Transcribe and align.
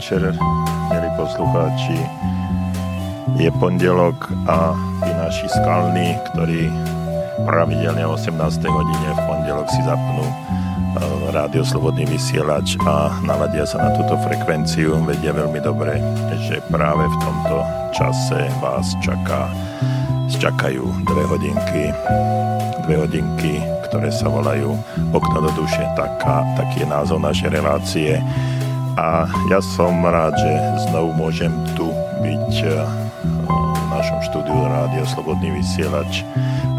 večer, 0.00 0.32
milí 0.88 1.10
poslucháči. 1.12 2.00
Je 3.36 3.52
pondelok 3.60 4.32
a 4.48 4.72
tí 5.04 5.12
naši 5.12 5.44
skalní, 5.52 6.16
ktorí 6.32 6.72
pravidelne 7.44 8.08
o 8.08 8.16
18. 8.16 8.32
hodine 8.64 9.08
v 9.12 9.20
pondelok 9.28 9.68
si 9.68 9.84
zapnú 9.84 10.24
eh, 10.24 10.32
rádio 11.36 11.60
Slobodný 11.68 12.08
vysielač 12.08 12.80
a 12.88 13.12
naladia 13.28 13.68
sa 13.68 13.76
na 13.76 13.92
túto 13.92 14.16
frekvenciu, 14.24 15.04
vedia 15.04 15.36
veľmi 15.36 15.60
dobre, 15.60 16.00
že 16.48 16.64
práve 16.72 17.04
v 17.04 17.16
tomto 17.20 17.60
čase 17.92 18.48
vás 18.64 18.96
čaká, 19.04 19.52
čakajú 20.32 20.88
dve 21.04 21.22
hodinky, 21.28 21.92
dve 22.88 23.04
hodinky, 23.04 23.60
ktoré 23.92 24.08
sa 24.08 24.32
volajú 24.32 24.80
Okno 25.12 25.44
do 25.44 25.52
duše, 25.60 25.84
taká, 25.92 26.40
taký 26.56 26.88
je 26.88 26.88
názov 26.88 27.20
našej 27.20 27.52
relácie 27.52 28.16
a 28.98 29.28
ja 29.50 29.60
som 29.62 30.02
rád, 30.02 30.34
že 30.34 30.52
znovu 30.90 31.14
môžem 31.14 31.52
tu 31.78 31.92
byť 32.22 32.52
eh, 32.66 32.74
v 33.46 33.84
našom 33.90 34.18
štúdiu 34.30 34.66
Rádio 34.66 35.04
Slobodný 35.06 35.54
vysielač. 35.54 36.26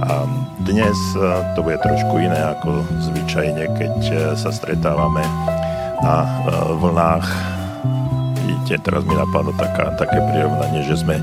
A 0.03 0.27
dnes 0.63 0.97
eh, 1.15 1.23
to 1.55 1.63
bude 1.63 1.79
trošku 1.79 2.19
iné 2.19 2.39
ako 2.57 2.83
zvyčajne, 3.11 3.63
keď 3.77 3.95
eh, 4.11 4.15
sa 4.35 4.51
stretávame 4.51 5.23
na 6.01 6.25
vlnách. 6.81 7.27
Vidíte, 8.41 8.81
teraz 8.81 9.05
mi 9.05 9.13
napadlo 9.13 9.53
taká, 9.53 9.93
také 10.01 10.17
prirovnanie, 10.17 10.81
že 10.89 10.97
sme 10.97 11.21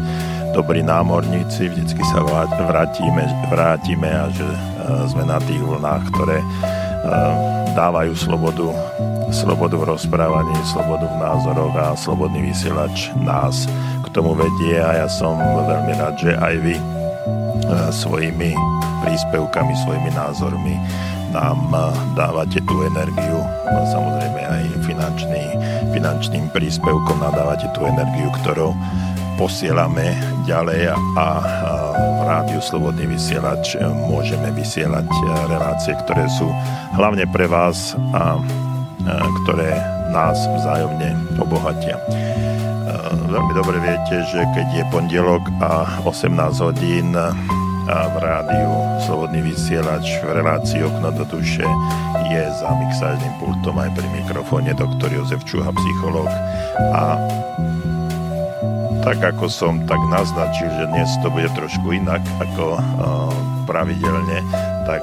dobrí 0.55 0.87
námorníci, 0.87 1.67
vždycky 1.67 1.99
sa 2.15 2.23
vrátime, 2.71 3.27
vrátime 3.51 4.07
a 4.07 4.31
že 4.31 4.47
sme 5.11 5.27
na 5.27 5.43
tých 5.43 5.59
vlnách, 5.59 6.03
ktoré 6.15 6.39
dávajú 7.79 8.11
slobodu 8.19 8.75
slobodu 9.31 9.79
v 9.79 9.95
rozprávaní, 9.95 10.57
slobodu 10.67 11.07
v 11.07 11.21
názoroch 11.21 11.75
a 11.79 11.95
slobodný 11.95 12.51
vysielač 12.51 13.13
nás 13.23 13.71
k 14.03 14.07
tomu 14.11 14.35
vedie 14.35 14.81
a 14.81 15.05
ja 15.05 15.09
som 15.09 15.39
veľmi 15.39 15.93
rád, 15.95 16.17
že 16.19 16.33
aj 16.33 16.55
vy 16.65 16.75
e, 16.75 16.83
svojimi 17.93 18.57
príspevkami, 19.05 19.73
svojimi 19.85 20.11
názormi 20.17 20.75
nám 21.31 21.61
e, 21.71 21.79
dávate 22.17 22.59
tú 22.65 22.83
energiu, 22.89 23.39
a 23.69 23.85
samozrejme 23.93 24.41
aj 24.43 24.65
finančný, 24.89 25.43
finančným 25.93 26.49
príspevkom 26.51 27.21
nadávate 27.21 27.69
tú 27.77 27.85
energiu, 27.85 28.33
ktorou 28.43 28.73
posielame 29.37 30.19
ďalej 30.49 30.91
a 30.91 30.97
v 30.97 31.78
rádiu 32.29 32.61
Slobodný 32.61 33.09
vysielač 33.09 33.81
môžeme 34.05 34.53
vysielať 34.53 35.09
relácie, 35.49 35.97
ktoré 36.05 36.29
sú 36.29 36.53
hlavne 36.93 37.25
pre 37.33 37.49
vás 37.49 37.97
a 38.13 38.37
ktoré 39.43 39.73
nás 40.13 40.37
vzájomne 40.37 41.17
obohatia. 41.41 41.97
Veľmi 43.33 43.53
dobre 43.57 43.81
viete, 43.81 44.21
že 44.29 44.45
keď 44.53 44.69
je 44.77 44.85
pondelok 44.93 45.41
a 45.65 46.05
18 46.05 46.37
hodín 46.61 47.17
v 47.89 48.17
rádiu 48.21 48.73
Slobodný 49.09 49.49
vysielač 49.49 50.21
v 50.21 50.37
relácii 50.45 50.85
Okno 50.85 51.09
do 51.17 51.25
duše 51.25 51.65
je 52.29 52.43
za 52.61 52.69
mixážnym 52.77 53.33
pultom 53.41 53.81
aj 53.81 53.89
pri 53.97 54.05
mikrofóne 54.13 54.77
doktor 54.77 55.09
Jozef 55.09 55.41
Čuha, 55.49 55.73
psychológ 55.73 56.29
a 56.93 57.17
tak 59.09 59.25
ako 59.25 59.49
som 59.49 59.81
tak 59.89 59.97
naznačil, 60.13 60.69
že 60.69 60.85
dnes 60.93 61.09
to 61.25 61.33
bude 61.33 61.49
trošku 61.57 61.97
inak 61.97 62.21
ako 62.45 62.77
pravidelne, 63.65 64.45
tak 64.85 65.01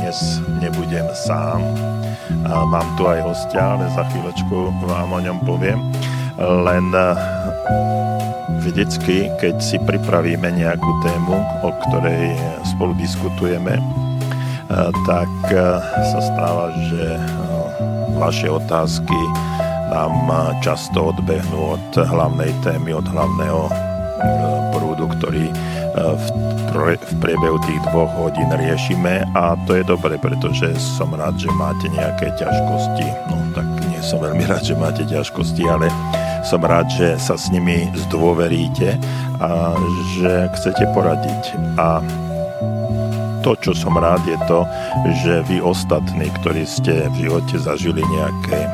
dnes 0.00 0.40
nebudem 0.64 1.04
sám 1.28 1.60
a 2.48 2.64
mám 2.64 2.88
tu 2.96 3.04
aj 3.04 3.20
hostia, 3.20 3.76
ale 3.76 3.84
za 3.92 4.08
chvíľočku 4.08 4.72
vám 4.88 5.12
o 5.12 5.20
ňom 5.20 5.44
poviem. 5.44 5.76
Len 6.40 6.88
vždycky, 8.64 9.28
keď 9.36 9.60
si 9.60 9.76
pripravíme 9.76 10.48
nejakú 10.48 10.88
tému, 11.04 11.36
o 11.68 11.70
ktorej 11.84 12.32
spolu 12.64 12.96
diskutujeme, 12.96 13.76
tak 15.04 15.28
sa 16.16 16.20
stáva, 16.32 16.72
že 16.88 17.20
vaše 18.16 18.48
otázky 18.48 19.20
nám 19.94 20.58
často 20.58 21.14
odbehnú 21.14 21.78
od 21.78 21.86
hlavnej 21.94 22.50
témy, 22.66 22.98
od 22.98 23.06
hlavného 23.06 23.70
prúdu, 24.74 25.06
ktorý 25.06 25.46
v 25.94 26.26
v 26.74 27.14
priebehu 27.22 27.54
tých 27.62 27.78
dvoch 27.94 28.10
hodín 28.18 28.50
riešime 28.50 29.22
a 29.38 29.54
to 29.62 29.78
je 29.78 29.86
dobre, 29.86 30.18
pretože 30.18 30.74
som 30.98 31.14
rád, 31.14 31.38
že 31.38 31.46
máte 31.54 31.86
nejaké 31.86 32.34
ťažkosti. 32.34 33.06
No 33.30 33.38
tak 33.54 33.66
nie 33.86 34.02
som 34.02 34.18
veľmi 34.18 34.42
rád, 34.50 34.66
že 34.66 34.74
máte 34.74 35.06
ťažkosti, 35.06 35.62
ale 35.70 35.86
som 36.42 36.58
rád, 36.58 36.90
že 36.90 37.14
sa 37.22 37.38
s 37.38 37.46
nimi 37.54 37.86
zdôveríte 38.10 38.98
a 39.38 39.78
že 40.18 40.50
chcete 40.58 40.90
poradiť. 40.90 41.42
A 41.78 42.02
to, 43.46 43.54
čo 43.62 43.70
som 43.70 43.94
rád, 43.94 44.26
je 44.26 44.38
to, 44.50 44.66
že 45.22 45.46
vy 45.46 45.62
ostatní, 45.62 46.26
ktorí 46.42 46.66
ste 46.66 47.06
v 47.14 47.30
živote 47.30 47.54
zažili 47.54 48.02
nejaké 48.02 48.66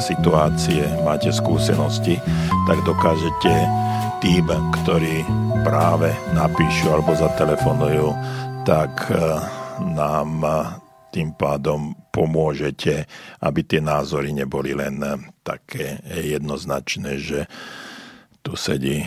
situácie, 0.00 0.82
máte 1.02 1.30
skúsenosti, 1.34 2.18
tak 2.66 2.78
dokážete 2.86 3.52
tým, 4.18 4.50
ktorí 4.82 5.22
práve 5.62 6.10
napíšu 6.34 6.90
alebo 6.90 7.14
zatelefonujú, 7.14 8.10
tak 8.66 9.10
e, 9.10 9.14
nám 9.94 10.42
e, 10.42 10.50
tým 11.14 11.32
pádom 11.38 11.94
pomôžete, 12.10 13.06
aby 13.40 13.60
tie 13.62 13.78
názory 13.78 14.34
neboli 14.34 14.74
len 14.74 14.98
e, 15.00 15.22
také 15.46 16.02
jednoznačné, 16.08 17.22
že 17.22 17.46
tu 18.42 18.58
sedí 18.58 19.06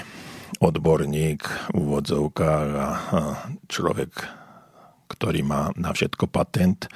odborník 0.63 1.41
v 1.71 1.75
úvodzovkách 1.75 2.69
a 2.77 2.89
človek, 3.67 4.11
ktorý 5.11 5.41
má 5.43 5.75
na 5.75 5.91
všetko 5.91 6.29
patent, 6.31 6.87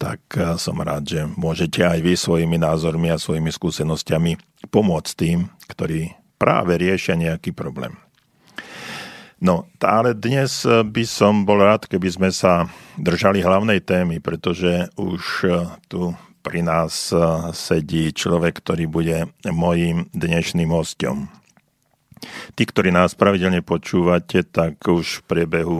tak 0.00 0.24
som 0.56 0.80
rád, 0.80 1.04
že 1.04 1.20
môžete 1.36 1.84
aj 1.84 2.00
vy 2.00 2.16
svojimi 2.16 2.56
názormi 2.56 3.12
a 3.12 3.20
svojimi 3.20 3.52
skúsenostiami 3.52 4.40
pomôcť 4.72 5.12
tým, 5.12 5.52
ktorí 5.68 6.16
práve 6.40 6.80
riešia 6.80 7.20
nejaký 7.20 7.52
problém. 7.52 8.00
No, 9.40 9.64
ale 9.80 10.12
dnes 10.12 10.68
eh, 10.68 10.84
by 10.84 11.04
som 11.08 11.48
bol 11.48 11.64
rád, 11.64 11.88
keby 11.88 12.08
sme 12.12 12.28
sa 12.28 12.68
držali 13.00 13.40
hlavnej 13.40 13.80
témy, 13.80 14.20
pretože 14.20 14.92
už 15.00 15.22
eh, 15.48 15.64
tu 15.88 16.12
pri 16.44 16.60
nás 16.60 17.08
eh, 17.08 17.20
sedí 17.56 18.12
človek, 18.12 18.60
ktorý 18.60 18.84
bude 18.84 19.32
mojím 19.48 20.12
dnešným 20.12 20.68
hostom. 20.68 21.32
Tí, 22.52 22.68
ktorí 22.68 22.92
nás 22.92 23.16
pravidelne 23.16 23.64
počúvate, 23.64 24.44
tak 24.44 24.76
už 24.84 25.24
v 25.24 25.26
priebehu 25.28 25.78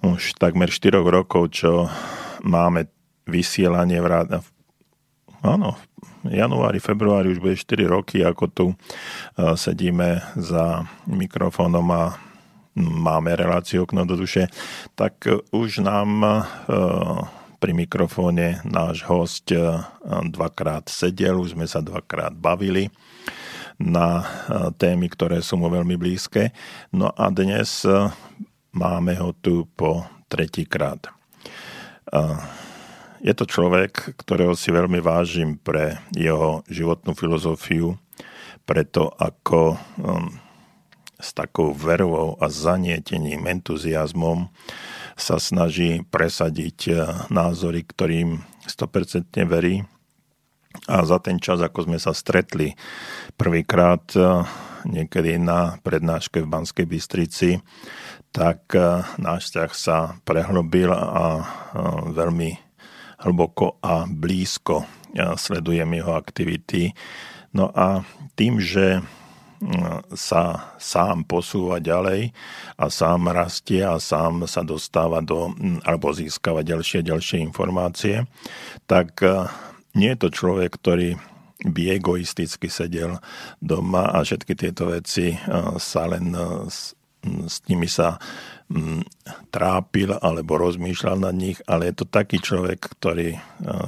už 0.00 0.40
takmer 0.40 0.72
4 0.72 0.96
rokov, 1.04 1.52
čo 1.52 1.92
máme 2.40 2.88
vysielanie 3.26 3.98
v 4.02 4.06
rád... 4.06 4.28
Áno, 5.42 5.74
v 6.22 6.38
januári, 6.38 6.78
februári 6.78 7.34
už 7.34 7.42
bude 7.42 7.58
4 7.58 7.82
roky, 7.90 8.22
ako 8.22 8.44
tu 8.46 8.66
sedíme 9.58 10.22
za 10.38 10.86
mikrofónom 11.10 11.82
a 11.90 12.14
máme 12.78 13.36
reláciu 13.36 13.84
okno 13.84 14.08
do 14.08 14.16
duše, 14.16 14.48
tak 14.96 15.28
už 15.52 15.84
nám 15.84 16.24
e, 16.24 16.30
pri 17.60 17.72
mikrofóne 17.76 18.64
náš 18.64 19.04
host 19.04 19.52
e, 19.52 19.60
dvakrát 20.32 20.88
sedel, 20.88 21.36
už 21.36 21.52
sme 21.52 21.68
sa 21.68 21.84
dvakrát 21.84 22.32
bavili 22.32 22.88
na 23.76 24.22
e, 24.22 24.24
témy, 24.72 25.12
ktoré 25.12 25.44
sú 25.44 25.60
mu 25.60 25.68
veľmi 25.68 26.00
blízke. 26.00 26.56
No 26.96 27.12
a 27.12 27.28
dnes 27.28 27.84
máme 28.72 29.12
ho 29.20 29.36
tu 29.36 29.68
po 29.76 30.08
tretíkrát. 30.32 31.12
Je 33.22 33.30
to 33.38 33.46
človek, 33.46 34.18
ktorého 34.18 34.58
si 34.58 34.74
veľmi 34.74 34.98
vážim 34.98 35.54
pre 35.54 36.02
jeho 36.10 36.66
životnú 36.66 37.14
filozofiu, 37.14 37.94
preto 38.66 39.14
ako 39.14 39.78
s 41.22 41.30
takou 41.30 41.70
vervou 41.70 42.34
a 42.42 42.50
zanietením, 42.50 43.46
entuziasmom 43.46 44.50
sa 45.14 45.38
snaží 45.38 46.02
presadiť 46.10 46.78
eh, 46.90 46.98
názory, 47.30 47.86
ktorým 47.86 48.42
100% 48.66 49.38
verí. 49.46 49.86
A 50.88 51.04
za 51.04 51.20
ten 51.22 51.36
čas, 51.38 51.62
ako 51.62 51.86
sme 51.86 51.98
sa 52.02 52.10
stretli 52.10 52.74
prvýkrát 53.38 54.02
eh, 54.18 54.42
niekedy 54.82 55.38
na 55.38 55.78
prednáške 55.86 56.42
v 56.42 56.50
Banskej 56.50 56.86
Bystrici, 56.90 57.62
tak 58.34 58.74
eh, 58.74 59.06
náš 59.22 59.48
vzťah 59.48 59.70
sa 59.70 59.96
prehlbil 60.26 60.90
a 60.90 61.46
veľmi 62.10 62.71
hlboko 63.22 63.78
a 63.82 64.04
blízko 64.06 64.86
sledujem 65.16 65.92
jeho 65.92 66.12
aktivity. 66.16 66.96
No 67.52 67.68
a 67.72 68.00
tým, 68.36 68.56
že 68.58 69.04
sa 70.18 70.74
sám 70.74 71.22
posúva 71.22 71.78
ďalej 71.78 72.34
a 72.74 72.90
sám 72.90 73.30
rastie 73.30 73.78
a 73.86 74.02
sám 74.02 74.50
sa 74.50 74.66
dostáva 74.66 75.22
do, 75.22 75.54
alebo 75.86 76.10
získava 76.10 76.66
ďalšie 76.66 77.06
ďalšie 77.06 77.38
informácie, 77.46 78.26
tak 78.90 79.22
e, 79.22 79.46
nie 79.94 80.10
je 80.14 80.18
to 80.18 80.28
človek, 80.34 80.74
ktorý 80.82 81.14
by 81.62 81.94
egoisticky 81.94 82.66
sedel 82.66 83.22
doma 83.62 84.10
a 84.10 84.26
všetky 84.26 84.58
tieto 84.58 84.90
veci 84.90 85.38
sa 85.78 86.02
len 86.10 86.34
s, 86.66 86.98
s 87.22 87.62
nimi 87.70 87.86
sa 87.86 88.18
trápil 89.52 90.16
alebo 90.16 90.56
rozmýšľal 90.56 91.28
na 91.28 91.32
nich, 91.32 91.60
ale 91.68 91.92
je 91.92 92.00
to 92.00 92.06
taký 92.08 92.40
človek, 92.40 92.80
ktorý 92.80 93.36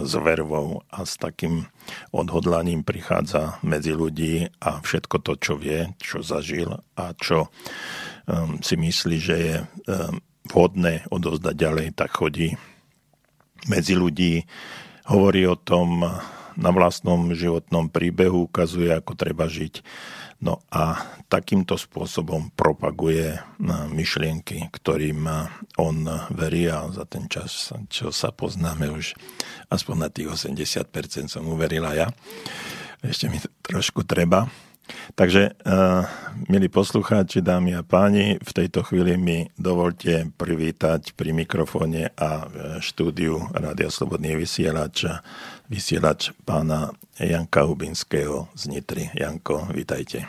s 0.05 0.13
vervou 0.21 0.85
a 0.93 1.09
s 1.09 1.17
takým 1.17 1.65
odhodlaním 2.13 2.85
prichádza 2.85 3.57
medzi 3.65 3.97
ľudí 3.97 4.53
a 4.61 4.85
všetko 4.85 5.17
to, 5.25 5.33
čo 5.41 5.57
vie, 5.57 5.89
čo 5.97 6.21
zažil 6.21 6.85
a 7.01 7.17
čo 7.17 7.49
si 8.61 8.77
myslí, 8.77 9.17
že 9.17 9.37
je 9.37 9.55
vhodné 10.53 11.09
odovzdať 11.09 11.55
ďalej, 11.57 11.87
tak 11.97 12.13
chodí 12.21 12.53
medzi 13.65 13.97
ľudí, 13.97 14.45
hovorí 15.09 15.49
o 15.49 15.57
tom 15.57 16.05
na 16.55 16.71
vlastnom 16.71 17.33
životnom 17.33 17.89
príbehu, 17.89 18.47
ukazuje, 18.47 18.93
ako 18.93 19.17
treba 19.17 19.49
žiť. 19.49 19.81
No 20.45 20.61
a 20.69 21.01
takýmto 21.33 21.81
spôsobom 21.81 22.53
propaguje 22.53 23.41
myšlienky, 23.89 24.69
ktorým 24.69 25.25
on 25.81 26.05
verí 26.37 26.69
a 26.69 26.85
za 26.93 27.09
ten 27.09 27.25
čas, 27.33 27.73
čo 27.89 28.13
sa 28.13 28.29
poznáme 28.29 28.93
už 28.93 29.17
aspoň 29.73 29.97
na 29.97 30.09
tých 30.13 30.29
80% 30.29 31.33
som 31.33 31.49
uverila 31.49 31.97
ja. 31.97 32.13
Ešte 33.01 33.33
mi 33.33 33.41
trošku 33.65 34.05
treba. 34.05 34.53
Takže, 35.17 35.57
uh, 35.65 36.05
milí 36.45 36.69
poslucháči, 36.69 37.41
dámy 37.41 37.73
a 37.73 37.81
páni, 37.81 38.37
v 38.37 38.53
tejto 38.53 38.85
chvíli 38.85 39.17
mi 39.17 39.49
dovolte 39.57 40.29
privítať 40.37 41.17
pri 41.17 41.33
mikrofóne 41.33 42.13
a 42.21 42.45
štúdiu 42.85 43.49
Rádia 43.57 43.89
Slobodný 43.89 44.37
vysielač, 44.37 45.09
vysielač 45.69 46.35
pána 46.45 46.93
Janka 47.17 47.65
Hubinského 47.65 48.49
z 48.57 48.63
Nitry. 48.71 49.11
Janko, 49.15 49.69
vítajte. 49.73 50.29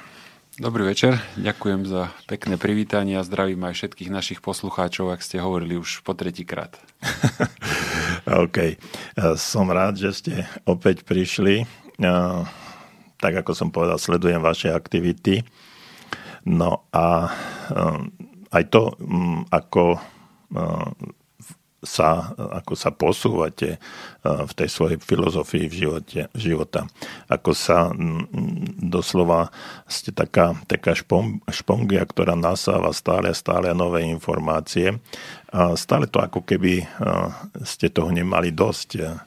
Dobrý 0.55 0.87
večer, 0.87 1.19
ďakujem 1.35 1.83
za 1.83 2.15
pekné 2.31 2.55
privítanie 2.55 3.19
a 3.19 3.27
zdravím 3.27 3.67
aj 3.67 3.75
všetkých 3.75 4.07
našich 4.07 4.39
poslucháčov, 4.39 5.11
ak 5.11 5.19
ste 5.19 5.43
hovorili 5.43 5.75
už 5.75 5.99
po 6.07 6.15
tretíkrát. 6.15 6.79
OK, 8.47 8.79
som 9.35 9.67
rád, 9.67 9.99
že 9.99 10.15
ste 10.15 10.33
opäť 10.63 11.03
prišli 11.03 11.67
tak 13.19 13.33
ako 13.41 13.51
som 13.55 13.69
povedal, 13.71 13.97
sledujem 13.97 14.43
vaše 14.43 14.71
aktivity. 14.71 15.43
No 16.45 16.85
a 16.93 17.31
um, 17.73 18.11
aj 18.53 18.63
to, 18.69 18.93
ako 19.49 19.97
sa, 21.85 22.33
ako 22.35 22.73
sa 22.73 22.91
posúvate 22.91 23.77
uh, 23.77 24.43
v 24.43 24.51
tej 24.51 24.69
svojej 24.69 24.97
filozofii 24.99 25.65
v 25.71 25.75
živote, 25.85 26.19
života. 26.35 26.89
Ako 27.29 27.53
sa 27.53 27.93
doslova 28.81 29.53
ste 29.87 30.11
taká, 30.11 30.57
taká 30.65 30.97
špong, 30.97 31.45
špongia, 31.49 32.03
ktorá 32.03 32.33
nasáva 32.35 32.91
stále 32.91 33.31
a 33.31 33.37
stále 33.37 33.71
nové 33.71 34.03
informácie. 34.09 34.97
A 35.55 35.77
stále 35.79 36.09
to 36.09 36.19
ako 36.19 36.43
keby 36.43 36.83
uh, 36.83 37.31
ste 37.63 37.93
toho 37.93 38.11
nemali 38.11 38.51
dosť 38.51 39.21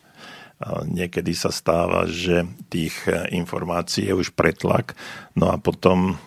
niekedy 0.91 1.39
sa 1.39 1.55
stáva, 1.55 2.11
že 2.11 2.43
tých 2.67 3.07
e, 3.07 3.31
informácií 3.39 4.11
je 4.11 4.15
už 4.27 4.35
pretlak, 4.35 4.99
no 5.39 5.55
a 5.55 5.57
potom 5.59 6.19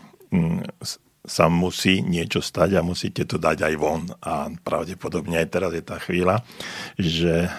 sa 1.32 1.48
musí 1.48 2.04
niečo 2.04 2.44
stať 2.44 2.76
a 2.76 2.84
musíte 2.84 3.24
to 3.24 3.40
dať 3.40 3.72
aj 3.72 3.76
von. 3.80 4.04
A 4.20 4.52
pravdepodobne 4.52 5.40
aj 5.40 5.48
teraz 5.48 5.72
je 5.72 5.84
tá 5.84 5.96
chvíľa, 5.96 6.44
že 7.00 7.48
e, 7.48 7.50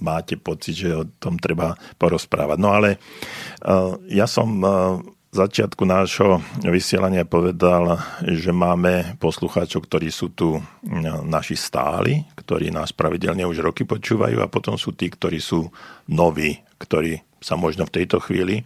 máte 0.00 0.40
pocit, 0.40 0.72
že 0.72 0.96
o 0.96 1.04
tom 1.20 1.36
treba 1.36 1.76
porozprávať. 2.00 2.56
No 2.56 2.72
ale 2.72 2.96
e, 2.96 2.98
ja 4.16 4.24
som 4.24 4.48
začiatku 5.28 5.84
nášho 5.84 6.40
vysielania 6.64 7.28
povedal, 7.28 8.00
že 8.24 8.48
máme 8.48 9.20
poslucháčov, 9.20 9.84
ktorí 9.84 10.08
sú 10.08 10.32
tu 10.32 10.56
naši 11.28 11.52
stáli, 11.52 12.24
ktorí 12.32 12.72
nás 12.72 12.96
pravidelne 12.96 13.44
už 13.44 13.60
roky 13.60 13.84
počúvajú 13.84 14.40
a 14.40 14.48
potom 14.48 14.80
sú 14.80 14.96
tí, 14.96 15.12
ktorí 15.12 15.36
sú 15.36 15.68
noví, 16.08 16.64
ktorí 16.80 17.20
sa 17.38 17.54
možno 17.54 17.86
v 17.86 18.02
tejto 18.02 18.18
chvíli 18.24 18.64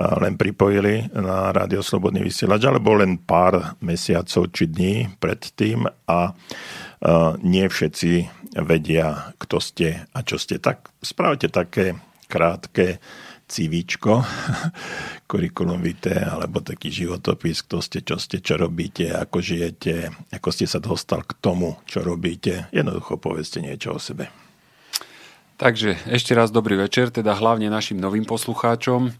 len 0.00 0.40
pripojili 0.40 1.12
na 1.12 1.52
Rádio 1.52 1.84
Slobodný 1.84 2.24
vysielač, 2.24 2.64
alebo 2.64 2.96
len 2.96 3.20
pár 3.20 3.76
mesiacov 3.84 4.48
či 4.54 4.70
dní 4.70 5.12
predtým 5.20 5.84
a 6.08 6.32
nie 7.40 7.64
všetci 7.64 8.12
vedia, 8.60 9.32
kto 9.40 9.56
ste 9.60 10.08
a 10.12 10.18
čo 10.24 10.36
ste. 10.36 10.60
Tak 10.60 10.92
spravte 11.00 11.48
také 11.48 11.96
krátke 12.28 13.00
civičko, 13.50 14.22
kurikulum 15.30 15.82
vitae, 15.82 16.22
alebo 16.22 16.62
taký 16.62 16.94
životopis, 16.94 17.66
kto 17.66 17.82
ste, 17.82 17.98
čo 18.06 18.16
ste, 18.22 18.38
čo 18.38 18.54
robíte, 18.54 19.10
ako 19.10 19.42
žijete, 19.42 20.14
ako 20.30 20.48
ste 20.54 20.70
sa 20.70 20.78
dostal 20.78 21.26
k 21.26 21.34
tomu, 21.42 21.74
čo 21.90 22.06
robíte. 22.06 22.70
Jednoducho 22.70 23.18
povedzte 23.18 23.58
niečo 23.58 23.98
o 23.98 24.00
sebe. 24.00 24.30
Takže 25.60 26.00
ešte 26.08 26.32
raz 26.32 26.48
dobrý 26.48 26.78
večer, 26.80 27.12
teda 27.12 27.36
hlavne 27.36 27.68
našim 27.68 28.00
novým 28.00 28.24
poslucháčom. 28.24 29.12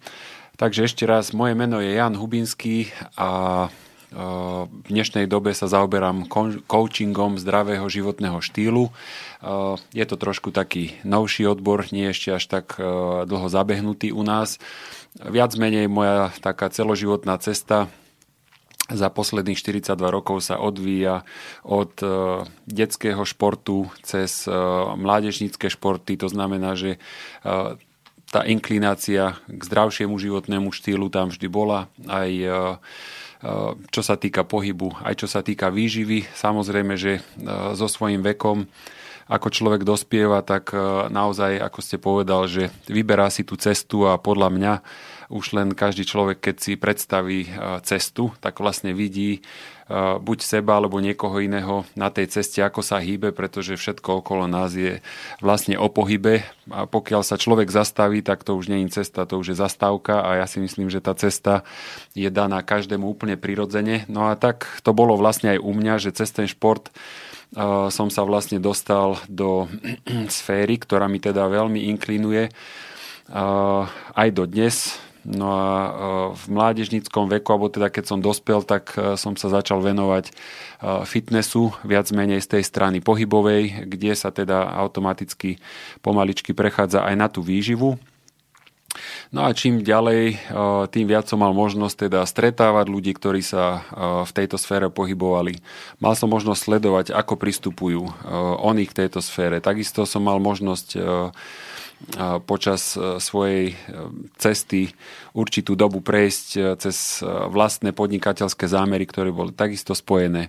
Takže 0.57 0.87
ešte 0.89 1.05
raz, 1.07 1.31
moje 1.37 1.55
meno 1.55 1.79
je 1.79 1.95
Jan 1.95 2.19
Hubinský 2.19 2.91
a 3.15 3.69
v 4.11 4.87
dnešnej 4.91 5.31
dobe 5.31 5.55
sa 5.55 5.71
zaoberám 5.71 6.27
coachingom 6.67 7.39
zdravého 7.39 7.87
životného 7.87 8.43
štýlu. 8.43 8.91
Je 9.95 10.03
to 10.03 10.17
trošku 10.19 10.51
taký 10.51 10.99
novší 11.07 11.47
odbor, 11.47 11.87
nie 11.95 12.11
ešte 12.11 12.35
až 12.35 12.51
tak 12.51 12.75
dlho 13.31 13.47
zabehnutý 13.47 14.11
u 14.11 14.27
nás. 14.27 14.59
Viac 15.15 15.55
menej 15.55 15.87
moja 15.87 16.35
taká 16.43 16.75
celoživotná 16.75 17.39
cesta 17.39 17.87
za 18.91 19.07
posledných 19.07 19.55
42 19.55 19.95
rokov 20.11 20.43
sa 20.43 20.59
odvíja 20.59 21.23
od 21.63 21.95
detského 22.67 23.23
športu 23.23 23.87
cez 24.03 24.51
mládežnícke 24.99 25.71
športy. 25.71 26.19
To 26.19 26.27
znamená, 26.27 26.75
že 26.75 26.99
tá 28.31 28.47
inklinácia 28.47 29.35
k 29.51 29.61
zdravšiemu 29.67 30.15
životnému 30.15 30.71
štýlu 30.71 31.11
tam 31.11 31.35
vždy 31.35 31.51
bola. 31.51 31.91
Aj 32.07 32.31
Eh, 33.41 33.73
čo 33.89 34.05
sa 34.05 34.21
týka 34.21 34.45
pohybu, 34.45 35.01
aj 35.01 35.25
čo 35.25 35.25
sa 35.25 35.41
týka 35.41 35.73
výživy. 35.73 36.29
Samozrejme, 36.37 36.93
že 37.01 37.13
eh, 37.17 37.23
so 37.73 37.89
svojím 37.89 38.21
vekom 38.21 38.69
ako 39.31 39.47
človek 39.47 39.87
dospieva, 39.87 40.43
tak 40.43 40.75
naozaj, 41.07 41.63
ako 41.63 41.79
ste 41.79 42.03
povedal, 42.03 42.51
že 42.51 42.67
vyberá 42.91 43.31
si 43.31 43.47
tú 43.47 43.55
cestu 43.55 44.03
a 44.11 44.19
podľa 44.19 44.51
mňa 44.51 44.73
už 45.31 45.55
len 45.55 45.71
každý 45.71 46.03
človek, 46.03 46.51
keď 46.51 46.57
si 46.59 46.75
predstaví 46.75 47.47
cestu, 47.87 48.35
tak 48.43 48.59
vlastne 48.59 48.91
vidí 48.91 49.47
buď 50.23 50.39
seba 50.47 50.79
alebo 50.79 51.03
niekoho 51.03 51.43
iného 51.43 51.83
na 51.99 52.15
tej 52.15 52.31
ceste, 52.31 52.63
ako 52.63 52.79
sa 52.79 53.03
hýbe, 53.03 53.35
pretože 53.35 53.75
všetko 53.75 54.23
okolo 54.23 54.47
nás 54.47 54.71
je 54.79 55.03
vlastne 55.43 55.75
o 55.75 55.91
pohybe. 55.91 56.47
A 56.71 56.87
pokiaľ 56.87 57.27
sa 57.27 57.35
človek 57.35 57.75
zastaví, 57.75 58.23
tak 58.23 58.47
to 58.47 58.55
už 58.55 58.71
nie 58.71 58.87
je 58.87 59.03
cesta, 59.03 59.27
to 59.27 59.43
už 59.43 59.53
je 59.53 59.57
zastávka 59.59 60.23
a 60.23 60.39
ja 60.39 60.47
si 60.47 60.63
myslím, 60.63 60.87
že 60.87 61.03
tá 61.03 61.19
cesta 61.19 61.67
je 62.15 62.31
daná 62.31 62.63
každému 62.63 63.03
úplne 63.03 63.35
prirodzene. 63.35 64.07
No 64.07 64.31
a 64.31 64.39
tak 64.39 64.71
to 64.87 64.95
bolo 64.95 65.19
vlastne 65.19 65.59
aj 65.59 65.59
u 65.59 65.73
mňa, 65.75 65.95
že 65.99 66.15
cez 66.15 66.31
ten 66.31 66.47
šport 66.47 66.95
som 67.91 68.07
sa 68.15 68.23
vlastne 68.23 68.63
dostal 68.63 69.19
do 69.27 69.67
sféry, 70.31 70.79
ktorá 70.79 71.11
mi 71.11 71.19
teda 71.19 71.51
veľmi 71.51 71.91
inklinuje 71.91 72.47
aj 74.15 74.29
do 74.31 74.47
dnes 74.47 74.99
No 75.25 75.53
a 75.53 75.69
e, 75.69 75.91
v 76.33 76.45
mládežníckom 76.49 77.29
veku, 77.29 77.53
alebo 77.53 77.69
teda 77.69 77.93
keď 77.93 78.05
som 78.09 78.25
dospel, 78.25 78.65
tak 78.65 78.97
e, 78.97 79.21
som 79.21 79.37
sa 79.37 79.53
začal 79.53 79.85
venovať 79.85 80.25
e, 80.29 80.33
fitnessu, 81.05 81.77
viac 81.85 82.09
menej 82.09 82.41
z 82.41 82.57
tej 82.57 82.63
strany 82.65 83.05
pohybovej, 83.05 83.85
kde 83.85 84.17
sa 84.17 84.33
teda 84.33 84.73
automaticky 84.81 85.61
pomaličky 86.01 86.57
prechádza 86.57 87.05
aj 87.05 87.15
na 87.21 87.29
tú 87.29 87.45
výživu. 87.45 88.01
No 89.31 89.47
a 89.47 89.55
čím 89.55 89.87
ďalej, 89.87 90.51
tým 90.91 91.07
viac 91.07 91.31
som 91.31 91.39
mal 91.39 91.55
možnosť 91.55 92.11
teda 92.11 92.27
stretávať 92.27 92.91
ľudí, 92.91 93.15
ktorí 93.15 93.39
sa 93.39 93.87
v 94.27 94.31
tejto 94.35 94.59
sfére 94.59 94.91
pohybovali. 94.91 95.63
Mal 96.03 96.19
som 96.19 96.27
možnosť 96.27 96.59
sledovať, 96.59 97.07
ako 97.15 97.39
pristupujú 97.39 98.03
oni 98.67 98.91
k 98.91 99.07
tejto 99.07 99.23
sfére. 99.23 99.63
Takisto 99.63 100.03
som 100.11 100.27
mal 100.27 100.43
možnosť 100.43 100.99
počas 102.49 102.97
e, 102.97 103.21
svojej 103.21 103.73
e, 103.73 103.75
cesty 104.41 104.91
určitú 105.37 105.77
dobu 105.77 106.01
prejsť 106.01 106.47
e, 106.57 106.61
cez 106.81 107.21
vlastné 107.25 107.93
podnikateľské 107.93 108.67
zámery, 108.67 109.05
ktoré 109.05 109.31
boli 109.31 109.53
takisto 109.53 109.93
spojené. 109.93 110.49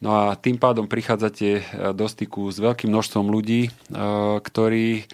No 0.00 0.14
a 0.16 0.38
tým 0.38 0.56
pádom 0.56 0.86
prichádzate 0.86 1.74
do 1.92 2.06
styku 2.06 2.48
s 2.54 2.62
veľkým 2.62 2.86
množstvom 2.86 3.34
ľudí, 3.34 3.66
ktorí 4.46 5.10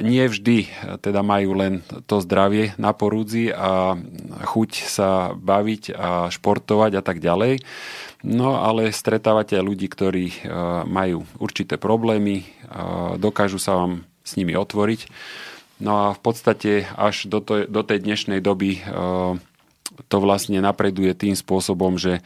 nie 0.00 0.24
vždy 0.24 0.72
teda 1.04 1.20
majú 1.20 1.52
len 1.52 1.84
to 2.08 2.24
zdravie 2.24 2.72
na 2.80 2.96
porúdzi 2.96 3.52
a 3.52 3.92
chuť 4.40 4.70
sa 4.88 5.36
baviť 5.36 5.82
a 5.92 6.32
športovať 6.32 6.96
a 6.96 7.02
tak 7.04 7.20
ďalej. 7.20 7.60
No 8.24 8.56
ale 8.56 8.88
stretávate 8.88 9.60
aj 9.60 9.68
ľudí, 9.68 9.84
ktorí 9.92 10.48
majú 10.88 11.28
určité 11.36 11.76
problémy, 11.76 12.48
dokážu 13.20 13.60
sa 13.60 13.76
vám 13.76 14.08
s 14.26 14.34
nimi 14.34 14.58
otvoriť. 14.58 15.06
No 15.78 16.10
a 16.10 16.16
v 16.16 16.20
podstate 16.20 16.90
až 16.98 17.30
do, 17.30 17.38
to, 17.38 17.70
do 17.70 17.86
tej 17.86 18.02
dnešnej 18.02 18.42
doby 18.42 18.82
to 20.08 20.16
vlastne 20.18 20.58
napreduje 20.58 21.14
tým 21.14 21.38
spôsobom, 21.38 22.00
že 22.00 22.24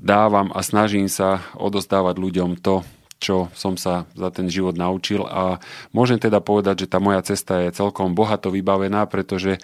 dávam 0.00 0.54
a 0.54 0.60
snažím 0.62 1.10
sa 1.10 1.42
odozdávať 1.58 2.14
ľuďom 2.16 2.50
to, 2.62 2.86
čo 3.18 3.48
som 3.56 3.74
sa 3.74 4.06
za 4.14 4.28
ten 4.30 4.46
život 4.52 4.76
naučil 4.76 5.24
a 5.24 5.58
môžem 5.90 6.20
teda 6.20 6.38
povedať, 6.44 6.86
že 6.86 6.90
tá 6.92 6.98
moja 7.00 7.24
cesta 7.24 7.64
je 7.64 7.74
celkom 7.74 8.12
bohato 8.14 8.52
vybavená, 8.54 9.08
pretože 9.08 9.58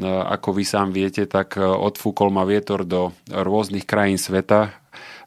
ako 0.00 0.56
vy 0.56 0.64
sám 0.64 0.94
viete, 0.94 1.26
tak 1.26 1.58
odfúkol 1.60 2.30
ma 2.30 2.46
vietor 2.46 2.88
do 2.88 3.10
rôznych 3.28 3.84
krajín 3.84 4.16
sveta, 4.16 4.79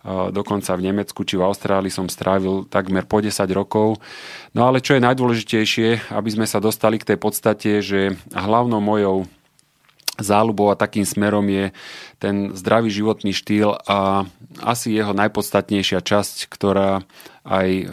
dokonca 0.03 0.75
v 0.75 0.85
Nemecku 0.91 1.23
či 1.23 1.39
v 1.39 1.47
Austrálii 1.47 1.87
som 1.87 2.11
strávil 2.11 2.67
takmer 2.67 3.07
po 3.07 3.23
10 3.23 3.39
rokov. 3.55 4.03
No 4.51 4.67
ale 4.67 4.83
čo 4.83 4.99
je 4.99 5.05
najdôležitejšie, 5.07 6.11
aby 6.11 6.29
sme 6.29 6.43
sa 6.43 6.59
dostali 6.59 6.99
k 6.99 7.15
tej 7.15 7.17
podstate, 7.19 7.79
že 7.79 8.19
hlavnou 8.35 8.83
mojou 8.83 9.23
záľubou 10.21 10.69
a 10.69 10.77
takým 10.77 11.09
smerom 11.09 11.41
je 11.49 11.73
ten 12.21 12.53
zdravý 12.53 12.93
životný 12.93 13.33
štýl 13.33 13.73
a 13.89 14.29
asi 14.61 14.93
jeho 14.93 15.09
najpodstatnejšia 15.17 16.05
časť, 16.05 16.53
ktorá 16.53 17.01
aj 17.41 17.67
e, 17.67 17.85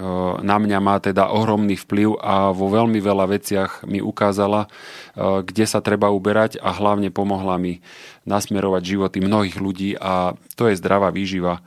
na 0.45 0.57
mňa 0.61 0.79
má 0.85 1.01
teda 1.01 1.33
ohromný 1.33 1.81
vplyv 1.81 2.21
a 2.21 2.53
vo 2.53 2.69
veľmi 2.69 3.01
veľa 3.01 3.25
veciach 3.25 3.89
mi 3.89 4.05
ukázala, 4.05 4.69
e, 4.69 5.43
kde 5.49 5.65
sa 5.65 5.81
treba 5.81 6.13
uberať 6.13 6.61
a 6.61 6.77
hlavne 6.77 7.09
pomohla 7.09 7.57
mi 7.57 7.81
nasmerovať 8.29 8.83
životy 8.85 9.19
mnohých 9.25 9.57
ľudí 9.57 9.91
a 9.97 10.37
to 10.61 10.69
je 10.69 10.77
zdravá 10.77 11.09
výživa. 11.09 11.65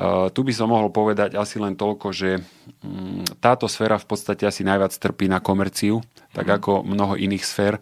E, 0.00 0.32
tu 0.32 0.40
by 0.40 0.52
som 0.56 0.72
mohol 0.72 0.88
povedať 0.88 1.36
asi 1.36 1.60
len 1.60 1.76
toľko, 1.76 2.08
že 2.16 2.40
mm, 2.80 3.36
táto 3.44 3.68
sféra 3.68 4.00
v 4.00 4.08
podstate 4.08 4.48
asi 4.48 4.64
najviac 4.64 4.96
trpí 4.96 5.28
na 5.28 5.44
komerciu, 5.44 6.00
tak 6.32 6.48
mhm. 6.48 6.54
ako 6.56 6.72
mnoho 6.88 7.14
iných 7.20 7.44
sfér 7.44 7.76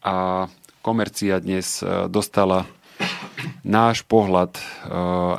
a 0.00 0.48
komercia 0.80 1.36
dnes 1.44 1.84
e, 1.84 2.08
dostala 2.08 2.64
náš 3.62 4.02
pohľad 4.06 4.56
e, 4.56 4.62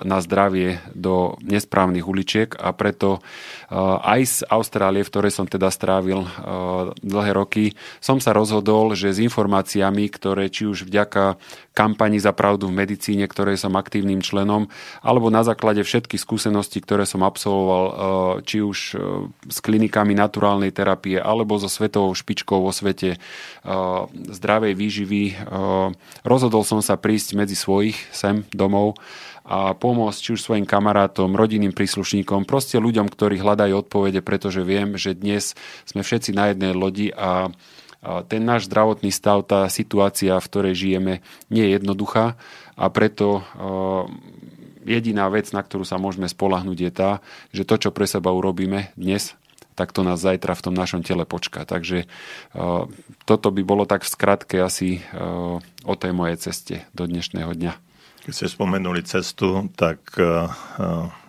na 0.05 0.17
zdravie 0.21 0.79
do 0.93 1.35
nesprávnych 1.43 2.05
uličiek 2.05 2.49
a 2.57 2.71
preto 2.71 3.17
e, 3.17 3.19
aj 4.01 4.21
z 4.25 4.37
Austrálie, 4.49 5.05
v 5.05 5.11
ktorej 5.11 5.31
som 5.33 5.47
teda 5.47 5.67
strávil 5.73 6.23
dlhé 7.01 7.31
roky, 7.33 7.65
som 8.03 8.19
sa 8.19 8.35
rozhodol, 8.35 8.93
že 8.93 9.13
s 9.13 9.23
informáciami, 9.23 10.07
ktoré 10.11 10.51
či 10.51 10.67
už 10.67 10.85
vďaka 10.87 11.39
kampani 11.71 12.19
za 12.19 12.35
pravdu 12.35 12.67
v 12.67 12.83
medicíne, 12.83 13.23
ktorej 13.25 13.55
som 13.55 13.79
aktívnym 13.79 14.19
členom, 14.19 14.67
alebo 14.99 15.31
na 15.31 15.47
základe 15.47 15.79
všetkých 15.81 16.19
skúseností, 16.19 16.83
ktoré 16.83 17.07
som 17.07 17.23
absolvoval, 17.23 17.83
či 18.43 18.59
už 18.59 18.77
s 19.47 19.57
klinikami 19.63 20.11
naturálnej 20.11 20.75
terapie, 20.75 21.15
alebo 21.15 21.55
so 21.55 21.71
svetovou 21.71 22.11
špičkou 22.11 22.59
vo 22.59 22.75
svete 22.75 23.15
zdravej 24.11 24.73
výživy. 24.75 25.23
Rozhodol 26.27 26.67
som 26.67 26.83
sa 26.83 26.99
prísť 26.99 27.39
medzi 27.39 27.55
svojich 27.55 27.90
sem 28.11 28.43
domov 28.51 28.99
a 29.41 29.73
pomôcť 29.73 30.19
či 30.21 30.29
už 30.37 30.41
svojim 30.41 30.69
kamarátom, 30.69 31.33
rodinným 31.33 31.73
príslušníkom, 31.73 32.45
proste 32.45 32.77
ľuďom, 32.77 33.09
ktorí 33.09 33.41
hľadajú 33.41 33.73
odpovede, 33.83 34.21
pretože 34.21 34.61
viem, 34.61 34.95
že 34.95 35.17
dnes 35.17 35.57
sme 35.89 36.05
všetci 36.05 36.31
na 36.37 36.53
jednej 36.53 36.77
lodi 36.77 37.09
a 37.11 37.49
ten 38.29 38.41
náš 38.41 38.65
zdravotný 38.65 39.13
stav, 39.13 39.45
tá 39.45 39.69
situácia, 39.69 40.33
v 40.37 40.49
ktorej 40.49 40.73
žijeme, 40.73 41.13
nie 41.53 41.69
je 41.69 41.77
jednoduchá 41.77 42.33
a 42.73 42.85
preto 42.89 43.45
jediná 44.81 45.29
vec, 45.29 45.53
na 45.53 45.61
ktorú 45.61 45.85
sa 45.85 46.01
môžeme 46.01 46.25
spolahnuť, 46.25 46.77
je 46.81 46.91
tá, 46.93 47.11
že 47.53 47.65
to, 47.65 47.77
čo 47.77 47.89
pre 47.93 48.09
seba 48.09 48.33
urobíme 48.33 48.89
dnes, 48.97 49.37
tak 49.75 49.95
to 49.95 50.03
nás 50.03 50.21
zajtra 50.21 50.53
v 50.53 50.63
tom 50.67 50.75
našom 50.75 51.01
tele 51.03 51.23
počká. 51.23 51.65
Takže 51.65 52.05
toto 53.25 53.47
by 53.49 53.61
bolo 53.63 53.87
tak 53.87 54.03
v 54.03 54.13
skratke 54.13 54.59
asi 54.59 55.01
o 55.83 55.93
tej 55.97 56.11
mojej 56.11 56.37
ceste 56.37 56.75
do 56.91 57.07
dnešného 57.07 57.51
dňa. 57.51 57.73
Keď 58.21 58.33
ste 58.37 58.53
spomenuli 58.53 59.01
cestu, 59.01 59.65
tak 59.73 60.13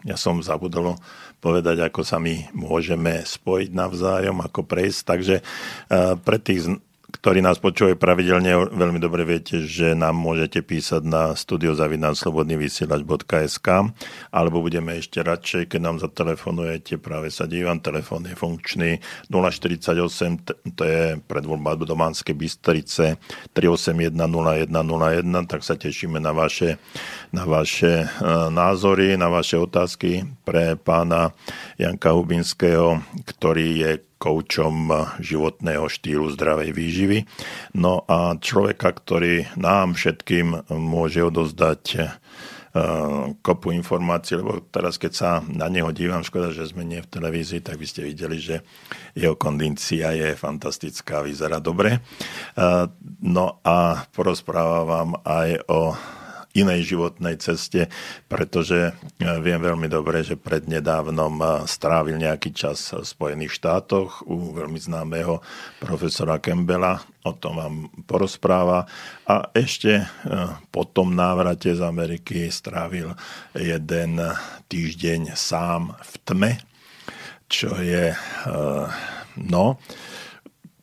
ja 0.05 0.17
som 0.21 0.45
zabudol 0.45 1.01
povedať, 1.41 1.83
ako 1.83 2.05
sa 2.05 2.21
my 2.21 2.53
môžeme 2.55 3.25
spojiť 3.25 3.71
navzájom, 3.73 4.45
ako 4.45 4.61
prejsť. 4.63 5.01
Takže 5.03 5.37
pre 6.23 6.39
tých 6.39 6.69
ktorí 7.13 7.45
nás 7.45 7.61
počúvajú 7.61 8.01
pravidelne, 8.01 8.73
veľmi 8.73 8.97
dobre 8.97 9.29
viete, 9.29 9.69
že 9.69 9.93
nám 9.93 10.17
môžete 10.17 10.65
písať 10.65 11.05
na 11.05 11.37
studiozavinanslobodnyvysielač.sk 11.37 13.69
alebo 14.33 14.65
budeme 14.65 14.97
ešte 14.97 15.21
radšej, 15.21 15.69
keď 15.69 15.81
nám 15.81 16.01
zatelefonujete, 16.01 16.97
práve 16.97 17.29
sa 17.29 17.45
dívam, 17.45 17.85
telefón 17.85 18.25
je 18.25 18.35
funkčný. 18.35 18.97
048, 19.29 20.73
to 20.73 20.83
je 20.83 21.21
predvoľba 21.29 21.77
do 21.77 21.85
Dománskej 21.85 22.33
Bystrice 22.33 23.21
381 23.53 24.17
0101, 24.17 25.45
tak 25.47 25.61
sa 25.63 25.77
tešíme 25.77 26.17
na 26.17 26.33
vaše, 26.33 26.81
na 27.31 27.45
vaše 27.45 28.03
e, 28.03 28.07
názory, 28.51 29.21
na 29.21 29.29
vaše 29.29 29.61
otázky 29.61 30.25
pre 30.43 30.81
pána 30.81 31.37
Janka 31.77 32.17
Hubinského, 32.17 33.05
ktorý 33.29 33.85
je 33.85 34.01
koučom 34.23 34.95
životného 35.19 35.91
štýlu 35.91 36.31
zdravej 36.31 36.71
výživy. 36.71 37.19
No 37.75 38.07
a 38.07 38.39
človeka, 38.39 38.95
ktorý 38.95 39.51
nám 39.59 39.99
všetkým 39.99 40.71
môže 40.71 41.27
odozdať 41.27 41.83
eh, 41.99 42.07
kopu 43.43 43.75
informácií, 43.75 44.39
lebo 44.39 44.63
teraz 44.71 45.03
keď 45.03 45.13
sa 45.13 45.31
na 45.43 45.67
neho 45.67 45.91
dívam, 45.91 46.23
škoda, 46.23 46.55
že 46.55 46.71
sme 46.71 46.87
nie 46.87 47.03
v 47.03 47.11
televízii, 47.11 47.67
tak 47.67 47.83
by 47.83 47.87
ste 47.91 48.07
videli, 48.07 48.39
že 48.39 48.63
jeho 49.19 49.35
kondícia 49.35 50.15
je 50.15 50.39
fantastická, 50.39 51.27
vyzerá 51.27 51.59
dobre. 51.59 51.99
Eh, 51.99 52.87
no 53.27 53.59
a 53.67 54.07
porozprávam 54.15 54.87
vám 54.87 55.11
aj 55.27 55.51
o 55.67 55.99
inej 56.53 56.95
životnej 56.95 57.41
ceste, 57.41 57.89
pretože 58.29 58.93
e, 58.93 59.25
viem 59.41 59.61
veľmi 59.61 59.89
dobre, 59.89 60.21
že 60.21 60.37
prednedávnom 60.37 61.35
e, 61.41 61.45
strávil 61.65 62.21
nejaký 62.21 62.53
čas 62.53 62.93
v 62.93 63.05
Spojených 63.05 63.57
štátoch 63.57 64.25
u 64.29 64.53
veľmi 64.53 64.77
známeho 64.77 65.41
profesora 65.81 66.37
Campbella, 66.39 67.01
o 67.25 67.33
tom 67.33 67.57
vám 67.57 67.77
porozpráva. 68.05 68.85
A 69.25 69.49
ešte 69.57 70.05
e, 70.05 70.07
po 70.69 70.85
tom 70.85 71.17
návrate 71.17 71.73
z 71.73 71.81
Ameriky 71.81 72.53
strávil 72.53 73.17
jeden 73.57 74.21
týždeň 74.69 75.33
sám 75.33 75.97
v 75.97 76.15
tme, 76.29 76.53
čo 77.49 77.77
je 77.81 78.17
no, 79.37 79.77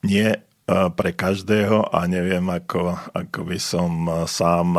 nie 0.06 0.49
pre 0.70 1.12
každého 1.18 1.90
a 1.90 2.06
neviem, 2.06 2.46
ako, 2.46 2.94
ako 3.18 3.40
by 3.42 3.58
som 3.58 4.06
sám 4.30 4.78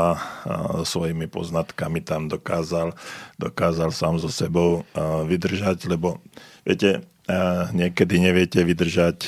svojimi 0.87 1.27
poznatkami 1.27 1.99
tam 1.99 2.31
dokázal, 2.31 2.95
dokázal 3.43 3.91
sám 3.91 4.23
so 4.23 4.31
sebou 4.31 4.87
vydržať, 5.27 5.91
lebo 5.91 6.23
viete, 6.63 7.03
niekedy 7.75 8.23
neviete 8.23 8.63
vydržať 8.63 9.19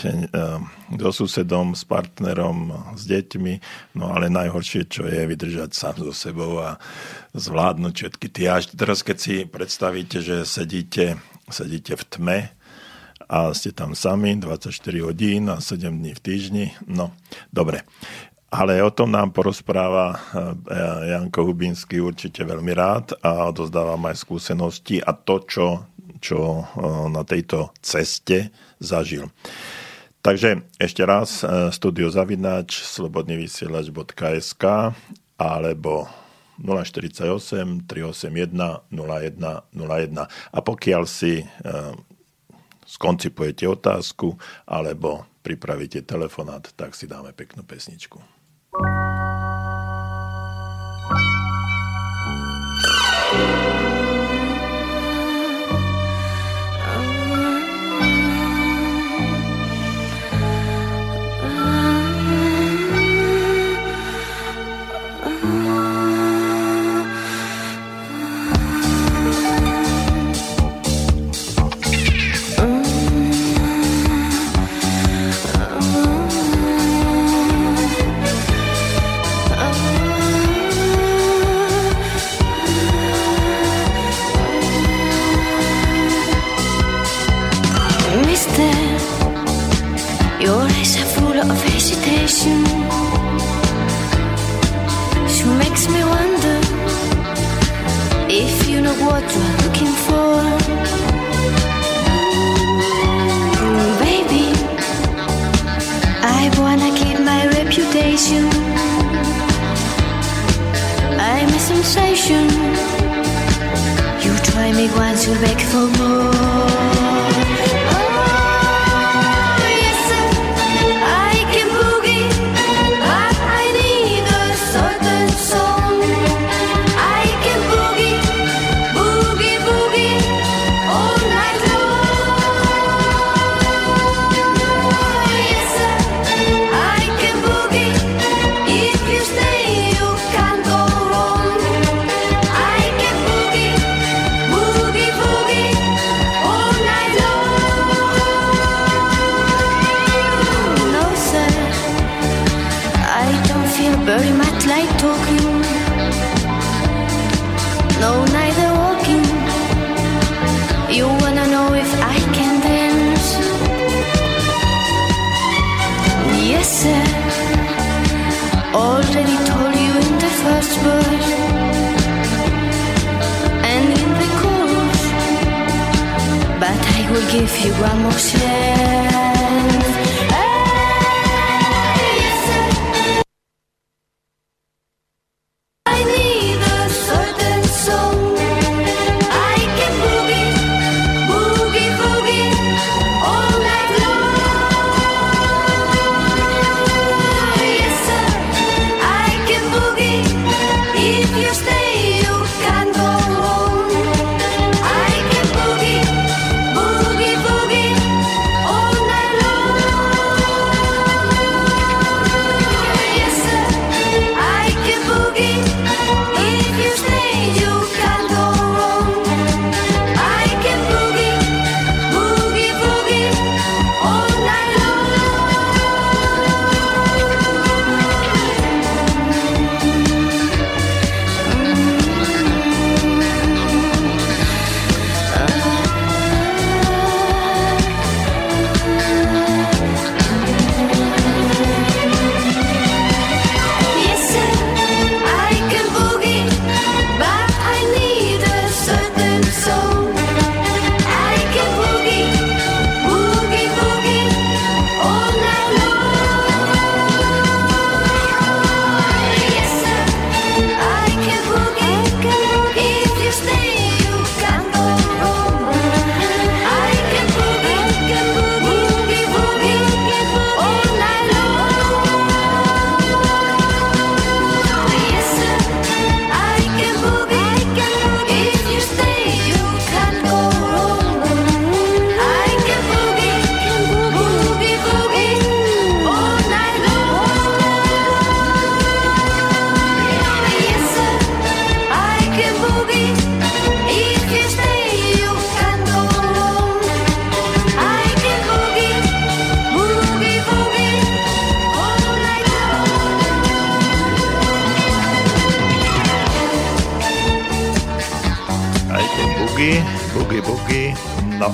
so 0.98 1.10
susedom, 1.10 1.74
s 1.74 1.82
partnerom, 1.82 2.94
s 2.94 3.10
deťmi, 3.10 3.54
no 3.98 4.14
ale 4.14 4.30
najhoršie, 4.30 4.86
čo 4.86 5.06
je 5.06 5.22
vydržať 5.26 5.74
sám 5.74 5.98
so 5.98 6.14
sebou 6.14 6.62
a 6.62 6.78
zvládnuť 7.34 7.94
všetky 7.94 8.26
tie. 8.30 8.46
Až 8.54 8.70
teraz, 8.74 9.02
keď 9.02 9.16
si 9.18 9.34
predstavíte, 9.46 10.22
že 10.22 10.46
sedíte, 10.46 11.18
sedíte 11.50 11.98
v 11.98 12.04
tme, 12.06 12.38
a 13.32 13.56
ste 13.56 13.72
tam 13.72 13.96
sami 13.96 14.36
24 14.36 14.76
hodín 15.00 15.48
a 15.48 15.56
7 15.56 15.88
dní 15.88 16.12
v 16.12 16.20
týždni. 16.20 16.66
No, 16.84 17.16
dobre. 17.48 17.88
Ale 18.52 18.84
o 18.84 18.92
tom 18.92 19.08
nám 19.08 19.32
porozpráva 19.32 20.12
eh, 20.12 20.20
Janko 21.16 21.48
Hubínsky 21.48 21.96
určite 22.04 22.44
veľmi 22.44 22.76
rád 22.76 23.16
a 23.24 23.48
odozdávam 23.48 24.04
aj 24.04 24.20
skúsenosti 24.20 25.00
a 25.00 25.16
to, 25.16 25.40
čo, 25.48 25.88
čo 26.20 26.60
eh, 26.60 26.68
na 27.08 27.24
tejto 27.24 27.72
ceste 27.80 28.52
zažil. 28.76 29.32
Takže 30.20 30.68
ešte 30.76 31.00
raz 31.08 31.40
eh, 31.40 31.72
studio 31.72 32.12
zavinač 32.12 32.84
slobodnyvysielač.sk 32.84 34.64
alebo 35.40 36.04
048 36.60 37.88
381 37.88 38.52
0101 38.92 39.72
a 40.52 40.58
pokiaľ 40.60 41.02
si 41.08 41.40
skoncipujete 42.86 43.68
otázku 43.68 44.36
alebo 44.66 45.26
pripravíte 45.42 46.02
telefonát, 46.02 46.70
tak 46.74 46.94
si 46.94 47.10
dáme 47.10 47.34
peknú 47.34 47.66
pesničku. 47.66 48.41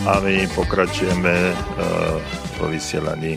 A 0.08 0.24
my 0.24 0.48
pokračujeme 0.56 1.52
e, 1.52 1.54
po 2.56 2.64
uh, 2.64 2.72
vysielaní 2.72 3.36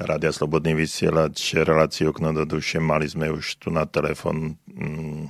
Rádia 0.00 0.32
Slobodný 0.32 0.72
vysielač, 0.72 1.52
reláciu 1.60 2.16
okno 2.16 2.32
do 2.32 2.48
duše. 2.48 2.80
Mali 2.80 3.04
sme 3.04 3.28
už 3.28 3.60
tu 3.60 3.68
na 3.68 3.84
telefon, 3.84 4.56
mm, 4.64 5.28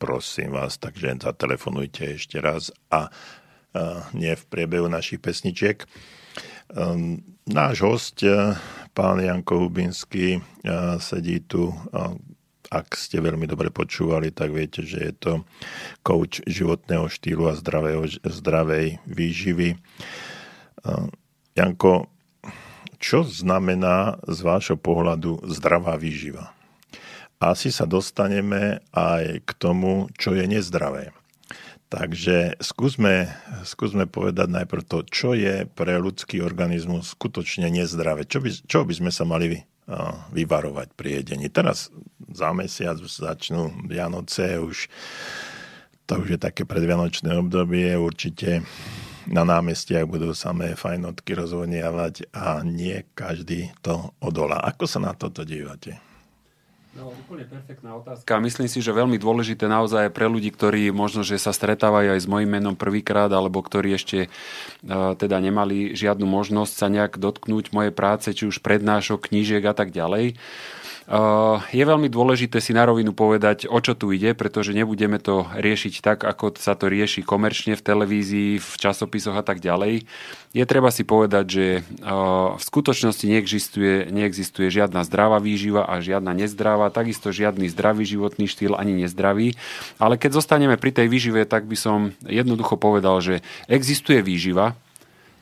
prosím 0.00 0.56
vás, 0.56 0.80
takže 0.80 1.12
zatelefonujte 1.20 2.16
ešte 2.16 2.40
raz 2.40 2.72
a 2.88 3.12
uh, 3.12 4.00
nie 4.16 4.32
v 4.32 4.44
priebehu 4.48 4.88
našich 4.88 5.20
pesničiek. 5.20 5.84
Um, 6.72 7.20
náš 7.44 7.84
host, 7.84 8.24
pán 8.96 9.20
Janko 9.20 9.68
Hubinský, 9.68 10.40
uh, 10.40 10.96
sedí 10.96 11.44
tu 11.44 11.68
ak 12.68 12.96
ste 12.96 13.24
veľmi 13.24 13.48
dobre 13.48 13.72
počúvali, 13.72 14.28
tak 14.28 14.52
viete, 14.52 14.84
že 14.84 15.00
je 15.00 15.14
to 15.16 15.32
coach 16.04 16.44
životného 16.44 17.08
štýlu 17.08 17.48
a 17.48 17.56
zdravého, 17.56 18.04
zdravej 18.20 19.00
výživy. 19.08 19.80
Janko, 21.56 22.12
čo 23.00 23.24
znamená 23.24 24.20
z 24.28 24.38
vášho 24.44 24.76
pohľadu 24.76 25.40
zdravá 25.48 25.96
výživa? 25.96 26.52
Asi 27.38 27.70
sa 27.70 27.86
dostaneme 27.86 28.82
aj 28.90 29.46
k 29.46 29.50
tomu, 29.56 30.10
čo 30.18 30.34
je 30.34 30.44
nezdravé. 30.44 31.14
Takže 31.88 32.60
skúsme, 32.60 33.32
skúsme 33.64 34.04
povedať 34.04 34.50
najprv 34.52 34.82
to, 34.84 35.08
čo 35.08 35.32
je 35.32 35.64
pre 35.64 35.96
ľudský 35.96 36.44
organizmus 36.44 37.16
skutočne 37.16 37.72
nezdravé. 37.72 38.28
Čo 38.28 38.44
by, 38.44 38.50
čo 38.68 38.78
by 38.84 38.92
sme 38.92 39.08
sa 39.08 39.24
mali 39.24 39.64
vyvarovať 40.32 40.88
pri 40.92 41.24
jedení. 41.24 41.48
Teraz 41.48 41.88
za 42.28 42.52
mesiac 42.52 43.00
začnú 43.00 43.88
Vianoce, 43.88 44.60
už 44.60 44.92
to 46.08 46.24
už 46.24 46.36
je 46.36 46.40
také 46.40 46.64
predvianočné 46.64 47.36
obdobie, 47.36 47.92
určite 47.92 48.64
na 49.28 49.44
námestiach 49.44 50.08
budú 50.08 50.32
samé 50.32 50.72
fajnotky 50.72 51.36
rozvodniavať 51.36 52.32
a 52.32 52.64
nie 52.64 53.04
každý 53.12 53.76
to 53.84 54.16
odolá. 54.16 54.64
Ako 54.64 54.88
sa 54.88 55.04
na 55.04 55.12
toto 55.12 55.44
dívate? 55.44 56.07
No, 56.96 57.12
úplne 57.12 57.44
perfektná 57.44 57.92
otázka. 58.00 58.40
Myslím 58.40 58.64
si, 58.64 58.80
že 58.80 58.96
veľmi 58.96 59.20
dôležité 59.20 59.68
naozaj 59.68 60.08
pre 60.08 60.24
ľudí, 60.24 60.48
ktorí 60.48 60.88
možno, 60.88 61.20
že 61.20 61.36
sa 61.36 61.52
stretávajú 61.52 62.16
aj 62.16 62.20
s 62.24 62.30
mojim 62.30 62.48
menom 62.48 62.74
prvýkrát, 62.74 63.28
alebo 63.28 63.60
ktorí 63.60 63.92
ešte 63.92 64.26
uh, 64.26 65.12
teda 65.12 65.36
nemali 65.36 65.92
žiadnu 65.92 66.24
možnosť 66.24 66.72
sa 66.72 66.88
nejak 66.88 67.20
dotknúť 67.20 67.76
mojej 67.76 67.92
práce, 67.92 68.32
či 68.32 68.48
už 68.48 68.64
prednášok, 68.64 69.28
knížiek 69.28 69.62
a 69.68 69.76
tak 69.76 69.92
ďalej. 69.92 70.40
Je 71.72 71.84
veľmi 71.88 72.12
dôležité 72.12 72.60
si 72.60 72.76
na 72.76 72.84
rovinu 72.84 73.16
povedať, 73.16 73.64
o 73.64 73.80
čo 73.80 73.96
tu 73.96 74.12
ide, 74.12 74.36
pretože 74.36 74.76
nebudeme 74.76 75.16
to 75.16 75.48
riešiť 75.56 76.04
tak, 76.04 76.18
ako 76.20 76.60
sa 76.60 76.76
to 76.76 76.92
rieši 76.92 77.24
komerčne 77.24 77.80
v 77.80 77.84
televízii, 77.84 78.60
v 78.60 78.70
časopisoch 78.76 79.32
a 79.32 79.40
tak 79.40 79.64
ďalej. 79.64 80.04
Je 80.52 80.64
treba 80.68 80.92
si 80.92 81.08
povedať, 81.08 81.44
že 81.48 81.66
uh, 81.80 82.60
v 82.60 82.62
skutočnosti 82.62 83.24
neexistuje, 83.24 84.12
neexistuje 84.12 84.68
žiadna 84.68 85.00
zdravá 85.08 85.40
výživa 85.40 85.88
a 85.88 85.96
žiadna 86.04 86.36
nezdravá, 86.36 86.92
takisto 86.92 87.32
žiadny 87.32 87.72
zdravý 87.72 88.04
životný 88.04 88.44
štýl 88.44 88.76
ani 88.76 88.92
nezdravý. 89.00 89.56
Ale 89.96 90.20
keď 90.20 90.44
zostaneme 90.44 90.76
pri 90.76 90.92
tej 90.92 91.08
výžive, 91.08 91.48
tak 91.48 91.64
by 91.64 91.76
som 91.76 92.12
jednoducho 92.20 92.76
povedal, 92.76 93.16
že 93.24 93.40
existuje 93.64 94.20
výživa, 94.20 94.76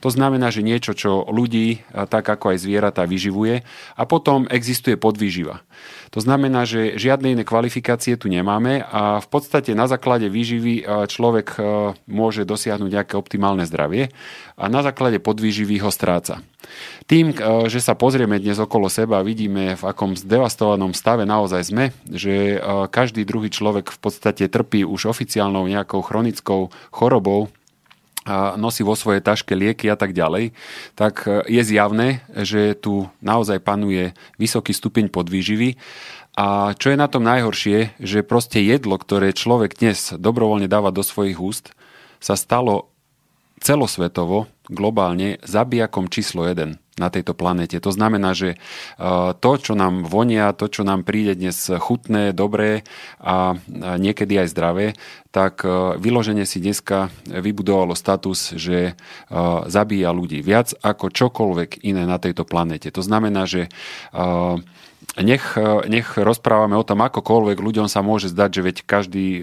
to 0.00 0.08
znamená, 0.12 0.52
že 0.52 0.66
niečo, 0.66 0.92
čo 0.94 1.24
ľudí, 1.26 1.82
tak 1.90 2.28
ako 2.28 2.54
aj 2.54 2.62
zvieratá, 2.62 3.08
vyživuje. 3.08 3.64
A 3.96 4.02
potom 4.04 4.46
existuje 4.46 4.94
podvýživa. 5.00 5.64
To 6.14 6.22
znamená, 6.22 6.64
že 6.64 6.96
žiadne 6.96 7.34
iné 7.34 7.44
kvalifikácie 7.44 8.14
tu 8.16 8.30
nemáme 8.30 8.80
a 8.80 9.18
v 9.18 9.28
podstate 9.28 9.74
na 9.74 9.90
základe 9.90 10.30
výživy 10.30 10.86
človek 11.10 11.58
môže 12.06 12.46
dosiahnuť 12.46 12.90
nejaké 12.92 13.14
optimálne 13.18 13.66
zdravie 13.66 14.14
a 14.56 14.64
na 14.70 14.80
základe 14.86 15.18
podvýživy 15.20 15.82
ho 15.82 15.90
stráca. 15.90 16.40
Tým, 17.06 17.36
že 17.70 17.78
sa 17.78 17.94
pozrieme 17.94 18.42
dnes 18.42 18.58
okolo 18.58 18.90
seba, 18.90 19.22
vidíme, 19.22 19.78
v 19.78 19.84
akom 19.86 20.18
zdevastovanom 20.18 20.94
stave 20.94 21.22
naozaj 21.22 21.62
sme, 21.68 21.84
že 22.08 22.58
každý 22.90 23.22
druhý 23.22 23.50
človek 23.50 23.90
v 23.90 23.98
podstate 24.00 24.50
trpí 24.50 24.82
už 24.82 25.10
oficiálnou 25.10 25.66
nejakou 25.68 26.02
chronickou 26.02 26.74
chorobou, 26.90 27.50
a 28.26 28.58
nosí 28.58 28.82
vo 28.82 28.98
svojej 28.98 29.22
taške 29.22 29.54
lieky 29.54 29.86
a 29.86 29.94
tak 29.94 30.10
ďalej, 30.10 30.50
tak 30.98 31.22
e, 31.30 31.46
je 31.46 31.62
zjavné, 31.62 32.26
že 32.34 32.74
tu 32.74 33.06
naozaj 33.22 33.62
panuje 33.62 34.18
vysoký 34.36 34.74
stupeň 34.74 35.08
podvýživy. 35.14 35.78
A 36.36 36.74
čo 36.76 36.92
je 36.92 37.00
na 37.00 37.08
tom 37.08 37.24
najhoršie, 37.24 37.96
že 38.02 38.26
proste 38.26 38.60
jedlo, 38.60 38.98
ktoré 38.98 39.32
človek 39.32 39.78
dnes 39.78 40.12
dobrovoľne 40.12 40.68
dáva 40.68 40.92
do 40.92 41.00
svojich 41.00 41.38
úst, 41.38 41.72
sa 42.18 42.34
stalo 42.34 42.90
celosvetovo, 43.62 44.50
globálne, 44.66 45.38
zabijakom 45.46 46.10
číslo 46.10 46.46
1 46.46 46.78
na 46.96 47.08
tejto 47.12 47.36
planete. 47.36 47.76
To 47.84 47.92
znamená, 47.92 48.32
že 48.32 48.56
e, 48.56 48.58
to, 49.36 49.52
čo 49.60 49.76
nám 49.76 50.08
vonia, 50.08 50.56
to, 50.56 50.72
čo 50.72 50.80
nám 50.80 51.04
príde 51.04 51.36
dnes 51.36 51.68
chutné, 51.68 52.32
dobré 52.32 52.88
a 53.20 53.60
niekedy 54.00 54.40
aj 54.40 54.48
zdravé, 54.48 54.86
tak 55.28 55.60
e, 55.60 56.00
vyloženie 56.00 56.48
si 56.48 56.56
dneska 56.56 57.12
vybudovalo 57.28 57.92
status, 57.92 58.56
že 58.56 58.78
e, 58.88 58.92
zabíja 59.68 60.08
ľudí 60.16 60.40
viac 60.40 60.72
ako 60.80 61.12
čokoľvek 61.12 61.84
iné 61.84 62.08
na 62.08 62.16
tejto 62.16 62.48
planete. 62.48 62.88
To 62.96 63.04
znamená, 63.04 63.44
že 63.44 63.68
nech, 65.16 65.56
nech 65.88 66.08
rozprávame 66.20 66.76
o 66.76 66.84
tom, 66.84 67.00
akokoľvek 67.00 67.58
ľuďom 67.60 67.88
sa 67.88 68.04
môže 68.04 68.28
zdať, 68.28 68.50
že 68.52 68.60
veď 68.60 68.76
každý 68.84 69.26
e, 69.40 69.42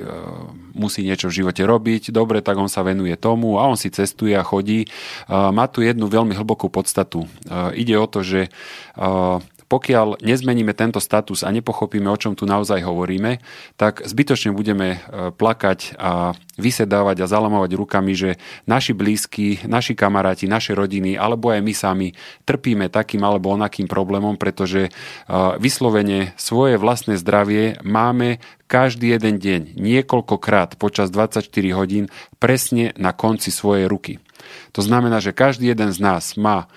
musí 0.78 1.02
niečo 1.02 1.34
v 1.34 1.42
živote 1.42 1.66
robiť, 1.66 2.14
dobre, 2.14 2.46
tak 2.46 2.62
on 2.62 2.70
sa 2.70 2.86
venuje 2.86 3.18
tomu 3.18 3.58
a 3.58 3.66
on 3.66 3.78
si 3.78 3.90
cestuje 3.90 4.38
a 4.38 4.46
chodí. 4.46 4.86
E, 4.86 4.88
má 5.30 5.66
tu 5.66 5.82
jednu 5.82 6.06
veľmi 6.06 6.38
hlbokú 6.38 6.70
podstatu. 6.70 7.26
E, 7.26 7.28
ide 7.74 7.98
o 7.98 8.06
to, 8.06 8.22
že 8.22 8.54
pokiaľ 9.74 10.22
nezmeníme 10.22 10.78
tento 10.78 11.02
status 11.02 11.42
a 11.42 11.50
nepochopíme, 11.50 12.06
o 12.06 12.14
čom 12.14 12.38
tu 12.38 12.46
naozaj 12.46 12.86
hovoríme, 12.86 13.42
tak 13.74 14.06
zbytočne 14.06 14.54
budeme 14.54 15.02
e, 15.02 15.34
plakať 15.34 15.98
a 15.98 16.38
vysedávať 16.62 17.26
a 17.26 17.32
zalamovať 17.34 17.74
rukami, 17.74 18.14
že 18.14 18.38
naši 18.70 18.94
blízki, 18.94 19.66
naši 19.66 19.98
kamaráti, 19.98 20.46
naše 20.46 20.78
rodiny 20.78 21.18
alebo 21.18 21.50
aj 21.50 21.66
my 21.66 21.74
sami 21.74 22.08
trpíme 22.46 22.94
takým 22.94 23.26
alebo 23.26 23.50
onakým 23.50 23.90
problémom, 23.90 24.38
pretože 24.38 24.88
e, 24.88 24.92
vyslovene 25.58 26.38
svoje 26.38 26.78
vlastné 26.78 27.18
zdravie 27.18 27.82
máme 27.82 28.38
každý 28.70 29.18
jeden 29.18 29.42
deň, 29.42 29.74
niekoľkokrát 29.74 30.78
počas 30.78 31.10
24 31.10 31.50
hodín 31.74 32.14
presne 32.38 32.94
na 33.02 33.10
konci 33.10 33.50
svojej 33.50 33.90
ruky. 33.90 34.22
To 34.78 34.86
znamená, 34.86 35.18
že 35.18 35.34
každý 35.34 35.74
jeden 35.74 35.90
z 35.90 35.98
nás 35.98 36.38
má 36.38 36.70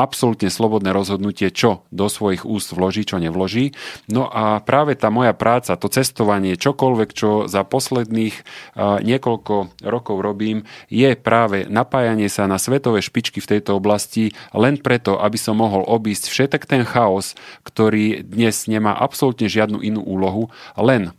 absolútne 0.00 0.48
slobodné 0.48 0.96
rozhodnutie, 0.96 1.52
čo 1.52 1.84
do 1.92 2.08
svojich 2.08 2.48
úst 2.48 2.72
vloží, 2.72 3.04
čo 3.04 3.20
nevloží. 3.20 3.76
No 4.08 4.24
a 4.32 4.64
práve 4.64 4.96
tá 4.96 5.12
moja 5.12 5.36
práca, 5.36 5.76
to 5.76 5.92
cestovanie, 5.92 6.56
čokoľvek, 6.56 7.10
čo 7.12 7.44
za 7.44 7.68
posledných 7.68 8.32
niekoľko 8.80 9.84
rokov 9.84 10.16
robím, 10.24 10.64
je 10.88 11.12
práve 11.20 11.68
napájanie 11.68 12.32
sa 12.32 12.48
na 12.48 12.56
svetové 12.56 13.04
špičky 13.04 13.44
v 13.44 13.50
tejto 13.60 13.76
oblasti 13.76 14.32
len 14.56 14.80
preto, 14.80 15.20
aby 15.20 15.36
som 15.36 15.60
mohol 15.60 15.84
obísť 15.84 16.32
všetek 16.32 16.64
ten 16.64 16.88
chaos, 16.88 17.36
ktorý 17.68 18.24
dnes 18.24 18.64
nemá 18.64 18.96
absolútne 18.96 19.52
žiadnu 19.52 19.84
inú 19.84 20.00
úlohu, 20.00 20.48
len 20.80 21.12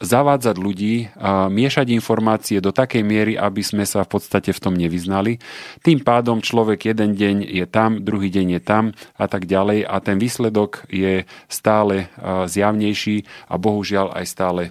zavádzať 0.00 0.56
ľudí, 0.56 1.12
miešať 1.52 1.92
informácie 1.92 2.64
do 2.64 2.72
takej 2.72 3.04
miery, 3.04 3.36
aby 3.36 3.60
sme 3.60 3.84
sa 3.84 4.00
v 4.00 4.16
podstate 4.16 4.56
v 4.56 4.62
tom 4.64 4.72
nevyznali. 4.72 5.36
Tým 5.84 6.00
pádom 6.00 6.40
človek 6.40 6.88
jeden 6.88 7.12
deň 7.12 7.44
je 7.44 7.68
tam, 7.68 8.00
druhý 8.00 8.32
deň 8.32 8.56
je 8.56 8.62
tam 8.64 8.84
a 9.20 9.28
tak 9.28 9.44
ďalej 9.44 9.84
a 9.84 10.00
ten 10.00 10.16
výsledok 10.16 10.88
je 10.88 11.28
stále 11.52 12.08
zjavnejší 12.48 13.28
a 13.52 13.60
bohužiaľ 13.60 14.16
aj 14.16 14.24
stále 14.24 14.62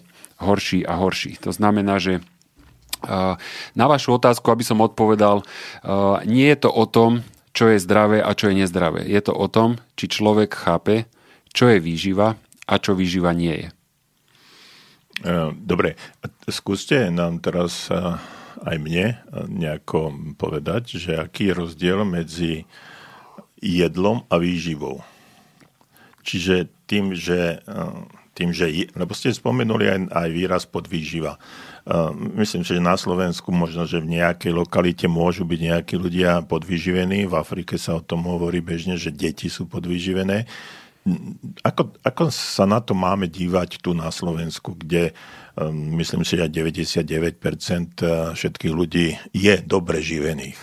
horší 0.42 0.82
a 0.90 0.98
horší. 0.98 1.38
To 1.46 1.54
znamená, 1.54 2.02
že 2.02 2.26
na 3.78 3.86
vašu 3.86 4.18
otázku, 4.18 4.50
aby 4.50 4.66
som 4.66 4.82
odpovedal, 4.82 5.46
nie 6.26 6.50
je 6.52 6.58
to 6.58 6.74
o 6.74 6.90
tom, 6.90 7.22
čo 7.54 7.70
je 7.70 7.78
zdravé 7.78 8.20
a 8.26 8.34
čo 8.34 8.50
je 8.50 8.66
nezdravé. 8.66 9.06
Je 9.06 9.22
to 9.22 9.38
o 9.38 9.46
tom, 9.46 9.78
či 9.94 10.10
človek 10.10 10.58
chápe, 10.58 11.06
čo 11.54 11.70
je 11.70 11.78
výživa 11.78 12.34
a 12.66 12.74
čo 12.82 12.98
výživa 12.98 13.30
nie 13.38 13.56
je. 13.56 13.70
E, 15.20 15.52
dobre, 15.52 16.00
skúste 16.48 17.12
nám 17.12 17.44
teraz 17.44 17.92
e, 17.92 17.96
aj 18.64 18.78
mne 18.80 19.06
e, 19.12 19.16
nejako 19.52 20.16
povedať, 20.40 20.96
že 20.96 21.20
aký 21.20 21.52
je 21.52 21.58
rozdiel 21.60 22.08
medzi 22.08 22.64
jedlom 23.60 24.24
a 24.32 24.40
výživou. 24.40 25.04
Čiže 26.24 26.72
tým, 26.88 27.12
že, 27.12 27.60
tým, 28.38 28.54
že 28.56 28.70
lebo 28.96 29.12
ste 29.12 29.34
spomenuli 29.34 29.86
aj, 29.90 30.00
aj 30.14 30.30
výraz 30.30 30.64
podvýživa. 30.64 31.42
Myslím 32.38 32.62
si, 32.62 32.78
že 32.78 32.84
na 32.84 32.96
Slovensku 32.96 33.50
možno, 33.50 33.84
že 33.90 33.98
v 33.98 34.20
nejakej 34.20 34.54
lokalite 34.54 35.10
môžu 35.10 35.44
byť 35.44 35.60
nejakí 35.60 35.96
ľudia 35.98 36.46
podvyživení. 36.46 37.26
V 37.26 37.34
Afrike 37.34 37.82
sa 37.82 37.98
o 37.98 38.06
tom 38.06 38.30
hovorí 38.30 38.62
bežne, 38.62 38.96
že 38.96 39.10
deti 39.10 39.50
sú 39.50 39.66
podvyživené. 39.66 40.46
Ako, 41.64 41.96
ako 42.04 42.24
sa 42.32 42.66
na 42.66 42.80
to 42.80 42.96
máme 42.98 43.28
dívať 43.28 43.84
tu 43.84 43.92
na 43.96 44.10
Slovensku, 44.10 44.76
kde 44.76 45.12
um, 45.56 45.96
myslím 46.00 46.24
si, 46.24 46.40
že 46.40 46.50
99% 46.50 47.40
uh, 48.02 48.34
všetkých 48.36 48.74
ľudí 48.74 49.16
je 49.36 49.56
dobre 49.64 50.00
živených? 50.00 50.58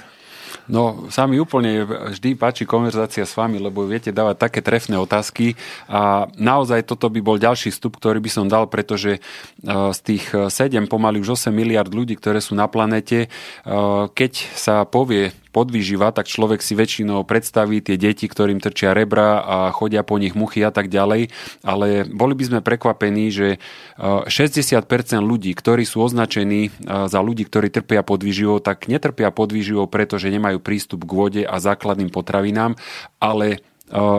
No, 0.67 1.07
sa 1.15 1.31
mi 1.31 1.39
úplne 1.39 1.87
vždy 1.87 2.35
páči 2.35 2.67
konverzácia 2.67 3.23
s 3.23 3.39
vami, 3.39 3.63
lebo 3.63 3.87
viete 3.87 4.11
dávať 4.11 4.51
také 4.51 4.61
trefné 4.67 4.99
otázky 4.99 5.55
a 5.87 6.27
naozaj 6.35 6.83
toto 6.83 7.07
by 7.07 7.23
bol 7.23 7.39
ďalší 7.39 7.71
vstup, 7.71 8.03
ktorý 8.03 8.19
by 8.19 8.31
som 8.31 8.51
dal, 8.51 8.67
pretože 8.67 9.23
uh, 9.23 9.95
z 9.95 10.01
tých 10.03 10.25
7, 10.35 10.91
pomaly 10.91 11.23
už 11.23 11.39
8 11.39 11.55
miliard 11.55 11.91
ľudí, 11.91 12.19
ktoré 12.19 12.43
sú 12.43 12.59
na 12.59 12.67
planete, 12.67 13.31
uh, 13.31 14.11
keď 14.11 14.33
sa 14.59 14.83
povie 14.83 15.31
podvýživa, 15.57 16.13
tak 16.13 16.29
človek 16.29 16.61
si 16.61 16.77
väčšinou 16.77 17.25
predstaví 17.25 17.81
tie 17.81 17.97
deti, 17.97 18.29
ktorým 18.29 18.61
trčia 18.61 18.93
rebra 18.93 19.41
a 19.41 19.57
chodia 19.73 20.05
po 20.05 20.21
nich 20.21 20.37
muchy 20.37 20.61
a 20.61 20.69
tak 20.69 20.93
ďalej, 20.93 21.33
ale 21.65 22.05
boli 22.05 22.37
by 22.37 22.45
sme 22.45 22.61
prekvapení, 22.61 23.33
že 23.33 23.57
60% 23.97 24.85
ľudí, 25.25 25.57
ktorí 25.57 25.89
sú 25.89 26.05
označení 26.05 26.69
za 26.85 27.21
ľudí, 27.25 27.49
ktorí 27.49 27.73
trpia 27.73 28.05
podvýživou, 28.05 28.61
tak 28.61 28.93
netrpia 28.93 29.33
podvýživou, 29.33 29.89
pretože 29.89 30.29
nemajú 30.29 30.61
prístup 30.61 31.09
k 31.09 31.17
vode 31.17 31.43
a 31.49 31.57
základným 31.57 32.13
potravinám, 32.13 32.77
ale 33.17 33.65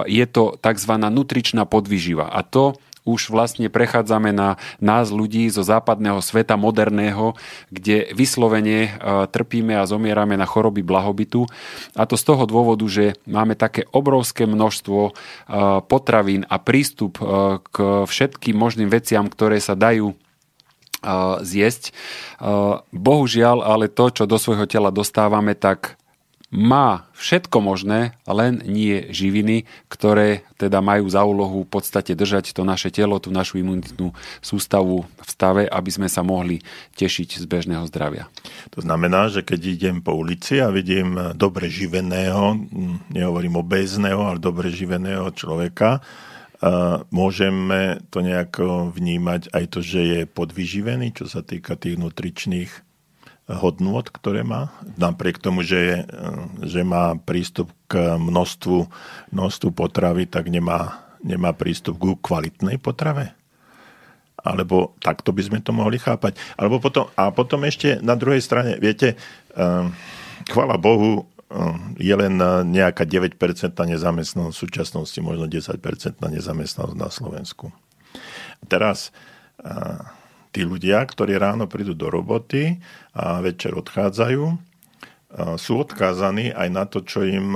je 0.08 0.26
to 0.26 0.56
tzv. 0.58 0.94
nutričná 0.96 1.68
podvýživa. 1.68 2.32
A 2.32 2.42
to 2.42 2.80
už 3.08 3.32
vlastne 3.32 3.72
prechádzame 3.72 4.36
na 4.36 4.60
nás 4.84 5.08
ľudí 5.08 5.48
zo 5.48 5.64
západného 5.64 6.20
sveta 6.20 6.60
moderného, 6.60 7.40
kde 7.72 8.12
vyslovene 8.12 8.80
e, 8.86 8.90
trpíme 9.32 9.80
a 9.80 9.88
zomierame 9.88 10.36
na 10.36 10.44
choroby 10.44 10.84
blahobytu. 10.84 11.48
A 11.96 12.04
to 12.04 12.20
z 12.20 12.28
toho 12.28 12.44
dôvodu, 12.44 12.84
že 12.92 13.16
máme 13.24 13.56
také 13.56 13.88
obrovské 13.96 14.44
množstvo 14.44 15.00
e, 15.08 15.12
potravín 15.88 16.44
a 16.52 16.60
prístup 16.60 17.24
e, 17.24 17.64
k 17.64 18.04
všetkým 18.04 18.60
možným 18.60 18.92
veciam, 18.92 19.32
ktoré 19.32 19.64
sa 19.64 19.74
dajú 19.80 20.12
zjesť. 21.46 21.94
Bohužiaľ, 22.90 23.62
ale 23.62 23.86
to, 23.86 24.10
čo 24.10 24.24
do 24.26 24.42
svojho 24.42 24.66
tela 24.66 24.90
dostávame, 24.90 25.54
tak 25.54 25.97
má 26.48 27.04
všetko 27.12 27.60
možné, 27.60 28.16
len 28.24 28.64
nie 28.64 29.12
živiny, 29.12 29.68
ktoré 29.92 30.48
teda 30.56 30.80
majú 30.80 31.04
za 31.12 31.28
úlohu 31.28 31.68
v 31.68 31.72
podstate 31.76 32.16
držať 32.16 32.56
to 32.56 32.64
naše 32.64 32.88
telo, 32.88 33.20
tú 33.20 33.36
našu 33.36 33.60
imunitnú 33.60 34.16
sústavu 34.40 35.04
v 35.04 35.28
stave, 35.28 35.64
aby 35.68 35.90
sme 35.92 36.08
sa 36.08 36.24
mohli 36.24 36.64
tešiť 36.96 37.44
z 37.44 37.46
bežného 37.52 37.84
zdravia. 37.92 38.32
To 38.72 38.80
znamená, 38.80 39.28
že 39.28 39.44
keď 39.44 39.60
idem 39.76 39.98
po 40.00 40.16
ulici 40.16 40.64
a 40.64 40.72
vidím 40.72 41.20
dobre 41.36 41.68
živeného, 41.68 42.56
nehovorím 43.12 43.60
obézneho, 43.60 44.24
ale 44.24 44.40
dobre 44.40 44.72
živeného 44.72 45.28
človeka, 45.36 46.00
a 46.58 47.06
môžeme 47.14 48.02
to 48.10 48.26
nejako 48.26 48.90
vnímať 48.90 49.54
aj 49.54 49.66
to, 49.70 49.80
že 49.86 50.02
je 50.02 50.22
podvyživený, 50.26 51.14
čo 51.14 51.30
sa 51.30 51.46
týka 51.46 51.78
tých 51.78 52.02
nutričných 52.02 52.87
hodnôt, 53.48 54.04
ktoré 54.04 54.44
má, 54.44 54.76
napriek 55.00 55.40
tomu, 55.40 55.64
že, 55.64 55.80
je, 55.80 55.98
že 56.68 56.82
má 56.84 57.16
prístup 57.16 57.72
k 57.88 58.20
množstvu, 58.20 58.92
množstvu 59.32 59.70
potravy, 59.72 60.28
tak 60.28 60.52
nemá, 60.52 61.00
nemá 61.24 61.56
prístup 61.56 61.96
k 61.96 62.20
kvalitnej 62.20 62.76
potrave? 62.76 63.32
Alebo 64.44 64.96
takto 65.00 65.32
by 65.32 65.42
sme 65.44 65.60
to 65.64 65.72
mohli 65.72 65.96
chápať. 65.96 66.36
Alebo 66.60 66.84
potom, 66.84 67.08
a 67.16 67.32
potom 67.32 67.64
ešte 67.64 68.04
na 68.04 68.20
druhej 68.20 68.44
strane, 68.44 68.76
viete, 68.80 69.16
chvala 70.52 70.76
Bohu, 70.76 71.28
je 71.96 72.12
len 72.12 72.36
nejaká 72.68 73.08
9% 73.08 73.40
nezamestnanosť 73.72 74.56
v 74.56 74.64
súčasnosti, 74.68 75.20
možno 75.24 75.48
10% 75.48 75.80
nezamestnanosť 76.20 77.00
na 77.00 77.08
Slovensku. 77.08 77.72
Teraz 78.68 79.16
tí 80.52 80.64
ľudia, 80.66 81.04
ktorí 81.04 81.36
ráno 81.36 81.66
prídu 81.66 81.94
do 81.94 82.12
roboty 82.12 82.80
a 83.14 83.44
večer 83.44 83.76
odchádzajú, 83.78 84.44
sú 85.60 85.74
odkázaní 85.84 86.56
aj 86.56 86.70
na 86.72 86.88
to, 86.88 87.04
čo 87.04 87.28
im, 87.28 87.52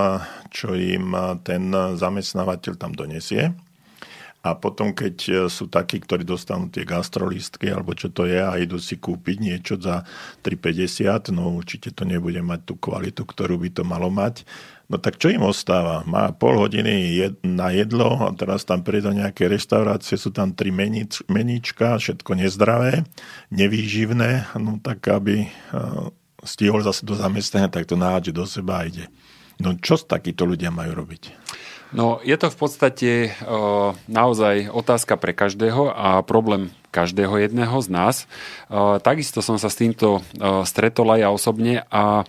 čo 0.51 0.75
im 0.75 1.15
ten 1.47 1.71
zamestnávateľ 1.71 2.73
tam 2.75 2.91
donesie. 2.91 3.55
A 4.41 4.57
potom, 4.57 4.89
keď 4.89 5.47
sú 5.53 5.69
takí, 5.69 6.01
ktorí 6.01 6.25
dostanú 6.25 6.65
tie 6.73 6.81
gastrolistky, 6.81 7.69
alebo 7.69 7.93
čo 7.93 8.09
to 8.09 8.25
je, 8.25 8.41
a 8.41 8.57
idú 8.57 8.81
si 8.81 8.97
kúpiť 8.97 9.37
niečo 9.37 9.77
za 9.77 10.01
3,50, 10.41 11.29
no 11.29 11.53
určite 11.53 11.93
to 11.93 12.09
nebude 12.09 12.41
mať 12.41 12.65
tú 12.65 12.73
kvalitu, 12.73 13.21
ktorú 13.21 13.61
by 13.61 13.69
to 13.69 13.85
malo 13.85 14.09
mať. 14.09 14.41
No 14.91 14.99
tak 14.99 15.15
čo 15.15 15.31
im 15.31 15.47
ostáva? 15.47 16.03
Má 16.03 16.35
pol 16.35 16.59
hodiny 16.59 17.23
na 17.47 17.71
jedlo 17.71 18.27
a 18.27 18.35
teraz 18.35 18.67
tam 18.67 18.83
príde 18.83 19.07
do 19.07 19.15
nejaké 19.15 19.47
reštaurácie, 19.47 20.19
sú 20.19 20.35
tam 20.35 20.51
tri 20.51 20.67
menič, 20.67 21.23
menička, 21.31 21.95
všetko 21.95 22.35
nezdravé, 22.35 23.07
nevýživné, 23.55 24.51
no 24.59 24.83
tak 24.83 25.07
aby 25.07 25.47
e, 25.47 25.49
stihol 26.43 26.83
zase 26.83 27.07
do 27.07 27.15
zamestnania, 27.15 27.71
tak 27.71 27.87
to 27.87 27.95
náhodže 27.95 28.35
do 28.35 28.43
seba 28.43 28.83
a 28.83 28.91
ide. 28.91 29.07
No 29.63 29.79
čo 29.79 29.95
takíto 29.95 30.43
ľudia 30.43 30.75
majú 30.75 30.91
robiť? 30.91 31.39
No, 31.91 32.23
je 32.23 32.35
to 32.39 32.47
v 32.47 32.57
podstate 32.57 33.11
uh, 33.43 33.91
naozaj 34.07 34.71
otázka 34.71 35.19
pre 35.19 35.35
každého 35.35 35.91
a 35.91 36.23
problém 36.23 36.71
každého 36.87 37.35
jedného 37.35 37.75
z 37.83 37.87
nás. 37.91 38.15
Uh, 38.71 38.95
takisto 39.03 39.43
som 39.43 39.59
sa 39.59 39.67
s 39.67 39.75
týmto 39.75 40.23
uh, 40.39 40.63
stretol 40.63 41.11
aj 41.11 41.19
ja 41.19 41.29
osobne 41.35 41.83
a 41.91 42.23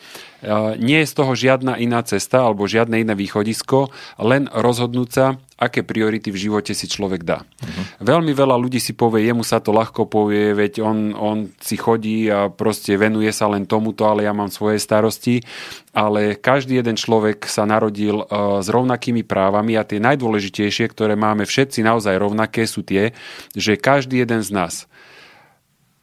nie 0.79 0.99
je 1.03 1.11
z 1.11 1.15
toho 1.15 1.33
žiadna 1.39 1.79
iná 1.79 2.03
cesta 2.03 2.43
alebo 2.43 2.67
žiadne 2.67 2.99
iné 2.99 3.15
východisko, 3.15 3.95
len 4.19 4.51
rozhodnúť 4.51 5.09
sa, 5.11 5.39
aké 5.63 5.87
priority 5.87 6.35
v 6.35 6.51
živote 6.51 6.75
si 6.75 6.91
človek 6.91 7.23
dá. 7.23 7.47
Uh-huh. 7.47 7.85
Veľmi 8.03 8.35
veľa 8.35 8.59
ľudí 8.59 8.83
si 8.83 8.99
povie, 8.99 9.31
jemu 9.31 9.47
sa 9.47 9.63
to 9.63 9.71
ľahko 9.71 10.11
povie, 10.11 10.51
veď 10.51 10.83
on, 10.83 11.15
on 11.15 11.39
si 11.63 11.79
chodí 11.79 12.27
a 12.27 12.51
proste 12.51 12.99
venuje 12.99 13.31
sa 13.31 13.47
len 13.47 13.63
tomuto, 13.63 14.03
ale 14.11 14.27
ja 14.27 14.35
mám 14.35 14.51
svoje 14.51 14.83
starosti. 14.83 15.47
Ale 15.93 16.41
každý 16.41 16.81
jeden 16.81 16.97
človek 16.97 17.45
sa 17.47 17.69
narodil 17.69 18.25
uh, 18.25 18.59
s 18.65 18.67
rovnakými 18.73 19.23
právami 19.23 19.77
a 19.77 19.87
tie 19.87 20.01
najdôležitejšie, 20.01 20.89
ktoré 20.91 21.15
máme 21.15 21.45
všetci 21.47 21.85
naozaj 21.85 22.17
rovnaké, 22.17 22.65
sú 22.67 22.83
tie, 22.83 23.13
že 23.55 23.79
každý 23.79 24.25
jeden 24.25 24.43
z 24.43 24.51
nás 24.51 24.75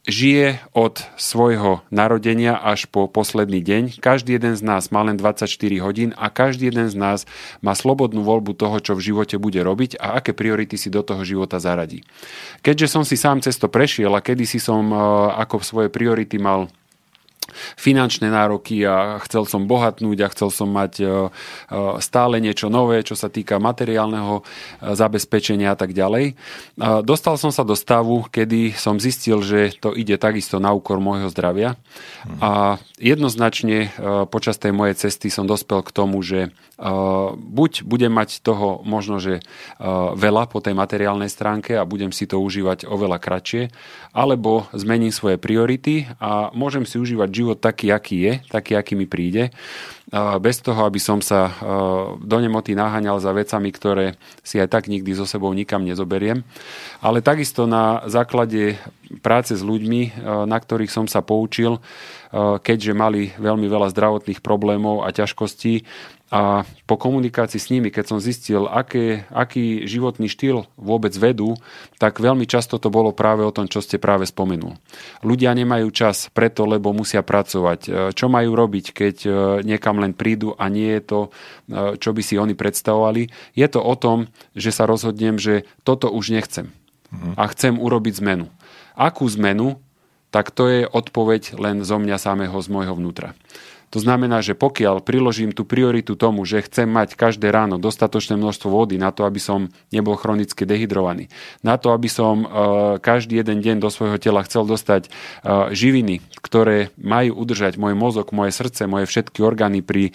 žije 0.08 0.64
od 0.72 1.04
svojho 1.20 1.84
narodenia 1.92 2.56
až 2.56 2.88
po 2.88 3.04
posledný 3.04 3.60
deň. 3.60 3.82
Každý 4.00 4.40
jeden 4.40 4.56
z 4.56 4.62
nás 4.64 4.88
má 4.88 5.04
len 5.04 5.20
24 5.20 5.48
hodín 5.84 6.16
a 6.16 6.32
každý 6.32 6.72
jeden 6.72 6.88
z 6.88 6.96
nás 6.96 7.28
má 7.60 7.76
slobodnú 7.76 8.24
voľbu 8.24 8.56
toho, 8.56 8.80
čo 8.80 8.92
v 8.96 9.12
živote 9.12 9.36
bude 9.36 9.60
robiť 9.60 10.00
a 10.00 10.20
aké 10.20 10.32
priority 10.32 10.80
si 10.80 10.88
do 10.88 11.04
toho 11.04 11.20
života 11.22 11.60
zaradí. 11.60 12.00
Keďže 12.64 12.86
som 12.88 13.02
si 13.04 13.20
sám 13.20 13.44
cesto 13.44 13.68
prešiel 13.68 14.12
a 14.16 14.24
kedy 14.24 14.48
si 14.48 14.56
som 14.56 14.88
eh, 14.88 14.98
ako 15.36 15.60
svoje 15.60 15.88
priority 15.92 16.40
mal 16.40 16.72
finančné 17.76 18.30
nároky 18.30 18.84
a 18.86 19.18
chcel 19.26 19.44
som 19.48 19.66
bohatnúť 19.66 20.18
a 20.22 20.32
chcel 20.32 20.50
som 20.52 20.68
mať 20.70 20.92
e, 21.00 21.04
e, 21.04 21.08
stále 21.98 22.38
niečo 22.38 22.70
nové, 22.70 23.02
čo 23.02 23.18
sa 23.18 23.32
týka 23.32 23.58
materiálneho 23.58 24.40
e, 24.40 24.42
zabezpečenia 24.94 25.74
a 25.74 25.78
tak 25.78 25.92
ďalej. 25.92 26.34
Dostal 27.04 27.36
som 27.36 27.50
sa 27.50 27.66
do 27.66 27.74
stavu, 27.74 28.26
kedy 28.30 28.74
som 28.74 29.02
zistil, 29.02 29.42
že 29.42 29.74
to 29.78 29.92
ide 29.94 30.16
takisto 30.16 30.62
na 30.62 30.72
úkor 30.74 31.02
môjho 31.02 31.28
zdravia 31.30 31.76
a 32.40 32.80
jednoznačne 32.96 33.92
počas 34.28 34.60
tej 34.60 34.72
mojej 34.72 34.96
cesty 34.96 35.32
som 35.32 35.48
dospel 35.48 35.84
k 35.84 35.94
tomu, 35.94 36.20
že 36.20 36.52
buď 37.36 37.84
budem 37.84 38.12
mať 38.12 38.40
toho 38.40 38.80
možno, 38.84 39.20
že 39.20 39.44
veľa 40.16 40.48
po 40.48 40.64
tej 40.64 40.72
materiálnej 40.72 41.28
stránke 41.28 41.76
a 41.76 41.84
budem 41.84 42.12
si 42.12 42.24
to 42.24 42.40
užívať 42.40 42.88
oveľa 42.88 43.20
kratšie, 43.20 43.68
alebo 44.16 44.68
zmením 44.72 45.12
svoje 45.12 45.36
priority 45.36 46.08
a 46.18 46.48
môžem 46.56 46.88
si 46.88 46.96
užívať 46.96 47.29
život 47.32 47.58
taký, 47.58 47.94
aký 47.94 48.16
je, 48.20 48.32
taký, 48.50 48.76
aký 48.76 48.94
mi 48.98 49.06
príde, 49.06 49.54
bez 50.42 50.58
toho, 50.58 50.82
aby 50.84 50.98
som 50.98 51.22
sa 51.22 51.54
do 52.18 52.36
nemoty 52.42 52.74
naháňal 52.74 53.22
za 53.22 53.30
vecami, 53.30 53.70
ktoré 53.70 54.18
si 54.42 54.58
aj 54.58 54.66
tak 54.66 54.84
nikdy 54.90 55.14
so 55.14 55.22
sebou 55.22 55.54
nikam 55.54 55.86
nezoberiem. 55.86 56.42
Ale 56.98 57.22
takisto 57.22 57.70
na 57.70 58.02
základe 58.10 58.74
práce 59.22 59.54
s 59.54 59.62
ľuďmi, 59.62 60.26
na 60.50 60.58
ktorých 60.58 60.90
som 60.90 61.06
sa 61.06 61.22
poučil, 61.22 61.78
keďže 62.34 62.92
mali 62.94 63.34
veľmi 63.36 63.66
veľa 63.66 63.90
zdravotných 63.90 64.38
problémov 64.42 65.02
a 65.02 65.10
ťažkostí, 65.10 65.82
a 66.30 66.62
po 66.86 66.94
komunikácii 66.94 67.58
s 67.58 67.74
nimi, 67.74 67.90
keď 67.90 68.14
som 68.14 68.22
zistil, 68.22 68.70
aké, 68.70 69.26
aký 69.34 69.82
životný 69.82 70.30
štýl 70.30 70.62
vôbec 70.78 71.10
vedú, 71.18 71.58
tak 71.98 72.22
veľmi 72.22 72.46
často 72.46 72.78
to 72.78 72.86
bolo 72.86 73.10
práve 73.10 73.42
o 73.42 73.50
tom, 73.50 73.66
čo 73.66 73.82
ste 73.82 73.98
práve 73.98 74.30
spomenul. 74.30 74.78
Ľudia 75.26 75.50
nemajú 75.58 75.90
čas 75.90 76.30
preto, 76.30 76.70
lebo 76.70 76.94
musia 76.94 77.26
pracovať. 77.26 77.80
E, 77.82 77.90
čo 78.14 78.30
majú 78.30 78.54
robiť, 78.54 78.94
keď 78.94 79.16
e, 79.26 79.30
niekam 79.66 79.98
len 79.98 80.14
prídu 80.14 80.54
a 80.54 80.70
nie 80.70 80.94
je 80.98 81.02
to, 81.02 81.20
čo 81.98 82.14
by 82.14 82.22
si 82.22 82.38
oni 82.38 82.54
predstavovali? 82.54 83.26
Je 83.58 83.66
to 83.66 83.82
o 83.82 83.94
tom, 83.98 84.30
že 84.54 84.70
sa 84.70 84.86
rozhodnem, 84.86 85.34
že 85.34 85.66
toto 85.82 86.06
už 86.14 86.30
nechcem. 86.30 86.70
A 87.34 87.50
chcem 87.50 87.74
urobiť 87.74 88.22
zmenu. 88.22 88.46
Akú 88.94 89.26
zmenu? 89.26 89.82
Tak 90.30 90.54
to 90.54 90.70
je 90.70 90.86
odpoveď 90.86 91.58
len 91.58 91.82
zo 91.82 91.98
mňa 91.98 92.16
samého, 92.18 92.54
z 92.62 92.68
môjho 92.70 92.94
vnútra. 92.94 93.34
To 93.90 93.98
znamená, 93.98 94.38
že 94.38 94.54
pokiaľ 94.54 95.02
priložím 95.02 95.50
tú 95.50 95.66
prioritu 95.66 96.14
tomu, 96.14 96.46
že 96.46 96.62
chcem 96.62 96.86
mať 96.86 97.18
každé 97.18 97.50
ráno 97.50 97.74
dostatočné 97.74 98.38
množstvo 98.38 98.70
vody 98.70 99.02
na 99.02 99.10
to, 99.10 99.26
aby 99.26 99.42
som 99.42 99.66
nebol 99.90 100.14
chronicky 100.14 100.62
dehydrovaný, 100.62 101.26
na 101.66 101.74
to, 101.74 101.90
aby 101.90 102.06
som 102.06 102.46
e, 102.46 102.46
každý 103.02 103.42
jeden 103.42 103.58
deň 103.58 103.82
do 103.82 103.90
svojho 103.90 104.22
tela 104.22 104.46
chcel 104.46 104.62
dostať 104.62 105.06
e, 105.06 105.10
živiny, 105.74 106.22
ktoré 106.38 106.94
majú 107.02 107.42
udržať 107.42 107.82
môj 107.82 107.98
mozog, 107.98 108.30
moje 108.30 108.54
srdce, 108.54 108.86
moje 108.86 109.10
všetky 109.10 109.42
orgány 109.42 109.82
pri 109.82 110.10
e, 110.10 110.12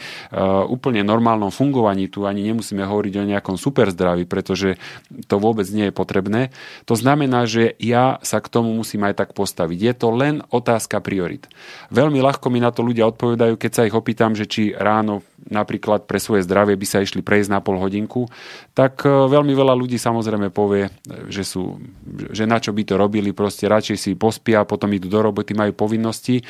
úplne 0.72 1.04
normálnom 1.04 1.52
fungovaní, 1.52 2.08
tu 2.08 2.24
ani 2.24 2.48
nemusíme 2.48 2.80
hovoriť 2.80 3.14
o 3.20 3.28
nejakom 3.28 3.60
superzdraví, 3.60 4.24
pretože 4.24 4.80
to 5.28 5.36
vôbec 5.36 5.68
nie 5.76 5.92
je 5.92 5.94
potrebné. 5.94 6.56
To 6.88 6.96
znamená, 6.96 7.44
že 7.44 7.76
ja 7.84 8.24
sa 8.24 8.40
k 8.40 8.48
tomu 8.48 8.72
musím 8.72 9.04
aj 9.04 9.20
tak 9.20 9.30
postaviť. 9.36 9.78
Je 9.84 9.94
to 10.00 10.16
len 10.16 10.48
otázka 10.48 11.04
priorit. 11.04 11.52
Veľmi 11.92 12.24
ľahko 12.24 12.48
mi 12.48 12.64
na 12.64 12.72
to 12.72 12.80
ľudia 12.80 13.12
odpovedajú, 13.12 13.65
keď 13.66 13.72
sa 13.74 13.88
ich 13.90 13.98
opýtam, 13.98 14.38
že 14.38 14.46
či 14.46 14.78
ráno 14.78 15.26
napríklad 15.50 16.06
pre 16.06 16.22
svoje 16.22 16.46
zdravie 16.46 16.78
by 16.78 16.86
sa 16.86 17.02
išli 17.02 17.26
prejsť 17.26 17.50
na 17.50 17.66
pol 17.66 17.82
hodinku, 17.82 18.30
tak 18.78 19.02
e, 19.02 19.10
veľmi 19.10 19.58
veľa 19.58 19.74
ľudí 19.74 19.98
samozrejme 19.98 20.54
povie, 20.54 20.94
že, 21.34 21.42
sú, 21.42 21.82
že 22.30 22.46
na 22.46 22.62
čo 22.62 22.70
by 22.78 22.86
to 22.86 22.94
robili, 22.94 23.34
proste 23.34 23.66
radšej 23.66 23.98
si 23.98 24.12
pospia, 24.14 24.70
potom 24.70 24.94
idú 24.94 25.10
do 25.10 25.18
roboty, 25.18 25.58
majú 25.58 25.74
povinnosti. 25.74 26.46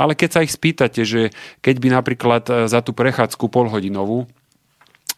Ale 0.00 0.16
keď 0.16 0.28
sa 0.32 0.40
ich 0.40 0.56
spýtate, 0.56 1.04
že 1.04 1.36
keď 1.60 1.76
by 1.84 1.88
napríklad 2.00 2.42
e, 2.48 2.52
za 2.64 2.80
tú 2.80 2.96
prechádzku 2.96 3.52
polhodinovú 3.52 4.24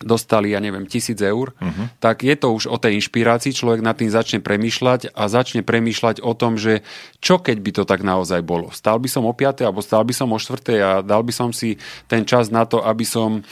dostali, 0.04 0.52
ja 0.52 0.61
neviem, 0.61 0.85
tisíc 0.85 1.16
eur, 1.16 1.56
uh-huh. 1.56 1.88
tak 2.02 2.20
je 2.20 2.37
to 2.37 2.52
už 2.52 2.68
o 2.68 2.76
tej 2.76 3.00
inšpirácii, 3.00 3.56
človek 3.56 3.80
nad 3.80 3.96
tým 3.96 4.12
začne 4.12 4.44
premýšľať 4.44 5.16
a 5.16 5.22
začne 5.32 5.64
premýšľať 5.64 6.20
o 6.20 6.37
tom, 6.37 6.61
že 6.61 6.85
čo 7.24 7.40
keď 7.40 7.56
by 7.64 7.70
to 7.72 7.82
tak 7.88 8.04
naozaj 8.04 8.44
bolo. 8.44 8.68
Stal 8.76 9.00
by 9.00 9.09
som 9.09 9.24
o 9.24 9.32
5. 9.32 9.64
alebo 9.64 9.80
stal 9.80 10.04
by 10.04 10.12
som 10.12 10.28
o 10.32 10.38
4. 10.38 10.76
a 10.82 10.90
dal 11.00 11.24
by 11.24 11.32
som 11.32 11.48
si 11.54 11.80
ten 12.11 12.28
čas 12.28 12.52
na 12.52 12.68
to, 12.68 12.85
aby 12.85 13.09
som 13.09 13.40
uh, 13.40 13.44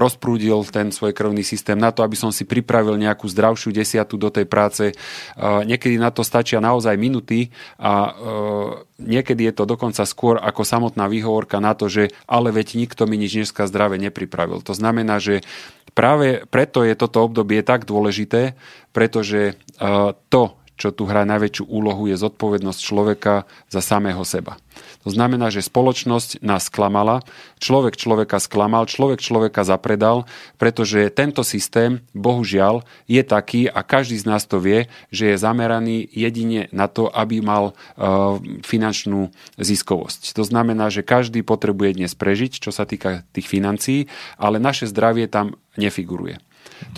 rozprúdil 0.00 0.64
ten 0.72 0.88
svoj 0.88 1.12
krvný 1.12 1.44
systém, 1.44 1.76
na 1.76 1.92
to, 1.92 2.00
aby 2.00 2.16
som 2.16 2.32
si 2.32 2.48
pripravil 2.48 2.96
nejakú 2.96 3.28
zdravšiu 3.28 3.74
desiatu 3.74 4.16
do 4.16 4.32
tej 4.32 4.48
práce. 4.48 4.96
Uh, 5.36 5.60
niekedy 5.68 6.00
na 6.00 6.08
to 6.08 6.24
stačia 6.24 6.62
naozaj 6.62 6.96
minuty 6.96 7.52
a 7.76 7.92
uh, 7.92 8.85
niekedy 8.96 9.48
je 9.48 9.54
to 9.54 9.64
dokonca 9.68 10.02
skôr 10.08 10.40
ako 10.40 10.64
samotná 10.64 11.08
výhovorka 11.08 11.60
na 11.60 11.76
to, 11.76 11.88
že 11.88 12.12
ale 12.24 12.52
veď 12.52 12.76
nikto 12.80 13.04
mi 13.04 13.20
nič 13.20 13.36
dneska 13.36 13.68
zdravé 13.68 14.00
nepripravil. 14.00 14.64
To 14.64 14.72
znamená, 14.72 15.20
že 15.20 15.44
práve 15.92 16.44
preto 16.48 16.84
je 16.84 16.96
toto 16.96 17.24
obdobie 17.24 17.60
tak 17.60 17.84
dôležité, 17.84 18.56
pretože 18.96 19.56
uh, 19.80 20.16
to, 20.32 20.56
čo 20.76 20.92
tu 20.92 21.08
hrá 21.08 21.24
najväčšiu 21.24 21.64
úlohu, 21.68 22.08
je 22.08 22.20
zodpovednosť 22.20 22.80
človeka 22.80 23.44
za 23.68 23.80
samého 23.80 24.20
seba. 24.24 24.60
To 25.06 25.14
znamená, 25.14 25.54
že 25.54 25.62
spoločnosť 25.62 26.42
nás 26.42 26.66
sklamala, 26.66 27.22
človek 27.62 27.94
človeka 27.94 28.42
sklamal, 28.42 28.90
človek 28.90 29.22
človeka 29.22 29.62
zapredal, 29.62 30.26
pretože 30.58 31.14
tento 31.14 31.46
systém, 31.46 32.02
bohužiaľ, 32.10 32.82
je 33.06 33.22
taký 33.22 33.70
a 33.70 33.86
každý 33.86 34.18
z 34.18 34.26
nás 34.26 34.42
to 34.50 34.58
vie, 34.58 34.90
že 35.14 35.30
je 35.30 35.38
zameraný 35.38 36.10
jedine 36.10 36.66
na 36.74 36.90
to, 36.90 37.06
aby 37.06 37.38
mal 37.38 37.70
uh, 37.70 38.42
finančnú 38.66 39.30
ziskovosť. 39.62 40.34
To 40.34 40.42
znamená, 40.42 40.90
že 40.90 41.06
každý 41.06 41.46
potrebuje 41.46 42.02
dnes 42.02 42.18
prežiť, 42.18 42.58
čo 42.58 42.74
sa 42.74 42.82
týka 42.82 43.22
tých 43.30 43.46
financií, 43.46 44.10
ale 44.34 44.58
naše 44.58 44.90
zdravie 44.90 45.30
tam 45.30 45.54
nefiguruje. 45.78 46.42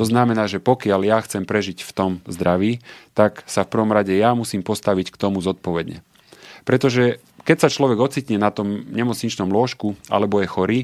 To 0.01 0.09
znamená, 0.09 0.49
že 0.49 0.65
pokiaľ 0.65 1.01
ja 1.05 1.21
chcem 1.21 1.45
prežiť 1.45 1.85
v 1.85 1.93
tom 1.93 2.11
zdraví, 2.25 2.81
tak 3.13 3.45
sa 3.45 3.69
v 3.69 3.71
prvom 3.77 3.93
rade 3.93 4.17
ja 4.17 4.33
musím 4.33 4.65
postaviť 4.65 5.13
k 5.13 5.21
tomu 5.21 5.45
zodpovedne. 5.45 6.01
Pretože 6.65 7.21
keď 7.49 7.65
sa 7.65 7.73
človek 7.73 7.97
ocitne 7.97 8.37
na 8.37 8.53
tom 8.53 8.85
nemocničnom 8.93 9.49
lôžku 9.49 9.97
alebo 10.13 10.45
je 10.45 10.53
chorý, 10.53 10.81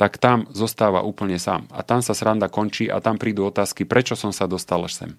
tak 0.00 0.16
tam 0.16 0.48
zostáva 0.48 1.04
úplne 1.04 1.36
sám. 1.36 1.68
A 1.68 1.84
tam 1.84 2.00
sa 2.00 2.16
sranda 2.16 2.48
končí 2.48 2.88
a 2.88 3.04
tam 3.04 3.20
prídu 3.20 3.44
otázky, 3.44 3.84
prečo 3.84 4.16
som 4.16 4.32
sa 4.32 4.48
dostal 4.48 4.80
až 4.80 5.04
sem. 5.04 5.10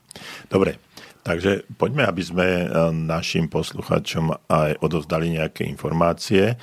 Dobre, 0.49 0.81
takže 1.21 1.69
poďme, 1.77 2.09
aby 2.09 2.23
sme 2.25 2.47
e, 2.49 2.65
našim 2.93 3.45
posluchačom 3.45 4.49
aj 4.49 4.81
odovzdali 4.81 5.37
nejaké 5.37 5.69
informácie. 5.69 6.53
E, 6.53 6.55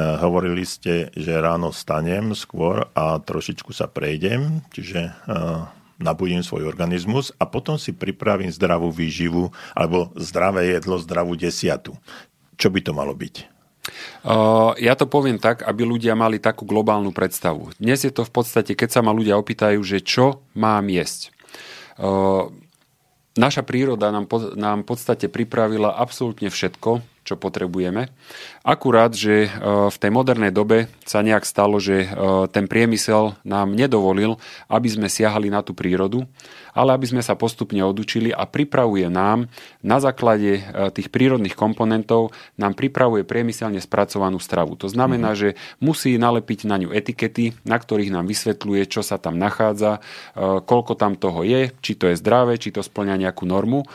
Hovorili 0.00 0.64
ste, 0.64 1.12
že 1.12 1.36
ráno 1.36 1.68
stanem 1.68 2.32
skôr 2.32 2.88
a 2.96 3.20
trošičku 3.20 3.68
sa 3.76 3.84
prejdem, 3.84 4.64
čiže 4.72 5.08
e, 5.08 5.12
nabudím 6.00 6.40
svoj 6.40 6.68
organizmus 6.68 7.36
a 7.36 7.44
potom 7.44 7.76
si 7.76 7.92
pripravím 7.92 8.48
zdravú 8.48 8.88
výživu 8.88 9.52
alebo 9.76 10.08
zdravé 10.16 10.72
jedlo, 10.72 10.96
zdravú 11.00 11.36
desiatu. 11.36 11.96
Čo 12.56 12.68
by 12.72 12.80
to 12.80 12.92
malo 12.96 13.12
byť? 13.12 13.53
Ja 14.80 14.94
to 14.96 15.04
poviem 15.04 15.36
tak, 15.36 15.62
aby 15.64 15.84
ľudia 15.84 16.16
mali 16.16 16.40
takú 16.40 16.64
globálnu 16.64 17.12
predstavu. 17.12 17.76
Dnes 17.76 18.04
je 18.04 18.12
to 18.12 18.24
v 18.24 18.32
podstate, 18.32 18.72
keď 18.72 18.88
sa 18.88 19.00
ma 19.04 19.12
ľudia 19.12 19.36
opýtajú, 19.36 19.80
že 19.84 20.00
čo 20.00 20.40
mám 20.56 20.88
jesť. 20.88 21.32
Naša 23.34 23.62
príroda 23.66 24.14
nám 24.14 24.78
v 24.82 24.86
podstate 24.86 25.26
pripravila 25.26 25.98
absolútne 25.98 26.54
všetko, 26.54 27.02
čo 27.24 27.34
potrebujeme. 27.40 28.12
Akurát, 28.62 29.10
že 29.16 29.48
v 29.64 29.96
tej 29.96 30.10
modernej 30.12 30.52
dobe 30.52 30.92
sa 31.08 31.24
nejak 31.24 31.48
stalo, 31.48 31.80
že 31.80 32.06
ten 32.52 32.68
priemysel 32.68 33.34
nám 33.42 33.72
nedovolil, 33.74 34.38
aby 34.68 34.88
sme 34.92 35.08
siahali 35.10 35.48
na 35.48 35.64
tú 35.64 35.72
prírodu 35.74 36.28
ale 36.74 36.92
aby 36.92 37.06
sme 37.06 37.22
sa 37.22 37.38
postupne 37.38 37.80
odučili 37.86 38.34
a 38.34 38.44
pripravuje 38.44 39.06
nám 39.06 39.46
na 39.80 40.02
základe 40.02 40.60
e, 40.60 40.62
tých 40.90 41.08
prírodných 41.08 41.54
komponentov 41.54 42.34
nám 42.58 42.74
pripravuje 42.74 43.22
priemyselne 43.22 43.78
spracovanú 43.78 44.42
stravu. 44.42 44.74
To 44.82 44.90
znamená, 44.90 45.32
mm-hmm. 45.32 45.54
že 45.54 45.78
musí 45.78 46.18
nalepiť 46.18 46.66
na 46.66 46.76
ňu 46.82 46.90
etikety, 46.90 47.54
na 47.62 47.78
ktorých 47.78 48.10
nám 48.10 48.26
vysvetľuje, 48.26 48.82
čo 48.90 49.00
sa 49.06 49.16
tam 49.16 49.38
nachádza, 49.38 50.02
e, 50.34 50.60
koľko 50.60 50.98
tam 50.98 51.14
toho 51.14 51.46
je, 51.46 51.70
či 51.78 51.94
to 51.94 52.10
je 52.10 52.18
zdravé, 52.18 52.58
či 52.58 52.74
to 52.74 52.82
splňa 52.82 53.22
nejakú 53.22 53.46
normu. 53.46 53.86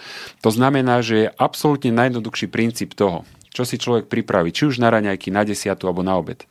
To 0.42 0.50
znamená, 0.50 1.04
že 1.04 1.28
je 1.28 1.34
absolútne 1.36 1.92
najjednoduchší 1.92 2.48
princíp 2.48 2.96
toho, 2.96 3.28
čo 3.52 3.68
si 3.68 3.76
človek 3.76 4.08
pripraví, 4.08 4.56
či 4.56 4.72
už 4.72 4.80
na 4.80 4.88
raňajky, 4.88 5.30
na 5.30 5.44
desiatu 5.44 5.92
alebo 5.92 6.02
na 6.02 6.16
obed 6.16 6.48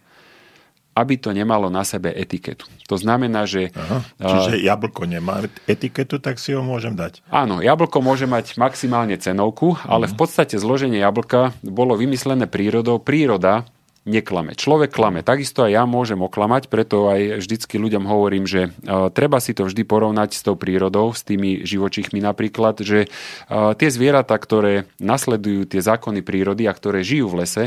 aby 0.98 1.14
to 1.16 1.30
nemalo 1.30 1.70
na 1.70 1.86
sebe 1.86 2.10
etiketu. 2.10 2.66
To 2.90 2.98
znamená, 2.98 3.46
že... 3.46 3.70
Aha, 3.78 4.02
čiže 4.18 4.58
jablko 4.58 5.06
nemá 5.06 5.46
etiketu, 5.70 6.18
tak 6.18 6.42
si 6.42 6.50
ho 6.52 6.60
môžem 6.60 6.98
dať. 6.98 7.22
Áno, 7.30 7.62
jablko 7.62 8.02
môže 8.02 8.26
mať 8.26 8.58
maximálne 8.58 9.14
cenovku, 9.14 9.78
ale 9.86 10.10
v 10.10 10.18
podstate 10.18 10.58
zloženie 10.58 10.98
jablka 10.98 11.54
bolo 11.62 11.94
vymyslené 11.94 12.50
prírodou. 12.50 12.98
Príroda 12.98 13.62
neklame. 14.08 14.56
Človek 14.56 14.88
klame. 14.88 15.20
Takisto 15.20 15.68
aj 15.68 15.76
ja 15.76 15.84
môžem 15.84 16.16
oklamať, 16.16 16.72
preto 16.72 17.12
aj 17.12 17.44
vždycky 17.44 17.76
ľuďom 17.76 18.08
hovorím, 18.08 18.48
že 18.48 18.72
uh, 18.72 19.12
treba 19.12 19.36
si 19.38 19.52
to 19.52 19.68
vždy 19.68 19.84
porovnať 19.84 20.32
s 20.32 20.40
tou 20.40 20.56
prírodou, 20.56 21.12
s 21.12 21.20
tými 21.20 21.68
živočíchmi 21.68 22.24
napríklad, 22.24 22.80
že 22.80 23.06
uh, 23.06 23.76
tie 23.76 23.92
zvieratá, 23.92 24.34
ktoré 24.40 24.88
nasledujú 24.96 25.68
tie 25.68 25.84
zákony 25.84 26.24
prírody 26.24 26.64
a 26.64 26.72
ktoré 26.72 27.04
žijú 27.04 27.28
v 27.28 27.44
lese, 27.44 27.64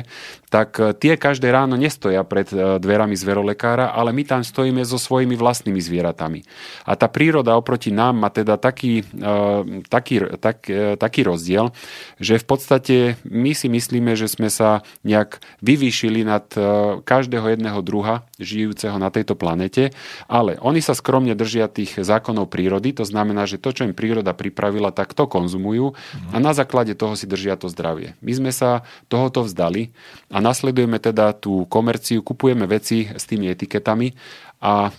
tak 0.50 0.82
uh, 0.82 0.98
tie 0.98 1.14
každé 1.16 1.54
ráno 1.54 1.78
nestoja 1.78 2.26
pred 2.26 2.50
dverami 2.82 3.14
zverolekára, 3.14 3.94
ale 3.94 4.10
my 4.10 4.26
tam 4.26 4.42
stojíme 4.42 4.82
so 4.82 4.98
svojimi 4.98 5.38
vlastnými 5.38 5.78
zvieratami. 5.78 6.42
A 6.90 6.98
tá 6.98 7.06
príroda 7.06 7.54
oproti 7.54 7.94
nám 7.94 8.18
má 8.18 8.32
teda 8.32 8.58
taký, 8.58 9.06
taký, 9.88 10.16
tak, 10.42 10.66
taký 10.98 11.22
rozdiel, 11.28 11.76
že 12.18 12.42
v 12.42 12.46
podstate 12.48 12.96
my 13.28 13.52
si 13.54 13.68
myslíme, 13.70 14.18
že 14.18 14.32
sme 14.32 14.50
sa 14.50 14.82
nejak 15.06 15.44
vyvýšili 15.62 16.24
nad 16.32 16.48
e, 16.56 16.60
každého 17.04 17.52
jedného 17.52 17.84
druha 17.84 18.24
žijúceho 18.40 18.96
na 18.96 19.12
tejto 19.12 19.36
planete, 19.36 19.92
ale 20.32 20.56
oni 20.64 20.80
sa 20.80 20.96
skromne 20.96 21.36
držia 21.36 21.68
tých 21.68 22.00
zákonov 22.00 22.48
prírody, 22.48 22.96
to 22.96 23.04
znamená, 23.04 23.44
že 23.44 23.60
to, 23.60 23.76
čo 23.76 23.84
im 23.84 23.92
príroda 23.92 24.32
pripravila, 24.32 24.96
tak 24.96 25.12
to 25.12 25.28
konzumujú 25.28 25.92
a 26.32 26.40
na 26.40 26.56
základe 26.56 26.96
toho 26.96 27.20
si 27.20 27.28
držia 27.28 27.60
to 27.60 27.68
zdravie. 27.68 28.16
My 28.24 28.32
sme 28.32 28.52
sa 28.56 28.88
tohoto 29.12 29.44
vzdali 29.44 29.92
a 30.32 30.40
nasledujeme 30.40 31.04
teda 31.04 31.36
tú 31.36 31.68
komerciu, 31.68 32.24
kupujeme 32.24 32.64
veci 32.64 33.12
s 33.12 33.28
tými 33.28 33.52
etiketami 33.52 34.16
a 34.62 34.88
e, 34.88 34.92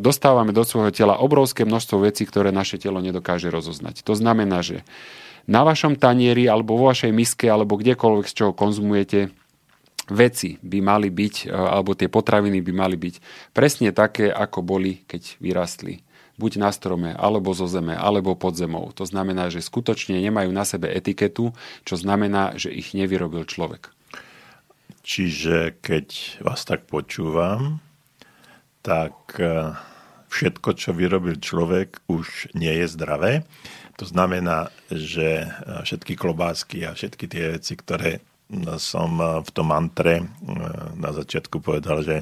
dostávame 0.00 0.50
do 0.56 0.64
svojho 0.64 0.90
tela 0.90 1.20
obrovské 1.20 1.68
množstvo 1.68 2.02
vecí, 2.02 2.24
ktoré 2.24 2.50
naše 2.50 2.80
telo 2.80 2.98
nedokáže 2.98 3.52
rozoznať. 3.52 4.02
To 4.08 4.16
znamená, 4.16 4.64
že 4.64 4.82
na 5.44 5.66
vašom 5.66 5.98
tanieri 5.98 6.46
alebo 6.46 6.78
vo 6.78 6.90
vašej 6.90 7.12
miske 7.12 7.46
alebo 7.50 7.76
kdekoľvek, 7.76 8.26
z 8.26 8.34
čoho 8.34 8.52
konzumujete, 8.56 9.34
veci 10.10 10.58
by 10.62 10.78
mali 10.82 11.08
byť, 11.12 11.46
e, 11.46 11.54
alebo 11.54 11.94
tie 11.94 12.10
potraviny 12.10 12.58
by 12.64 12.72
mali 12.74 12.96
byť 12.98 13.14
presne 13.54 13.94
také, 13.94 14.32
ako 14.32 14.64
boli, 14.64 15.06
keď 15.06 15.38
vyrastli. 15.38 16.02
Buď 16.40 16.58
na 16.58 16.72
strome, 16.72 17.12
alebo 17.12 17.52
zo 17.52 17.68
zeme, 17.68 17.94
alebo 17.94 18.34
pod 18.34 18.56
zemou. 18.56 18.90
To 18.96 19.04
znamená, 19.04 19.52
že 19.52 19.62
skutočne 19.62 20.18
nemajú 20.18 20.50
na 20.50 20.64
sebe 20.64 20.88
etiketu, 20.90 21.52
čo 21.84 21.94
znamená, 21.94 22.56
že 22.56 22.72
ich 22.72 22.96
nevyrobil 22.96 23.44
človek. 23.44 23.92
Čiže 25.02 25.82
keď 25.82 26.38
vás 26.40 26.62
tak 26.64 26.88
počúvam, 26.88 27.82
tak 28.82 29.14
e, 29.38 29.76
všetko, 30.32 30.68
čo 30.74 30.90
vyrobil 30.96 31.38
človek, 31.38 32.02
už 32.08 32.54
nie 32.56 32.72
je 32.82 32.86
zdravé. 32.90 33.32
To 34.00 34.08
znamená, 34.08 34.72
že 34.90 35.46
e, 35.46 35.48
všetky 35.84 36.16
klobásky 36.16 36.88
a 36.88 36.96
všetky 36.96 37.28
tie 37.28 37.44
veci, 37.60 37.76
ktoré 37.76 38.24
som 38.76 39.10
eh, 39.18 39.40
v 39.40 39.50
tom 39.50 39.72
mantre 39.72 40.20
eh, 40.20 40.26
na 40.96 41.10
začiatku 41.12 41.60
povedal, 41.64 42.04
že 42.04 42.16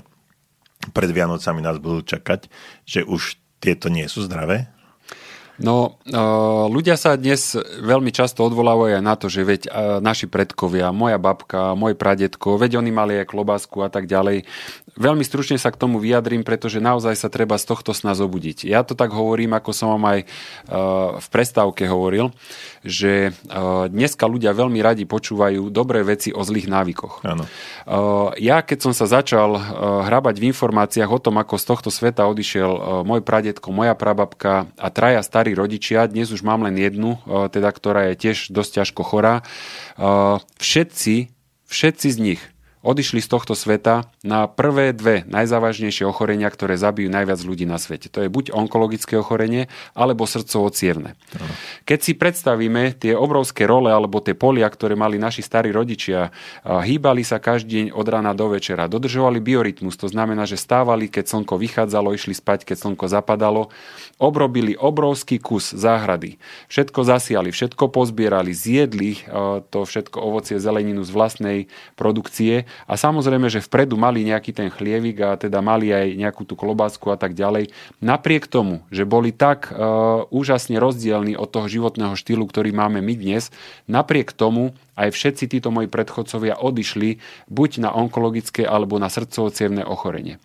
pred 0.95 1.11
Vianocami 1.13 1.61
nás 1.61 1.77
budú 1.77 2.01
čakať, 2.01 2.49
že 2.89 3.05
už 3.05 3.37
tieto 3.61 3.93
nie 3.93 4.09
sú 4.09 4.25
zdravé? 4.25 4.73
No, 5.61 6.01
eh, 6.09 6.17
ľudia 6.73 6.97
sa 6.97 7.21
dnes 7.21 7.55
veľmi 7.85 8.09
často 8.11 8.49
odvolávajú 8.49 8.97
aj 8.97 9.05
na 9.05 9.15
to, 9.15 9.29
že 9.29 9.45
veď 9.45 9.63
naši 10.01 10.25
predkovia, 10.27 10.89
moja 10.91 11.21
babka, 11.21 11.77
môj 11.77 11.95
pradetko, 11.95 12.57
veď 12.57 12.81
oni 12.81 12.91
mali 12.91 13.13
aj 13.21 13.29
klobásku 13.29 13.77
a 13.85 13.93
tak 13.93 14.09
ďalej. 14.09 14.49
Veľmi 14.97 15.23
stručne 15.25 15.57
sa 15.61 15.71
k 15.71 15.81
tomu 15.81 16.03
vyjadrím, 16.03 16.43
pretože 16.43 16.83
naozaj 16.83 17.15
sa 17.15 17.29
treba 17.33 17.57
z 17.57 17.65
tohto 17.69 17.95
sna 17.95 18.17
zobudiť. 18.17 18.67
Ja 18.67 18.83
to 18.83 18.99
tak 18.99 19.15
hovorím, 19.15 19.55
ako 19.57 19.71
som 19.71 19.97
vám 19.97 20.05
aj 20.19 20.21
v 21.21 21.27
prestávke 21.31 21.87
hovoril, 21.87 22.35
že 22.85 23.33
dneska 23.89 24.27
ľudia 24.27 24.53
veľmi 24.53 24.83
radi 24.83 25.07
počúvajú 25.07 25.73
dobré 25.73 26.05
veci 26.05 26.35
o 26.35 26.43
zlých 26.43 26.69
návykoch. 26.69 27.23
Áno. 27.25 27.45
Ja, 28.37 28.61
keď 28.61 28.91
som 28.91 28.93
sa 28.93 29.07
začal 29.09 29.57
hrabať 30.05 30.37
v 30.43 30.49
informáciách 30.53 31.11
o 31.11 31.23
tom, 31.23 31.39
ako 31.39 31.55
z 31.57 31.65
tohto 31.65 31.89
sveta 31.89 32.27
odišiel 32.29 33.05
môj 33.07 33.25
pradetko, 33.25 33.73
moja 33.73 33.95
prababka 33.97 34.69
a 34.77 34.89
traja 34.93 35.23
starí 35.25 35.50
rodičia, 35.57 36.07
dnes 36.07 36.31
už 36.31 36.43
mám 36.43 36.63
len 36.67 36.77
jednu, 36.79 37.21
teda, 37.27 37.71
ktorá 37.71 38.13
je 38.13 38.21
tiež 38.29 38.53
dosť 38.55 38.83
ťažko 38.83 39.03
chorá, 39.03 39.43
všetci, 40.59 41.17
všetci 41.67 42.09
z 42.11 42.19
nich 42.19 42.41
odišli 42.81 43.21
z 43.21 43.29
tohto 43.29 43.53
sveta 43.53 44.09
na 44.25 44.49
prvé 44.49 44.97
dve 44.97 45.29
najzávažnejšie 45.29 46.09
ochorenia, 46.09 46.49
ktoré 46.49 46.81
zabijú 46.81 47.13
najviac 47.13 47.41
ľudí 47.45 47.69
na 47.69 47.77
svete. 47.77 48.09
To 48.09 48.25
je 48.25 48.33
buď 48.33 48.57
onkologické 48.57 49.21
ochorenie, 49.21 49.69
alebo 49.93 50.25
srdcovo 50.25 50.73
cievne. 50.73 51.13
Keď 51.85 51.99
si 52.01 52.13
predstavíme 52.17 52.97
tie 52.97 53.13
obrovské 53.13 53.69
role 53.69 53.93
alebo 53.93 54.25
tie 54.25 54.33
polia, 54.33 54.65
ktoré 54.65 54.97
mali 54.97 55.21
naši 55.21 55.45
starí 55.45 55.69
rodičia, 55.69 56.33
hýbali 56.65 57.21
sa 57.21 57.37
každý 57.37 57.71
deň 57.71 57.87
od 57.93 58.07
rána 58.09 58.33
do 58.33 58.49
večera, 58.49 58.89
dodržovali 58.89 59.45
biorytmus, 59.45 60.01
to 60.01 60.09
znamená, 60.09 60.49
že 60.49 60.57
stávali, 60.57 61.13
keď 61.13 61.29
slnko 61.29 61.61
vychádzalo, 61.61 62.17
išli 62.17 62.33
spať, 62.33 62.65
keď 62.65 62.77
slnko 62.81 63.07
zapadalo, 63.13 63.69
obrobili 64.17 64.73
obrovský 64.75 65.37
kus 65.37 65.77
záhrady, 65.77 66.41
všetko 66.73 67.01
zasiali, 67.05 67.53
všetko 67.53 67.93
pozbierali, 67.93 68.57
zjedli 68.57 69.21
to 69.69 69.85
všetko 69.85 70.17
ovocie, 70.17 70.57
zeleninu 70.57 71.05
z 71.05 71.13
vlastnej 71.13 71.59
produkcie 71.95 72.70
a 72.89 72.95
samozrejme, 72.99 73.47
že 73.51 73.65
vpredu 73.65 73.95
mali 73.95 74.27
nejaký 74.27 74.51
ten 74.51 74.69
chlievik 74.69 75.19
a 75.23 75.39
teda 75.39 75.61
mali 75.61 75.91
aj 75.91 76.17
nejakú 76.17 76.43
tú 76.49 76.55
klobásku 76.59 77.07
a 77.11 77.17
tak 77.17 77.39
ďalej. 77.39 77.71
Napriek 78.03 78.47
tomu, 78.49 78.83
že 78.89 79.07
boli 79.07 79.31
tak 79.31 79.71
uh, 79.71 80.27
úžasne 80.33 80.77
rozdielni 80.81 81.35
od 81.39 81.51
toho 81.51 81.67
životného 81.69 82.15
štýlu, 82.19 82.47
ktorý 82.47 82.75
máme 82.75 83.03
my 83.05 83.15
dnes, 83.15 83.53
napriek 83.87 84.33
tomu 84.35 84.75
aj 85.01 85.17
všetci 85.17 85.49
títo 85.49 85.73
moji 85.73 85.89
predchodcovia 85.89 86.61
odišli 86.61 87.17
buď 87.49 87.71
na 87.89 87.91
onkologické 87.97 88.69
alebo 88.69 89.01
na 89.01 89.09
srdcovo 89.09 89.49
ochorenie. 89.89 90.37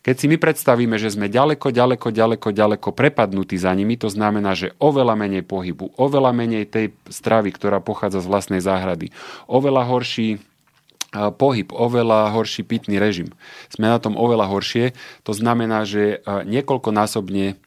Keď 0.00 0.16
si 0.16 0.26
my 0.32 0.40
predstavíme, 0.40 0.96
že 0.96 1.12
sme 1.12 1.28
ďaleko, 1.28 1.68
ďaleko, 1.68 2.08
ďaleko, 2.08 2.48
ďaleko 2.56 2.88
prepadnutí 2.96 3.60
za 3.60 3.76
nimi, 3.76 4.00
to 4.00 4.08
znamená, 4.08 4.56
že 4.56 4.72
oveľa 4.80 5.12
menej 5.12 5.44
pohybu, 5.44 5.92
oveľa 6.00 6.32
menej 6.32 6.64
tej 6.64 6.96
stravy, 7.12 7.52
ktorá 7.52 7.84
pochádza 7.84 8.24
z 8.24 8.30
vlastnej 8.32 8.64
záhrady, 8.64 9.12
oveľa 9.44 9.84
horší 9.84 10.40
pohyb, 11.10 11.68
oveľa 11.74 12.30
horší 12.30 12.62
pitný 12.62 13.02
režim. 13.02 13.34
Sme 13.66 13.90
na 13.90 13.98
tom 13.98 14.14
oveľa 14.14 14.46
horšie. 14.46 14.94
To 15.26 15.34
znamená, 15.34 15.82
že 15.82 16.22
niekoľkonásobne 16.26 17.58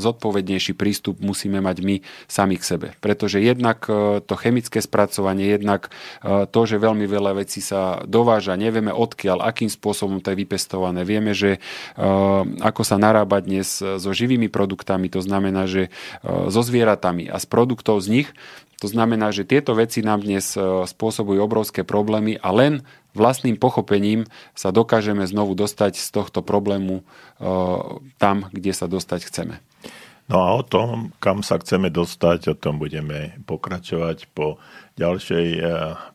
zodpovednejší 0.00 0.72
prístup 0.76 1.20
musíme 1.20 1.60
mať 1.60 1.76
my 1.84 1.96
sami 2.28 2.56
k 2.60 2.64
sebe. 2.64 2.88
Pretože 3.00 3.40
jednak 3.40 3.84
to 4.24 4.34
chemické 4.36 4.80
spracovanie, 4.84 5.56
jednak 5.56 5.88
to, 6.24 6.60
že 6.64 6.80
veľmi 6.80 7.04
veľa 7.08 7.40
vecí 7.40 7.64
sa 7.64 8.04
dováža, 8.04 8.56
nevieme 8.56 8.92
odkiaľ, 8.92 9.44
akým 9.44 9.68
spôsobom 9.72 10.20
to 10.20 10.32
je 10.32 10.40
vypestované. 10.44 11.04
Vieme, 11.04 11.32
že 11.36 11.60
ako 12.60 12.82
sa 12.84 13.00
narába 13.00 13.40
dnes 13.40 13.80
so 13.80 14.10
živými 14.12 14.48
produktami, 14.52 15.08
to 15.08 15.24
znamená, 15.24 15.68
že 15.68 15.92
so 16.24 16.60
zvieratami 16.60 17.28
a 17.32 17.36
z 17.40 17.46
produktov 17.48 18.00
z 18.00 18.20
nich, 18.20 18.28
to 18.84 18.92
znamená, 18.92 19.32
že 19.32 19.48
tieto 19.48 19.72
veci 19.72 20.04
nám 20.04 20.20
dnes 20.20 20.52
e, 20.52 20.84
spôsobujú 20.84 21.40
obrovské 21.40 21.88
problémy 21.88 22.36
a 22.36 22.52
len 22.52 22.84
vlastným 23.16 23.56
pochopením 23.56 24.28
sa 24.52 24.76
dokážeme 24.76 25.24
znovu 25.24 25.56
dostať 25.56 25.96
z 25.96 26.08
tohto 26.12 26.44
problému 26.44 27.00
e, 27.00 27.02
tam, 28.20 28.52
kde 28.52 28.76
sa 28.76 28.84
dostať 28.84 29.24
chceme. 29.24 29.64
No 30.28 30.36
a 30.36 30.52
o 30.52 30.60
tom, 30.60 31.16
kam 31.16 31.40
sa 31.40 31.56
chceme 31.56 31.88
dostať, 31.88 32.52
o 32.52 32.56
tom 32.60 32.76
budeme 32.76 33.40
pokračovať 33.48 34.28
po 34.36 34.60
ďalšej 35.00 35.46
e, 35.56 35.60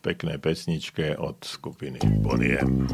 peknej 0.06 0.38
pesničke 0.38 1.18
od 1.18 1.42
skupiny 1.42 1.98
Boniem. 2.22 2.86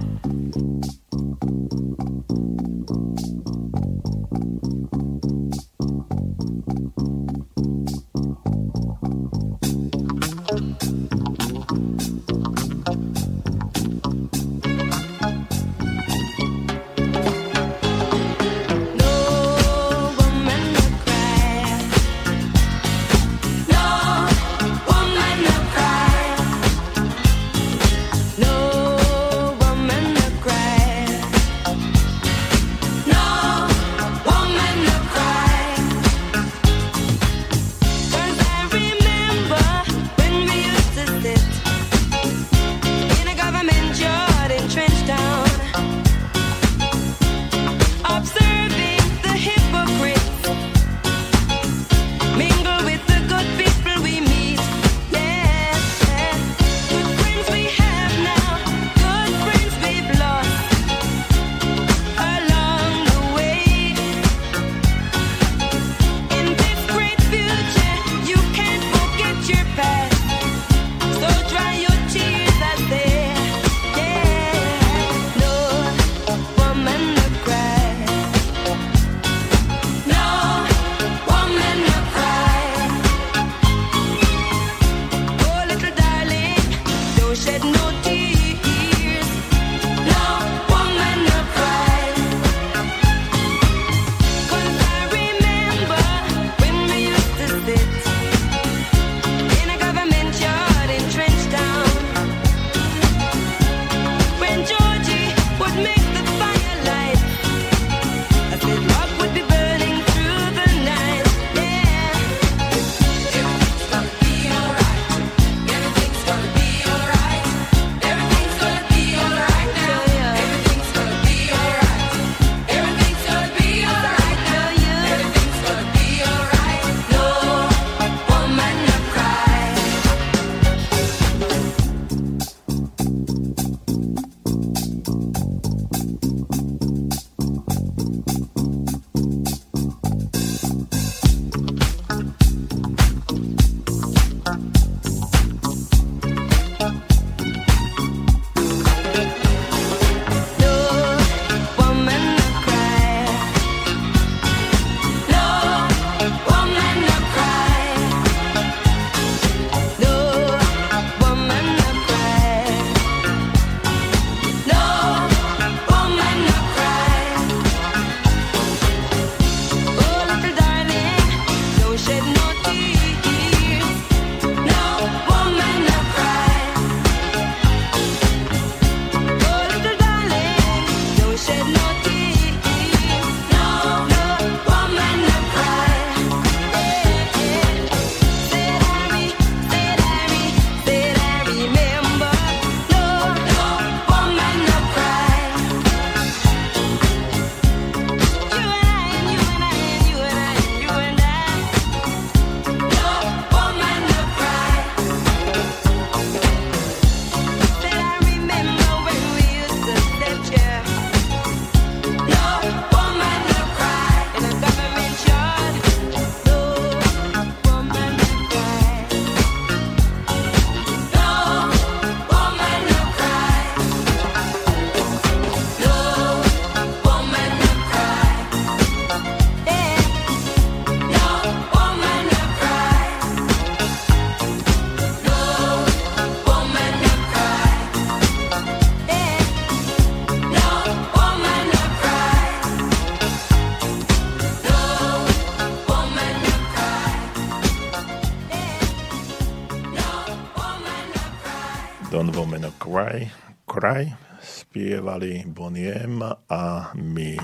Lomeno 252.24 252.72
Cry, 252.80 253.28
Cry 253.68 254.08
spievali 254.40 255.44
Boniem 255.44 256.24
a 256.48 256.96
my 256.96 257.36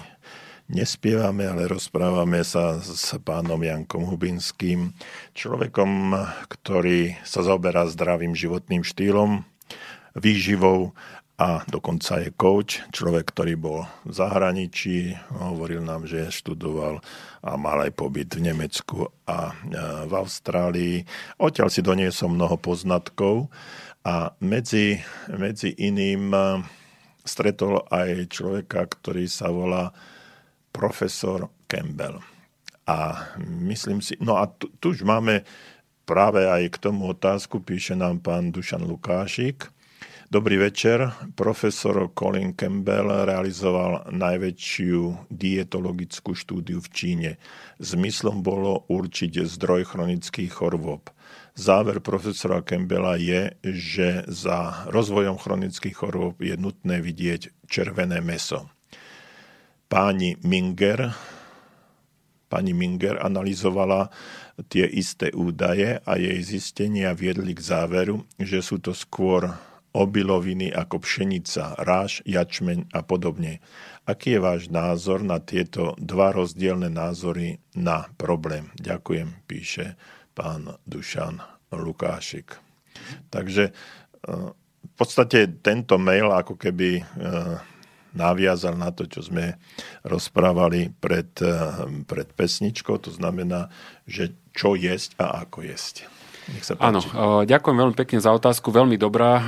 nespievame, 0.71 1.43
ale 1.43 1.67
rozprávame 1.67 2.39
sa 2.47 2.79
s 2.79 3.11
pánom 3.19 3.59
Jankom 3.59 4.07
Hubinským, 4.07 4.95
človekom, 5.35 6.15
ktorý 6.47 7.19
sa 7.27 7.43
zaoberá 7.43 7.83
zdravým 7.83 8.31
životným 8.31 8.87
štýlom, 8.87 9.43
výživou 10.15 10.95
a 11.41 11.65
dokonca 11.65 12.21
je 12.21 12.29
coach, 12.31 12.85
človek, 12.93 13.33
ktorý 13.33 13.57
bol 13.57 13.89
v 14.05 14.13
zahraničí, 14.13 15.17
hovoril 15.35 15.81
nám, 15.81 16.05
že 16.05 16.29
študoval 16.29 17.01
a 17.41 17.57
mal 17.57 17.81
aj 17.81 17.91
pobyt 17.97 18.29
v 18.37 18.53
Nemecku 18.53 19.09
a 19.25 19.49
e, 19.49 19.53
v 20.05 20.13
Austrálii. 20.13 21.01
Odtiaľ 21.41 21.73
si 21.73 21.81
doniesol 21.81 22.29
mnoho 22.29 22.61
poznatkov 22.61 23.49
a 24.01 24.33
medzi, 24.41 24.97
medzi 25.29 25.77
iným 25.77 26.33
e, 26.33 26.39
stretol 27.21 27.85
aj 27.89 28.33
človeka, 28.33 28.89
ktorý 28.89 29.29
sa 29.29 29.53
volá 29.53 29.93
profesor 30.73 31.53
Campbell. 31.69 32.17
A 32.89 33.29
myslím 33.45 34.01
si, 34.01 34.17
no 34.17 34.41
a 34.41 34.49
tu, 34.49 34.73
tu 34.81 34.91
už 34.97 35.05
máme 35.05 35.45
práve 36.03 36.49
aj 36.49 36.75
k 36.75 36.81
tomu 36.81 37.13
otázku, 37.13 37.61
píše 37.61 37.93
nám 37.93 38.25
pán 38.25 38.49
Dušan 38.49 38.83
Lukášik, 38.83 39.69
Dobrý 40.31 40.55
večer. 40.63 41.11
Profesor 41.35 42.07
Colin 42.15 42.55
Campbell 42.55 43.27
realizoval 43.27 44.07
najväčšiu 44.15 45.27
dietologickú 45.27 46.31
štúdiu 46.31 46.79
v 46.79 46.87
Číne. 46.87 47.31
Zmyslom 47.83 48.39
bolo 48.39 48.87
určiť 48.87 49.43
zdroj 49.43 49.91
chronických 49.91 50.47
chorôb. 50.47 51.11
Záver 51.51 51.99
profesora 51.99 52.63
Campbella 52.63 53.19
je, 53.19 53.51
že 53.59 54.23
za 54.31 54.87
rozvojom 54.87 55.35
chronických 55.35 55.91
chorôb 55.91 56.39
je 56.39 56.55
nutné 56.55 57.03
vidieť 57.03 57.67
červené 57.67 58.23
meso. 58.23 58.71
Páni 59.91 60.39
Minger, 60.47 61.11
pani 62.47 62.71
Minger 62.71 63.19
analyzovala 63.19 64.07
tie 64.71 64.87
isté 64.87 65.35
údaje 65.35 65.99
a 66.07 66.15
jej 66.15 66.39
zistenia 66.39 67.11
viedli 67.11 67.51
k 67.51 67.59
záveru, 67.59 68.23
že 68.39 68.63
sú 68.63 68.79
to 68.79 68.95
skôr 68.95 69.51
obiloviny 69.91 70.71
ako 70.71 71.03
pšenica, 71.03 71.75
ráž, 71.83 72.23
jačmeň 72.23 72.95
a 72.95 73.03
podobne. 73.03 73.59
Aký 74.07 74.39
je 74.39 74.39
váš 74.39 74.71
názor 74.71 75.19
na 75.19 75.43
tieto 75.43 75.99
dva 75.99 76.31
rozdielne 76.31 76.87
názory 76.87 77.59
na 77.75 78.07
problém? 78.15 78.71
Ďakujem, 78.79 79.43
píše 79.51 79.99
pán 80.33 80.75
Dušan 80.87 81.39
Lukášik. 81.71 82.59
Takže 83.31 83.63
e, 83.69 83.73
v 84.81 84.93
podstate 84.95 85.47
tento 85.63 85.95
mail 85.95 86.31
ako 86.31 86.59
keby 86.59 86.99
e, 86.99 87.03
naviazal 88.11 88.75
na 88.75 88.91
to, 88.91 89.07
čo 89.07 89.23
sme 89.23 89.55
rozprávali 90.03 90.91
pred, 90.91 91.31
e, 91.39 91.55
pred 92.03 92.27
pesničkou, 92.35 92.99
to 92.99 93.11
znamená, 93.11 93.71
že 94.03 94.35
čo 94.51 94.75
jesť 94.75 95.15
a 95.19 95.47
ako 95.47 95.63
jesť. 95.63 96.11
Nech 96.51 96.65
sa 96.67 96.75
páči. 96.75 96.83
Áno, 96.83 96.99
ďakujem 97.45 97.77
veľmi 97.77 97.95
pekne 97.95 98.19
za 98.19 98.33
otázku, 98.33 98.73
veľmi 98.73 98.97
dobrá. 98.97 99.39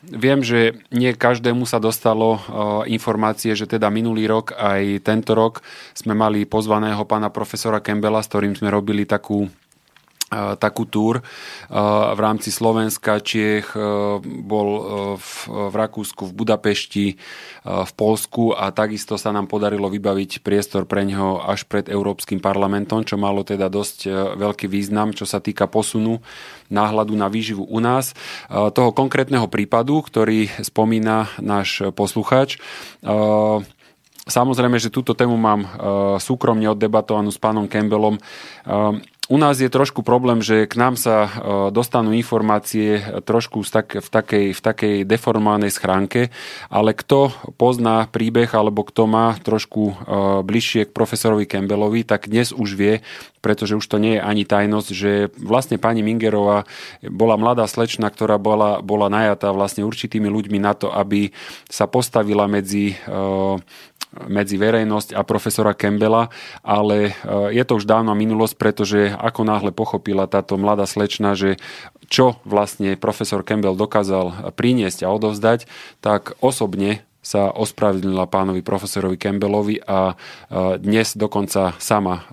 Viem, 0.00 0.40
že 0.40 0.80
nie 0.88 1.12
každému 1.12 1.68
sa 1.68 1.76
dostalo 1.76 2.40
informácie, 2.88 3.52
že 3.52 3.68
teda 3.68 3.92
minulý 3.92 4.26
rok 4.26 4.56
aj 4.56 5.04
tento 5.04 5.36
rok 5.36 5.60
sme 5.92 6.16
mali 6.16 6.48
pozvaného 6.48 7.04
pána 7.04 7.28
profesora 7.28 7.84
Campbella, 7.84 8.24
s 8.24 8.32
ktorým 8.32 8.56
sme 8.56 8.72
robili 8.72 9.04
takú 9.04 9.52
takú 10.56 10.88
túr 10.88 11.20
v 11.68 12.20
rámci 12.20 12.48
Slovenska, 12.48 13.20
Čiech, 13.20 13.76
bol 14.24 14.68
v, 15.20 15.28
v 15.48 15.74
Rakúsku, 15.74 16.28
v 16.28 16.32
Budapešti, 16.32 17.06
v 17.62 17.92
Polsku 17.94 18.56
a 18.56 18.72
takisto 18.72 19.20
sa 19.20 19.30
nám 19.30 19.46
podarilo 19.46 19.92
vybaviť 19.92 20.40
priestor 20.40 20.88
pre 20.88 21.04
neho 21.04 21.38
až 21.44 21.68
pred 21.68 21.86
Európskym 21.86 22.40
parlamentom, 22.40 23.04
čo 23.04 23.20
malo 23.20 23.44
teda 23.44 23.68
dosť 23.68 24.08
veľký 24.40 24.66
význam, 24.66 25.12
čo 25.12 25.28
sa 25.28 25.38
týka 25.38 25.68
posunu 25.68 26.24
náhľadu 26.72 27.12
na 27.12 27.28
výživu 27.28 27.68
u 27.68 27.78
nás. 27.78 28.16
Toho 28.48 28.90
konkrétneho 28.96 29.46
prípadu, 29.46 30.00
ktorý 30.00 30.48
spomína 30.64 31.28
náš 31.38 31.84
posluchač, 31.92 32.56
Samozrejme, 34.22 34.78
že 34.78 34.94
túto 34.94 35.18
tému 35.18 35.34
mám 35.34 35.66
súkromne 36.22 36.70
oddebatovanú 36.70 37.34
s 37.34 37.42
pánom 37.42 37.66
Campbellom 37.66 38.22
u 39.32 39.40
nás 39.40 39.56
je 39.56 39.72
trošku 39.72 40.04
problém, 40.04 40.44
že 40.44 40.68
k 40.68 40.76
nám 40.76 41.00
sa 41.00 41.24
e, 41.24 41.30
dostanú 41.72 42.12
informácie 42.12 43.00
trošku 43.24 43.64
v, 43.64 43.70
takej, 44.04 44.46
v 44.52 44.60
takej 44.60 44.96
deformovanej 45.08 45.72
schránke, 45.72 46.28
ale 46.68 46.92
kto 46.92 47.32
pozná 47.56 48.04
príbeh 48.12 48.52
alebo 48.52 48.84
kto 48.84 49.08
má 49.08 49.32
trošku 49.40 49.82
e, 49.88 49.94
bližšie 50.44 50.84
k 50.84 50.92
profesorovi 50.92 51.48
Campbellovi, 51.48 52.04
tak 52.04 52.28
dnes 52.28 52.52
už 52.52 52.76
vie, 52.76 53.00
pretože 53.40 53.72
už 53.72 53.86
to 53.88 53.96
nie 53.96 54.20
je 54.20 54.22
ani 54.22 54.44
tajnosť, 54.44 54.88
že 54.92 55.32
vlastne 55.40 55.80
pani 55.80 56.04
Mingerová 56.04 56.68
bola 57.00 57.40
mladá 57.40 57.64
slečna, 57.64 58.12
ktorá 58.12 58.36
bola, 58.36 58.84
bola 58.84 59.08
najatá 59.08 59.48
vlastne 59.56 59.88
určitými 59.88 60.28
ľuďmi 60.28 60.60
na 60.60 60.76
to, 60.76 60.92
aby 60.92 61.32
sa 61.72 61.88
postavila 61.88 62.44
medzi 62.52 62.94
e, 62.94 62.96
medzi 64.28 64.60
verejnosť 64.60 65.16
a 65.16 65.24
profesora 65.24 65.72
Campbella, 65.72 66.28
ale 66.60 67.12
e, 67.16 67.56
je 67.56 67.64
to 67.64 67.80
už 67.80 67.88
dávna 67.88 68.12
minulosť, 68.12 68.54
pretože 68.60 69.00
ako 69.12 69.42
náhle 69.48 69.70
pochopila 69.72 70.28
táto 70.28 70.60
mladá 70.60 70.84
slečna, 70.84 71.32
že 71.32 71.56
čo 72.12 72.36
vlastne 72.44 73.00
profesor 73.00 73.40
Campbell 73.40 73.76
dokázal 73.76 74.52
priniesť 74.52 75.08
a 75.08 75.12
odovzdať, 75.12 75.64
tak 76.04 76.36
osobne 76.44 77.04
sa 77.22 77.54
ospravedlnila 77.54 78.26
pánovi 78.26 78.66
profesorovi 78.66 79.14
Campbellovi 79.14 79.78
a 79.86 80.18
dnes 80.82 81.14
dokonca 81.14 81.78
sama 81.78 82.26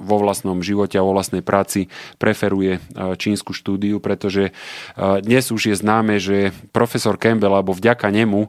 vo 0.00 0.16
vlastnom 0.16 0.64
živote 0.64 0.96
a 0.96 1.04
vo 1.04 1.12
vlastnej 1.12 1.44
práci 1.44 1.92
preferuje 2.16 2.80
čínsku 3.20 3.52
štúdiu, 3.52 4.00
pretože 4.00 4.56
dnes 4.96 5.52
už 5.52 5.68
je 5.68 5.76
známe, 5.76 6.16
že 6.16 6.56
profesor 6.72 7.20
Campbell 7.20 7.52
alebo 7.52 7.76
vďaka 7.76 8.08
nemu 8.08 8.48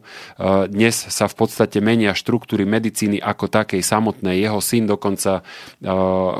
dnes 0.72 0.96
sa 0.96 1.28
v 1.28 1.36
podstate 1.36 1.84
menia 1.84 2.16
štruktúry 2.16 2.64
medicíny 2.64 3.20
ako 3.20 3.52
takej 3.52 3.84
samotnej. 3.84 4.40
Jeho 4.40 4.64
syn 4.64 4.88
dokonca 4.88 5.44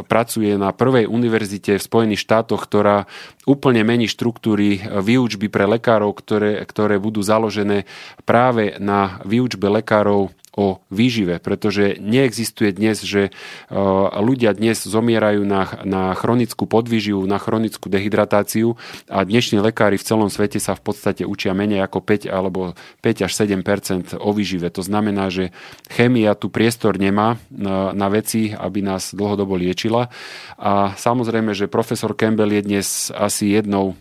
pracuje 0.08 0.56
na 0.56 0.72
prvej 0.72 1.12
univerzite 1.12 1.76
v 1.76 1.84
Spojených 1.84 2.24
štátoch, 2.24 2.64
ktorá 2.64 3.12
úplne 3.44 3.84
mení 3.84 4.08
štruktúry 4.08 4.80
výučby 5.04 5.52
pre 5.52 5.68
lekárov, 5.68 6.16
ktoré, 6.16 6.64
ktoré 6.64 6.96
budú 6.96 7.20
založené 7.20 7.84
práve 8.24 8.80
na 8.80 9.01
výučbe 9.26 9.72
lekárov 9.72 10.34
o 10.52 10.84
výžive, 10.92 11.40
pretože 11.40 11.96
neexistuje 12.04 12.76
dnes, 12.76 13.00
že 13.08 13.32
e, 13.32 13.80
ľudia 14.20 14.52
dnes 14.52 14.84
zomierajú 14.84 15.48
na, 15.48 15.80
na 15.88 16.12
chronickú 16.12 16.68
podvýživu, 16.68 17.24
na 17.24 17.40
chronickú 17.40 17.88
dehydratáciu 17.88 18.76
a 19.08 19.24
dnešní 19.24 19.64
lekári 19.64 19.96
v 19.96 20.04
celom 20.04 20.28
svete 20.28 20.60
sa 20.60 20.76
v 20.76 20.84
podstate 20.92 21.24
učia 21.24 21.56
menej 21.56 21.80
ako 21.88 22.04
5 22.04 22.28
alebo 22.28 22.76
5 23.00 23.28
až 23.28 23.32
7% 23.32 24.20
o 24.20 24.30
výžive. 24.36 24.68
To 24.76 24.84
znamená, 24.84 25.32
že 25.32 25.56
chémia 25.88 26.36
tu 26.36 26.52
priestor 26.52 27.00
nemá 27.00 27.40
na, 27.48 27.96
na 27.96 28.12
veci, 28.12 28.52
aby 28.52 28.84
nás 28.84 29.16
dlhodobo 29.16 29.56
liečila. 29.56 30.12
A 30.60 30.92
samozrejme, 31.00 31.56
že 31.56 31.72
profesor 31.72 32.12
Campbell 32.12 32.52
je 32.52 32.62
dnes 32.68 32.88
asi 33.16 33.56
jednou 33.56 33.96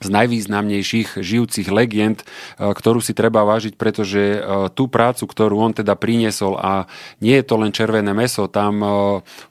z 0.00 0.08
najvýznamnejších 0.08 1.20
žijúcich 1.20 1.68
legend, 1.68 2.24
e, 2.24 2.72
ktorú 2.72 3.04
si 3.04 3.12
treba 3.12 3.44
vážiť, 3.44 3.76
pretože 3.76 4.22
e, 4.36 4.38
tú 4.72 4.88
prácu, 4.88 5.28
ktorú 5.28 5.60
on 5.60 5.72
teda 5.76 5.92
priniesol 5.92 6.56
a 6.56 6.88
nie 7.20 7.36
je 7.36 7.44
to 7.44 7.60
len 7.60 7.68
červené 7.68 8.16
meso, 8.16 8.48
tam 8.48 8.80
e, 8.80 8.88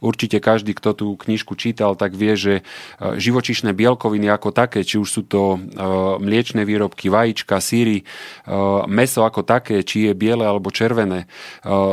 určite 0.01 0.41
každý, 0.41 0.73
kto 0.73 0.97
tú 0.97 1.07
knižku 1.21 1.53
čítal, 1.53 1.93
tak 1.93 2.17
vie, 2.17 2.33
že 2.33 2.53
živočišné 2.99 3.77
bielkoviny 3.77 4.25
ako 4.31 4.49
také, 4.49 4.81
či 4.81 4.97
už 4.97 5.09
sú 5.09 5.21
to 5.27 5.59
mliečne 6.19 6.63
výrobky, 6.63 7.11
vajíčka, 7.11 7.59
síry, 7.59 8.07
meso 8.87 9.27
ako 9.27 9.43
také, 9.43 9.83
či 9.83 10.09
je 10.09 10.13
biele 10.15 10.47
alebo 10.47 10.71
červené, 10.71 11.27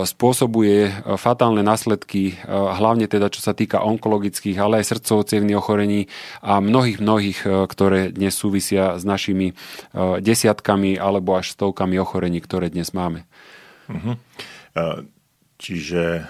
spôsobuje 0.07 1.05
fatálne 1.19 1.61
následky, 1.61 2.39
hlavne 2.47 3.11
teda 3.11 3.29
čo 3.33 3.43
sa 3.43 3.53
týka 3.53 3.83
onkologických, 3.83 4.57
ale 4.57 4.81
aj 4.81 4.97
srdcovo 4.97 5.27
ochorení 5.59 6.07
a 6.41 6.63
mnohých, 6.63 6.99
mnohých, 7.03 7.39
ktoré 7.67 8.15
dnes 8.15 8.35
sú 8.39 8.46
súvisia 8.47 8.95
s 8.95 9.03
našimi 9.03 9.51
e, 9.51 9.55
desiatkami 10.23 10.95
alebo 10.95 11.35
až 11.35 11.59
stovkami 11.59 11.99
ochorení, 11.99 12.39
ktoré 12.39 12.71
dnes 12.71 12.95
máme. 12.95 13.27
Uh-huh. 13.91 14.15
Čiže 15.57 16.21
e, 16.21 16.23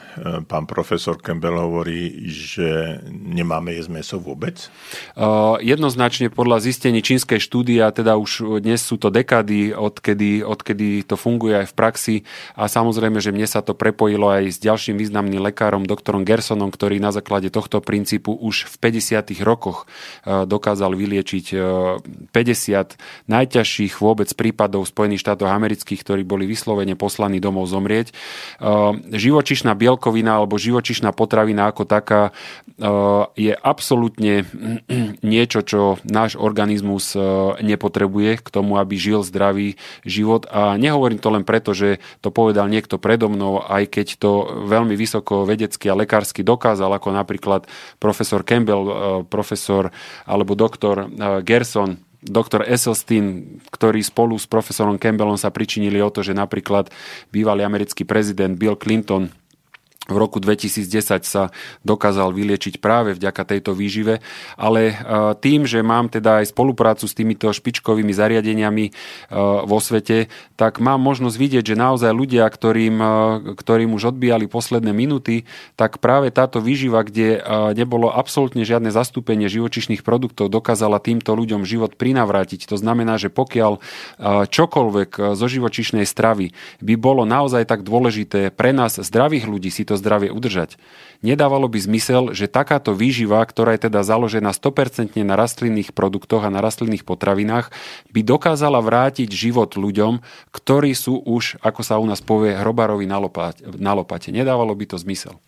pán 0.47 0.71
profesor 0.71 1.19
Campbell 1.19 1.59
hovorí, 1.59 2.31
že 2.31 3.03
nemáme 3.11 3.75
jesť 3.75 3.91
meso 3.91 4.17
vôbec? 4.23 4.71
Uh, 5.19 5.59
jednoznačne 5.59 6.31
podľa 6.31 6.63
zistení 6.63 7.03
čínskej 7.03 7.43
štúdie, 7.43 7.83
a 7.83 7.91
teda 7.91 8.23
už 8.23 8.63
dnes 8.63 8.87
sú 8.87 8.95
to 9.03 9.11
dekády, 9.11 9.75
odkedy, 9.75 10.47
odkedy 10.47 11.03
to 11.03 11.19
funguje 11.19 11.59
aj 11.59 11.67
v 11.67 11.75
praxi 11.75 12.17
a 12.55 12.71
samozrejme, 12.71 13.19
že 13.19 13.35
mne 13.35 13.51
sa 13.51 13.67
to 13.67 13.75
prepojilo 13.75 14.31
aj 14.31 14.47
s 14.47 14.59
ďalším 14.63 14.95
významným 14.95 15.43
lekárom, 15.43 15.91
doktorom 15.91 16.23
Gersonom, 16.23 16.71
ktorý 16.71 17.03
na 17.03 17.11
základe 17.11 17.51
tohto 17.51 17.83
princípu 17.83 18.31
už 18.31 18.71
v 18.79 19.03
50. 19.03 19.43
rokoch 19.43 19.91
uh, 20.23 20.47
dokázal 20.47 20.95
vyliečiť 20.95 21.47
uh, 21.59 21.99
50 22.31 23.27
najťažších 23.27 23.99
vôbec 23.99 24.31
prípadov 24.39 24.87
Spojených 24.87 25.27
štátoch 25.27 25.51
amerických, 25.51 26.07
ktorí 26.07 26.23
boli 26.23 26.47
vyslovene 26.47 26.95
poslaní 26.95 27.43
domov 27.43 27.67
zomrieť. 27.67 28.15
Živočišná 29.17 29.73
bielkovina 29.73 30.37
alebo 30.37 30.61
živočišná 30.61 31.11
potravina 31.17 31.73
ako 31.73 31.89
taká 31.89 32.37
je 33.35 33.53
absolútne 33.57 34.45
niečo, 35.25 35.65
čo 35.65 35.97
náš 36.05 36.37
organizmus 36.37 37.17
nepotrebuje 37.65 38.45
k 38.45 38.49
tomu, 38.53 38.77
aby 38.77 39.01
žil 39.01 39.25
zdravý 39.25 39.81
život. 40.05 40.45
A 40.53 40.77
nehovorím 40.77 41.17
to 41.17 41.33
len 41.33 41.43
preto, 41.43 41.73
že 41.73 42.05
to 42.21 42.29
povedal 42.29 42.69
niekto 42.69 43.01
predo 43.01 43.33
mnou, 43.33 43.65
aj 43.65 43.89
keď 43.89 44.07
to 44.21 44.31
veľmi 44.69 44.93
vysoko 44.93 45.49
vedecky 45.49 45.89
a 45.89 45.97
lekársky 45.97 46.45
dokázal, 46.45 46.93
ako 46.93 47.17
napríklad 47.17 47.65
profesor 47.97 48.45
Campbell, 48.45 49.25
profesor 49.27 49.89
alebo 50.29 50.53
doktor 50.53 51.09
Gerson, 51.43 52.06
doktor 52.27 52.67
Esselstyn, 52.67 53.59
ktorý 53.71 54.03
spolu 54.03 54.35
s 54.37 54.45
profesorom 54.45 54.99
Campbellom 54.99 55.39
sa 55.39 55.55
pričinili 55.55 56.03
o 56.03 56.11
to, 56.11 56.27
že 56.27 56.35
napríklad 56.35 56.91
bývalý 57.31 57.63
americký 57.63 58.03
prezident 58.03 58.59
Bill 58.59 58.75
Clinton 58.77 59.31
v 60.07 60.17
roku 60.17 60.39
2010 60.39 61.27
sa 61.27 61.51
dokázal 61.83 62.31
vyliečiť 62.31 62.79
práve 62.79 63.19
vďaka 63.19 63.43
tejto 63.43 63.75
výžive, 63.75 64.23
ale 64.55 64.95
e, 64.95 64.97
tým, 65.43 65.67
že 65.67 65.83
mám 65.83 66.07
teda 66.07 66.43
aj 66.43 66.55
spoluprácu 66.55 67.11
s 67.11 67.15
týmito 67.15 67.51
špičkovými 67.51 68.15
zariadeniami 68.15 68.85
e, 68.87 68.93
vo 69.67 69.79
svete, 69.83 70.31
tak 70.55 70.79
mám 70.79 71.03
možnosť 71.03 71.37
vidieť, 71.37 71.65
že 71.75 71.77
naozaj 71.77 72.15
ľudia, 72.15 72.47
ktorým, 72.47 72.97
e, 73.03 73.09
ktorým 73.59 73.91
už 73.99 74.15
odbíjali 74.15 74.47
posledné 74.47 74.95
minúty, 74.95 75.43
tak 75.75 75.99
práve 75.99 76.31
táto 76.31 76.63
výživa, 76.63 77.03
kde 77.03 77.43
nebolo 77.75 78.09
absolútne 78.13 78.63
žiadne 78.63 78.95
zastúpenie 78.95 79.51
živočišných 79.51 80.07
produktov, 80.07 80.53
dokázala 80.53 81.03
týmto 81.03 81.35
ľuďom 81.35 81.67
život 81.67 81.99
prinavrátiť. 81.99 82.71
To 82.71 82.79
znamená, 82.79 83.19
že 83.19 83.33
pokiaľ 83.33 83.83
čokoľvek 84.47 85.35
zo 85.35 85.47
živočišnej 85.47 86.07
stravy 86.07 86.55
by 86.81 86.95
bolo 86.97 87.27
naozaj 87.27 87.67
tak 87.67 87.83
dôležité 87.83 88.55
pre 88.55 88.71
nás 88.71 89.01
zdravých 89.01 89.49
ľudí 89.49 89.71
si 89.73 89.83
to 89.83 89.96
zdravie 89.97 90.33
udržať. 90.33 90.81
Nedávalo 91.25 91.67
by 91.67 91.79
zmysel, 91.81 92.37
že 92.37 92.47
takáto 92.47 92.93
výživa, 92.93 93.41
ktorá 93.45 93.77
je 93.77 93.89
teda 93.89 94.05
založená 94.05 94.53
100% 94.53 95.17
na 95.25 95.35
rastlinných 95.35 95.97
produktoch 95.97 96.45
a 96.45 96.53
na 96.53 96.61
rastlinných 96.61 97.09
potravinách, 97.09 97.73
by 98.13 98.21
dokázala 98.21 98.79
vrátiť 98.85 99.33
život 99.33 99.75
ľuďom, 99.75 100.21
ktorí 100.53 100.93
sú 100.93 101.21
už, 101.25 101.59
ako 101.65 101.81
sa 101.81 101.97
u 101.97 102.07
nás 102.07 102.21
povie, 102.21 102.55
hrobárovi 102.55 103.09
na 103.09 103.19
lopate. 103.21 103.65
Na 103.77 103.97
lopate. 103.97 104.33
Nedávalo 104.33 104.77
by 104.77 104.85
to 104.93 104.97
zmysel. 105.01 105.41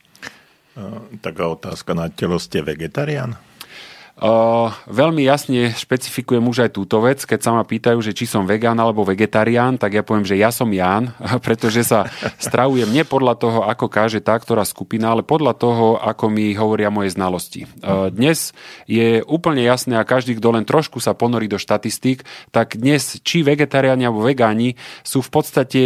Taká 1.24 1.50
otázka 1.50 1.90
na 1.92 2.06
telo, 2.06 2.38
ste 2.38 2.62
vegetarián? 2.62 3.34
Veľmi 4.90 5.22
jasne 5.22 5.70
špecifikujem 5.70 6.42
už 6.42 6.66
aj 6.66 6.70
túto 6.74 6.98
vec, 6.98 7.22
keď 7.22 7.38
sa 7.38 7.54
ma 7.54 7.62
pýtajú, 7.62 8.02
že 8.02 8.10
či 8.10 8.26
som 8.26 8.50
vegán 8.50 8.74
alebo 8.74 9.06
vegetarián, 9.06 9.78
tak 9.78 9.94
ja 9.94 10.02
poviem, 10.02 10.26
že 10.26 10.34
ja 10.34 10.50
som 10.50 10.66
Ján, 10.66 11.14
pretože 11.46 11.86
sa 11.86 12.10
stravujem 12.42 12.90
nie 12.90 13.06
podľa 13.06 13.38
toho, 13.38 13.58
ako 13.62 13.86
káže 13.86 14.18
tá 14.18 14.34
ktorá 14.34 14.66
skupina, 14.66 15.14
ale 15.14 15.22
podľa 15.22 15.54
toho, 15.54 15.86
ako 16.02 16.34
mi 16.34 16.50
hovoria 16.58 16.90
moje 16.90 17.14
znalosti. 17.14 17.70
Dnes 18.10 18.50
je 18.90 19.22
úplne 19.22 19.62
jasné 19.62 19.94
a 19.94 20.02
každý, 20.02 20.34
kto 20.34 20.50
len 20.50 20.66
trošku 20.66 20.98
sa 20.98 21.14
ponorí 21.14 21.46
do 21.46 21.60
štatistík, 21.60 22.26
tak 22.50 22.74
dnes 22.74 23.22
či 23.22 23.46
vegetariáni 23.46 24.02
alebo 24.02 24.26
vegáni 24.26 24.74
sú 25.06 25.22
v 25.22 25.30
podstate 25.30 25.82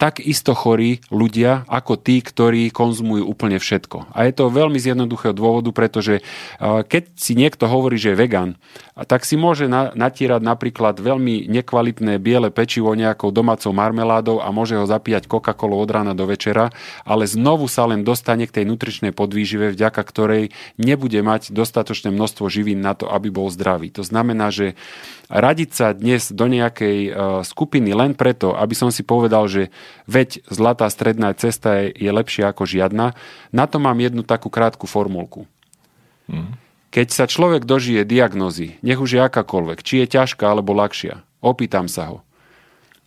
tak 0.00 0.24
isto 0.24 0.56
chorí 0.56 1.04
ľudia, 1.12 1.68
ako 1.68 2.00
tí, 2.00 2.24
ktorí 2.24 2.72
konzumujú 2.72 3.28
úplne 3.28 3.60
všetko. 3.60 4.16
A 4.16 4.24
je 4.24 4.32
to 4.32 4.48
veľmi 4.48 4.80
z 4.80 4.96
jednoduchého 4.96 5.36
dôvodu, 5.36 5.68
pretože 5.76 6.24
keď 6.60 7.04
si 7.20 7.36
nie 7.36 7.49
niekto 7.50 7.66
hovorí, 7.66 7.98
že 7.98 8.14
je 8.14 8.20
vegan, 8.22 8.54
tak 8.94 9.26
si 9.26 9.34
môže 9.34 9.66
na, 9.66 9.90
natierať 9.90 10.38
napríklad 10.38 11.02
veľmi 11.02 11.50
nekvalitné 11.50 12.22
biele 12.22 12.54
pečivo 12.54 12.94
nejakou 12.94 13.34
domácou 13.34 13.74
marmeládou 13.74 14.38
a 14.38 14.54
môže 14.54 14.78
ho 14.78 14.86
zapíjať 14.86 15.26
Coca-Colou 15.26 15.82
od 15.82 15.90
rána 15.90 16.14
do 16.14 16.30
večera, 16.30 16.70
ale 17.02 17.26
znovu 17.26 17.66
sa 17.66 17.90
len 17.90 18.06
dostane 18.06 18.46
k 18.46 18.62
tej 18.62 18.64
nutričnej 18.70 19.10
podvýžive, 19.10 19.74
vďaka 19.74 19.98
ktorej 19.98 20.54
nebude 20.78 21.18
mať 21.18 21.50
dostatočné 21.50 22.14
množstvo 22.14 22.46
živín 22.46 22.78
na 22.78 22.94
to, 22.94 23.10
aby 23.10 23.34
bol 23.34 23.50
zdravý. 23.50 23.90
To 23.98 24.06
znamená, 24.06 24.54
že 24.54 24.78
radiť 25.26 25.70
sa 25.74 25.90
dnes 25.90 26.30
do 26.30 26.46
nejakej 26.46 26.98
uh, 27.10 27.12
skupiny 27.42 27.90
len 27.90 28.14
preto, 28.14 28.54
aby 28.54 28.78
som 28.78 28.94
si 28.94 29.02
povedal, 29.02 29.50
že 29.50 29.74
veď 30.06 30.46
zlatá 30.46 30.86
stredná 30.86 31.34
cesta 31.34 31.82
je, 31.82 31.98
je 31.98 32.10
lepšia 32.14 32.54
ako 32.54 32.62
žiadna, 32.62 33.18
na 33.50 33.64
to 33.66 33.82
mám 33.82 33.98
jednu 33.98 34.22
takú 34.22 34.46
krátku 34.46 34.86
formulku. 34.86 35.50
Mm. 36.30 36.69
Keď 36.90 37.06
sa 37.14 37.30
človek 37.30 37.70
dožije 37.70 38.02
diagnozy, 38.02 38.82
nech 38.82 38.98
už 38.98 39.14
je 39.14 39.22
akákoľvek, 39.22 39.78
či 39.86 40.02
je 40.02 40.10
ťažká 40.10 40.42
alebo 40.42 40.74
ľahšia, 40.74 41.22
opýtam 41.38 41.86
sa 41.86 42.10
ho. 42.10 42.18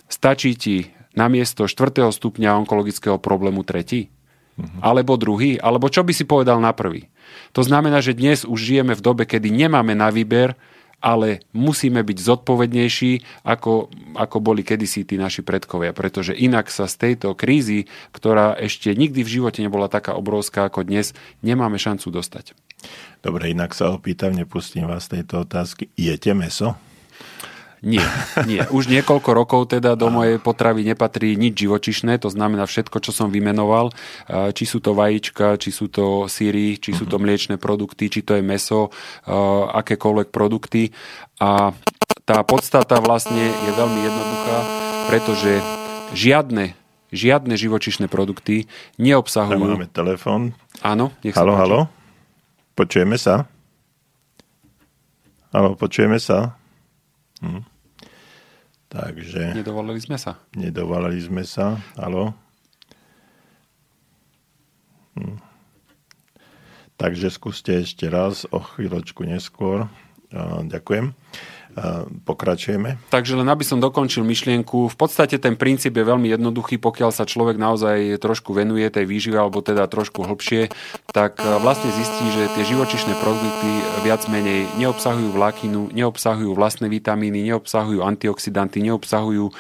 Stačí 0.08 0.56
ti 0.56 0.96
na 1.12 1.28
miesto 1.28 1.68
4. 1.68 2.08
stupňa 2.16 2.64
onkologického 2.64 3.20
problému 3.20 3.68
tretí? 3.68 4.08
Uh-huh. 4.56 4.80
Alebo 4.80 5.20
druhý? 5.20 5.60
Alebo 5.60 5.92
čo 5.92 6.06
by 6.08 6.16
si 6.16 6.24
povedal 6.24 6.64
na 6.64 6.72
prvý? 6.72 7.12
To 7.52 7.60
znamená, 7.66 8.00
že 8.00 8.16
dnes 8.16 8.48
už 8.48 8.56
žijeme 8.56 8.96
v 8.96 9.04
dobe, 9.04 9.24
kedy 9.28 9.52
nemáme 9.52 9.98
na 9.98 10.14
výber, 10.14 10.56
ale 11.04 11.44
musíme 11.52 12.00
byť 12.00 12.18
zodpovednejší, 12.24 13.44
ako, 13.44 13.92
ako 14.16 14.38
boli 14.40 14.64
kedysi 14.64 15.04
tí 15.04 15.20
naši 15.20 15.44
predkovia, 15.44 15.92
pretože 15.92 16.32
inak 16.32 16.72
sa 16.72 16.88
z 16.88 16.96
tejto 16.96 17.36
krízy, 17.36 17.92
ktorá 18.16 18.56
ešte 18.56 18.96
nikdy 18.96 19.28
v 19.28 19.34
živote 19.44 19.60
nebola 19.60 19.92
taká 19.92 20.16
obrovská 20.16 20.72
ako 20.72 20.88
dnes, 20.88 21.12
nemáme 21.44 21.76
šancu 21.76 22.08
dostať. 22.08 22.56
Dobre, 23.24 23.56
inak 23.56 23.72
sa 23.72 23.92
opýtam, 23.96 24.36
nepustím 24.36 24.84
vás 24.88 25.08
tejto 25.08 25.48
otázky. 25.48 25.88
Jete 25.96 26.36
meso? 26.36 26.76
Nie, 27.84 28.08
nie. 28.48 28.64
Už 28.72 28.88
niekoľko 28.88 29.30
rokov 29.36 29.62
teda 29.76 30.00
do 30.00 30.08
mojej 30.08 30.40
potravy 30.40 30.88
nepatrí 30.88 31.36
nič 31.36 31.68
živočišné, 31.68 32.16
to 32.16 32.32
znamená 32.32 32.64
všetko, 32.64 33.04
čo 33.04 33.12
som 33.12 33.28
vymenoval, 33.28 33.92
či 34.56 34.64
sú 34.64 34.80
to 34.80 34.96
vajíčka, 34.96 35.60
či 35.60 35.76
sú 35.76 35.92
to 35.92 36.32
síry, 36.32 36.80
či 36.80 36.96
sú 36.96 37.04
to 37.04 37.20
mhm. 37.20 37.24
mliečne 37.28 37.56
produkty, 37.60 38.08
či 38.08 38.24
to 38.24 38.40
je 38.40 38.44
meso, 38.44 38.88
akékoľvek 39.76 40.32
produkty. 40.32 40.96
A 41.44 41.76
tá 42.24 42.40
podstata 42.48 43.04
vlastne 43.04 43.52
je 43.52 43.72
veľmi 43.76 44.00
jednoduchá, 44.00 44.58
pretože 45.12 45.52
žiadne, 46.16 46.80
žiadne 47.12 47.52
živočišné 47.60 48.08
produkty 48.08 48.72
neobsahujú... 48.96 49.60
Tam 49.60 49.76
máme 49.76 49.92
telefon. 49.92 50.56
Áno, 50.80 51.12
nech 51.20 51.36
sa 51.36 51.44
Halo, 51.44 51.60
halo. 51.60 51.80
Počujeme 52.74 53.22
sa? 53.22 53.46
Halo, 55.54 55.78
počujeme 55.78 56.18
sa? 56.18 56.58
Hm. 57.38 57.62
Takže... 58.90 59.54
Nedovolili 59.54 60.02
sme 60.02 60.18
sa. 60.18 60.42
Nedovolili 60.58 61.22
sme 61.22 61.46
sa. 61.46 61.78
Halo? 61.94 62.34
Hm. 65.14 65.38
Takže 66.98 67.30
skúste 67.30 67.78
ešte 67.86 68.10
raz 68.10 68.50
o 68.50 68.58
chvíľočku 68.58 69.22
neskôr. 69.22 69.86
Ďakujem 70.66 71.14
pokračujeme. 72.24 73.02
Takže 73.10 73.38
len 73.38 73.48
aby 73.50 73.66
som 73.66 73.82
dokončil 73.82 74.22
myšlienku, 74.22 74.90
v 74.90 74.98
podstate 74.98 75.42
ten 75.42 75.58
princíp 75.58 75.98
je 75.98 76.06
veľmi 76.06 76.30
jednoduchý, 76.30 76.78
pokiaľ 76.78 77.10
sa 77.10 77.26
človek 77.26 77.58
naozaj 77.58 78.22
trošku 78.22 78.54
venuje 78.54 78.86
tej 78.94 79.10
výžive, 79.10 79.38
alebo 79.38 79.66
teda 79.66 79.90
trošku 79.90 80.22
hlbšie, 80.24 80.70
tak 81.10 81.42
e, 81.42 81.48
vlastne 81.62 81.90
zistí, 81.94 82.26
že 82.30 82.52
tie 82.54 82.64
živočišné 82.64 83.18
produkty 83.18 83.70
viac 84.06 84.26
menej 84.30 84.70
neobsahujú 84.78 85.30
vlákinu, 85.34 85.90
neobsahujú 85.92 86.54
vlastné 86.54 86.88
vitamíny, 86.90 87.50
neobsahujú 87.50 88.06
antioxidanty, 88.06 88.86
neobsahujú 88.86 89.46
e, 89.50 89.54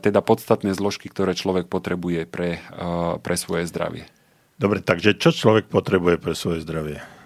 teda 0.00 0.24
podstatné 0.24 0.72
zložky, 0.72 1.12
ktoré 1.12 1.36
človek 1.36 1.68
potrebuje 1.68 2.24
pre, 2.24 2.60
e, 2.60 2.90
pre 3.20 3.34
svoje 3.36 3.68
zdravie. 3.68 4.08
Dobre, 4.60 4.84
takže 4.84 5.16
čo 5.16 5.32
človek 5.32 5.72
potrebuje 5.72 6.20
pre 6.20 6.36
svoje 6.36 6.60
zdravie? 6.60 7.19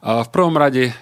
V 0.00 0.28
prvom 0.32 0.56
rade 0.56 0.88
e, 0.88 0.92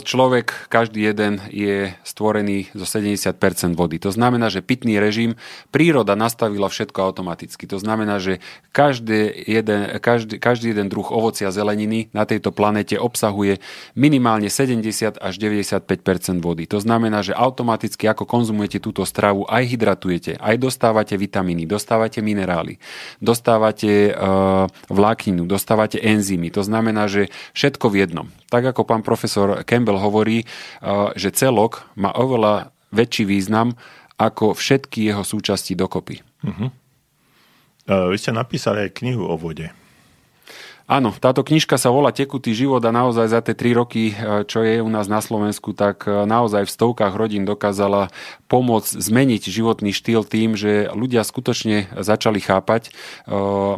človek, 0.00 0.72
každý 0.72 1.04
jeden 1.04 1.36
je 1.52 1.92
stvorený 2.00 2.72
zo 2.72 2.88
70% 2.88 3.36
vody. 3.76 4.00
To 4.00 4.08
znamená, 4.08 4.48
že 4.48 4.64
pitný 4.64 4.96
režim, 4.96 5.36
príroda 5.68 6.16
nastavila 6.16 6.72
všetko 6.72 6.96
automaticky. 6.96 7.68
To 7.68 7.76
znamená, 7.76 8.16
že 8.16 8.40
každý 8.72 9.36
jeden, 9.44 10.00
každý, 10.00 10.40
každý 10.40 10.72
jeden 10.72 10.88
druh 10.88 11.04
ovocia 11.12 11.52
zeleniny 11.52 12.08
na 12.16 12.24
tejto 12.24 12.48
planete 12.48 12.96
obsahuje 12.96 13.60
minimálne 13.92 14.48
70 14.48 15.20
až 15.20 15.34
95% 15.36 15.84
vody. 16.40 16.64
To 16.72 16.80
znamená, 16.80 17.20
že 17.20 17.36
automaticky 17.36 18.08
ako 18.08 18.24
konzumujete 18.24 18.80
túto 18.80 19.04
stravu, 19.04 19.44
aj 19.44 19.76
hydratujete, 19.76 20.40
aj 20.40 20.56
dostávate 20.56 21.20
vitamíny, 21.20 21.68
dostávate 21.68 22.24
minerály, 22.24 22.80
dostávate 23.20 24.08
uh, 24.08 24.64
vlákninu, 24.88 25.44
dostávate 25.44 26.00
enzymy. 26.00 26.48
To 26.56 26.64
znamená, 26.64 27.12
že 27.12 27.28
všetko 27.52 27.92
v 27.92 27.96
jednom. 28.08 28.37
Tak 28.48 28.72
ako 28.72 28.88
pán 28.88 29.04
profesor 29.04 29.60
Campbell 29.68 30.00
hovorí, 30.00 30.44
uh, 30.44 31.12
že 31.12 31.32
celok 31.32 31.84
má 32.00 32.12
oveľa 32.16 32.72
väčší 32.88 33.28
význam 33.28 33.76
ako 34.18 34.56
všetky 34.56 35.12
jeho 35.12 35.22
súčasti 35.22 35.76
dokopy. 35.76 36.24
Uh, 37.88 38.08
Vy 38.08 38.16
ste 38.16 38.32
napísali 38.32 38.88
aj 38.88 38.96
knihu 38.98 39.28
o 39.28 39.36
vode. 39.36 39.68
Áno, 40.88 41.12
táto 41.12 41.44
knižka 41.44 41.76
sa 41.76 41.92
volá 41.92 42.16
Tekutý 42.16 42.56
život 42.56 42.80
a 42.80 42.88
naozaj 42.88 43.28
za 43.28 43.44
tie 43.44 43.52
tri 43.52 43.76
roky, 43.76 44.16
e, 44.16 44.40
čo 44.48 44.64
je 44.64 44.80
u 44.80 44.88
nás 44.88 45.04
na 45.04 45.20
Slovensku, 45.20 45.76
tak 45.76 46.08
naozaj 46.08 46.64
v 46.64 46.72
stovkách 46.72 47.12
rodín 47.12 47.44
dokázala 47.44 48.08
pomôcť 48.48 48.96
zmeniť 48.96 49.52
životný 49.52 49.92
štýl 49.92 50.24
tým, 50.24 50.56
že 50.56 50.88
ľudia 50.88 51.28
skutočne 51.28 51.92
začali 51.92 52.40
chápať, 52.40 52.88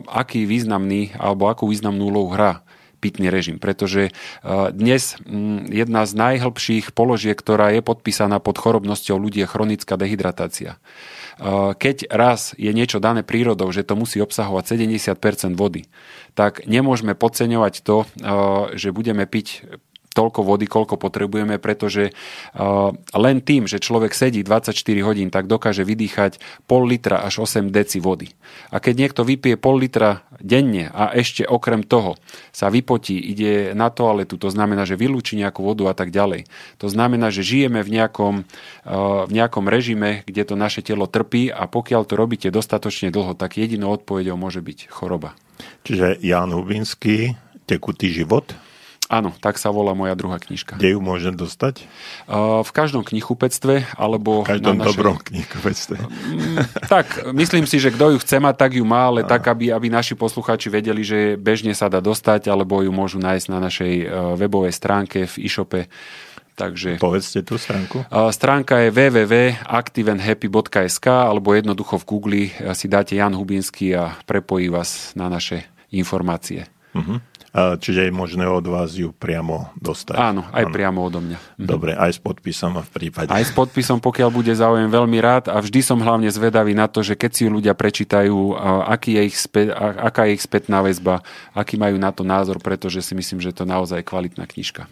aký 0.07 0.47
významný 0.47 1.11
alebo 1.19 1.51
akú 1.51 1.67
významnú 1.67 2.15
úlohu 2.15 2.31
hrá 2.31 2.63
pitný 3.01 3.33
režim, 3.33 3.57
pretože 3.57 4.13
dnes 4.77 5.17
jedna 5.73 6.05
z 6.05 6.13
najhlbších 6.15 6.93
položiek, 6.93 7.35
ktorá 7.35 7.73
je 7.73 7.81
podpísaná 7.81 8.39
pod 8.39 8.61
chorobnosťou 8.61 9.17
ľudí 9.17 9.41
je 9.41 9.49
chronická 9.49 9.97
dehydratácia. 9.97 10.77
Keď 11.81 12.13
raz 12.13 12.53
je 12.61 12.69
niečo 12.77 13.01
dané 13.01 13.25
prírodou, 13.25 13.73
že 13.73 13.81
to 13.81 13.97
musí 13.97 14.21
obsahovať 14.21 14.77
70% 14.77 15.57
vody, 15.57 15.89
tak 16.37 16.69
nemôžeme 16.69 17.17
podceňovať 17.17 17.81
to, 17.81 18.05
že 18.77 18.93
budeme 18.93 19.25
piť 19.25 19.65
toľko 20.11 20.43
vody, 20.43 20.67
koľko 20.67 20.99
potrebujeme, 20.99 21.63
pretože 21.63 22.11
uh, 22.11 22.91
len 23.15 23.39
tým, 23.41 23.71
že 23.71 23.79
človek 23.79 24.11
sedí 24.11 24.43
24 24.43 24.75
hodín, 25.07 25.31
tak 25.31 25.47
dokáže 25.47 25.87
vydýchať 25.87 26.43
pol 26.67 26.87
litra 26.87 27.23
až 27.23 27.47
8 27.47 27.71
deci 27.71 28.03
vody. 28.03 28.35
A 28.75 28.83
keď 28.83 29.07
niekto 29.07 29.23
vypije 29.23 29.55
pol 29.55 29.79
litra 29.79 30.27
denne 30.43 30.91
a 30.91 31.15
ešte 31.15 31.47
okrem 31.47 31.87
toho 31.87 32.19
sa 32.51 32.69
vypotí, 32.69 33.15
ide 33.19 33.71
na 33.79 33.91
toaletu, 33.95 34.35
to 34.35 34.51
znamená, 34.51 34.83
že 34.83 34.99
vylúči 34.99 35.39
nejakú 35.39 35.63
vodu 35.63 35.87
a 35.87 35.95
tak 35.95 36.11
ďalej. 36.11 36.51
To 36.83 36.91
znamená, 36.91 37.31
že 37.31 37.47
žijeme 37.47 37.87
v 37.87 38.03
nejakom, 38.03 38.35
uh, 38.43 39.31
v 39.31 39.33
nejakom 39.33 39.71
režime, 39.71 40.27
kde 40.27 40.43
to 40.43 40.55
naše 40.59 40.83
telo 40.83 41.07
trpí 41.07 41.55
a 41.55 41.71
pokiaľ 41.71 42.03
to 42.11 42.19
robíte 42.19 42.49
dostatočne 42.51 43.15
dlho, 43.15 43.39
tak 43.39 43.63
jedinou 43.63 43.95
odpovedou 43.95 44.35
môže 44.35 44.59
byť 44.59 44.91
choroba. 44.91 45.39
Čiže 45.87 46.19
Jan 46.25 46.51
Hubinský, 46.51 47.37
Tekutý 47.71 48.11
život? 48.11 48.51
Áno, 49.11 49.35
tak 49.43 49.59
sa 49.59 49.75
volá 49.75 49.91
moja 49.91 50.15
druhá 50.15 50.39
knižka. 50.39 50.79
Kde 50.79 50.95
ju 50.95 51.03
môžem 51.03 51.35
dostať? 51.35 51.83
Uh, 52.31 52.63
v 52.63 52.71
každom 52.71 53.03
knihkupectve, 53.03 53.91
alebo... 53.99 54.47
V 54.47 54.55
každom 54.55 54.79
na 54.79 54.87
našej... 54.87 54.91
dobrom 54.95 55.19
knihkupectve. 55.19 55.99
Mm, 55.99 56.63
tak, 56.87 57.27
myslím 57.35 57.67
si, 57.67 57.83
že 57.83 57.91
kto 57.91 58.15
ju 58.15 58.23
chce 58.23 58.39
mať, 58.39 58.55
tak 58.55 58.79
ju 58.79 58.87
má, 58.87 59.11
ale 59.11 59.27
tak, 59.27 59.43
aby, 59.51 59.75
aby 59.75 59.91
naši 59.91 60.15
poslucháči 60.15 60.71
vedeli, 60.71 61.03
že 61.03 61.35
bežne 61.35 61.75
sa 61.75 61.91
dá 61.91 61.99
dostať, 61.99 62.47
alebo 62.47 62.87
ju 62.87 62.95
môžu 62.95 63.19
nájsť 63.19 63.47
na 63.51 63.59
našej 63.59 63.93
webovej 64.39 64.79
stránke 64.79 65.27
v 65.27 65.35
e-shope. 65.43 65.91
Takže, 66.55 66.95
Povedzte 67.01 67.43
tú 67.43 67.57
stránku. 67.57 68.05
stránka 68.37 68.85
je 68.85 68.93
www.activeandhappy.sk 68.93 71.07
alebo 71.09 71.57
jednoducho 71.57 71.97
v 71.99 72.05
Google 72.05 72.53
si 72.77 72.85
dáte 72.85 73.17
Jan 73.17 73.33
Hubinský 73.33 73.97
a 73.97 74.13
prepojí 74.29 74.69
vás 74.69 75.17
na 75.17 75.33
naše 75.33 75.65
informácie. 75.89 76.69
Uh-huh. 76.93 77.17
Čiže 77.51 78.07
je 78.07 78.13
možné 78.15 78.47
od 78.47 78.63
vás 78.63 78.95
ju 78.95 79.11
priamo 79.11 79.75
dostať. 79.75 80.15
Áno, 80.15 80.47
aj 80.55 80.71
priamo 80.71 81.03
odo 81.03 81.19
mňa. 81.19 81.39
Mhm. 81.59 81.67
Dobre, 81.67 81.99
aj 81.99 82.15
s 82.15 82.21
podpisom 82.23 82.79
v 82.79 82.91
prípade. 82.95 83.35
Aj 83.35 83.43
s 83.43 83.51
podpisom, 83.51 83.99
pokiaľ 83.99 84.31
bude 84.31 84.55
záujem, 84.55 84.87
veľmi 84.87 85.19
rád 85.19 85.51
a 85.51 85.59
vždy 85.59 85.83
som 85.83 85.99
hlavne 85.99 86.31
zvedavý 86.31 86.79
na 86.79 86.87
to, 86.87 87.03
že 87.03 87.19
keď 87.19 87.31
si 87.35 87.51
ľudia 87.51 87.75
prečítajú, 87.75 88.55
aký 88.87 89.19
je 89.19 89.23
ich 89.27 89.37
spä, 89.37 89.67
aká 89.99 90.31
je 90.31 90.39
ich 90.39 90.43
spätná 90.47 90.79
väzba, 90.79 91.27
aký 91.51 91.75
majú 91.75 91.99
na 91.99 92.15
to 92.15 92.23
názor, 92.23 92.63
pretože 92.63 93.03
si 93.03 93.19
myslím, 93.19 93.43
že 93.43 93.51
to 93.51 93.67
je 93.67 93.73
naozaj 93.75 94.07
kvalitná 94.07 94.47
knižka. 94.47 94.87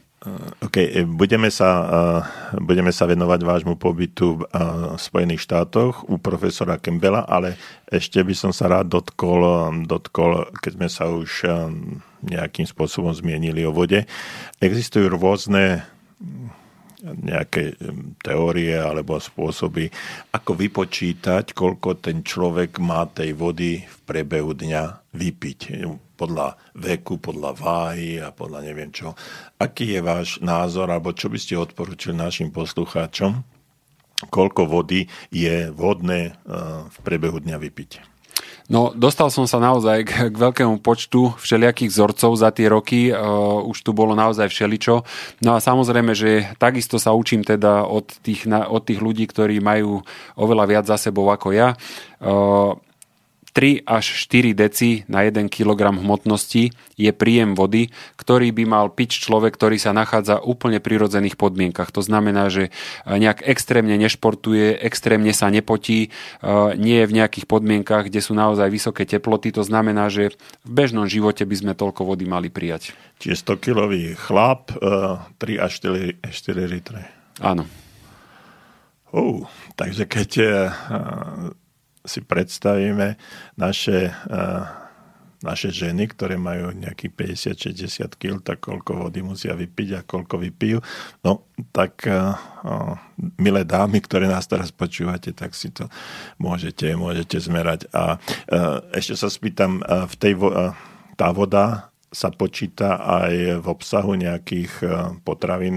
OK, 0.67 0.77
e, 0.83 1.07
budeme 1.07 1.47
sa, 1.47 1.71
budeme 2.59 2.91
sa 2.91 3.07
venovať 3.07 3.39
vášmu 3.39 3.79
pobytu 3.79 4.43
v 4.43 4.99
Spojených 4.99 5.47
štátoch 5.47 6.11
u 6.11 6.19
profesora 6.19 6.75
Campbella, 6.75 7.23
ale 7.23 7.55
ešte 7.87 8.19
by 8.27 8.35
som 8.35 8.51
sa 8.51 8.67
rád 8.67 8.91
dotkol, 8.91 9.71
dotkol 9.87 10.51
keď 10.59 10.73
sme 10.75 10.89
sa 10.91 11.07
už 11.07 11.31
nejakým 12.23 12.67
spôsobom 12.67 13.15
zmienili 13.15 13.63
o 13.63 13.75
vode. 13.75 14.05
Existujú 14.59 15.13
rôzne 15.13 15.87
mm, 16.19 16.49
nejaké 17.03 17.79
um, 17.79 18.15
teórie 18.19 18.75
alebo 18.75 19.19
spôsoby, 19.23 19.91
ako 20.35 20.59
vypočítať, 20.59 21.55
koľko 21.55 22.03
ten 22.03 22.27
človek 22.27 22.83
má 22.83 23.07
tej 23.07 23.35
vody 23.39 23.87
v 23.87 23.99
priebehu 24.03 24.55
dňa 24.55 25.15
vypiť 25.15 25.61
podľa 26.19 26.59
veku, 26.75 27.23
podľa 27.23 27.51
váhy 27.55 28.19
a 28.19 28.35
podľa 28.35 28.67
neviem 28.67 28.91
čo. 28.91 29.15
Aký 29.63 29.95
je 29.95 30.03
váš 30.03 30.43
názor, 30.43 30.91
alebo 30.91 31.15
čo 31.15 31.31
by 31.31 31.39
ste 31.39 31.55
odporúčili 31.55 32.19
našim 32.19 32.51
poslucháčom, 32.51 33.47
koľko 34.35 34.67
vody 34.67 35.07
je 35.31 35.71
vhodné 35.71 36.35
uh, 36.35 36.91
v 36.91 36.97
priebehu 37.07 37.39
dňa 37.39 37.57
vypiť? 37.63 38.08
No, 38.69 38.93
dostal 38.93 39.33
som 39.33 39.49
sa 39.49 39.57
naozaj 39.57 40.05
k, 40.05 40.13
k 40.29 40.37
veľkému 40.37 40.85
počtu 40.85 41.33
všelijakých 41.41 41.89
vzorcov 41.89 42.37
za 42.37 42.53
tie 42.53 42.69
roky, 42.69 43.09
uh, 43.09 43.65
už 43.65 43.81
tu 43.81 43.97
bolo 43.97 44.13
naozaj 44.13 44.53
všeličo. 44.53 45.09
No 45.41 45.57
a 45.57 45.59
samozrejme, 45.59 46.13
že 46.13 46.53
takisto 46.61 47.01
sa 47.01 47.17
učím 47.17 47.49
teda 47.49 47.89
od 47.89 48.13
tých, 48.21 48.45
na, 48.45 48.69
od 48.69 48.85
tých 48.85 49.01
ľudí, 49.01 49.25
ktorí 49.25 49.65
majú 49.65 50.05
oveľa 50.37 50.65
viac 50.69 50.85
za 50.85 51.01
sebou 51.01 51.33
ako 51.33 51.57
ja. 51.57 51.81
Uh, 52.21 52.77
3 53.53 53.85
až 53.85 54.05
4 54.29 54.53
deci 54.53 55.03
na 55.09 55.25
1 55.25 55.49
kg 55.49 55.95
hmotnosti 55.95 56.71
je 56.99 57.11
príjem 57.15 57.55
vody, 57.55 57.91
ktorý 58.19 58.51
by 58.53 58.65
mal 58.67 58.87
piť 58.93 59.23
človek, 59.23 59.55
ktorý 59.55 59.79
sa 59.81 59.95
nachádza 59.95 60.43
v 60.43 60.53
úplne 60.53 60.79
prirodzených 60.83 61.39
podmienkach. 61.39 61.95
To 61.95 62.03
znamená, 62.03 62.51
že 62.51 62.75
nejak 63.07 63.47
extrémne 63.47 63.95
nešportuje, 63.97 64.79
extrémne 64.79 65.31
sa 65.33 65.49
nepotí, 65.49 66.09
e, 66.09 66.49
nie 66.77 67.03
je 67.03 67.09
v 67.09 67.17
nejakých 67.23 67.47
podmienkach, 67.47 68.11
kde 68.11 68.21
sú 68.21 68.35
naozaj 68.35 68.69
vysoké 68.69 69.07
teploty. 69.07 69.55
To 69.55 69.63
znamená, 69.63 70.11
že 70.11 70.35
v 70.67 70.71
bežnom 70.71 71.07
živote 71.07 71.47
by 71.47 71.57
sme 71.57 71.73
toľko 71.79 72.05
vody 72.05 72.27
mali 72.27 72.51
prijať. 72.51 72.93
Čiže 73.19 73.47
100-kilový 73.47 74.15
chlap, 74.15 74.71
3 74.79 75.39
až 75.59 75.73
4, 75.83 76.23
4 76.23 76.67
litre. 76.71 77.01
Áno. 77.43 77.67
Uh, 79.09 79.49
takže 79.73 80.05
keď 80.05 80.31
uh, 80.37 80.49
si 82.09 82.25
predstavíme 82.25 83.21
naše, 83.61 84.11
naše 85.39 85.69
ženy, 85.71 86.11
ktoré 86.11 86.35
majú 86.35 86.75
nejakých 86.75 87.39
50-60 87.55 88.19
kg, 88.19 88.43
tak 88.43 88.65
koľko 88.65 89.07
vody 89.07 89.23
musia 89.23 89.55
vypiť 89.55 89.89
a 89.95 90.01
koľko 90.03 90.41
vypijú. 90.43 90.83
No, 91.23 91.47
tak 91.71 92.03
milé 93.39 93.63
dámy, 93.63 94.03
ktoré 94.03 94.27
nás 94.27 94.51
teraz 94.51 94.75
počúvate, 94.75 95.37
tak 95.37 95.55
si 95.55 95.71
to 95.71 95.87
môžete, 96.43 96.91
môžete 96.99 97.39
zmerať. 97.39 97.87
A 97.95 98.19
ešte 98.97 99.15
sa 99.15 99.31
spýtam, 99.31 99.85
v 99.85 100.15
tej 100.19 100.35
tá 101.15 101.31
voda 101.31 101.93
sa 102.09 102.33
počíta 102.33 103.05
aj 103.05 103.61
v 103.61 103.67
obsahu 103.69 104.17
nejakých 104.17 104.81
potravín, 105.29 105.77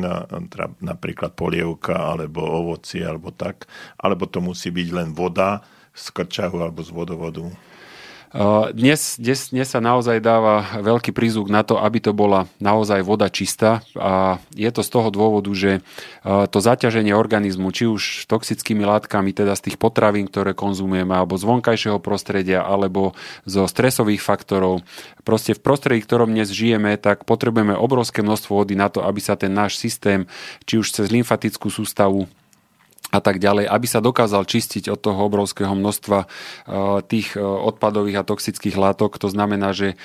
napríklad 0.79 1.35
polievka 1.35 1.91
alebo 1.91 2.39
ovoci 2.39 3.03
alebo 3.03 3.35
tak, 3.35 3.67
alebo 3.99 4.31
to 4.31 4.39
musí 4.39 4.71
byť 4.71 4.87
len 4.95 5.09
voda 5.11 5.59
z 6.01 6.09
krčahu 6.09 6.57
alebo 6.57 6.81
z 6.81 6.89
vodovodu. 6.89 7.45
Dnes, 8.71 9.19
dnes, 9.19 9.51
dnes 9.51 9.67
sa 9.67 9.83
naozaj 9.83 10.23
dáva 10.23 10.79
veľký 10.79 11.11
prízvuk 11.11 11.51
na 11.51 11.67
to, 11.67 11.75
aby 11.75 11.99
to 11.99 12.15
bola 12.15 12.47
naozaj 12.63 13.03
voda 13.03 13.27
čistá 13.27 13.83
a 13.99 14.39
je 14.55 14.71
to 14.71 14.87
z 14.87 14.89
toho 14.89 15.11
dôvodu, 15.11 15.51
že 15.51 15.83
to 16.23 16.63
zaťaženie 16.63 17.11
organizmu, 17.11 17.75
či 17.75 17.91
už 17.91 18.31
toxickými 18.31 18.87
látkami, 18.87 19.35
teda 19.35 19.51
z 19.59 19.67
tých 19.67 19.75
potravín, 19.75 20.31
ktoré 20.31 20.55
konzumujeme, 20.55 21.11
alebo 21.11 21.35
z 21.35 21.43
vonkajšieho 21.43 21.99
prostredia, 21.99 22.63
alebo 22.63 23.19
zo 23.43 23.67
stresových 23.67 24.23
faktorov, 24.23 24.79
proste 25.27 25.51
v 25.51 25.59
prostredí, 25.67 25.99
ktorom 25.99 26.31
dnes 26.31 26.55
žijeme, 26.55 26.95
tak 26.95 27.27
potrebujeme 27.27 27.75
obrovské 27.75 28.23
množstvo 28.23 28.63
vody 28.63 28.79
na 28.79 28.87
to, 28.87 29.03
aby 29.03 29.19
sa 29.19 29.35
ten 29.35 29.51
náš 29.51 29.75
systém, 29.75 30.23
či 30.63 30.79
už 30.79 30.87
cez 30.87 31.11
lymfatickú 31.11 31.67
sústavu, 31.67 32.31
a 33.11 33.19
tak 33.19 33.43
ďalej, 33.43 33.67
aby 33.67 33.87
sa 33.91 33.99
dokázal 33.99 34.47
čistiť 34.47 34.87
od 34.87 34.99
toho 35.03 35.27
obrovského 35.27 35.75
množstva 35.75 36.19
e, 36.23 36.27
tých 37.11 37.35
e, 37.35 37.43
odpadových 37.43 38.23
a 38.23 38.27
toxických 38.27 38.79
látok. 38.79 39.19
To 39.19 39.27
znamená, 39.27 39.75
že 39.75 39.93
e, 39.93 39.95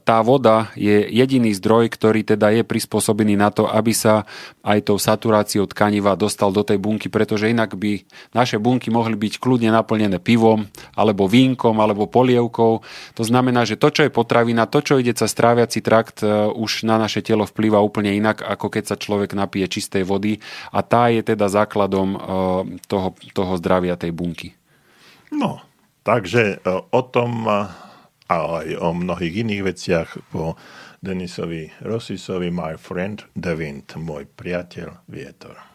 tá 0.00 0.18
voda 0.24 0.72
je 0.72 1.04
jediný 1.04 1.52
zdroj, 1.52 1.92
ktorý 1.92 2.24
teda 2.24 2.48
je 2.56 2.62
prispôsobený 2.64 3.36
na 3.36 3.52
to, 3.52 3.68
aby 3.68 3.92
sa 3.92 4.24
aj 4.64 4.88
tou 4.88 4.96
saturáciou 4.96 5.68
tkaniva 5.68 6.16
dostal 6.16 6.48
do 6.48 6.64
tej 6.64 6.80
bunky, 6.80 7.12
pretože 7.12 7.52
inak 7.52 7.76
by 7.76 8.08
naše 8.32 8.56
bunky 8.56 8.88
mohli 8.88 9.20
byť 9.20 9.36
kľudne 9.36 9.68
naplnené 9.68 10.16
pivom, 10.16 10.64
alebo 10.96 11.28
vínkom, 11.28 11.76
alebo 11.76 12.08
polievkou. 12.08 12.72
To 13.20 13.22
znamená, 13.22 13.68
že 13.68 13.76
to, 13.76 13.92
čo 13.92 14.08
je 14.08 14.10
potravina, 14.10 14.64
to, 14.64 14.80
čo 14.80 14.96
ide 14.96 15.12
sa 15.12 15.28
stráviaci 15.28 15.84
trakt, 15.84 16.24
už 16.56 16.88
na 16.88 16.96
naše 16.96 17.20
telo 17.20 17.44
vplýva 17.44 17.84
úplne 17.84 18.16
inak, 18.16 18.40
ako 18.40 18.72
keď 18.72 18.84
sa 18.88 18.96
človek 18.96 19.36
napije 19.36 19.68
čistej 19.68 20.08
vody 20.08 20.40
a 20.72 20.80
tá 20.80 21.12
je 21.12 21.20
teda 21.20 21.52
základom 21.52 22.13
Eh, 22.14 22.62
toho, 22.86 23.08
toho 23.34 23.52
zdravia 23.58 23.98
tej 23.98 24.14
bunky. 24.14 24.54
No, 25.34 25.60
takže 26.06 26.58
eh, 26.58 26.80
o 26.90 27.02
tom 27.10 27.46
eh, 27.50 27.68
a 28.24 28.36
aj 28.64 28.68
o 28.80 28.96
mnohých 28.96 29.44
iných 29.44 29.62
veciach 29.62 30.08
po 30.32 30.56
Denisovi 31.04 31.68
Rosisovi 31.84 32.48
My 32.48 32.80
Friend 32.80 33.20
the 33.36 33.52
Wind, 33.52 33.92
môj 34.00 34.24
priateľ 34.32 35.04
vietor. 35.04 35.73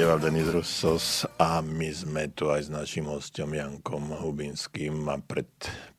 spodieval 0.00 0.24
Denis 0.32 0.48
Rusos 0.48 1.28
a 1.36 1.60
my 1.60 1.92
sme 1.92 2.32
tu 2.32 2.48
aj 2.48 2.64
s 2.64 2.70
našim 2.72 3.04
hostom 3.04 3.52
Jankom 3.52 4.16
Hubinským 4.16 4.96
a 5.12 5.20
pred 5.20 5.44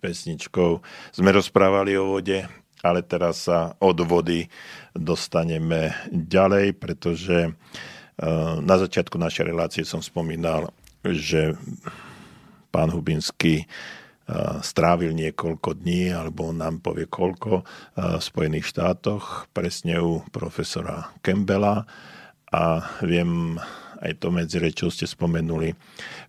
pesničkou 0.01 0.81
sme 1.13 1.29
rozprávali 1.29 1.93
o 2.01 2.17
vode, 2.17 2.41
ale 2.81 3.05
teraz 3.05 3.45
sa 3.45 3.77
od 3.77 4.01
vody 4.01 4.49
dostaneme 4.97 5.93
ďalej, 6.09 6.81
pretože 6.81 7.45
e, 7.45 7.51
na 8.65 8.75
začiatku 8.81 9.21
našej 9.21 9.53
relácie 9.53 9.85
som 9.85 10.01
spomínal, 10.01 10.73
že 11.05 11.53
pán 12.73 12.89
Hubinský 12.89 13.61
e, 13.61 13.65
strávil 14.65 15.13
niekoľko 15.13 15.77
dní, 15.77 16.09
alebo 16.09 16.49
nám 16.49 16.81
povie 16.81 17.05
koľko, 17.05 17.61
e, 17.61 17.63
v 18.17 18.23
Spojených 18.25 18.65
štátoch, 18.65 19.45
presne 19.53 20.01
u 20.01 20.25
profesora 20.33 21.13
Campbella. 21.21 21.85
A 22.51 22.83
viem 23.05 23.61
aj 24.01 24.17
to 24.17 24.33
medzi 24.33 24.57
rečou 24.57 24.89
ste 24.89 25.05
spomenuli, 25.05 25.77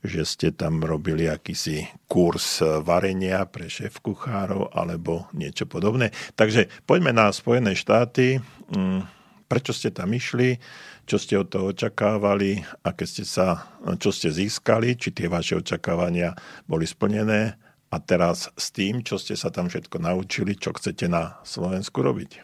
že 0.05 0.23
ste 0.29 0.49
tam 0.53 0.85
robili 0.85 1.27
akýsi 1.27 1.89
kurz 2.07 2.61
varenia 2.85 3.49
pre 3.49 3.73
šéf 3.73 4.05
kuchárov 4.05 4.71
alebo 4.77 5.27
niečo 5.33 5.65
podobné. 5.65 6.13
Takže 6.37 6.69
poďme 6.85 7.17
na 7.17 7.33
Spojené 7.33 7.73
štáty. 7.73 8.39
Mm, 8.71 9.09
Prečo 9.53 9.77
ste 9.77 9.93
tam 9.93 10.09
išli? 10.17 10.57
Čo 11.05 11.21
ste 11.21 11.37
od 11.37 11.53
toho 11.53 11.77
očakávali? 11.77 12.65
Aké 12.89 13.05
ste 13.05 13.29
sa, 13.29 13.77
čo 14.01 14.09
ste 14.09 14.33
získali? 14.33 14.97
Či 14.97 15.13
tie 15.13 15.29
vaše 15.29 15.61
očakávania 15.61 16.33
boli 16.65 16.89
splnené? 16.89 17.61
A 17.93 18.01
teraz 18.01 18.49
s 18.57 18.73
tým, 18.73 19.05
čo 19.05 19.21
ste 19.21 19.37
sa 19.37 19.53
tam 19.53 19.69
všetko 19.69 20.01
naučili, 20.01 20.57
čo 20.57 20.73
chcete 20.73 21.05
na 21.05 21.37
Slovensku 21.45 22.01
robiť? 22.01 22.41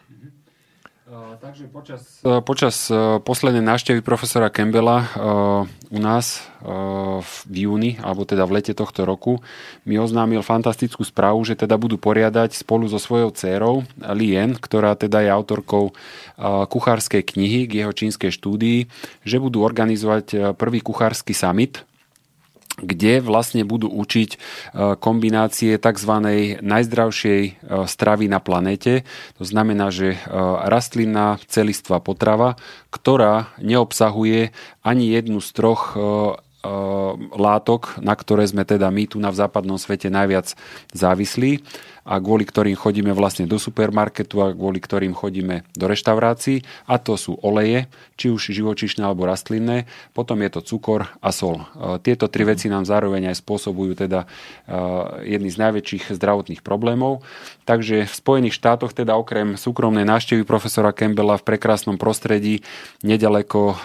Takže 1.09 1.65
počas, 1.73 2.21
počas 2.45 2.85
poslednej 3.25 3.65
návštevy 3.65 4.05
profesora 4.05 4.53
Campbella 4.53 5.09
u 5.89 5.97
nás 5.97 6.45
v 7.49 7.65
júni, 7.65 7.97
alebo 8.05 8.29
teda 8.29 8.45
v 8.45 8.61
lete 8.61 8.77
tohto 8.77 9.09
roku, 9.09 9.41
mi 9.89 9.97
oznámil 9.97 10.45
fantastickú 10.45 11.01
správu, 11.01 11.41
že 11.49 11.57
teda 11.57 11.81
budú 11.81 11.97
poriadať 11.97 12.53
spolu 12.53 12.85
so 12.85 13.01
svojou 13.01 13.33
dcérou 13.33 13.89
Lien, 14.13 14.53
ktorá 14.53 14.93
teda 14.93 15.25
je 15.25 15.33
autorkou 15.33 15.97
kuchárskej 16.69 17.25
knihy 17.25 17.65
k 17.65 17.81
jeho 17.81 17.93
čínskej 17.95 18.29
štúdii, 18.29 18.85
že 19.25 19.41
budú 19.41 19.65
organizovať 19.65 20.53
prvý 20.61 20.77
kuchársky 20.85 21.33
summit 21.33 21.88
kde 22.81 23.21
vlastne 23.23 23.63
budú 23.67 23.87
učiť 23.91 24.29
e, 24.33 24.37
kombinácie 24.97 25.77
tzv. 25.77 26.13
najzdravšej 26.59 27.41
e, 27.45 27.51
stravy 27.85 28.25
na 28.31 28.39
planéte. 28.41 29.07
To 29.37 29.45
znamená, 29.45 29.91
že 29.91 30.15
e, 30.15 30.17
rastlinná 30.67 31.39
celistvá 31.47 31.99
potrava, 31.99 32.55
ktorá 32.89 33.51
neobsahuje 33.61 34.51
ani 34.83 35.05
jednu 35.11 35.43
z 35.43 35.49
troch 35.53 35.93
látok, 37.39 37.95
na 38.03 38.11
ktoré 38.11 38.43
sme 38.43 38.67
teda 38.67 38.91
my 38.91 39.07
tu 39.07 39.15
na 39.15 39.31
v 39.31 39.39
západnom 39.39 39.79
svete 39.79 40.11
najviac 40.11 40.59
závislí 40.91 41.63
a 42.03 42.17
kvôli 42.19 42.43
ktorým 42.43 42.75
chodíme 42.75 43.15
vlastne 43.15 43.47
do 43.47 43.55
supermarketu 43.55 44.41
a 44.43 44.51
kvôli 44.51 44.81
ktorým 44.81 45.15
chodíme 45.15 45.63
do 45.77 45.85
reštaurácií 45.87 46.65
a 46.89 46.99
to 46.99 47.15
sú 47.15 47.37
oleje, 47.39 47.87
či 48.19 48.33
už 48.33 48.51
živočišné 48.51 49.05
alebo 49.05 49.29
rastlinné, 49.29 49.85
potom 50.11 50.41
je 50.43 50.49
to 50.51 50.61
cukor 50.65 51.07
a 51.21 51.29
sol. 51.29 51.63
E, 51.63 52.01
tieto 52.03 52.25
tri 52.27 52.43
veci 52.43 52.67
nám 52.67 52.83
zároveň 52.83 53.31
aj 53.31 53.39
spôsobujú 53.39 53.93
teda 53.95 54.25
e, 54.25 54.27
jedný 55.37 55.53
z 55.53 55.61
najväčších 55.63 56.03
zdravotných 56.17 56.65
problémov. 56.65 57.21
Takže 57.63 58.09
v 58.09 58.13
Spojených 58.13 58.57
štátoch 58.57 58.91
teda 58.91 59.15
okrem 59.15 59.53
súkromnej 59.55 60.03
návštevy 60.03 60.43
profesora 60.43 60.91
Campbella 60.91 61.37
v 61.37 61.45
prekrásnom 61.45 62.01
prostredí 62.01 62.65
nedaleko 63.05 63.77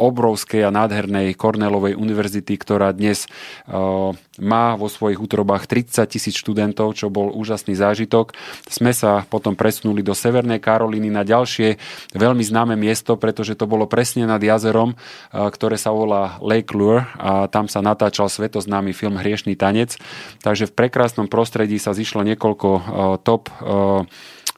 obrovskej 0.00 0.64
a 0.64 0.72
nádhernej 0.72 1.36
Cornellovej 1.36 1.92
univerzity, 1.92 2.56
ktorá 2.56 2.96
dnes 2.96 3.28
uh, 3.68 4.16
má 4.40 4.72
vo 4.80 4.88
svojich 4.88 5.20
útrobách 5.20 5.68
30 5.68 6.08
tisíc 6.08 6.40
študentov, 6.40 6.96
čo 6.96 7.12
bol 7.12 7.28
úžasný 7.36 7.76
zážitok. 7.76 8.32
Sme 8.64 8.96
sa 8.96 9.28
potom 9.28 9.52
presunuli 9.52 10.00
do 10.00 10.16
Severnej 10.16 10.58
Karolíny 10.58 11.12
na 11.12 11.20
ďalšie 11.20 11.76
veľmi 12.16 12.40
známe 12.40 12.74
miesto, 12.80 13.20
pretože 13.20 13.52
to 13.52 13.68
bolo 13.68 13.84
presne 13.84 14.24
nad 14.24 14.40
jazerom, 14.40 14.96
uh, 14.96 15.52
ktoré 15.52 15.76
sa 15.76 15.92
volá 15.92 16.40
Lake 16.40 16.72
Lure 16.72 17.04
a 17.20 17.44
tam 17.52 17.68
sa 17.68 17.84
natáčal 17.84 18.32
svetoznámy 18.32 18.96
film 18.96 19.20
Hriešný 19.20 19.52
tanec. 19.60 20.00
Takže 20.40 20.72
v 20.72 20.76
prekrásnom 20.80 21.28
prostredí 21.28 21.76
sa 21.76 21.92
zišlo 21.92 22.24
niekoľko 22.24 22.68
uh, 22.72 22.82
top 23.20 23.52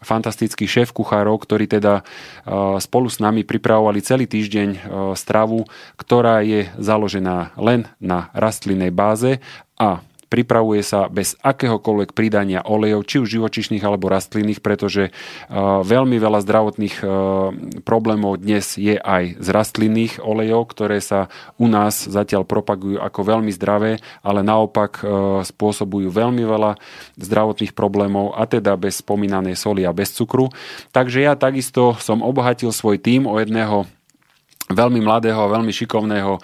fantastických 0.02 0.70
šéf 0.70 0.88
kuchárov, 0.92 1.40
ktorí 1.42 1.66
teda 1.70 2.04
spolu 2.78 3.08
s 3.08 3.22
nami 3.22 3.46
pripravovali 3.46 4.04
celý 4.04 4.26
týždeň 4.28 4.70
stravu, 5.16 5.64
ktorá 5.96 6.44
je 6.44 6.68
založená 6.76 7.56
len 7.56 7.88
na 8.02 8.28
rastlinnej 8.36 8.92
báze 8.92 9.40
a 9.80 10.04
pripravuje 10.32 10.80
sa 10.80 11.12
bez 11.12 11.36
akéhokoľvek 11.44 12.16
pridania 12.16 12.64
olejov, 12.64 13.04
či 13.04 13.20
už 13.20 13.36
živočišných 13.36 13.84
alebo 13.84 14.08
rastlinných, 14.08 14.64
pretože 14.64 15.12
veľmi 15.84 16.16
veľa 16.16 16.40
zdravotných 16.40 17.04
problémov 17.84 18.40
dnes 18.40 18.80
je 18.80 18.96
aj 18.96 19.36
z 19.36 19.48
rastlinných 19.52 20.24
olejov, 20.24 20.72
ktoré 20.72 21.04
sa 21.04 21.28
u 21.60 21.68
nás 21.68 22.08
zatiaľ 22.08 22.48
propagujú 22.48 22.96
ako 22.96 23.20
veľmi 23.20 23.52
zdravé, 23.52 24.00
ale 24.24 24.40
naopak 24.40 25.04
spôsobujú 25.44 26.08
veľmi 26.08 26.40
veľa 26.48 26.80
zdravotných 27.20 27.76
problémov 27.76 28.32
a 28.32 28.48
teda 28.48 28.72
bez 28.80 29.04
spomínanej 29.04 29.60
soli 29.60 29.84
a 29.84 29.92
bez 29.92 30.16
cukru. 30.16 30.48
Takže 30.96 31.20
ja 31.20 31.36
takisto 31.36 31.92
som 32.00 32.24
obohatil 32.24 32.72
svoj 32.72 32.96
tým 32.96 33.28
o 33.28 33.36
jedného 33.36 33.84
veľmi 34.74 35.00
mladého 35.04 35.52
veľmi 35.52 35.72
šikovného 35.74 36.32
eh, 36.38 36.42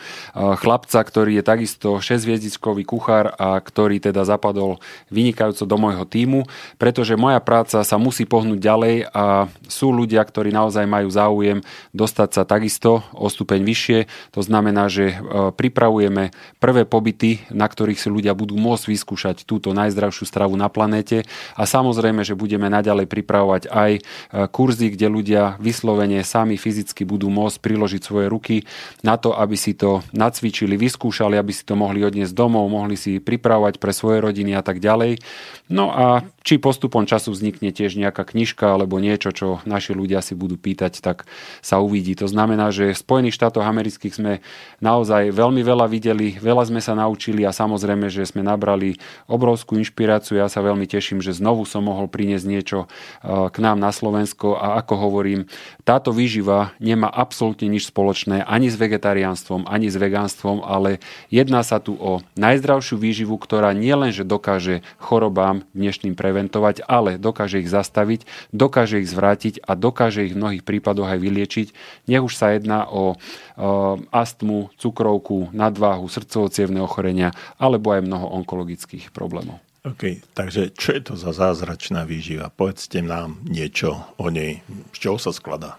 chlapca, 0.61 1.01
ktorý 1.01 1.41
je 1.41 1.45
takisto 1.45 1.89
6-hviezdičkový 2.03 2.85
kuchár 2.85 3.33
a 3.39 3.57
ktorý 3.57 4.03
teda 4.03 4.29
zapadol 4.29 4.83
vynikajúco 5.09 5.64
do 5.64 5.76
môjho 5.81 6.05
týmu, 6.05 6.45
pretože 6.76 7.16
moja 7.16 7.41
práca 7.41 7.81
sa 7.81 7.97
musí 7.97 8.29
pohnúť 8.29 8.59
ďalej 8.61 8.97
a 9.14 9.49
sú 9.70 9.95
ľudia, 9.95 10.20
ktorí 10.20 10.53
naozaj 10.53 10.85
majú 10.85 11.09
záujem 11.09 11.59
dostať 11.97 12.29
sa 12.35 12.43
takisto 12.45 13.07
o 13.14 13.31
stupeň 13.31 13.64
vyššie. 13.64 13.99
To 14.35 14.41
znamená, 14.45 14.91
že 14.93 15.14
eh, 15.14 15.18
pripravujeme 15.55 16.35
prvé 16.61 16.83
pobyty, 16.85 17.41
na 17.55 17.64
ktorých 17.64 18.01
si 18.01 18.09
ľudia 18.12 18.37
budú 18.37 18.59
môcť 18.59 18.85
vyskúšať 18.91 19.37
túto 19.49 19.72
najzdravšiu 19.72 20.24
stravu 20.29 20.55
na 20.59 20.68
planéte 20.68 21.24
a 21.57 21.62
samozrejme, 21.64 22.26
že 22.26 22.37
budeme 22.37 22.66
naďalej 22.68 23.07
pripravovať 23.09 23.62
aj 23.70 23.91
eh, 23.97 24.03
kurzy, 24.51 24.93
kde 24.93 25.07
ľudia 25.09 25.43
vyslovene 25.62 26.20
sami 26.26 26.59
fyzicky 26.59 27.07
budú 27.07 27.31
môcť 27.31 27.59
priložiť 27.62 28.03
svoje 28.03 28.18
ruky 28.27 28.66
na 29.07 29.14
to, 29.14 29.39
aby 29.39 29.55
si 29.55 29.79
to 29.79 30.03
nacvičili, 30.11 30.75
vyskúšali, 30.75 31.39
aby 31.39 31.55
si 31.55 31.62
to 31.62 31.79
mohli 31.79 32.03
odniesť 32.03 32.35
domov, 32.35 32.66
mohli 32.66 32.99
si 32.99 33.23
pripravovať 33.23 33.79
pre 33.79 33.95
svoje 33.95 34.19
rodiny 34.19 34.59
a 34.59 34.62
tak 34.66 34.83
ďalej. 34.83 35.23
No 35.71 35.95
a 35.95 36.27
či 36.49 36.57
postupom 36.57 37.05
času 37.05 37.36
vznikne 37.36 37.76
tiež 37.76 38.01
nejaká 38.01 38.24
knižka 38.24 38.72
alebo 38.72 38.96
niečo, 38.96 39.36
čo 39.36 39.61
naši 39.68 39.92
ľudia 39.92 40.24
si 40.24 40.32
budú 40.32 40.57
pýtať, 40.57 41.05
tak 41.05 41.28
sa 41.61 41.76
uvidí. 41.84 42.16
To 42.16 42.24
znamená, 42.24 42.72
že 42.72 42.96
v 42.96 43.03
Spojených 43.05 43.36
štátoch 43.36 43.68
amerických 43.68 44.16
sme 44.16 44.32
naozaj 44.80 45.28
veľmi 45.28 45.61
veľa 45.61 45.84
videli, 45.92 46.40
veľa 46.40 46.72
sme 46.72 46.80
sa 46.80 46.96
naučili 46.96 47.44
a 47.44 47.53
samozrejme, 47.53 48.09
že 48.09 48.24
sme 48.24 48.40
nabrali 48.40 48.96
obrovskú 49.28 49.76
inšpiráciu. 49.76 50.40
Ja 50.40 50.49
sa 50.49 50.64
veľmi 50.64 50.88
teším, 50.88 51.20
že 51.20 51.36
znovu 51.36 51.68
som 51.68 51.84
mohol 51.84 52.09
priniesť 52.09 52.46
niečo 52.49 52.78
eh, 52.88 53.53
k 53.53 53.57
nám 53.61 53.76
na 53.76 53.92
Slovensko 53.92 54.57
a 54.57 54.80
ako 54.80 54.94
hovorím, 55.05 55.44
táto 55.84 56.16
výživa 56.16 56.72
nemá 56.80 57.12
absolútne 57.12 57.68
nič 57.68 57.92
spoločné 57.92 58.40
ani 58.49 58.72
s 58.72 58.80
vegetariánstvom, 58.80 59.68
ani 59.68 59.92
s 59.92 60.01
vegánstvom, 60.01 60.64
ale 60.64 61.05
jedná 61.28 61.61
sa 61.61 61.76
tu 61.76 61.92
o 62.01 62.24
najzdravšiu 62.40 62.96
výživu, 62.96 63.36
ktorá 63.36 63.76
nielenže 63.76 64.24
dokáže 64.24 64.80
chorobám 64.96 65.68
dnešným 65.76 66.16
preventovať, 66.39 66.86
ale 66.86 67.18
dokáže 67.18 67.59
ich 67.59 67.66
zastaviť, 67.66 68.22
dokáže 68.55 69.03
ich 69.03 69.11
zvrátiť 69.11 69.66
a 69.66 69.74
dokáže 69.74 70.30
ich 70.30 70.39
v 70.39 70.39
mnohých 70.39 70.62
prípadoch 70.62 71.11
aj 71.11 71.18
vyliečiť. 71.18 71.68
Nech 72.07 72.22
už 72.22 72.39
sa 72.39 72.55
jedná 72.55 72.86
o, 72.86 73.18
o 73.59 73.99
astmu, 74.14 74.70
cukrovku, 74.78 75.51
nadváhu, 75.51 76.07
srdcovo 76.07 76.47
ochorenia 76.78 77.34
alebo 77.59 77.91
aj 77.91 78.07
mnoho 78.07 78.39
onkologických 78.39 79.11
problémov. 79.11 79.59
OK, 79.82 80.22
takže 80.39 80.70
čo 80.78 80.95
je 80.95 81.03
to 81.03 81.14
za 81.18 81.34
zázračná 81.34 82.07
výživa? 82.07 82.55
Povedzte 82.55 83.03
nám 83.03 83.43
niečo 83.43 84.07
o 84.14 84.30
nej. 84.30 84.62
Z 84.95 84.99
čoho 85.03 85.18
sa 85.18 85.34
skladá? 85.34 85.74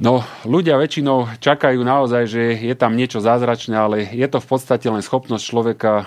No, 0.00 0.24
ľudia 0.48 0.80
väčšinou 0.80 1.28
čakajú 1.44 1.84
naozaj, 1.84 2.24
že 2.24 2.42
je 2.56 2.72
tam 2.72 2.96
niečo 2.96 3.20
zázračné, 3.20 3.76
ale 3.76 4.08
je 4.08 4.24
to 4.32 4.40
v 4.40 4.48
podstate 4.48 4.88
len 4.88 5.04
schopnosť 5.04 5.44
človeka 5.44 5.92
uh, 5.92 6.06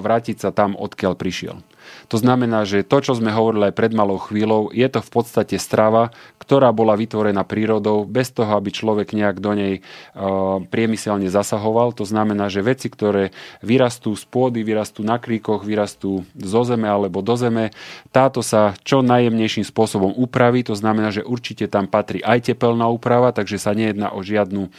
vrátiť 0.00 0.48
sa 0.48 0.50
tam, 0.50 0.72
odkiaľ 0.72 1.12
prišiel. 1.12 1.60
To 2.08 2.16
znamená, 2.16 2.64
že 2.64 2.88
to, 2.88 3.04
čo 3.04 3.12
sme 3.12 3.28
hovorili 3.28 3.68
aj 3.68 3.76
pred 3.76 3.92
malou 3.92 4.16
chvíľou, 4.16 4.72
je 4.72 4.88
to 4.88 5.04
v 5.04 5.10
podstate 5.12 5.60
strava, 5.60 6.08
ktorá 6.48 6.72
bola 6.72 6.96
vytvorená 6.96 7.44
prírodou, 7.44 8.08
bez 8.08 8.32
toho, 8.32 8.56
aby 8.56 8.72
človek 8.72 9.12
nejak 9.12 9.36
do 9.36 9.52
nej 9.52 9.74
uh, 10.16 10.64
priemyselne 10.64 11.28
zasahoval. 11.28 11.92
To 12.00 12.08
znamená, 12.08 12.48
že 12.48 12.64
veci, 12.64 12.88
ktoré 12.88 13.36
vyrastú 13.60 14.16
z 14.16 14.24
pôdy, 14.24 14.64
vyrastú 14.64 15.04
na 15.04 15.20
kríkoch, 15.20 15.60
vyrastú 15.60 16.24
zo 16.32 16.62
zeme 16.64 16.88
alebo 16.88 17.20
do 17.20 17.36
zeme, 17.36 17.76
táto 18.16 18.40
sa 18.40 18.72
čo 18.80 19.04
najjemnejším 19.04 19.68
spôsobom 19.68 20.16
upraví. 20.16 20.64
To 20.64 20.72
znamená, 20.72 21.12
že 21.12 21.20
určite 21.20 21.68
tam 21.68 21.84
patrí 21.84 22.24
aj 22.24 22.48
tepelná 22.48 22.88
úprava, 22.88 23.28
takže 23.36 23.60
sa 23.60 23.76
nejedná 23.76 24.16
o 24.16 24.24
žiadnu 24.24 24.62
uh, 24.64 24.72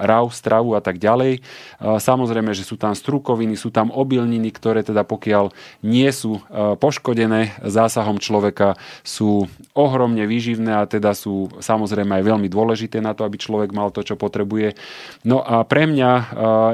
raw 0.00 0.24
stravu 0.32 0.72
a 0.72 0.80
tak 0.80 0.96
ďalej. 0.96 1.44
Uh, 1.76 2.00
samozrejme, 2.00 2.56
že 2.56 2.64
sú 2.64 2.80
tam 2.80 2.96
strukoviny, 2.96 3.52
sú 3.60 3.68
tam 3.68 3.92
obilniny, 3.92 4.48
ktoré 4.48 4.80
teda 4.80 5.04
pokiaľ 5.04 5.52
nie 5.84 6.08
sú 6.08 6.40
poškodené 6.80 7.60
zásahom 7.60 8.16
človeka, 8.16 8.78
sú 9.02 9.50
ohromne 9.76 10.24
výživné 10.24 10.72
a 10.78 10.88
teda 10.88 11.01
sú 11.10 11.50
samozrejme 11.58 12.22
aj 12.22 12.22
veľmi 12.22 12.46
dôležité 12.46 13.02
na 13.02 13.18
to, 13.18 13.26
aby 13.26 13.34
človek 13.34 13.74
mal 13.74 13.90
to, 13.90 14.06
čo 14.06 14.14
potrebuje. 14.14 14.78
No 15.26 15.42
a 15.42 15.66
pre 15.66 15.90
mňa 15.90 16.10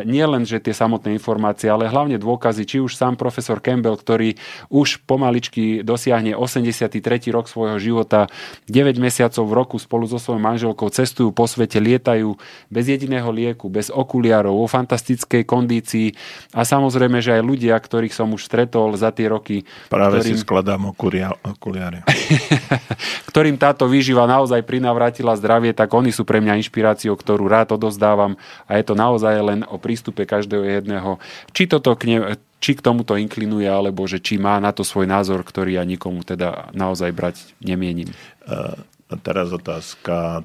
nie 0.05 0.25
len, 0.29 0.45
že 0.45 0.61
tie 0.61 0.77
samotné 0.77 1.17
informácie, 1.17 1.73
ale 1.73 1.89
hlavne 1.89 2.21
dôkazy, 2.21 2.69
či 2.69 2.77
už 2.85 2.93
sám 2.93 3.17
profesor 3.17 3.65
Campbell, 3.65 3.97
ktorý 3.97 4.37
už 4.69 5.09
pomaličky 5.09 5.81
dosiahne 5.81 6.37
83. 6.37 7.01
rok 7.33 7.49
svojho 7.49 7.81
života, 7.81 8.29
9 8.69 9.01
mesiacov 9.01 9.49
v 9.49 9.57
roku 9.57 9.77
spolu 9.81 10.05
so 10.05 10.21
svojou 10.21 10.45
manželkou 10.45 10.93
cestujú 10.93 11.33
po 11.33 11.49
svete, 11.49 11.81
lietajú 11.81 12.37
bez 12.69 12.85
jediného 12.93 13.33
lieku, 13.33 13.73
bez 13.73 13.89
okuliarov, 13.89 14.53
vo 14.53 14.69
fantastickej 14.69 15.49
kondícii 15.49 16.13
a 16.53 16.69
samozrejme, 16.69 17.25
že 17.25 17.41
aj 17.41 17.43
ľudia, 17.47 17.79
ktorých 17.79 18.13
som 18.13 18.29
už 18.37 18.45
stretol 18.45 18.93
za 18.99 19.15
tie 19.15 19.31
roky, 19.31 19.65
Práve 19.89 20.21
ktorým, 20.21 20.37
si 20.37 20.43
skladám 20.43 20.83
okulia, 20.91 21.33
okuliare. 21.47 22.03
ktorým 23.31 23.57
táto 23.61 23.87
výživa 23.87 24.18
naozaj 24.25 24.65
prinavrátila 24.65 25.37
zdravie, 25.37 25.77
tak 25.77 25.93
oni 25.93 26.11
sú 26.11 26.25
pre 26.25 26.41
mňa 26.41 26.59
inšpiráciou, 26.65 27.15
ktorú 27.15 27.47
rád 27.47 27.77
odozdávam 27.77 28.41
a 28.67 28.81
je 28.81 28.85
to 28.89 28.95
naozaj 28.97 29.35
len 29.39 29.61
o 29.69 29.77
prístupe 29.77 30.25
každého 30.25 30.65
jedného. 30.65 31.21
Či 31.53 31.69
toto 31.71 31.95
k 31.95 32.03
ne, 32.09 32.19
či 32.59 32.75
k 32.75 32.83
tomuto 32.83 33.15
inklinuje, 33.15 33.71
alebo 33.71 34.03
že 34.11 34.19
či 34.19 34.41
má 34.41 34.59
na 34.59 34.75
to 34.75 34.83
svoj 34.83 35.07
názor, 35.07 35.47
ktorý 35.47 35.79
ja 35.79 35.85
nikomu 35.87 36.27
teda 36.27 36.75
naozaj 36.75 37.15
brať 37.15 37.37
nemienim. 37.63 38.11
A 38.49 39.15
teraz 39.23 39.55
otázka 39.55 40.43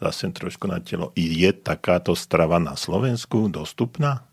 zase 0.00 0.32
trošku 0.32 0.64
na 0.66 0.80
telo. 0.80 1.12
Je 1.14 1.52
takáto 1.52 2.16
strava 2.16 2.56
na 2.56 2.74
Slovensku 2.74 3.52
dostupná? 3.52 4.24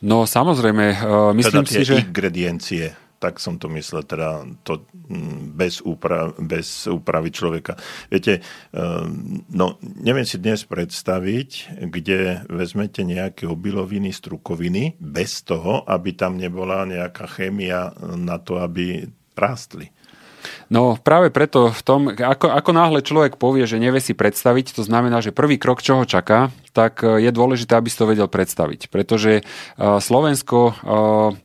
No 0.00 0.24
samozrejme, 0.24 0.84
eh, 0.96 1.30
myslím 1.36 1.64
teda 1.68 1.72
si, 1.72 1.84
že... 1.84 2.00
ingrediencie, 2.00 2.96
tak 3.26 3.42
som 3.42 3.58
to 3.58 3.66
myslel, 3.74 4.06
teda 4.06 4.46
to 4.62 4.86
mm, 5.10 5.58
bez, 5.58 5.82
úprav, 5.82 6.38
bez 6.38 6.86
úpravy 6.86 7.34
človeka. 7.34 7.74
Viete, 8.06 8.38
eh, 8.38 9.04
no 9.50 9.66
neviem 9.82 10.22
si 10.22 10.38
dnes 10.38 10.62
predstaviť, 10.62 11.82
kde 11.90 12.46
vezmete 12.46 13.02
nejaké 13.02 13.50
obiloviny, 13.50 14.14
strukoviny, 14.14 14.94
bez 15.02 15.42
toho, 15.42 15.82
aby 15.90 16.14
tam 16.14 16.38
nebola 16.38 16.86
nejaká 16.86 17.26
chémia 17.26 17.90
na 18.14 18.38
to, 18.38 18.62
aby 18.62 19.10
rástli. 19.34 19.90
No 20.70 20.94
práve 20.94 21.34
preto 21.34 21.74
v 21.74 21.82
tom, 21.82 22.00
ako, 22.14 22.50
ako 22.50 22.70
náhle 22.70 23.00
človek 23.02 23.34
povie, 23.38 23.66
že 23.66 23.82
nevie 23.82 23.98
si 23.98 24.14
predstaviť, 24.14 24.78
to 24.78 24.82
znamená, 24.86 25.18
že 25.18 25.34
prvý 25.34 25.58
krok, 25.58 25.82
čo 25.82 25.98
ho 25.98 26.04
čaká, 26.06 26.54
tak 26.76 27.00
e, 27.00 27.24
je 27.24 27.32
dôležité, 27.32 27.72
aby 27.72 27.88
si 27.88 27.96
to 27.96 28.04
vedel 28.04 28.28
predstaviť. 28.28 28.92
Pretože 28.92 29.40
e, 29.40 29.42
Slovensko, 29.80 30.58
e, 30.68 30.72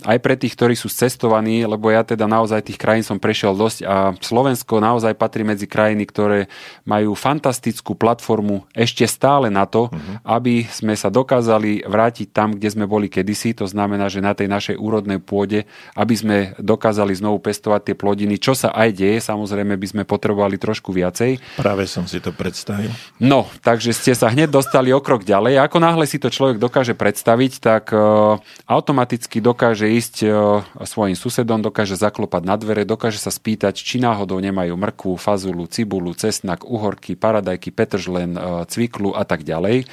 aj 0.04 0.18
pre 0.20 0.36
tých, 0.36 0.60
ktorí 0.60 0.76
sú 0.76 0.92
cestovaní, 0.92 1.64
lebo 1.64 1.88
ja 1.88 2.04
teda 2.04 2.28
naozaj 2.28 2.68
tých 2.68 2.76
krajín 2.76 3.08
som 3.08 3.16
prešiel 3.16 3.56
dosť 3.56 3.80
a 3.88 4.12
Slovensko 4.20 4.84
naozaj 4.84 5.16
patrí 5.16 5.48
medzi 5.48 5.72
krajiny, 5.72 6.04
ktoré 6.04 6.52
majú 6.84 7.16
fantastickú 7.16 7.96
platformu 7.96 8.68
ešte 8.76 9.08
stále 9.08 9.48
na 9.48 9.64
to, 9.64 9.88
uh-huh. 9.88 10.20
aby 10.28 10.68
sme 10.68 10.98
sa 11.00 11.08
dokázali 11.08 11.88
vrátiť 11.88 12.36
tam, 12.36 12.58
kde 12.58 12.68
sme 12.68 12.86
boli 12.90 13.08
kedysi, 13.08 13.56
to 13.56 13.70
znamená, 13.70 14.12
že 14.12 14.20
na 14.20 14.36
tej 14.36 14.52
našej 14.52 14.76
úrodnej 14.76 15.24
pôde, 15.24 15.64
aby 15.96 16.16
sme 16.18 16.38
dokázali 16.60 17.14
znovu 17.16 17.40
pestovať 17.40 17.94
tie 17.94 17.96
plodiny, 17.96 18.42
čo 18.42 18.58
sa 18.58 18.74
aj 18.74 18.90
deje, 18.98 19.22
samozrejme 19.22 19.78
by 19.78 19.88
sme 19.88 20.04
potrebovali 20.04 20.58
trošku 20.58 20.90
viacej. 20.90 21.38
Práve 21.56 21.86
som 21.86 22.10
si 22.10 22.18
to 22.18 22.34
predstavil. 22.34 22.90
No, 23.22 23.46
takže 23.62 23.94
ste 23.94 24.18
sa 24.18 24.34
hneď 24.34 24.50
dostali 24.50 24.90
o 24.90 25.00
krok 25.00 25.21
ďalej. 25.24 25.62
Ako 25.62 25.78
náhle 25.82 26.06
si 26.10 26.22
to 26.22 26.30
človek 26.30 26.62
dokáže 26.62 26.98
predstaviť, 26.98 27.52
tak 27.62 27.90
uh, 27.94 28.38
automaticky 28.66 29.40
dokáže 29.40 29.90
ísť 29.90 30.16
uh, 30.26 30.62
svojim 30.84 31.18
susedom, 31.18 31.62
dokáže 31.62 31.98
zaklopať 31.98 32.44
na 32.44 32.56
dvere, 32.58 32.84
dokáže 32.84 33.22
sa 33.22 33.34
spýtať, 33.34 33.78
či 33.78 33.98
náhodou 34.02 34.42
nemajú 34.42 34.74
mrkvu, 34.76 35.18
fazulu, 35.18 35.66
cibulu, 35.70 36.14
cesnak, 36.14 36.66
uhorky, 36.68 37.18
paradajky, 37.18 37.72
petržlen, 37.72 38.38
uh, 38.38 38.64
cviklu 38.68 39.14
a 39.14 39.24
tak 39.26 39.46
ďalej. 39.48 39.88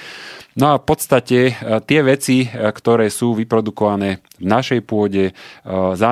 No 0.59 0.75
a 0.75 0.83
v 0.83 0.91
podstate 0.91 1.55
tie 1.87 2.01
veci, 2.03 2.43
ktoré 2.51 3.15
sú 3.15 3.31
vyprodukované 3.39 4.19
v 4.43 4.47
našej 4.51 4.81
pôde, 4.83 5.31
za, 5.95 6.11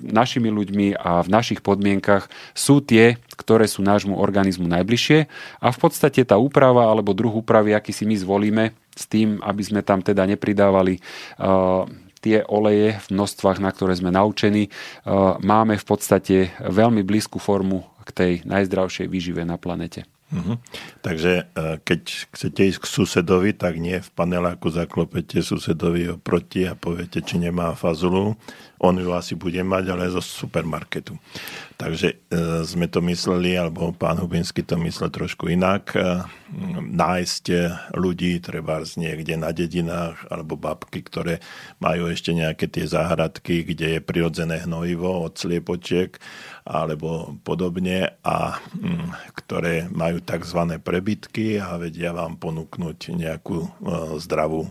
našimi 0.00 0.48
ľuďmi 0.48 0.96
a 0.96 1.20
v 1.20 1.28
našich 1.28 1.60
podmienkach, 1.60 2.32
sú 2.56 2.80
tie, 2.80 3.20
ktoré 3.38 3.70
sú 3.70 3.86
nášmu 3.86 4.18
organizmu 4.18 4.66
najbližšie 4.66 5.18
a 5.62 5.68
v 5.70 5.78
podstate 5.78 6.26
tá 6.26 6.34
úprava 6.34 6.90
alebo 6.90 7.14
druh 7.14 7.30
úpravy, 7.30 7.72
aký 7.72 7.94
si 7.94 8.02
my 8.02 8.18
zvolíme 8.18 8.74
s 8.92 9.06
tým, 9.06 9.38
aby 9.46 9.62
sme 9.62 9.80
tam 9.86 10.02
teda 10.02 10.26
nepridávali 10.26 10.98
uh, 10.98 11.86
tie 12.18 12.42
oleje 12.50 12.98
v 12.98 13.06
množstvách, 13.14 13.62
na 13.62 13.70
ktoré 13.70 13.94
sme 13.94 14.10
naučení, 14.10 14.66
uh, 14.68 15.38
máme 15.38 15.78
v 15.78 15.86
podstate 15.86 16.50
veľmi 16.58 17.06
blízku 17.06 17.38
formu 17.38 17.86
k 18.02 18.10
tej 18.10 18.32
najzdravšej 18.42 19.06
výžive 19.06 19.46
na 19.46 19.54
planete. 19.54 20.02
Uh-huh. 20.28 20.60
Takže 21.00 21.48
e, 21.56 21.80
keď 21.80 22.28
chcete 22.36 22.60
ísť 22.68 22.80
k 22.84 22.86
susedovi, 22.86 23.56
tak 23.56 23.80
nie 23.80 23.96
v 23.96 24.10
paneláku 24.12 24.68
zaklopete 24.68 25.40
susedovi 25.40 26.20
oproti 26.20 26.68
a 26.68 26.76
poviete, 26.76 27.24
či 27.24 27.40
nemá 27.40 27.72
fazulu. 27.72 28.36
On 28.78 28.94
ju 28.94 29.10
asi 29.10 29.34
bude 29.34 29.58
mať, 29.58 29.90
ale 29.90 30.10
zo 30.14 30.22
supermarketu. 30.22 31.18
Takže 31.74 32.08
e, 32.10 32.16
sme 32.62 32.86
to 32.86 33.02
mysleli, 33.06 33.58
alebo 33.58 33.90
pán 33.90 34.18
Hubinsky 34.18 34.62
to 34.62 34.78
myslel 34.78 35.10
trošku 35.10 35.50
inak. 35.50 35.94
E, 35.94 36.22
nájsť 36.78 37.44
ľudí, 37.98 38.38
treba 38.38 38.82
z 38.86 39.02
niekde 39.02 39.34
na 39.34 39.50
dedinách, 39.50 40.30
alebo 40.30 40.54
babky, 40.54 41.02
ktoré 41.02 41.42
majú 41.82 42.06
ešte 42.06 42.34
nejaké 42.34 42.70
tie 42.70 42.86
záhradky, 42.86 43.66
kde 43.66 43.98
je 43.98 44.00
prirodzené 44.02 44.62
hnojivo 44.62 45.26
od 45.26 45.34
sliepočiek, 45.34 46.14
alebo 46.62 47.38
podobne, 47.42 48.18
a 48.22 48.58
mm, 48.78 49.34
ktoré 49.38 49.90
majú 49.90 50.22
tzv. 50.22 50.60
prebytky 50.82 51.58
a 51.58 51.78
vedia 51.78 52.14
vám 52.14 52.38
ponúknuť 52.38 53.14
nejakú 53.14 53.58
e, 53.58 53.68
zdravú 54.22 54.70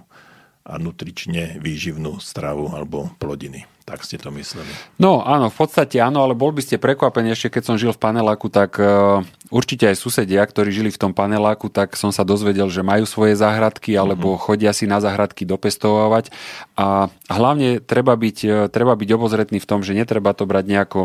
a 0.67 0.75
nutrične 0.75 1.63
výživnú 1.63 2.19
stravu 2.19 2.67
alebo 2.75 3.07
plodiny. 3.15 3.76
Tak 3.88 4.03
ste 4.03 4.19
to 4.19 4.35
mysleli. 4.35 4.67
No 4.99 5.23
áno, 5.23 5.47
v 5.47 5.63
podstate 5.63 6.03
áno, 6.03 6.19
ale 6.19 6.35
bol 6.35 6.51
by 6.51 6.59
ste 6.59 6.75
prekvapení 6.75 7.31
ešte, 7.31 7.55
keď 7.55 7.63
som 7.63 7.79
žil 7.79 7.95
v 7.95 8.03
paneláku, 8.03 8.51
tak 8.51 8.75
uh, 8.75 9.23
určite 9.47 9.88
aj 9.88 9.95
susedia, 9.95 10.43
ktorí 10.43 10.75
žili 10.75 10.91
v 10.91 10.99
tom 10.99 11.15
paneláku, 11.15 11.71
tak 11.71 11.95
som 11.95 12.11
sa 12.11 12.27
dozvedel, 12.27 12.67
že 12.67 12.83
majú 12.83 13.07
svoje 13.07 13.39
záhradky 13.39 13.95
alebo 13.95 14.35
uh-huh. 14.35 14.43
chodia 14.43 14.75
si 14.75 14.91
na 14.91 14.99
záhradky 14.99 15.47
dopestovávať 15.47 16.35
a 16.75 17.07
hlavne 17.31 17.79
treba 17.79 18.19
byť, 18.19 18.38
uh, 18.43 18.67
treba 18.67 18.91
byť 18.99 19.09
obozretný 19.15 19.63
v 19.63 19.69
tom, 19.71 19.88
že 19.88 19.95
netreba 19.95 20.35
to 20.35 20.43
brať 20.43 20.67
nejako, 20.67 21.01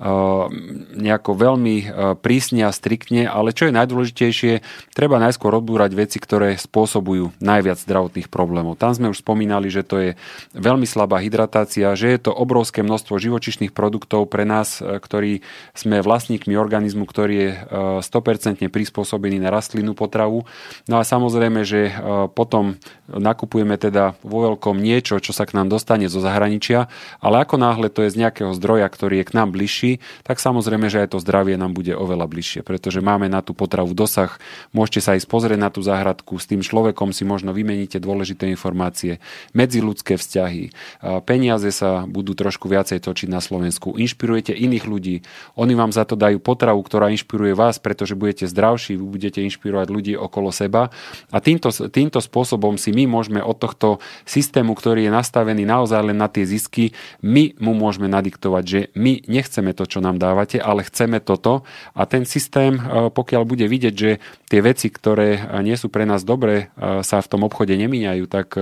uh, 0.00 0.48
nejako 0.96 1.30
veľmi 1.36 1.76
prísne 2.24 2.64
a 2.64 2.72
striktne, 2.72 3.28
ale 3.28 3.52
čo 3.52 3.68
je 3.68 3.76
najdôležitejšie, 3.76 4.52
treba 4.96 5.20
najskôr 5.20 5.52
odbúrať 5.60 5.92
veci, 5.92 6.16
ktoré 6.16 6.56
spôsobujú 6.56 7.36
najviac 7.44 7.84
zdravotných 7.84 8.32
problémov. 8.32 8.80
Tam 8.80 8.96
sme 8.96 9.12
už 9.12 9.20
spomínali, 9.20 9.68
že 9.68 9.84
to 9.84 10.00
je 10.00 10.10
veľmi 10.56 10.88
slabá 10.88 11.20
hydratácia, 11.20 11.92
že 11.92 12.13
je 12.13 12.13
to 12.20 12.30
obrovské 12.32 12.82
množstvo 12.84 13.16
živočišných 13.18 13.72
produktov 13.72 14.28
pre 14.30 14.46
nás, 14.46 14.78
e, 14.78 14.98
ktorí 14.98 15.44
sme 15.72 16.04
vlastníkmi 16.04 16.54
organizmu, 16.54 17.04
ktorý 17.08 17.34
je 17.34 17.50
e, 17.52 17.58
100% 18.02 18.68
prispôsobený 18.68 19.40
na 19.42 19.50
rastlinnú 19.50 19.92
potravu. 19.96 20.46
No 20.86 21.00
a 21.00 21.04
samozrejme, 21.06 21.66
že 21.66 21.90
e, 21.90 21.92
potom 22.32 22.76
nakupujeme 23.08 23.76
teda 23.76 24.16
vo 24.24 24.50
veľkom 24.50 24.80
niečo, 24.80 25.20
čo 25.20 25.36
sa 25.36 25.44
k 25.44 25.56
nám 25.56 25.68
dostane 25.68 26.08
zo 26.08 26.20
zahraničia, 26.20 26.88
ale 27.20 27.44
ako 27.44 27.60
náhle 27.60 27.88
to 27.92 28.04
je 28.04 28.12
z 28.14 28.20
nejakého 28.24 28.52
zdroja, 28.56 28.88
ktorý 28.88 29.20
je 29.20 29.28
k 29.28 29.36
nám 29.36 29.52
bližší, 29.52 30.00
tak 30.24 30.40
samozrejme, 30.40 30.88
že 30.88 31.04
aj 31.04 31.16
to 31.16 31.18
zdravie 31.20 31.60
nám 31.60 31.76
bude 31.76 31.92
oveľa 31.92 32.26
bližšie, 32.30 32.60
pretože 32.64 33.04
máme 33.04 33.28
na 33.28 33.44
tú 33.44 33.52
potravu 33.52 33.92
dosah, 33.92 34.32
môžete 34.72 35.00
sa 35.04 35.12
ísť 35.16 35.28
pozrieť 35.28 35.60
na 35.60 35.70
tú 35.70 35.84
záhradku, 35.84 36.40
s 36.40 36.48
tým 36.48 36.64
človekom 36.64 37.12
si 37.12 37.28
možno 37.28 37.52
vymeníte 37.52 38.00
dôležité 38.00 38.48
informácie, 38.48 39.20
medziludské 39.52 40.16
vzťahy, 40.16 40.72
peniaze 41.28 41.68
sa 41.74 42.03
budú 42.06 42.36
trošku 42.36 42.70
viacej 42.70 43.02
točiť 43.04 43.28
na 43.28 43.42
Slovensku. 43.42 43.96
Inšpirujete 43.98 44.54
iných 44.54 44.84
ľudí, 44.86 45.16
oni 45.58 45.74
vám 45.76 45.90
za 45.90 46.04
to 46.04 46.14
dajú 46.14 46.40
potravu, 46.40 46.80
ktorá 46.84 47.10
inšpiruje 47.12 47.56
vás, 47.56 47.80
pretože 47.82 48.18
budete 48.18 48.48
zdravší, 48.48 48.96
vy 48.96 49.04
budete 49.04 49.40
inšpirovať 49.44 49.88
ľudí 49.90 50.12
okolo 50.14 50.54
seba 50.54 50.92
a 51.32 51.38
týmto, 51.42 51.72
týmto 51.90 52.20
spôsobom 52.22 52.76
si 52.80 52.94
my 52.94 53.08
môžeme 53.08 53.40
od 53.40 53.56
tohto 53.58 53.98
systému, 54.24 54.76
ktorý 54.76 55.08
je 55.08 55.12
nastavený 55.12 55.64
naozaj 55.64 56.00
len 56.12 56.18
na 56.18 56.28
tie 56.28 56.44
zisky, 56.44 56.96
my 57.24 57.56
mu 57.60 57.72
môžeme 57.74 58.06
nadiktovať, 58.10 58.64
že 58.64 58.80
my 58.94 59.24
nechceme 59.26 59.72
to, 59.72 59.84
čo 59.88 59.98
nám 60.04 60.20
dávate, 60.20 60.60
ale 60.60 60.86
chceme 60.86 61.18
toto 61.20 61.64
a 61.92 62.02
ten 62.04 62.28
systém, 62.28 62.76
e, 62.76 63.10
pokiaľ 63.10 63.42
bude 63.46 63.66
vidieť, 63.66 63.94
že 63.94 64.10
tie 64.48 64.60
veci, 64.60 64.90
ktoré 64.90 65.28
e, 65.38 65.40
nie 65.62 65.76
sú 65.78 65.88
pre 65.88 66.04
nás 66.04 66.22
dobré, 66.22 66.70
e, 66.74 67.02
sa 67.02 67.18
v 67.20 67.30
tom 67.30 67.42
obchode 67.46 67.74
nemíňajú, 67.74 68.24
tak 68.28 68.56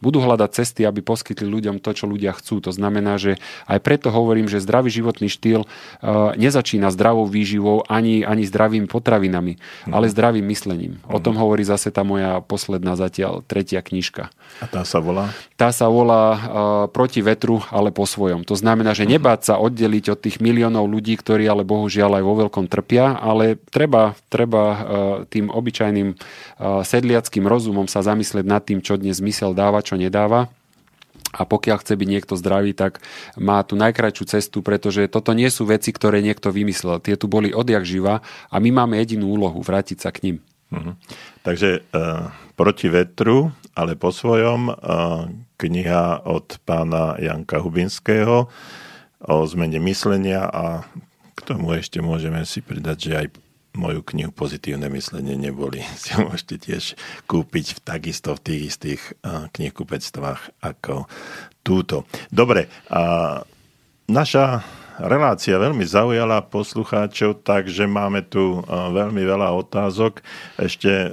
budú 0.00 0.18
hľadať 0.22 0.50
cesty, 0.52 0.82
aby 0.86 1.00
poskytli 1.02 1.46
ľuďom 1.46 1.78
to, 1.82 1.90
čo 1.92 2.04
ľudia 2.08 2.34
chcú. 2.34 2.58
To 2.64 2.72
znamená, 2.72 2.85
znamená, 2.86 3.18
že 3.18 3.42
aj 3.66 3.82
preto 3.82 4.14
hovorím, 4.14 4.46
že 4.46 4.62
zdravý 4.62 4.94
životný 4.94 5.26
štýl 5.26 5.66
uh, 5.66 6.30
nezačína 6.38 6.94
zdravou 6.94 7.26
výživou 7.26 7.82
ani, 7.90 8.22
ani 8.22 8.46
zdravými 8.46 8.86
potravinami, 8.86 9.58
Mhm. 9.86 9.90
ale 9.90 10.06
zdravým 10.06 10.46
myslením. 10.46 11.02
O 11.10 11.18
tom 11.18 11.34
hovorí 11.34 11.66
zase 11.66 11.90
tá 11.90 12.06
moja 12.06 12.38
posledná 12.46 12.94
zatiaľ 12.94 13.42
tretia 13.42 13.82
knižka. 13.82 14.30
A 14.62 14.70
tá 14.70 14.86
sa 14.86 15.02
volá? 15.02 15.34
Tá 15.58 15.74
sa 15.74 15.90
volá 15.90 16.24
uh, 16.30 16.38
Proti 16.86 17.18
vetru, 17.18 17.58
ale 17.74 17.90
po 17.90 18.06
svojom. 18.06 18.46
To 18.46 18.54
znamená, 18.54 18.94
že 18.94 19.02
nebáť 19.08 19.40
sa 19.42 19.54
oddeliť 19.58 20.14
od 20.14 20.18
tých 20.22 20.36
miliónov 20.38 20.86
ľudí, 20.86 21.18
ktorí 21.18 21.50
ale 21.50 21.66
bohužiaľ 21.66 22.22
aj 22.22 22.24
vo 22.24 22.34
veľkom 22.46 22.70
trpia, 22.70 23.18
ale 23.18 23.58
treba, 23.74 24.14
treba 24.30 24.62
uh, 24.62 24.78
tým 25.26 25.50
obyčajným 25.50 26.08
uh, 26.14 26.86
sedliackým 26.86 27.42
rozumom 27.42 27.90
sa 27.90 28.06
zamyslieť 28.06 28.46
nad 28.46 28.62
tým, 28.62 28.78
čo 28.78 28.94
dnes 28.94 29.18
zmysel 29.18 29.56
dáva, 29.56 29.82
čo 29.82 29.98
nedáva. 29.98 30.46
A 31.36 31.44
pokiaľ 31.44 31.84
chce 31.84 31.94
byť 31.94 32.08
niekto 32.08 32.34
zdravý, 32.40 32.72
tak 32.72 33.04
má 33.36 33.60
tú 33.60 33.76
najkrajšiu 33.76 34.24
cestu, 34.24 34.64
pretože 34.64 35.04
toto 35.12 35.36
nie 35.36 35.52
sú 35.52 35.68
veci, 35.68 35.92
ktoré 35.92 36.24
niekto 36.24 36.48
vymyslel. 36.48 37.04
Tie 37.04 37.20
tu 37.20 37.28
boli 37.28 37.52
odjak 37.52 37.84
živa 37.84 38.24
a 38.48 38.56
my 38.56 38.72
máme 38.72 38.96
jedinú 38.96 39.36
úlohu, 39.36 39.60
vrátiť 39.60 39.98
sa 40.00 40.10
k 40.10 40.32
ním. 40.32 40.36
Mhm. 40.72 40.92
Takže 41.46 41.70
uh, 41.78 42.34
proti 42.58 42.90
vetru, 42.90 43.54
ale 43.76 43.94
po 43.94 44.10
svojom 44.10 44.72
uh, 44.72 44.74
kniha 45.60 46.26
od 46.26 46.58
pána 46.66 47.14
Janka 47.22 47.62
Hubinského 47.62 48.50
o 49.22 49.36
zmene 49.46 49.78
myslenia 49.86 50.44
a 50.50 50.82
k 51.36 51.40
tomu 51.44 51.76
ešte 51.76 52.02
môžeme 52.02 52.42
si 52.48 52.64
pridať, 52.64 52.98
že 52.98 53.12
aj 53.14 53.26
moju 53.76 54.00
knihu 54.02 54.32
Pozitívne 54.32 54.88
myslenie 54.90 55.36
neboli. 55.36 55.84
Si 56.02 56.16
môžete 56.16 56.56
tiež 56.58 56.84
kúpiť 57.28 57.76
v, 57.76 57.78
takisto 57.84 58.34
v 58.36 58.42
tých 58.42 58.60
istých 58.74 59.02
knihkupectvách 59.24 60.64
ako 60.64 61.06
túto. 61.60 62.08
Dobre, 62.32 62.72
a 62.88 63.36
naša 64.08 64.64
relácia 64.96 65.60
veľmi 65.60 65.84
zaujala 65.84 66.46
poslucháčov, 66.48 67.44
takže 67.44 67.84
máme 67.84 68.24
tu 68.24 68.64
veľmi 68.68 69.20
veľa 69.20 69.52
otázok. 69.52 70.24
Ešte 70.56 71.10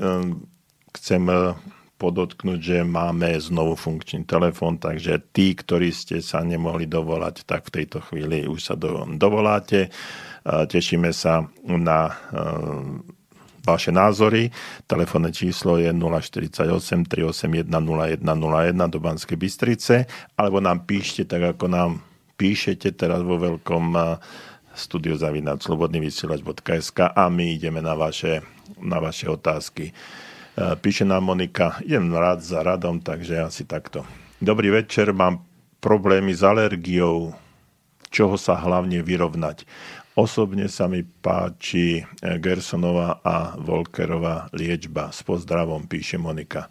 chcem 0.93 1.23
uh, 1.25 1.57
podotknúť, 2.03 2.59
že 2.59 2.77
máme 2.83 3.31
znovu 3.39 3.79
funkčný 3.79 4.27
telefón, 4.27 4.75
takže 4.75 5.23
tí, 5.31 5.55
ktorí 5.55 5.95
ste 5.95 6.19
sa 6.19 6.43
nemohli 6.43 6.83
dovolať, 6.83 7.47
tak 7.47 7.71
v 7.71 7.79
tejto 7.79 8.03
chvíli 8.03 8.43
už 8.43 8.59
sa 8.59 8.75
do, 8.75 9.07
dovoláte. 9.15 9.87
Tešíme 10.43 11.15
sa 11.15 11.47
na 11.63 11.99
uh, 12.11 12.99
vaše 13.63 13.95
názory. 13.95 14.51
Telefónne 14.83 15.31
číslo 15.31 15.79
je 15.79 15.89
048 15.95 17.07
381 17.07 17.63
0101 17.71 18.75
do 18.91 18.99
Banskej 18.99 19.39
Bystrice, 19.39 19.95
alebo 20.35 20.59
nám 20.59 20.83
píšte 20.83 21.23
tak, 21.23 21.55
ako 21.55 21.65
nám 21.71 21.91
píšete 22.35 22.91
teraz 22.99 23.23
vo 23.23 23.39
veľkom 23.39 23.95
a, 23.95 24.19
studiu 24.75 25.15
zavinať 25.15 25.63
slobodnyvysielač.sk 25.63 26.99
a 27.13 27.23
my 27.31 27.55
ideme 27.55 27.79
na 27.79 27.95
vaše, 27.95 28.43
na 28.81 28.99
vaše 28.99 29.29
otázky. 29.31 29.89
E, 29.89 29.93
Píše 30.75 31.07
nám 31.07 31.23
Monika, 31.23 31.79
idem 31.85 32.11
rád 32.11 32.43
za 32.43 32.65
radom, 32.65 32.99
takže 32.99 33.39
asi 33.39 33.63
takto. 33.63 34.03
Dobrý 34.43 34.75
večer, 34.75 35.15
mám 35.15 35.45
problémy 35.79 36.35
s 36.35 36.43
alergiou, 36.43 37.31
čoho 38.11 38.35
sa 38.35 38.59
hlavne 38.59 38.99
vyrovnať. 39.05 39.63
Osobne 40.13 40.69
sa 40.69 40.85
mi 40.85 41.01
páči 41.01 41.97
e, 41.97 42.03
Gersonova 42.37 43.25
a 43.25 43.57
Volkerová 43.57 44.45
liečba. 44.53 45.09
S 45.09 45.25
pozdravom 45.25 45.89
píše 45.89 46.21
Monika. 46.21 46.69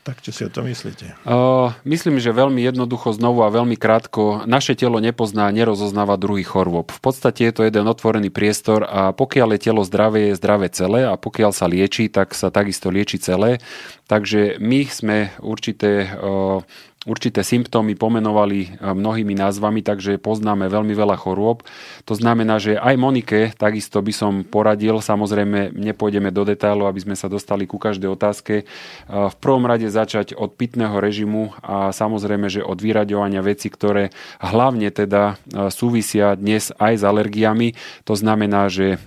Tak 0.00 0.24
čo 0.24 0.32
si 0.32 0.48
o 0.48 0.50
to 0.50 0.64
myslíte? 0.64 1.12
Uh, 1.28 1.76
myslím, 1.84 2.16
že 2.24 2.32
veľmi 2.32 2.64
jednoducho 2.64 3.12
znovu 3.12 3.44
a 3.44 3.52
veľmi 3.52 3.76
krátko. 3.76 4.48
Naše 4.48 4.72
telo 4.72 4.96
nepozná 4.96 5.52
nerozoznáva 5.52 6.16
druhý 6.16 6.40
chorôb. 6.40 6.88
V 6.88 7.00
podstate 7.04 7.44
je 7.44 7.52
to 7.52 7.68
jeden 7.68 7.84
otvorený 7.84 8.32
priestor 8.32 8.88
a 8.88 9.12
pokiaľ 9.12 9.54
je 9.54 9.60
telo 9.60 9.84
zdravé, 9.84 10.32
je 10.32 10.40
zdravé 10.40 10.72
celé 10.72 11.04
a 11.04 11.20
pokiaľ 11.20 11.52
sa 11.52 11.68
lieči, 11.68 12.08
tak 12.08 12.32
sa 12.32 12.48
takisto 12.48 12.88
lieči 12.88 13.20
celé. 13.20 13.60
Takže 14.08 14.56
my 14.56 14.80
sme 14.88 15.18
určité 15.44 16.16
uh, 16.16 16.64
určité 17.10 17.42
symptómy 17.42 17.98
pomenovali 17.98 18.78
mnohými 18.78 19.34
názvami, 19.34 19.82
takže 19.82 20.22
poznáme 20.22 20.70
veľmi 20.70 20.94
veľa 20.94 21.18
chorôb. 21.18 21.66
To 22.06 22.14
znamená, 22.14 22.62
že 22.62 22.78
aj 22.78 22.94
Monike 22.94 23.50
takisto 23.58 23.98
by 23.98 24.12
som 24.14 24.32
poradil, 24.46 25.02
samozrejme 25.02 25.74
nepôjdeme 25.74 26.30
do 26.30 26.46
detailu, 26.46 26.86
aby 26.86 27.02
sme 27.02 27.18
sa 27.18 27.26
dostali 27.26 27.66
ku 27.66 27.82
každej 27.82 28.14
otázke. 28.14 28.62
V 29.10 29.36
prvom 29.42 29.66
rade 29.66 29.90
začať 29.90 30.38
od 30.38 30.54
pitného 30.54 31.02
režimu 31.02 31.50
a 31.58 31.90
samozrejme, 31.90 32.46
že 32.46 32.62
od 32.62 32.78
vyraďovania 32.78 33.42
veci, 33.42 33.66
ktoré 33.66 34.14
hlavne 34.38 34.94
teda 34.94 35.42
súvisia 35.74 36.38
dnes 36.38 36.70
aj 36.78 37.00
s 37.00 37.02
alergiami. 37.02 37.74
To 38.06 38.14
znamená, 38.14 38.70
že 38.70 39.02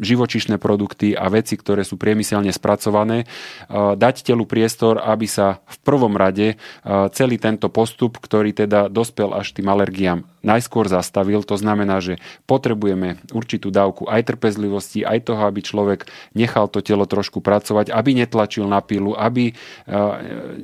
živočišné 0.00 0.56
produkty 0.56 1.12
a 1.12 1.28
veci, 1.28 1.60
ktoré 1.60 1.84
sú 1.84 2.00
priemyselne 2.00 2.48
spracované, 2.54 3.28
dať 3.68 4.24
telu 4.24 4.48
priestor, 4.48 5.02
aby 5.02 5.28
sa 5.28 5.60
v 5.68 5.76
prvom 5.84 6.14
rade 6.14 6.56
celý 7.18 7.34
tento 7.42 7.66
postup, 7.66 8.22
ktorý 8.22 8.54
teda 8.54 8.86
dospel 8.86 9.34
až 9.34 9.50
tým 9.50 9.66
alergiám, 9.66 10.22
najskôr 10.46 10.86
zastavil. 10.86 11.42
To 11.42 11.58
znamená, 11.58 11.98
že 11.98 12.22
potrebujeme 12.46 13.18
určitú 13.34 13.74
dávku 13.74 14.06
aj 14.06 14.30
trpezlivosti, 14.30 15.02
aj 15.02 15.26
toho, 15.26 15.42
aby 15.50 15.58
človek 15.58 16.06
nechal 16.38 16.70
to 16.70 16.78
telo 16.78 17.10
trošku 17.10 17.42
pracovať, 17.42 17.90
aby 17.90 18.22
netlačil 18.22 18.70
na 18.70 18.78
pilu, 18.78 19.18
aby 19.18 19.50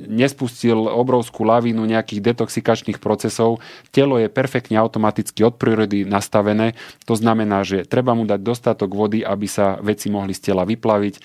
nespustil 0.07 0.87
obrovskú 0.87 1.43
lavínu 1.43 1.83
nejakých 1.83 2.23
detoxikačných 2.23 3.03
procesov. 3.03 3.59
Telo 3.91 4.15
je 4.15 4.31
perfektne 4.31 4.79
automaticky 4.79 5.43
od 5.43 5.59
prírody 5.59 6.07
nastavené. 6.07 6.79
To 7.03 7.19
znamená, 7.19 7.67
že 7.67 7.83
treba 7.83 8.15
mu 8.15 8.23
dať 8.23 8.39
dostatok 8.39 8.95
vody, 8.95 9.27
aby 9.27 9.43
sa 9.43 9.75
veci 9.83 10.07
mohli 10.07 10.31
z 10.31 10.53
tela 10.53 10.63
vyplaviť. 10.63 11.15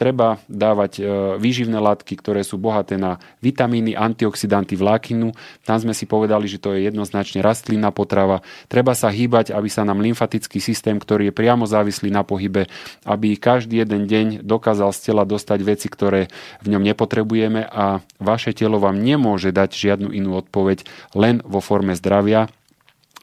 Treba 0.00 0.40
dávať 0.48 1.04
výživné 1.36 1.76
látky, 1.76 2.16
ktoré 2.16 2.40
sú 2.40 2.56
bohaté 2.56 2.96
na 2.96 3.20
vitamíny, 3.44 3.92
antioxidanty, 3.92 4.35
vlákinu. 4.76 5.32
Tam 5.64 5.80
sme 5.80 5.96
si 5.96 6.04
povedali, 6.04 6.44
že 6.44 6.60
to 6.60 6.76
je 6.76 6.84
jednoznačne 6.84 7.40
rastlinná 7.40 7.88
potrava. 7.88 8.44
Treba 8.68 8.92
sa 8.92 9.08
hýbať, 9.08 9.56
aby 9.56 9.72
sa 9.72 9.88
nám 9.88 10.04
lymfatický 10.04 10.60
systém, 10.60 11.00
ktorý 11.00 11.32
je 11.32 11.34
priamo 11.34 11.64
závislý 11.64 12.12
na 12.12 12.20
pohybe, 12.20 12.68
aby 13.08 13.40
každý 13.40 13.80
jeden 13.80 14.04
deň 14.04 14.26
dokázal 14.44 14.92
z 14.92 15.10
tela 15.10 15.24
dostať 15.24 15.58
veci, 15.64 15.88
ktoré 15.88 16.28
v 16.60 16.76
ňom 16.76 16.82
nepotrebujeme 16.84 17.64
a 17.64 18.04
vaše 18.20 18.52
telo 18.52 18.76
vám 18.76 19.00
nemôže 19.00 19.54
dať 19.54 19.72
žiadnu 19.72 20.12
inú 20.12 20.36
odpoveď 20.36 20.84
len 21.16 21.40
vo 21.46 21.64
forme 21.64 21.96
zdravia. 21.96 22.52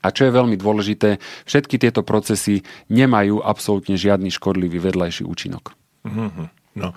A 0.03 0.11
čo 0.11 0.27
je 0.27 0.35
veľmi 0.35 0.59
dôležité, 0.59 1.23
všetky 1.47 1.79
tieto 1.79 2.03
procesy 2.03 2.67
nemajú 2.91 3.39
absolútne 3.39 3.95
žiadny 3.95 4.35
škodlivý 4.35 4.83
vedľajší 4.83 5.23
účinok. 5.23 5.71
Mm-hmm. 6.03 6.47
No. 6.75 6.91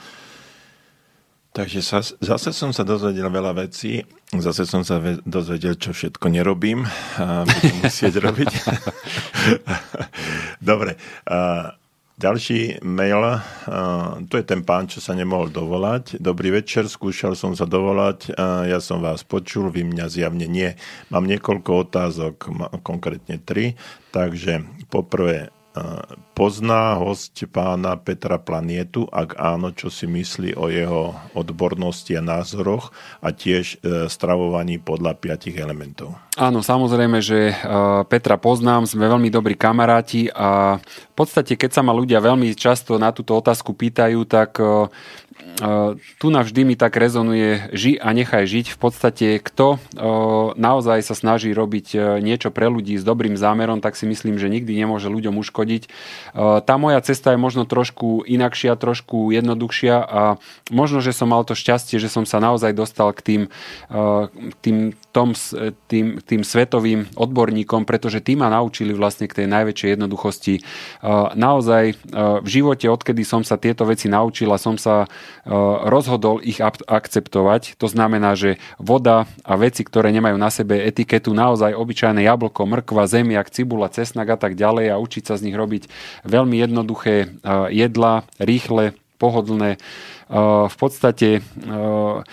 Takže 1.57 1.81
sa, 1.81 2.05
zase 2.05 2.53
som 2.53 2.69
sa 2.69 2.85
dozvedel 2.85 3.33
veľa 3.33 3.57
vecí, 3.57 4.05
zase 4.29 4.69
som 4.69 4.85
sa 4.85 5.01
ve- 5.01 5.25
dozvedel, 5.25 5.81
čo 5.81 5.97
všetko 5.97 6.29
nerobím 6.29 6.85
a 7.17 7.49
budem 7.49 7.81
musieť 7.81 8.21
robiť. 8.29 8.53
Dobre. 10.61 11.01
A 11.25 11.73
ďalší 12.21 12.85
mail, 12.85 13.25
a, 13.25 13.41
to 14.29 14.37
je 14.37 14.45
ten 14.45 14.69
pán, 14.69 14.85
čo 14.85 15.01
sa 15.01 15.17
nemohol 15.17 15.49
dovolať. 15.49 16.21
Dobrý 16.21 16.53
večer, 16.53 16.93
skúšal 16.93 17.33
som 17.33 17.57
sa 17.57 17.65
dovolať, 17.65 18.37
a 18.37 18.69
ja 18.69 18.77
som 18.77 19.01
vás 19.01 19.25
počul, 19.25 19.73
vy 19.73 19.89
mňa 19.89 20.13
zjavne 20.13 20.45
nie. 20.45 20.77
Mám 21.09 21.25
niekoľko 21.25 21.89
otázok, 21.89 22.53
konkrétne 22.85 23.41
tri, 23.41 23.81
takže 24.13 24.61
poprvé, 24.93 25.56
pozná 26.33 26.97
host 26.97 27.37
pána 27.53 27.97
Petra 28.01 28.41
Planietu? 28.41 29.05
Ak 29.13 29.37
áno, 29.37 29.73
čo 29.77 29.93
si 29.93 30.09
myslí 30.09 30.57
o 30.57 30.73
jeho 30.73 31.13
odbornosti 31.37 32.17
a 32.17 32.25
názoroch 32.25 32.93
a 33.21 33.33
tiež 33.33 33.81
stravovaní 34.09 34.81
podľa 34.81 35.17
piatich 35.21 35.57
elementov? 35.61 36.17
Áno, 36.37 36.61
samozrejme, 36.61 37.25
že 37.25 37.57
Petra 38.13 38.37
poznám, 38.37 38.85
sme 38.85 39.09
veľmi 39.09 39.33
dobrí 39.33 39.57
kamaráti 39.57 40.29
a 40.33 40.77
v 40.81 41.15
podstate, 41.17 41.57
keď 41.57 41.81
sa 41.81 41.83
ma 41.85 41.97
ľudia 41.97 42.21
veľmi 42.21 42.53
často 42.53 43.01
na 43.01 43.09
túto 43.13 43.33
otázku 43.37 43.73
pýtajú, 43.73 44.25
tak 44.29 44.61
tu 46.21 46.27
navždy 46.29 46.69
mi 46.69 46.77
tak 46.77 47.01
rezonuje 47.01 47.73
ži 47.73 47.97
a 47.97 48.13
nechaj 48.13 48.45
žiť. 48.45 48.67
V 48.77 48.79
podstate, 48.79 49.27
kto 49.41 49.81
naozaj 50.55 51.01
sa 51.01 51.17
snaží 51.17 51.53
robiť 51.57 52.21
niečo 52.21 52.53
pre 52.53 52.69
ľudí 52.69 53.01
s 53.01 53.05
dobrým 53.05 53.41
zámerom, 53.41 53.81
tak 53.81 53.97
si 53.97 54.05
myslím, 54.05 54.37
že 54.37 54.53
nikdy 54.53 54.77
nemôže 54.77 55.09
ľuďom 55.09 55.41
uškodiť. 55.41 55.89
Tá 56.37 56.75
moja 56.77 57.01
cesta 57.01 57.33
je 57.33 57.41
možno 57.41 57.65
trošku 57.65 58.29
inakšia, 58.29 58.77
trošku 58.77 59.33
jednoduchšia 59.33 59.97
a 59.97 60.23
možno, 60.69 61.01
že 61.01 61.17
som 61.17 61.33
mal 61.33 61.43
to 61.49 61.57
šťastie, 61.57 61.97
že 61.97 62.13
som 62.13 62.29
sa 62.29 62.37
naozaj 62.37 62.77
dostal 62.77 63.11
k 63.17 63.21
tým, 63.25 63.43
tým, 64.61 64.93
tom, 65.17 65.33
tým, 65.89 66.21
tým 66.21 66.45
svetovým 66.45 67.09
odborníkom, 67.17 67.89
pretože 67.89 68.21
tí 68.21 68.37
ma 68.37 68.53
naučili 68.53 68.93
vlastne 68.93 69.25
k 69.25 69.41
tej 69.43 69.47
najväčšej 69.49 69.97
jednoduchosti. 69.97 70.55
Naozaj 71.33 71.85
v 72.45 72.49
živote, 72.49 72.85
odkedy 72.93 73.25
som 73.25 73.41
sa 73.41 73.57
tieto 73.57 73.89
veci 73.89 74.13
naučil 74.13 74.53
a 74.53 74.61
som 74.61 74.77
sa 74.77 75.09
rozhodol 75.89 76.45
ich 76.45 76.61
akceptovať. 76.61 77.81
To 77.81 77.89
znamená, 77.89 78.37
že 78.37 78.61
voda 78.77 79.25
a 79.41 79.57
veci, 79.57 79.89
ktoré 79.89 80.13
nemajú 80.13 80.37
na 80.37 80.53
sebe 80.53 80.85
etiketu, 80.85 81.33
naozaj 81.33 81.73
obyčajné 81.73 82.27
jablko, 82.27 82.69
mrkva, 82.69 83.09
zemiak, 83.09 83.49
cibula, 83.49 83.89
cesnak 83.89 84.29
a 84.35 84.37
tak 84.37 84.59
ďalej 84.59 84.93
a 84.93 85.01
učiť 85.01 85.25
sa 85.25 85.41
z 85.41 85.49
nich 85.49 85.57
robiť 85.57 85.89
veľmi 86.27 86.61
jednoduché 86.61 87.15
e, 87.25 87.27
jedla, 87.73 88.29
rýchle, 88.37 88.93
pohodlné. 89.17 89.81
V 90.27 90.75
podstate 90.75 91.39
uh, 91.39 92.27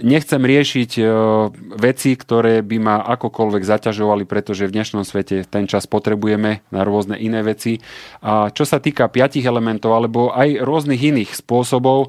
nechcem 0.00 0.40
riešiť 0.40 0.90
uh, 0.96 1.52
veci, 1.76 2.16
ktoré 2.16 2.64
by 2.64 2.76
ma 2.80 2.96
akokoľvek 3.04 3.60
zaťažovali, 3.68 4.24
pretože 4.24 4.64
v 4.64 4.80
dnešnom 4.80 5.04
svete 5.04 5.44
ten 5.44 5.68
čas 5.68 5.84
potrebujeme 5.84 6.64
na 6.72 6.80
rôzne 6.88 7.20
iné 7.20 7.44
veci. 7.44 7.84
A 8.24 8.48
čo 8.48 8.64
sa 8.64 8.80
týka 8.80 9.12
piatich 9.12 9.44
elementov 9.44 9.92
alebo 9.92 10.32
aj 10.32 10.56
rôznych 10.64 10.96
iných 10.96 11.36
spôsobov, 11.36 12.08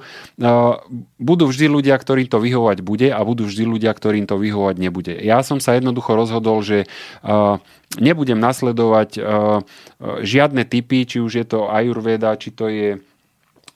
budú 1.20 1.44
vždy 1.52 1.68
ľudia, 1.68 2.00
ktorým 2.00 2.32
to 2.32 2.40
vyhovať 2.40 2.80
bude 2.80 3.12
a 3.12 3.20
budú 3.20 3.44
vždy 3.44 3.68
ľudia, 3.68 3.92
ktorým 3.92 4.32
to 4.32 4.40
vyhovať 4.40 4.76
nebude. 4.80 5.20
Ja 5.20 5.44
som 5.44 5.60
sa 5.60 5.76
jednoducho 5.76 6.16
rozhodol, 6.16 6.64
že 6.64 6.88
nebudem 8.00 8.40
nasledovať 8.40 9.20
žiadne 10.24 10.64
typy, 10.64 11.04
či 11.04 11.20
už 11.20 11.44
je 11.44 11.46
to 11.46 11.68
ajurveda, 11.68 12.40
či 12.40 12.56
to 12.56 12.72
je 12.72 13.04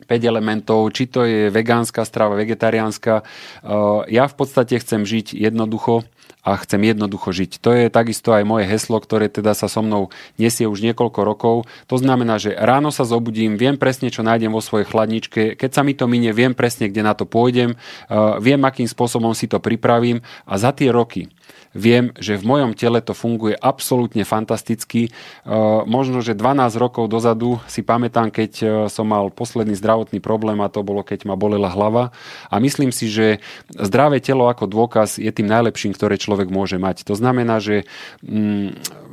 5 0.10 0.26
elementov, 0.26 0.90
či 0.90 1.06
to 1.06 1.22
je 1.22 1.54
vegánska 1.54 2.02
strava, 2.02 2.34
vegetariánska. 2.34 3.22
Uh, 3.62 4.02
Ja 4.10 4.26
v 4.26 4.36
podstate 4.36 4.82
chcem 4.82 5.06
žiť 5.06 5.38
jednoducho 5.38 6.10
a 6.42 6.58
chcem 6.58 6.82
jednoducho 6.82 7.30
žiť. 7.30 7.62
To 7.62 7.70
je 7.76 7.94
takisto 7.94 8.34
aj 8.34 8.48
moje 8.48 8.66
heslo, 8.66 8.98
ktoré 8.98 9.30
teda 9.30 9.54
sa 9.54 9.70
so 9.70 9.86
mnou 9.86 10.10
nesie 10.40 10.66
už 10.66 10.82
niekoľko 10.82 11.20
rokov. 11.22 11.56
To 11.92 11.96
znamená, 12.00 12.42
že 12.42 12.56
ráno 12.56 12.90
sa 12.90 13.04
zobudím, 13.06 13.60
viem 13.60 13.78
presne, 13.78 14.10
čo 14.10 14.26
nájdem 14.26 14.50
vo 14.50 14.64
svojej 14.64 14.88
chladničke, 14.90 15.60
keď 15.60 15.70
sa 15.70 15.82
mi 15.86 15.94
to 15.94 16.10
minie, 16.10 16.34
viem 16.34 16.58
presne, 16.58 16.90
kde 16.90 17.06
na 17.06 17.14
to 17.14 17.30
pôjdem, 17.30 17.76
uh, 17.76 18.40
viem, 18.42 18.60
akým 18.66 18.88
spôsobom 18.88 19.36
si 19.38 19.46
to 19.46 19.62
pripravím 19.62 20.26
a 20.50 20.58
za 20.58 20.74
tie 20.74 20.90
roky 20.90 21.30
viem, 21.74 22.12
že 22.18 22.40
v 22.40 22.48
mojom 22.48 22.72
tele 22.74 23.02
to 23.02 23.14
funguje 23.14 23.54
absolútne 23.58 24.24
fantasticky. 24.26 25.10
Uh, 25.46 25.82
Možno, 25.90 26.22
že 26.22 26.38
12 26.38 26.76
rokov 26.78 27.10
dozadu 27.10 27.62
si 27.66 27.86
pamätám, 27.86 28.30
keď 28.34 28.52
uh, 28.62 28.68
som 28.88 29.10
mal 29.10 29.30
posledný 29.34 29.74
zdravotný 29.78 30.22
problém 30.22 30.60
a 30.62 30.72
to 30.72 30.86
bolo, 30.86 31.06
keď 31.06 31.30
ma 31.30 31.36
bolela 31.38 31.70
hlava. 31.70 32.12
A 32.50 32.58
myslím 32.62 32.94
si, 32.94 33.10
že 33.10 33.42
zdravé 33.74 34.22
telo 34.22 34.48
ako 34.48 34.70
dôkaz 34.70 35.18
je 35.22 35.30
tým 35.30 35.50
najlepším, 35.50 35.94
ktoré 35.94 36.18
človek 36.18 36.50
môže 36.50 36.78
mať. 36.78 37.06
To 37.10 37.16
znamená, 37.18 37.62
že 37.62 37.90
mm, 38.26 39.09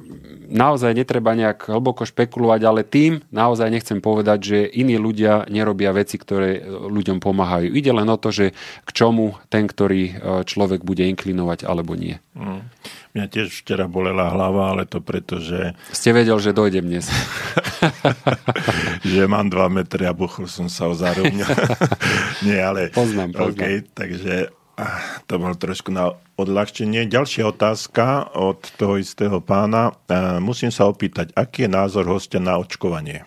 naozaj 0.48 0.94
netreba 0.94 1.35
nejak 1.35 1.70
hlboko 1.70 2.06
špekulovať, 2.06 2.60
ale 2.62 2.82
tým 2.86 3.23
naozaj 3.35 3.68
nechcem 3.70 3.98
povedať, 3.98 4.39
že 4.43 4.59
iní 4.70 4.97
ľudia 4.97 5.47
nerobia 5.51 5.90
veci, 5.93 6.16
ktoré 6.16 6.59
e, 6.59 6.60
ľuďom 6.66 7.18
pomáhajú. 7.18 7.74
Ide 7.74 7.93
len 7.93 8.09
o 8.09 8.18
to, 8.18 8.31
že 8.31 8.56
k 8.86 8.90
čomu 8.90 9.39
ten, 9.51 9.66
ktorý 9.66 10.02
e, 10.06 10.12
človek 10.47 10.86
bude 10.86 11.05
inklinovať 11.06 11.66
alebo 11.66 11.98
nie. 11.98 12.18
Mm. 12.39 12.62
Mňa 13.16 13.27
tiež 13.32 13.48
včera 13.64 13.89
bolela 13.89 14.28
hlava, 14.28 14.77
ale 14.77 14.85
to 14.85 15.01
preto, 15.01 15.40
že, 15.40 15.73
Ste 15.89 16.12
vedel, 16.12 16.36
že 16.36 16.52
dojdem 16.52 16.85
dnes. 16.85 17.09
že 19.16 19.24
mám 19.24 19.48
2 19.48 19.56
metry 19.73 20.05
a 20.05 20.12
buchol 20.12 20.44
som 20.44 20.68
sa 20.68 20.85
o 20.85 20.93
zárovňa. 20.93 21.48
Nie, 22.47 22.60
ale... 22.60 22.93
Poznám, 22.93 23.32
poznám. 23.32 23.56
OK, 23.56 23.64
takže 23.97 24.52
to 25.24 25.40
bol 25.40 25.57
trošku 25.57 25.89
na 25.89 26.12
odľahčenie. 26.36 27.09
Ďalšia 27.09 27.48
otázka 27.48 28.36
od 28.36 28.61
toho 28.77 29.01
istého 29.01 29.40
pána. 29.40 29.97
Eh, 30.07 30.36
Musím 30.39 30.69
sa 30.69 30.85
opýtať, 30.86 31.32
aký 31.32 31.65
je 31.65 31.70
názor 31.73 32.05
hostia 32.05 32.39
na 32.39 32.61
očkovanie? 32.61 33.24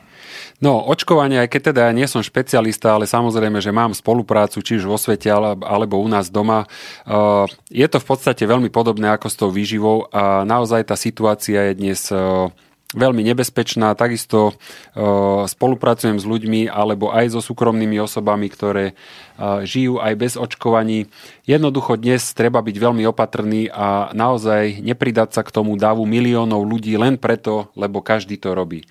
No, 0.60 0.84
očkovanie, 0.84 1.40
aj 1.40 1.50
keď 1.50 1.62
teda 1.72 1.82
ja 1.90 1.94
nie 1.96 2.06
som 2.06 2.20
špecialista, 2.20 2.94
ale 2.94 3.08
samozrejme, 3.08 3.64
že 3.64 3.74
mám 3.74 3.96
spoluprácu 3.96 4.60
či 4.60 4.78
už 4.78 4.86
vo 4.86 5.00
svete 5.00 5.32
ale- 5.32 5.58
alebo 5.64 5.98
u 5.98 6.08
nás 6.12 6.28
doma, 6.28 6.68
uh, 7.08 7.48
je 7.72 7.88
to 7.88 7.98
v 7.98 8.06
podstate 8.06 8.44
veľmi 8.44 8.68
podobné 8.68 9.10
ako 9.10 9.28
s 9.32 9.40
tou 9.40 9.50
výživou 9.50 10.12
a 10.12 10.44
naozaj 10.44 10.92
tá 10.92 11.00
situácia 11.00 11.72
je 11.72 11.74
dnes 11.80 12.00
uh, 12.12 12.52
veľmi 12.94 13.22
nebezpečná. 13.22 13.94
Takisto 13.94 14.54
uh, 14.54 15.46
spolupracujem 15.46 16.18
s 16.18 16.26
ľuďmi 16.26 16.66
alebo 16.66 17.14
aj 17.14 17.38
so 17.38 17.42
súkromnými 17.42 18.02
osobami, 18.02 18.50
ktoré 18.50 18.94
uh, 18.94 19.62
žijú 19.62 20.02
aj 20.02 20.14
bez 20.18 20.34
očkovaní. 20.34 21.10
Jednoducho 21.46 22.02
dnes 22.02 22.34
treba 22.34 22.66
byť 22.66 22.76
veľmi 22.76 23.04
opatrný 23.06 23.70
a 23.70 24.10
naozaj 24.18 24.82
nepridať 24.82 25.38
sa 25.38 25.42
k 25.46 25.54
tomu 25.54 25.78
davu 25.78 26.10
miliónov 26.10 26.66
ľudí 26.66 26.98
len 26.98 27.22
preto, 27.22 27.70
lebo 27.78 28.02
každý 28.02 28.42
to 28.42 28.58
robí. 28.58 28.86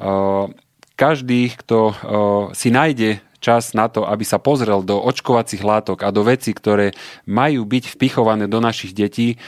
Uh, 0.00 0.48
každý, 0.92 1.50
kto 1.56 1.96
si 2.52 2.68
nájde 2.70 3.24
čas 3.42 3.74
na 3.74 3.90
to, 3.90 4.06
aby 4.06 4.22
sa 4.22 4.38
pozrel 4.38 4.86
do 4.86 5.02
očkovacích 5.02 5.58
látok 5.66 6.06
a 6.06 6.14
do 6.14 6.22
vecí, 6.22 6.54
ktoré 6.54 6.94
majú 7.26 7.66
byť 7.66 7.98
vpichované 7.98 8.46
do 8.46 8.62
našich 8.62 8.94
detí. 8.94 9.42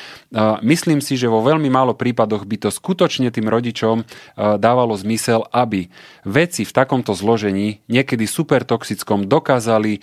Myslím 0.66 0.98
si, 0.98 1.14
že 1.14 1.30
vo 1.30 1.38
veľmi 1.38 1.70
málo 1.70 1.94
prípadoch 1.94 2.42
by 2.42 2.66
to 2.66 2.74
skutočne 2.74 3.30
tým 3.30 3.46
rodičom 3.46 4.02
dávalo 4.34 4.98
zmysel, 4.98 5.46
aby 5.54 5.94
veci 6.26 6.66
v 6.66 6.74
takomto 6.74 7.14
zložení, 7.14 7.86
niekedy 7.86 8.26
super 8.26 8.66
toxickom, 8.66 9.30
dokázali 9.30 10.02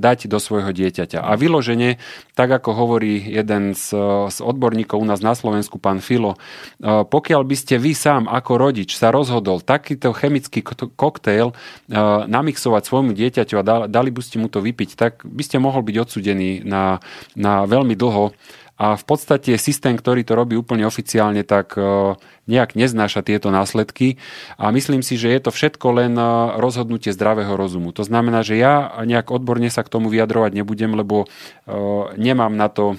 dať 0.00 0.32
do 0.32 0.40
svojho 0.40 0.72
dieťaťa. 0.72 1.20
A 1.20 1.36
vyloženie, 1.36 2.00
tak 2.32 2.48
ako 2.48 2.72
hovorí 2.72 3.20
jeden 3.20 3.76
z, 3.76 3.92
z 4.32 4.38
odborníkov 4.40 4.96
u 4.96 5.04
nás 5.04 5.20
na 5.20 5.36
Slovensku, 5.36 5.76
pán 5.76 6.00
Filo, 6.00 6.40
pokiaľ 6.80 7.42
by 7.44 7.56
ste 7.58 7.76
vy 7.76 7.92
sám 7.92 8.32
ako 8.32 8.56
rodič 8.56 8.96
sa 8.96 9.12
rozhodol 9.12 9.60
takýto 9.60 10.14
chemický 10.16 10.62
ko- 10.62 10.88
koktejl 10.94 11.50
uh, 11.50 12.24
namixovať 12.30 12.86
svojmu 12.86 13.10
dieťaťu 13.12 13.25
a 13.34 13.62
dal- 13.66 13.88
dali 13.90 14.10
by 14.14 14.20
ste 14.22 14.36
mu 14.38 14.46
to 14.46 14.62
vypiť, 14.62 14.90
tak 14.94 15.12
by 15.26 15.42
ste 15.42 15.58
mohol 15.58 15.82
byť 15.82 15.96
odsudený 15.96 16.62
na, 16.62 17.02
na 17.34 17.66
veľmi 17.66 17.98
dlho. 17.98 18.30
A 18.76 18.92
v 18.92 19.04
podstate 19.08 19.56
systém, 19.56 19.96
ktorý 19.96 20.20
to 20.20 20.36
robí 20.36 20.52
úplne 20.52 20.84
oficiálne, 20.84 21.40
tak 21.48 21.80
uh, 21.80 22.12
nejak 22.46 22.78
neznáša 22.78 23.22
tieto 23.26 23.50
následky. 23.50 24.18
A 24.56 24.70
myslím 24.70 25.02
si, 25.02 25.18
že 25.18 25.30
je 25.30 25.40
to 25.42 25.50
všetko 25.50 25.86
len 25.94 26.14
uh, 26.18 26.56
rozhodnutie 26.58 27.10
zdravého 27.10 27.54
rozumu. 27.54 27.90
To 27.94 28.06
znamená, 28.06 28.46
že 28.46 28.58
ja 28.58 29.02
nejak 29.02 29.30
odborne 29.30 29.68
sa 29.70 29.82
k 29.82 29.92
tomu 29.92 30.08
vyjadrovať 30.10 30.50
nebudem, 30.54 30.94
lebo 30.94 31.26
uh, 31.26 32.10
nemám 32.14 32.54
na 32.54 32.70
to 32.70 32.98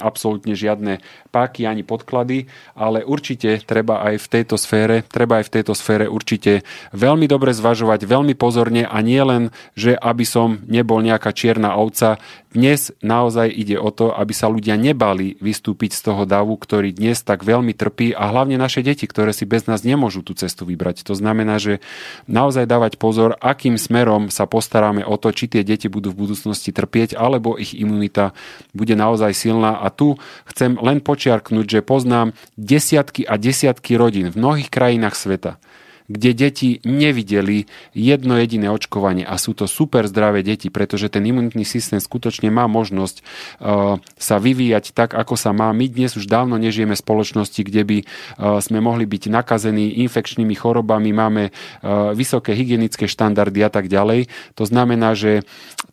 absolútne 0.00 0.52
žiadne 0.54 1.00
páky 1.32 1.66
ani 1.66 1.82
podklady, 1.82 2.46
ale 2.76 3.02
určite 3.02 3.58
treba 3.64 4.04
aj 4.04 4.20
v 4.20 4.26
tejto 4.30 4.56
sfére, 4.60 5.02
treba 5.08 5.40
aj 5.40 5.50
v 5.50 5.52
tejto 5.60 5.74
sfére 5.74 6.06
určite 6.06 6.62
veľmi 6.92 7.26
dobre 7.26 7.56
zvažovať, 7.56 8.04
veľmi 8.04 8.36
pozorne 8.36 8.86
a 8.86 8.98
nie 9.00 9.20
len, 9.24 9.50
že 9.74 9.96
aby 9.96 10.24
som 10.28 10.62
nebol 10.68 11.00
nejaká 11.00 11.32
čierna 11.32 11.74
ovca. 11.74 12.20
Dnes 12.54 12.94
naozaj 13.02 13.50
ide 13.50 13.80
o 13.80 13.90
to, 13.90 14.14
aby 14.14 14.30
sa 14.30 14.46
ľudia 14.46 14.78
nebali 14.78 15.34
vystúpiť 15.42 15.90
z 15.96 16.00
toho 16.12 16.22
davu, 16.22 16.54
ktorý 16.54 16.94
dnes 16.94 17.24
tak 17.26 17.42
veľmi 17.42 17.74
trpí 17.74 18.14
a 18.14 18.30
hlavne 18.30 18.54
naše 18.60 18.83
deti, 18.84 19.08
ktoré 19.08 19.32
si 19.32 19.48
bez 19.48 19.64
nás 19.64 19.80
nemôžu 19.80 20.20
tú 20.20 20.36
cestu 20.36 20.68
vybrať. 20.68 21.00
To 21.08 21.16
znamená, 21.16 21.56
že 21.56 21.80
naozaj 22.28 22.68
dávať 22.68 23.00
pozor, 23.00 23.40
akým 23.40 23.80
smerom 23.80 24.28
sa 24.28 24.44
postaráme 24.44 25.00
o 25.08 25.16
to, 25.16 25.32
či 25.32 25.48
tie 25.48 25.64
deti 25.64 25.88
budú 25.88 26.12
v 26.12 26.28
budúcnosti 26.28 26.68
trpieť, 26.68 27.16
alebo 27.16 27.56
ich 27.56 27.72
imunita 27.72 28.36
bude 28.76 28.92
naozaj 28.92 29.32
silná. 29.32 29.80
A 29.80 29.88
tu 29.88 30.20
chcem 30.44 30.76
len 30.76 31.00
počiarknúť, 31.00 31.66
že 31.66 31.80
poznám 31.80 32.36
desiatky 32.60 33.24
a 33.24 33.40
desiatky 33.40 33.96
rodín 33.96 34.28
v 34.28 34.36
mnohých 34.36 34.68
krajinách 34.68 35.16
sveta, 35.16 35.56
kde 36.04 36.30
deti 36.36 36.84
nevideli 36.84 37.64
jedno 37.96 38.36
jediné 38.36 38.68
očkovanie 38.68 39.24
a 39.24 39.40
sú 39.40 39.56
to 39.56 39.64
super 39.64 40.04
zdravé 40.04 40.44
deti, 40.44 40.68
pretože 40.68 41.08
ten 41.08 41.24
imunitný 41.24 41.64
systém 41.64 41.96
skutočne 41.96 42.52
má 42.52 42.68
možnosť 42.68 43.16
uh, 43.20 43.96
sa 44.20 44.36
vyvíjať 44.36 44.92
tak, 44.92 45.16
ako 45.16 45.38
sa 45.40 45.56
má. 45.56 45.72
My 45.72 45.88
dnes 45.88 46.12
už 46.16 46.28
dávno 46.28 46.60
nežijeme 46.60 46.92
v 46.92 47.04
spoločnosti, 47.04 47.60
kde 47.64 47.82
by 47.84 47.98
uh, 48.04 48.60
sme 48.60 48.84
mohli 48.84 49.08
byť 49.08 49.32
nakazení 49.32 49.96
infekčnými 50.04 50.52
chorobami, 50.52 51.14
máme 51.16 51.48
uh, 51.48 52.12
vysoké 52.12 52.52
hygienické 52.52 53.08
štandardy 53.08 53.64
a 53.64 53.70
tak 53.72 53.88
ďalej. 53.88 54.28
To 54.60 54.64
znamená, 54.68 55.16
že 55.16 55.46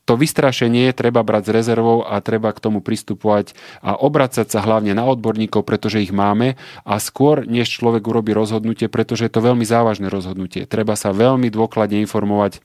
to 0.04 0.18
vystrašenie 0.18 0.92
treba 0.98 1.22
brať 1.22 1.48
s 1.48 1.56
rezervou 1.56 2.04
a 2.04 2.20
treba 2.20 2.52
k 2.52 2.60
tomu 2.60 2.82
pristupovať 2.82 3.54
a 3.86 3.96
obracať 3.96 4.50
sa 4.50 4.60
hlavne 4.66 4.98
na 4.98 5.06
odborníkov, 5.06 5.64
pretože 5.64 6.02
ich 6.02 6.12
máme 6.12 6.58
a 6.84 6.98
skôr, 6.98 7.46
než 7.46 7.70
človek 7.70 8.04
urobí 8.10 8.34
rozhodnutie, 8.34 8.90
pretože 8.90 9.30
je 9.30 9.32
to 9.32 9.46
veľmi 9.46 9.64
závažné 9.64 10.01
rozhodnutie. 10.08 10.66
Treba 10.66 10.96
sa 10.96 11.12
veľmi 11.12 11.52
dôkladne 11.52 12.00
informovať 12.02 12.64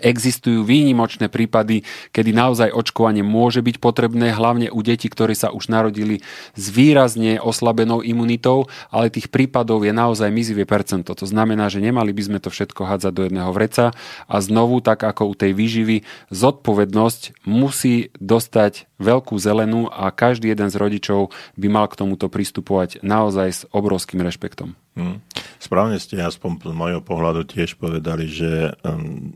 Existujú 0.00 0.64
výnimočné 0.64 1.28
prípady, 1.28 1.84
kedy 2.10 2.32
naozaj 2.32 2.72
očkovanie 2.72 3.22
môže 3.22 3.60
byť 3.60 3.76
potrebné, 3.78 4.32
hlavne 4.32 4.72
u 4.72 4.80
detí, 4.80 5.06
ktorí 5.06 5.36
sa 5.36 5.52
už 5.52 5.68
narodili 5.70 6.24
s 6.58 6.64
výrazne 6.72 7.38
oslabenou 7.38 8.00
imunitou, 8.00 8.66
ale 8.88 9.12
tých 9.12 9.28
prípadov 9.28 9.84
je 9.84 9.92
naozaj 9.92 10.32
mizivé 10.32 10.64
percento. 10.64 11.12
To 11.12 11.26
znamená, 11.28 11.68
že 11.68 11.84
nemali 11.84 12.10
by 12.10 12.22
sme 12.26 12.38
to 12.40 12.48
všetko 12.48 12.88
hádzať 12.88 13.12
do 13.12 13.22
jedného 13.28 13.50
vreca 13.52 13.92
a 14.26 14.36
znovu, 14.40 14.80
tak 14.80 15.04
ako 15.04 15.30
u 15.30 15.34
tej 15.36 15.52
výživy, 15.52 16.02
zodpovednosť 16.32 17.44
musí 17.44 18.10
dostať 18.18 18.90
veľkú 19.00 19.34
zelenú 19.40 19.88
a 19.88 20.12
každý 20.12 20.52
jeden 20.52 20.68
z 20.68 20.76
rodičov 20.76 21.32
by 21.56 21.66
mal 21.72 21.88
k 21.88 21.98
tomuto 21.98 22.28
pristupovať 22.28 23.00
naozaj 23.00 23.48
s 23.48 23.60
obrovským 23.72 24.20
rešpektom. 24.20 24.76
Hm. 25.00 25.24
Správne 25.56 25.96
ste 25.96 26.20
aspoň 26.20 26.72
z 26.72 26.74
môjho 26.76 27.00
pohľadu 27.00 27.48
tiež 27.48 27.80
povedali, 27.80 28.28
že 28.28 28.76
um, 28.84 29.32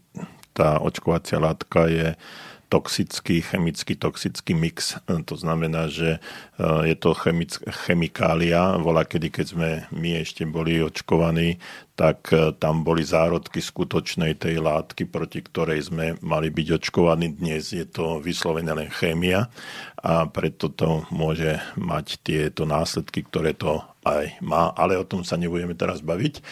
tá 0.55 0.79
očkovacia 0.79 1.43
látka 1.43 1.91
je 1.91 2.15
toxický, 2.73 3.39
chemický 3.39 3.95
toxický 3.95 4.51
mix. 4.51 4.99
To 5.07 5.37
znamená, 5.39 5.87
že 5.87 6.19
je 6.59 6.97
to 6.99 7.15
chemic, 7.15 7.55
chemikália. 7.87 8.75
Volá, 8.83 9.07
kedy 9.07 9.31
keď 9.31 9.47
sme 9.47 9.71
my 9.95 10.19
ešte 10.19 10.43
boli 10.43 10.83
očkovaní, 10.83 11.63
tak 11.95 12.35
tam 12.59 12.83
boli 12.83 13.07
zárodky 13.07 13.63
skutočnej 13.63 14.35
tej 14.35 14.59
látky, 14.59 15.07
proti 15.07 15.47
ktorej 15.47 15.87
sme 15.87 16.19
mali 16.19 16.51
byť 16.51 16.83
očkovaní. 16.83 17.39
Dnes 17.39 17.71
je 17.71 17.87
to 17.87 18.19
vyslovene 18.19 18.75
len 18.75 18.91
chémia 18.91 19.47
a 20.03 20.27
preto 20.27 20.67
to 20.67 21.07
môže 21.15 21.63
mať 21.79 22.27
tieto 22.27 22.67
následky, 22.67 23.23
ktoré 23.23 23.55
to 23.55 23.87
aj 24.05 24.39
má, 24.45 24.71
ale 24.77 25.01
o 25.01 25.09
tom 25.09 25.25
sa 25.25 25.41
nebudeme 25.41 25.73
teraz 25.73 26.05
baviť, 26.05 26.45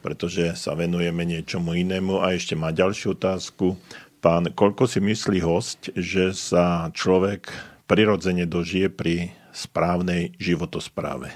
pretože 0.00 0.56
sa 0.56 0.72
venujeme 0.72 1.22
niečomu 1.28 1.76
inému. 1.76 2.24
A 2.24 2.32
ešte 2.32 2.56
má 2.56 2.72
ďalšiu 2.72 3.14
otázku. 3.14 3.76
Pán, 4.24 4.48
koľko 4.56 4.88
si 4.88 5.04
myslí 5.04 5.44
host, 5.44 5.92
že 5.92 6.32
sa 6.32 6.88
človek 6.96 7.52
prirodzene 7.84 8.48
dožije 8.48 8.88
pri 8.88 9.36
správnej 9.54 10.34
životospráve? 10.42 11.30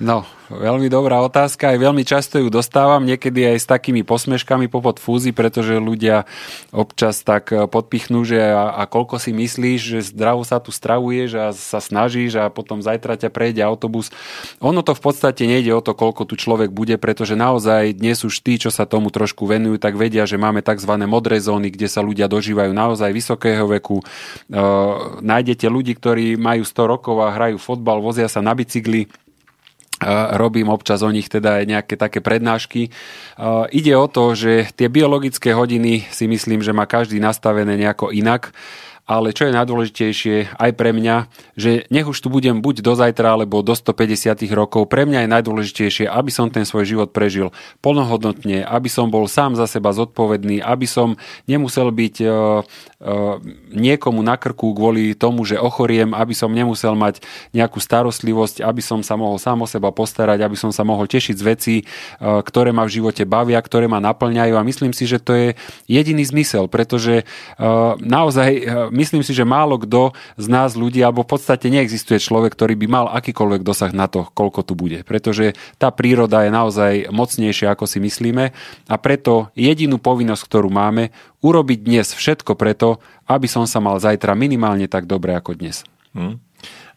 No, 0.00 0.24
veľmi 0.48 0.88
dobrá 0.88 1.20
otázka, 1.20 1.76
aj 1.76 1.78
veľmi 1.78 2.02
často 2.02 2.40
ju 2.40 2.48
dostávam, 2.48 3.04
niekedy 3.04 3.44
aj 3.44 3.58
s 3.60 3.66
takými 3.68 4.02
posmeškami 4.02 4.72
popod 4.72 4.96
fúzy, 4.96 5.36
pretože 5.36 5.76
ľudia 5.76 6.24
občas 6.72 7.20
tak 7.20 7.52
eh, 7.52 7.68
podpichnú, 7.68 8.24
že 8.24 8.40
a, 8.40 8.80
a 8.80 8.88
koľko 8.88 9.20
si 9.20 9.36
myslíš, 9.36 9.80
že 9.84 9.98
zdravo 10.16 10.42
sa 10.48 10.58
tu 10.58 10.72
stravuješ 10.72 11.30
a 11.36 11.46
sa 11.52 11.78
snažíš 11.78 12.40
a 12.40 12.48
potom 12.48 12.80
zajtra 12.80 13.20
ťa 13.20 13.28
prejde 13.28 13.60
autobus. 13.60 14.08
Ono 14.64 14.80
to 14.80 14.96
v 14.96 15.02
podstate 15.04 15.44
nejde 15.44 15.76
o 15.76 15.84
to, 15.84 15.92
koľko 15.92 16.24
tu 16.24 16.40
človek 16.40 16.72
bude, 16.72 16.96
pretože 16.96 17.36
naozaj 17.36 17.92
dnes 17.92 18.24
už 18.24 18.32
tí, 18.40 18.56
čo 18.56 18.72
sa 18.72 18.88
tomu 18.88 19.12
trošku 19.12 19.44
venujú, 19.44 19.76
tak 19.76 20.00
vedia, 20.00 20.24
že 20.24 20.40
máme 20.40 20.64
tzv. 20.64 20.92
modré 21.04 21.36
zóny, 21.36 21.68
kde 21.68 21.92
sa 21.92 22.00
ľudia 22.00 22.32
dožívajú 22.32 22.72
naozaj 22.72 23.12
vysokého 23.12 23.68
veku. 23.68 24.00
E, 24.00 24.04
nájdete 25.20 25.68
ľudí, 25.68 25.92
ktorí 25.98 26.40
majú 26.40 26.64
100 26.64 26.92
rokov 26.96 27.16
a 27.20 27.34
hrajú 27.42 27.58
fotbal, 27.58 27.98
vozia 27.98 28.30
sa 28.30 28.38
na 28.38 28.54
bicykli, 28.54 29.10
robím 30.38 30.70
občas 30.70 31.02
o 31.02 31.10
nich 31.10 31.26
teda 31.26 31.58
aj 31.58 31.64
nejaké 31.66 31.94
také 31.98 32.22
prednášky. 32.22 32.90
Ide 33.70 33.94
o 33.98 34.06
to, 34.06 34.38
že 34.38 34.70
tie 34.74 34.86
biologické 34.86 35.54
hodiny 35.54 36.06
si 36.10 36.30
myslím, 36.30 36.62
že 36.62 36.70
má 36.70 36.86
každý 36.86 37.18
nastavené 37.18 37.74
nejako 37.74 38.14
inak 38.14 38.54
ale 39.12 39.36
čo 39.36 39.44
je 39.44 39.52
najdôležitejšie 39.52 40.56
aj 40.56 40.70
pre 40.72 40.96
mňa, 40.96 41.28
že 41.52 41.84
nech 41.92 42.08
už 42.08 42.16
tu 42.16 42.32
budem 42.32 42.64
buď 42.64 42.80
do 42.80 42.96
zajtra 42.96 43.36
alebo 43.36 43.60
do 43.60 43.76
150 43.76 44.40
rokov, 44.56 44.88
pre 44.88 45.04
mňa 45.04 45.28
je 45.28 45.32
najdôležitejšie, 45.36 46.04
aby 46.08 46.32
som 46.32 46.48
ten 46.48 46.64
svoj 46.64 46.88
život 46.88 47.12
prežil 47.12 47.52
plnohodnotne, 47.84 48.64
aby 48.64 48.88
som 48.88 49.12
bol 49.12 49.28
sám 49.28 49.52
za 49.52 49.68
seba 49.68 49.92
zodpovedný, 49.92 50.64
aby 50.64 50.88
som 50.88 51.20
nemusel 51.44 51.92
byť 51.92 52.14
uh, 52.24 52.32
uh, 52.32 53.36
niekomu 53.68 54.24
na 54.24 54.40
krku 54.40 54.72
kvôli 54.72 55.12
tomu, 55.12 55.44
že 55.44 55.60
ochoriem, 55.60 56.16
aby 56.16 56.32
som 56.32 56.48
nemusel 56.48 56.96
mať 56.96 57.20
nejakú 57.52 57.76
starostlivosť, 57.84 58.64
aby 58.64 58.80
som 58.80 59.04
sa 59.04 59.20
mohol 59.20 59.36
sám 59.36 59.60
o 59.60 59.68
seba 59.68 59.92
postarať, 59.92 60.40
aby 60.40 60.56
som 60.56 60.72
sa 60.72 60.88
mohol 60.88 61.04
tešiť 61.04 61.36
z 61.36 61.44
vecí, 61.44 61.76
uh, 61.84 62.40
ktoré 62.40 62.72
ma 62.72 62.88
v 62.88 62.96
živote 62.96 63.28
bavia, 63.28 63.60
ktoré 63.60 63.92
ma 63.92 64.00
naplňajú. 64.00 64.56
A 64.56 64.64
myslím 64.64 64.96
si, 64.96 65.04
že 65.04 65.20
to 65.20 65.36
je 65.36 65.48
jediný 65.84 66.24
zmysel, 66.24 66.64
pretože 66.72 67.28
uh, 67.28 67.92
naozaj 68.00 68.50
uh, 68.56 68.64
myslím 69.02 69.26
si, 69.26 69.34
že 69.34 69.42
málo 69.42 69.82
kto 69.82 70.14
z 70.38 70.46
nás 70.46 70.78
ľudí, 70.78 71.02
alebo 71.02 71.26
v 71.26 71.34
podstate 71.34 71.66
neexistuje 71.66 72.22
človek, 72.22 72.54
ktorý 72.54 72.78
by 72.78 72.86
mal 72.86 73.06
akýkoľvek 73.10 73.66
dosah 73.66 73.90
na 73.90 74.06
to, 74.06 74.30
koľko 74.30 74.62
tu 74.62 74.78
bude. 74.78 75.02
Pretože 75.02 75.58
tá 75.82 75.90
príroda 75.90 76.46
je 76.46 76.54
naozaj 76.54 76.92
mocnejšia, 77.10 77.74
ako 77.74 77.90
si 77.90 77.98
myslíme 77.98 78.54
a 78.86 78.94
preto 79.02 79.50
jedinú 79.58 79.98
povinnosť, 79.98 80.42
ktorú 80.46 80.70
máme, 80.70 81.10
urobiť 81.42 81.78
dnes 81.82 82.06
všetko 82.14 82.54
preto, 82.54 83.02
aby 83.26 83.50
som 83.50 83.66
sa 83.66 83.82
mal 83.82 83.98
zajtra 83.98 84.38
minimálne 84.38 84.86
tak 84.86 85.10
dobre 85.10 85.34
ako 85.34 85.58
dnes. 85.58 85.82
Hm. 86.14 86.38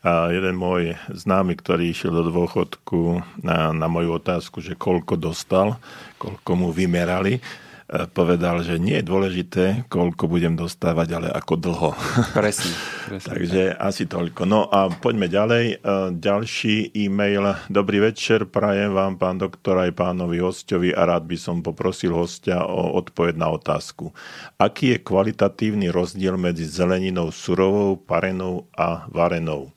A 0.05 0.29
jeden 0.29 0.53
môj 0.53 0.93
známy, 1.09 1.57
ktorý 1.57 1.89
išiel 1.89 2.13
do 2.13 2.29
dôchodku 2.29 3.25
na, 3.41 3.73
na 3.73 3.89
moju 3.89 4.21
otázku, 4.21 4.61
že 4.61 4.77
koľko 4.77 5.17
dostal, 5.17 5.81
koľko 6.21 6.51
mu 6.53 6.69
vymerali, 6.69 7.41
povedal, 7.85 8.65
že 8.65 8.81
nie 8.81 8.97
je 8.97 9.05
dôležité, 9.05 9.63
koľko 9.93 10.25
budem 10.25 10.57
dostávať, 10.57 11.07
ale 11.21 11.27
ako 11.29 11.53
dlho. 11.53 11.89
Presne. 12.33 12.73
presne 13.09 13.29
Takže 13.29 13.63
tak. 13.71 13.77
asi 13.77 14.03
toľko. 14.09 14.41
No 14.49 14.65
a 14.65 14.89
poďme 14.89 15.29
ďalej. 15.29 15.65
E, 15.69 15.75
ďalší 16.17 16.97
e-mail. 16.97 17.45
Dobrý 17.69 18.01
večer, 18.01 18.49
prajem 18.49 18.89
vám, 18.89 19.21
pán 19.21 19.37
doktor, 19.37 19.85
aj 19.85 19.93
pánovi 19.93 20.41
hostovi 20.41 20.89
a 20.97 21.05
rád 21.05 21.29
by 21.29 21.37
som 21.37 21.61
poprosil 21.61 22.17
hostia 22.17 22.65
o 22.65 22.97
odpoveď 22.97 23.37
na 23.37 23.53
otázku. 23.53 24.09
Aký 24.57 24.97
je 24.97 25.05
kvalitatívny 25.05 25.93
rozdiel 25.93 26.41
medzi 26.41 26.65
zeleninou 26.65 27.29
surovou, 27.29 28.01
parenou 28.01 28.65
a 28.73 29.05
varenou? 29.13 29.69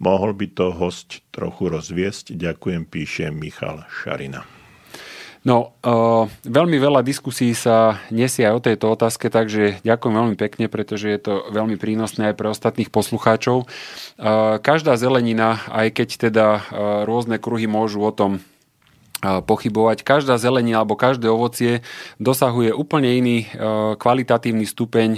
Mohol 0.00 0.32
by 0.32 0.46
to 0.56 0.72
host 0.72 1.20
trochu 1.28 1.68
rozviesť? 1.68 2.32
Ďakujem, 2.32 2.88
píše 2.88 3.28
Michal 3.28 3.84
Šarina. 3.92 4.59
No, 5.40 5.72
uh, 5.80 6.28
veľmi 6.44 6.76
veľa 6.76 7.00
diskusí 7.00 7.56
sa 7.56 7.96
nesie 8.12 8.44
aj 8.44 8.54
o 8.60 8.64
tejto 8.64 8.92
otázke, 8.92 9.32
takže 9.32 9.80
ďakujem 9.80 10.12
veľmi 10.12 10.36
pekne, 10.36 10.68
pretože 10.68 11.08
je 11.08 11.16
to 11.16 11.48
veľmi 11.48 11.80
prínosné 11.80 12.32
aj 12.32 12.36
pre 12.36 12.52
ostatných 12.52 12.92
poslucháčov. 12.92 13.64
Uh, 13.64 14.60
každá 14.60 15.00
zelenina, 15.00 15.64
aj 15.72 15.96
keď 15.96 16.08
teda 16.28 16.46
uh, 16.52 16.62
rôzne 17.08 17.40
kruhy 17.40 17.64
môžu 17.64 18.04
o 18.04 18.12
tom 18.12 18.44
pochybovať. 19.20 20.00
Každá 20.00 20.40
zelenina 20.40 20.80
alebo 20.80 20.96
každé 20.96 21.28
ovocie 21.28 21.84
dosahuje 22.16 22.72
úplne 22.72 23.20
iný 23.20 23.38
kvalitatívny 24.00 24.64
stupeň, 24.64 25.10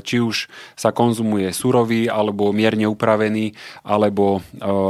či 0.00 0.16
už 0.24 0.48
sa 0.72 0.90
konzumuje 0.90 1.52
surový, 1.52 2.08
alebo 2.08 2.48
mierne 2.56 2.88
upravený, 2.88 3.52
alebo 3.84 4.40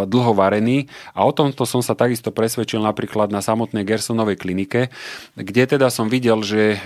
dlho 0.07 0.33
varený. 0.39 0.87
A 1.19 1.27
o 1.27 1.35
tomto 1.35 1.67
som 1.67 1.83
sa 1.83 1.99
takisto 1.99 2.31
presvedčil 2.31 2.79
napríklad 2.79 3.35
na 3.35 3.43
samotnej 3.43 3.83
Gersonovej 3.83 4.39
klinike, 4.39 4.95
kde 5.35 5.63
teda 5.67 5.91
som 5.91 6.07
videl, 6.07 6.39
že 6.47 6.79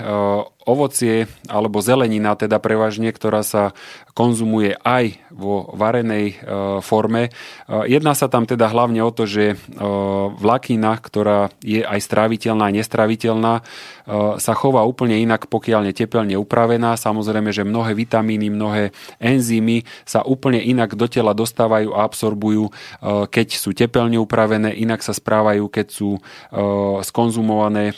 ovocie 0.65 1.27
alebo 1.49 1.81
zelenina, 1.81 2.37
teda 2.37 2.61
prevažne, 2.61 3.11
ktorá 3.11 3.41
sa 3.41 3.73
konzumuje 4.13 4.77
aj 4.85 5.19
vo 5.33 5.73
varenej 5.73 6.27
e, 6.31 6.37
forme. 6.85 7.29
E, 7.29 7.31
jedná 7.89 8.13
sa 8.13 8.29
tam 8.29 8.45
teda 8.45 8.69
hlavne 8.69 9.01
o 9.01 9.11
to, 9.11 9.25
že 9.25 9.55
e, 9.55 10.97
ktorá 11.01 11.50
je 11.61 11.83
aj 11.83 12.01
stráviteľná, 12.01 12.71
aj 12.71 12.75
nestraviteľná, 12.85 13.53
e, 13.59 13.63
sa 14.39 14.53
chová 14.55 14.87
úplne 14.87 15.19
inak, 15.19 15.51
pokiaľ 15.51 15.91
je 15.91 16.05
tepelne 16.07 16.37
upravená. 16.39 16.95
Samozrejme, 16.95 17.51
že 17.51 17.67
mnohé 17.67 17.93
vitamíny, 17.95 18.49
mnohé 18.49 18.95
enzymy 19.19 19.85
sa 20.07 20.23
úplne 20.23 20.63
inak 20.63 20.95
do 20.95 21.11
tela 21.11 21.35
dostávajú 21.37 21.95
a 21.95 22.07
absorbujú, 22.07 22.71
e, 22.71 22.73
keď 23.29 23.49
sú 23.59 23.75
tepelne 23.75 24.17
upravené, 24.23 24.75
inak 24.75 25.03
sa 25.03 25.13
správajú, 25.13 25.67
keď 25.67 25.87
sú 25.91 26.17
e, 26.17 26.21
skonzumované 27.03 27.93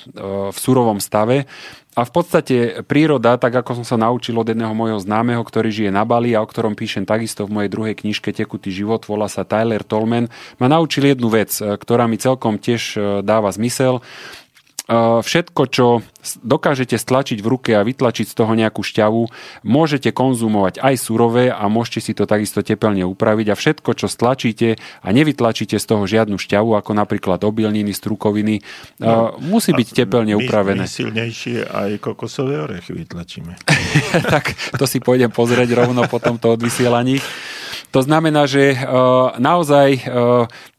v 0.52 0.56
surovom 0.56 0.98
stave. 1.02 1.44
A 1.92 2.08
v 2.08 2.12
podstate 2.16 2.56
príroda, 2.88 3.36
tak 3.36 3.52
ako 3.52 3.84
som 3.84 3.86
sa 3.86 4.00
naučil 4.00 4.32
od 4.40 4.48
jedného 4.48 4.72
môjho 4.72 4.96
známeho, 4.96 5.44
ktorý 5.44 5.68
žije 5.68 5.90
na 5.92 6.08
Bali 6.08 6.32
a 6.32 6.40
o 6.40 6.48
ktorom 6.48 6.72
píšem 6.72 7.04
takisto 7.04 7.44
v 7.44 7.52
mojej 7.52 7.68
druhej 7.68 7.94
knižke 8.00 8.32
Tekutý 8.32 8.72
život, 8.72 9.04
volá 9.04 9.28
sa 9.28 9.44
Tyler 9.44 9.84
Tolman, 9.84 10.32
ma 10.56 10.72
naučil 10.72 11.12
jednu 11.12 11.28
vec, 11.28 11.52
ktorá 11.52 12.08
mi 12.08 12.16
celkom 12.16 12.56
tiež 12.56 12.96
dáva 13.20 13.52
zmysel 13.52 14.00
všetko, 15.22 15.62
čo 15.70 15.86
dokážete 16.42 16.98
stlačiť 16.98 17.38
v 17.38 17.46
ruke 17.46 17.70
a 17.74 17.86
vytlačiť 17.86 18.26
z 18.26 18.34
toho 18.34 18.52
nejakú 18.58 18.82
šťavu, 18.82 19.22
môžete 19.62 20.10
konzumovať 20.10 20.82
aj 20.82 20.94
surové 20.98 21.54
a 21.54 21.70
môžete 21.70 22.00
si 22.02 22.12
to 22.18 22.26
takisto 22.26 22.66
tepelne 22.66 23.06
upraviť 23.06 23.46
a 23.50 23.58
všetko, 23.58 23.90
čo 23.94 24.06
stlačíte 24.10 24.78
a 24.78 25.08
nevytlačíte 25.14 25.78
z 25.78 25.86
toho 25.86 26.02
žiadnu 26.06 26.34
šťavu, 26.34 26.74
ako 26.74 26.98
napríklad 26.98 27.42
obilniny, 27.46 27.94
strukoviny, 27.94 28.62
no, 28.98 29.38
musí 29.38 29.70
byť 29.70 29.88
tepelne 29.94 30.34
my, 30.34 30.42
upravené. 30.42 30.82
My 30.82 30.90
silnejšie 30.90 31.62
aj 31.62 32.02
kokosové 32.02 32.58
orechy 32.58 32.94
vytlačíme. 32.94 33.54
tak 34.34 34.54
to 34.74 34.84
si 34.90 34.98
pôjdem 34.98 35.30
pozrieť 35.30 35.78
rovno 35.78 36.10
po 36.10 36.18
tomto 36.18 36.58
odvysielaní. 36.58 37.22
To 37.92 38.00
znamená, 38.00 38.48
že 38.48 38.72
naozaj 39.36 40.00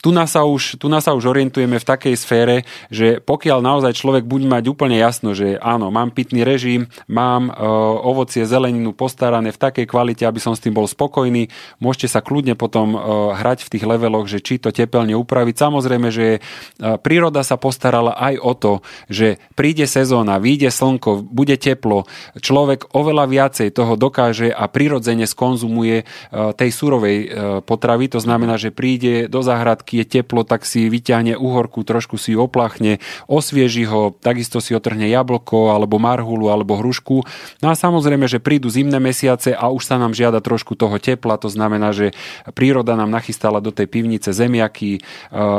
tu 0.03 0.11
nás, 0.11 0.27
sa 0.27 0.43
už, 0.43 0.75
tu 0.75 0.91
nás 0.91 1.07
sa 1.07 1.15
už 1.15 1.31
orientujeme 1.31 1.79
v 1.79 1.87
takej 1.87 2.19
sfére, 2.19 2.67
že 2.91 3.23
pokiaľ 3.23 3.63
naozaj 3.63 3.95
človek 3.95 4.27
bude 4.27 4.43
mať 4.43 4.67
úplne 4.67 4.99
jasno, 4.99 5.31
že 5.31 5.55
áno, 5.63 5.87
mám 5.95 6.11
pitný 6.11 6.43
režim, 6.43 6.91
mám 7.07 7.47
uh, 7.47 7.55
ovocie, 8.03 8.43
zeleninu 8.43 8.91
postarané 8.91 9.55
v 9.55 9.61
takej 9.63 9.87
kvalite, 9.87 10.27
aby 10.27 10.43
som 10.43 10.51
s 10.51 10.59
tým 10.59 10.75
bol 10.75 10.91
spokojný, 10.91 11.47
môžete 11.79 12.11
sa 12.11 12.19
kľudne 12.19 12.59
potom 12.59 12.99
uh, 12.99 12.99
hrať 13.31 13.63
v 13.63 13.71
tých 13.79 13.87
leveloch, 13.87 14.27
že 14.27 14.43
či 14.43 14.59
to 14.59 14.75
tepelne 14.75 15.15
upraviť. 15.15 15.55
Samozrejme, 15.55 16.11
že 16.11 16.43
uh, 16.43 16.99
príroda 16.99 17.39
sa 17.47 17.55
postarala 17.55 18.19
aj 18.19 18.35
o 18.43 18.53
to, 18.59 18.73
že 19.07 19.39
príde 19.55 19.87
sezóna, 19.87 20.35
vyjde 20.43 20.67
slnko, 20.67 21.23
bude 21.23 21.55
teplo, 21.55 22.03
človek 22.43 22.91
oveľa 22.91 23.31
viacej 23.31 23.71
toho 23.71 23.95
dokáže 23.95 24.51
a 24.51 24.67
prirodzene 24.67 25.23
skonzumuje 25.23 26.03
uh, 26.03 26.51
tej 26.51 26.69
surovej 26.75 27.17
e, 27.23 27.27
potravy. 27.63 28.11
To 28.11 28.19
znamená, 28.19 28.57
že 28.57 28.73
príde 28.73 29.29
do 29.29 29.39
záhradky 29.45 29.92
je 30.01 30.05
teplo, 30.07 30.41
tak 30.41 30.65
si 30.65 30.89
vyťahne 30.89 31.37
uhorku, 31.37 31.85
trošku 31.85 32.17
si 32.17 32.33
ju 32.33 32.41
opláchne, 32.41 32.97
osvieži 33.29 33.85
ho, 33.85 34.15
takisto 34.17 34.57
si 34.57 34.73
otrhne 34.73 35.05
jablko, 35.05 35.75
alebo 35.75 36.01
marhulu, 36.01 36.49
alebo 36.49 36.81
hrušku. 36.81 37.21
No 37.61 37.67
a 37.69 37.77
samozrejme, 37.77 38.25
že 38.25 38.41
prídu 38.41 38.71
zimné 38.71 38.97
mesiace 38.97 39.53
a 39.53 39.69
už 39.69 39.83
sa 39.85 40.01
nám 40.01 40.17
žiada 40.17 40.41
trošku 40.41 40.73
toho 40.73 40.97
tepla, 40.97 41.37
to 41.37 41.47
znamená, 41.51 41.93
že 41.93 42.15
príroda 42.57 42.97
nám 42.97 43.13
nachystala 43.13 43.61
do 43.61 43.69
tej 43.69 43.87
pivnice 43.87 44.33
zemiaky, 44.33 44.97
e, 44.97 45.01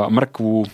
mrkvu, 0.09 0.57
e, 0.61 0.67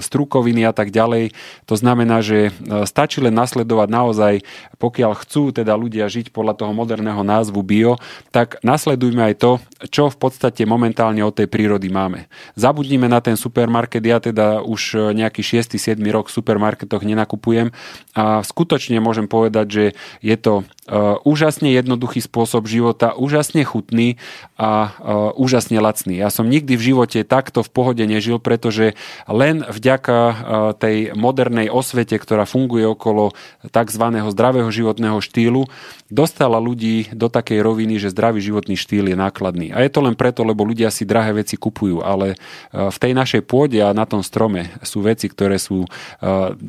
strukoviny 0.00 0.64
a 0.64 0.72
tak 0.72 0.90
ďalej. 0.90 1.36
To 1.68 1.74
znamená, 1.76 2.24
že 2.24 2.50
e, 2.50 2.84
stačí 2.88 3.20
len 3.20 3.34
nasledovať 3.34 3.88
naozaj, 3.90 4.34
pokiaľ 4.80 5.12
chcú 5.20 5.52
teda 5.52 5.76
ľudia 5.76 6.08
žiť 6.08 6.32
podľa 6.32 6.56
toho 6.56 6.72
moderného 6.72 7.20
názvu 7.20 7.60
bio, 7.60 8.00
tak 8.30 8.58
nasledujme 8.64 9.32
aj 9.32 9.34
to, 9.38 9.52
čo 9.88 10.08
v 10.08 10.16
podstate 10.16 10.64
momentálne 10.64 11.20
od 11.20 11.34
tej 11.36 11.46
prírody 11.50 11.92
máme. 11.92 12.26
Zabudnime 12.70 13.10
na 13.10 13.18
ten 13.18 13.34
supermarket, 13.34 13.98
ja 14.06 14.22
teda 14.22 14.62
už 14.62 15.10
nejaký 15.10 15.42
6-7 15.42 15.98
rok 16.14 16.30
v 16.30 16.38
supermarketoch 16.38 17.02
nenakupujem. 17.02 17.74
A 18.14 18.46
skutočne 18.46 19.02
môžem 19.02 19.26
povedať, 19.26 19.66
že 19.66 19.84
je 20.22 20.36
to 20.38 20.62
uh, 20.90 21.22
úžasne 21.22 21.70
jednoduchý 21.70 22.18
spôsob 22.18 22.66
života, 22.66 23.14
úžasne 23.14 23.62
chutný 23.62 24.18
a 24.58 24.90
uh, 24.90 24.90
úžasne 25.38 25.78
lacný. 25.78 26.18
Ja 26.18 26.34
som 26.34 26.50
nikdy 26.50 26.74
v 26.74 26.92
živote 26.92 27.22
takto 27.22 27.62
v 27.62 27.70
pohode 27.70 28.02
nežil, 28.02 28.42
pretože 28.42 28.98
len 29.30 29.62
vďaka 29.62 30.18
uh, 30.18 30.34
tej 30.74 31.14
modernej 31.14 31.70
osvete, 31.70 32.18
ktorá 32.18 32.42
funguje 32.42 32.82
okolo 32.90 33.30
tzv. 33.62 34.04
zdravého 34.34 34.74
životného 34.74 35.22
štýlu, 35.22 35.70
dostala 36.10 36.58
ľudí 36.58 37.06
do 37.14 37.30
takej 37.30 37.62
roviny, 37.62 38.02
že 38.02 38.10
zdravý 38.10 38.42
životný 38.42 38.74
štýl 38.74 39.06
je 39.06 39.14
nákladný. 39.14 39.70
A 39.70 39.86
je 39.86 39.90
to 39.94 40.02
len 40.02 40.18
preto, 40.18 40.42
lebo 40.42 40.66
ľudia 40.66 40.90
si 40.90 41.06
drahé 41.06 41.38
veci 41.38 41.54
kupujú, 41.54 42.02
ale 42.02 42.34
v 42.72 42.98
tej 42.98 43.12
našej 43.14 43.46
pôde 43.46 43.78
a 43.78 43.94
na 43.94 44.08
tom 44.08 44.24
strome 44.24 44.74
sú 44.82 45.06
veci, 45.06 45.30
ktoré 45.30 45.60
sú 45.60 45.86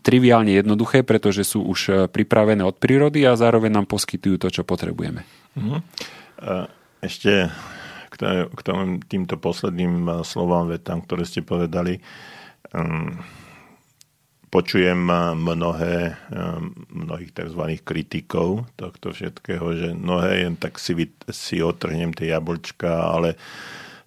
triviálne 0.06 0.54
jednoduché, 0.54 1.02
pretože 1.02 1.42
sú 1.42 1.66
už 1.66 2.12
pripravené 2.14 2.62
od 2.62 2.78
prírody 2.78 3.26
a 3.26 3.34
zároveň 3.34 3.82
nám 3.82 3.88
poskytujú 3.90 4.11
to, 4.18 4.48
čo 4.52 4.66
potrebujeme. 4.66 5.24
Mhm. 5.56 5.78
Ešte 7.02 7.50
k 8.12 8.62
týmto 9.08 9.40
posledným 9.40 9.94
eh, 10.08 10.14
slovám, 10.28 10.70
vetám, 10.70 11.02
ktoré 11.02 11.24
ste 11.24 11.42
povedali. 11.42 12.04
Um, 12.76 13.18
počujem 14.52 15.08
eh, 15.08 15.20
mnohé, 15.34 15.96
um, 16.30 16.76
mnohých 16.92 17.32
tzv. 17.32 17.62
kritikov 17.82 18.68
tohto 18.76 19.16
všetkého, 19.16 19.66
že 19.74 19.88
mnohé 19.96 20.46
jen 20.46 20.56
tak 20.60 20.78
si, 20.78 20.94
si 21.32 21.64
otrhnem 21.64 22.12
tie 22.12 22.36
jablčka, 22.36 22.92
ale 22.92 23.40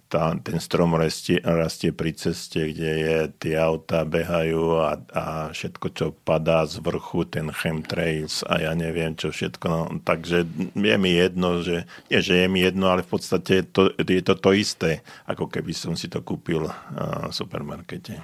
tá, 0.07 0.37
ten 0.39 0.61
strom 0.61 0.93
rastie, 0.95 1.41
rastie 1.41 1.89
pri 1.91 2.13
ceste, 2.13 2.71
kde 2.71 2.91
je, 2.99 3.17
tie 3.41 3.55
autá 3.57 4.05
behajú 4.05 4.79
a, 4.79 4.91
a 5.11 5.25
všetko, 5.51 5.87
čo 5.91 6.05
padá 6.13 6.63
z 6.69 6.79
vrchu, 6.79 7.25
ten 7.25 7.49
chemtrails 7.49 8.45
a 8.45 8.61
ja 8.61 8.71
neviem, 8.77 9.17
čo 9.17 9.33
všetko. 9.33 9.65
No, 9.65 9.79
takže 10.05 10.45
je 10.73 10.95
mi 11.01 11.11
jedno, 11.11 11.65
že, 11.65 11.89
nie, 12.07 12.19
že 12.21 12.45
je 12.45 12.47
mi 12.47 12.61
jedno, 12.61 12.93
ale 12.93 13.01
v 13.01 13.09
podstate 13.09 13.61
je 13.61 13.65
to, 13.65 13.81
je 13.97 14.21
to 14.21 14.35
to 14.37 14.49
isté, 14.53 15.01
ako 15.25 15.49
keby 15.49 15.73
som 15.73 15.97
si 15.97 16.05
to 16.05 16.21
kúpil 16.21 16.69
v 16.69 17.33
supermarkete. 17.33 18.21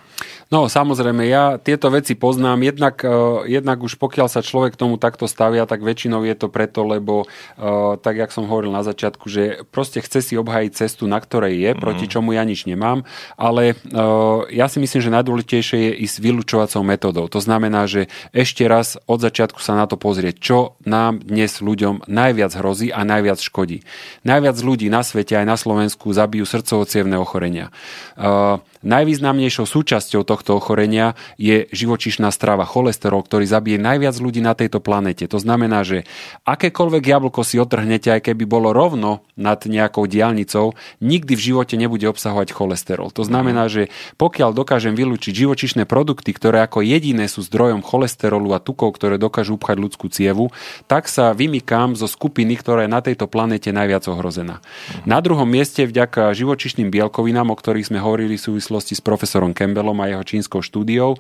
No 0.54 0.70
samozrejme, 0.70 1.26
ja 1.28 1.58
tieto 1.58 1.90
veci 1.90 2.14
poznám. 2.14 2.62
Jednak, 2.62 2.96
uh, 3.04 3.44
jednak 3.48 3.82
už 3.82 3.98
pokiaľ 3.98 4.28
sa 4.30 4.46
človek 4.46 4.78
tomu 4.78 4.96
takto 5.02 5.26
stavia, 5.26 5.66
tak 5.66 5.82
väčšinou 5.82 6.24
je 6.24 6.36
to 6.38 6.48
preto, 6.48 6.86
lebo 6.86 7.26
uh, 7.26 7.98
tak, 8.00 8.22
jak 8.22 8.32
som 8.32 8.46
hovoril 8.46 8.72
na 8.72 8.86
začiatku, 8.86 9.26
že 9.28 9.66
proste 9.70 10.04
chce 10.04 10.22
si 10.22 10.34
obhajiť 10.38 10.72
cestu, 10.76 11.10
na 11.10 11.18
ktorej 11.18 11.58
je, 11.58 11.72
proti 11.82 12.06
čomu 12.06 12.38
ja 12.38 12.46
nič 12.46 12.70
nemám, 12.70 13.02
ale 13.36 13.74
uh, 13.74 14.46
ja 14.54 14.70
si 14.70 14.78
myslím, 14.78 15.02
že 15.02 15.16
najdôležitejšie 15.18 15.78
je 15.82 15.92
ísť 16.06 16.18
vylúčovacou 16.22 16.86
metodou. 16.86 17.26
To 17.26 17.42
znamená, 17.42 17.90
že 17.90 18.08
ešte 18.32 18.70
raz 18.70 19.02
od 19.10 19.20
začiatku 19.20 19.58
sa 19.58 19.74
na 19.74 19.90
to 19.90 19.98
pozrieť, 19.98 20.38
čo 20.38 20.58
nám 20.86 21.26
dnes 21.26 21.58
ľuďom 21.58 22.06
najviac 22.06 22.54
hrozí 22.54 22.94
a 22.94 23.02
najviac 23.02 23.42
škodí. 23.42 23.82
Najviac 24.22 24.58
ľudí 24.62 24.88
na 24.94 25.02
svete 25.02 25.34
aj 25.34 25.46
na 25.50 25.58
Slovensku 25.58 26.14
zabijú 26.14 26.46
srdcovo 26.46 26.86
ochorenia. 27.18 27.74
Uh, 28.14 28.62
Najvýznamnejšou 28.82 29.70
súčasťou 29.70 30.26
tohto 30.26 30.58
ochorenia 30.58 31.14
je 31.38 31.70
živočišná 31.70 32.34
strava, 32.34 32.66
cholesterol, 32.66 33.22
ktorý 33.22 33.46
zabije 33.46 33.78
najviac 33.78 34.18
ľudí 34.18 34.42
na 34.42 34.58
tejto 34.58 34.82
planete. 34.82 35.30
To 35.30 35.38
znamená, 35.38 35.86
že 35.86 36.10
akékoľvek 36.50 37.04
jablko 37.06 37.46
si 37.46 37.62
otrhnete, 37.62 38.10
aj 38.10 38.34
keby 38.34 38.50
bolo 38.50 38.74
rovno 38.74 39.22
nad 39.38 39.62
nejakou 39.70 40.10
diálnicou, 40.10 40.74
nikdy 40.98 41.38
v 41.38 41.46
živote 41.54 41.61
nebude 41.78 42.10
obsahovať 42.10 42.50
cholesterol. 42.56 43.14
To 43.14 43.22
znamená, 43.22 43.70
že 43.70 43.94
pokiaľ 44.18 44.58
dokážem 44.58 44.98
vylúčiť 44.98 45.46
živočišné 45.46 45.84
produkty, 45.86 46.34
ktoré 46.34 46.66
ako 46.66 46.82
jediné 46.82 47.30
sú 47.30 47.46
zdrojom 47.46 47.86
cholesterolu 47.86 48.56
a 48.56 48.60
tukov, 48.60 48.98
ktoré 48.98 49.22
dokážu 49.22 49.56
upchať 49.62 49.78
ľudskú 49.78 50.10
cievu, 50.10 50.50
tak 50.90 51.06
sa 51.06 51.38
vymykám 51.38 51.94
zo 51.94 52.10
skupiny, 52.10 52.58
ktorá 52.58 52.86
je 52.86 52.92
na 52.92 53.02
tejto 53.06 53.30
planete 53.30 53.70
najviac 53.70 54.08
ohrozená. 54.10 54.64
Na 55.06 55.22
druhom 55.22 55.46
mieste 55.46 55.86
vďaka 55.86 56.34
živočišným 56.34 56.90
bielkovinám, 56.90 57.52
o 57.52 57.56
ktorých 57.60 57.94
sme 57.94 58.00
hovorili 58.02 58.40
v 58.40 58.46
súvislosti 58.48 58.98
s 58.98 59.02
profesorom 59.04 59.52
Campbellom 59.52 60.00
a 60.02 60.10
jeho 60.10 60.24
čínskou 60.26 60.64
štúdiou, 60.64 61.20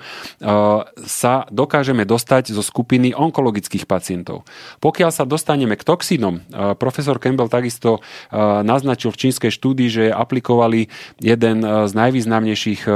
sa 1.05 1.45
dokážeme 1.51 2.07
dostať 2.07 2.55
zo 2.55 2.63
skupiny 2.63 3.11
onkologických 3.11 3.83
pacientov. 3.85 4.47
Pokiaľ 4.79 5.11
sa 5.11 5.27
dostaneme 5.27 5.75
k 5.75 5.83
toxínom, 5.83 6.45
profesor 6.79 7.19
Campbell 7.19 7.51
takisto 7.51 7.99
naznačil 8.63 9.11
v 9.11 9.19
čínskej 9.27 9.51
štúdii, 9.51 9.89
že 9.91 10.05
aplikovali 10.31 10.87
jeden 11.19 11.59
z 11.59 11.91
najvýznamnejších 11.91 12.87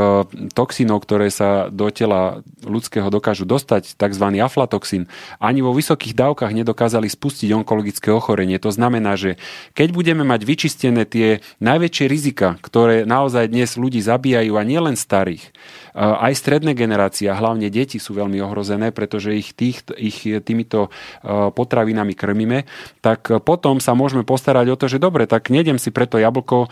toxínov, 0.56 1.04
ktoré 1.04 1.28
sa 1.28 1.68
do 1.68 1.92
tela 1.92 2.40
ľudského 2.64 3.12
dokážu 3.12 3.44
dostať, 3.44 4.00
tzv. 4.00 4.26
aflatoxín. 4.40 5.12
Ani 5.44 5.60
vo 5.60 5.76
vysokých 5.76 6.16
dávkach 6.16 6.56
nedokázali 6.56 7.12
spustiť 7.12 7.52
onkologické 7.52 8.16
ochorenie. 8.16 8.56
To 8.64 8.72
znamená, 8.72 9.20
že 9.20 9.36
keď 9.76 9.92
budeme 9.92 10.24
mať 10.24 10.48
vyčistené 10.48 11.04
tie 11.04 11.44
najväčšie 11.60 12.06
rizika, 12.08 12.56
ktoré 12.64 13.04
naozaj 13.04 13.52
dnes 13.52 13.76
ľudí 13.76 14.00
zabíjajú 14.00 14.56
a 14.56 14.64
nielen 14.64 14.96
starých, 14.96 15.52
aj 15.96 16.36
stredné 16.36 16.76
generácie, 16.76 17.32
a 17.32 17.40
hlavne 17.40 17.72
deti 17.72 18.04
sú 18.04 18.12
veľmi 18.12 18.44
ohrozené, 18.44 18.92
pretože 18.92 19.32
ich, 19.32 19.56
tých, 19.56 19.88
ich 19.96 20.28
týmito 20.44 20.92
potravinami 21.26 22.12
krmíme, 22.12 22.68
tak 23.00 23.32
potom 23.48 23.80
sa 23.80 23.96
môžeme 23.96 24.28
postarať 24.28 24.76
o 24.76 24.80
to, 24.80 24.92
že 24.92 25.00
dobre, 25.00 25.24
tak 25.24 25.48
nejdem 25.48 25.80
si 25.80 25.96
preto 25.96 26.20
jablko 26.20 26.68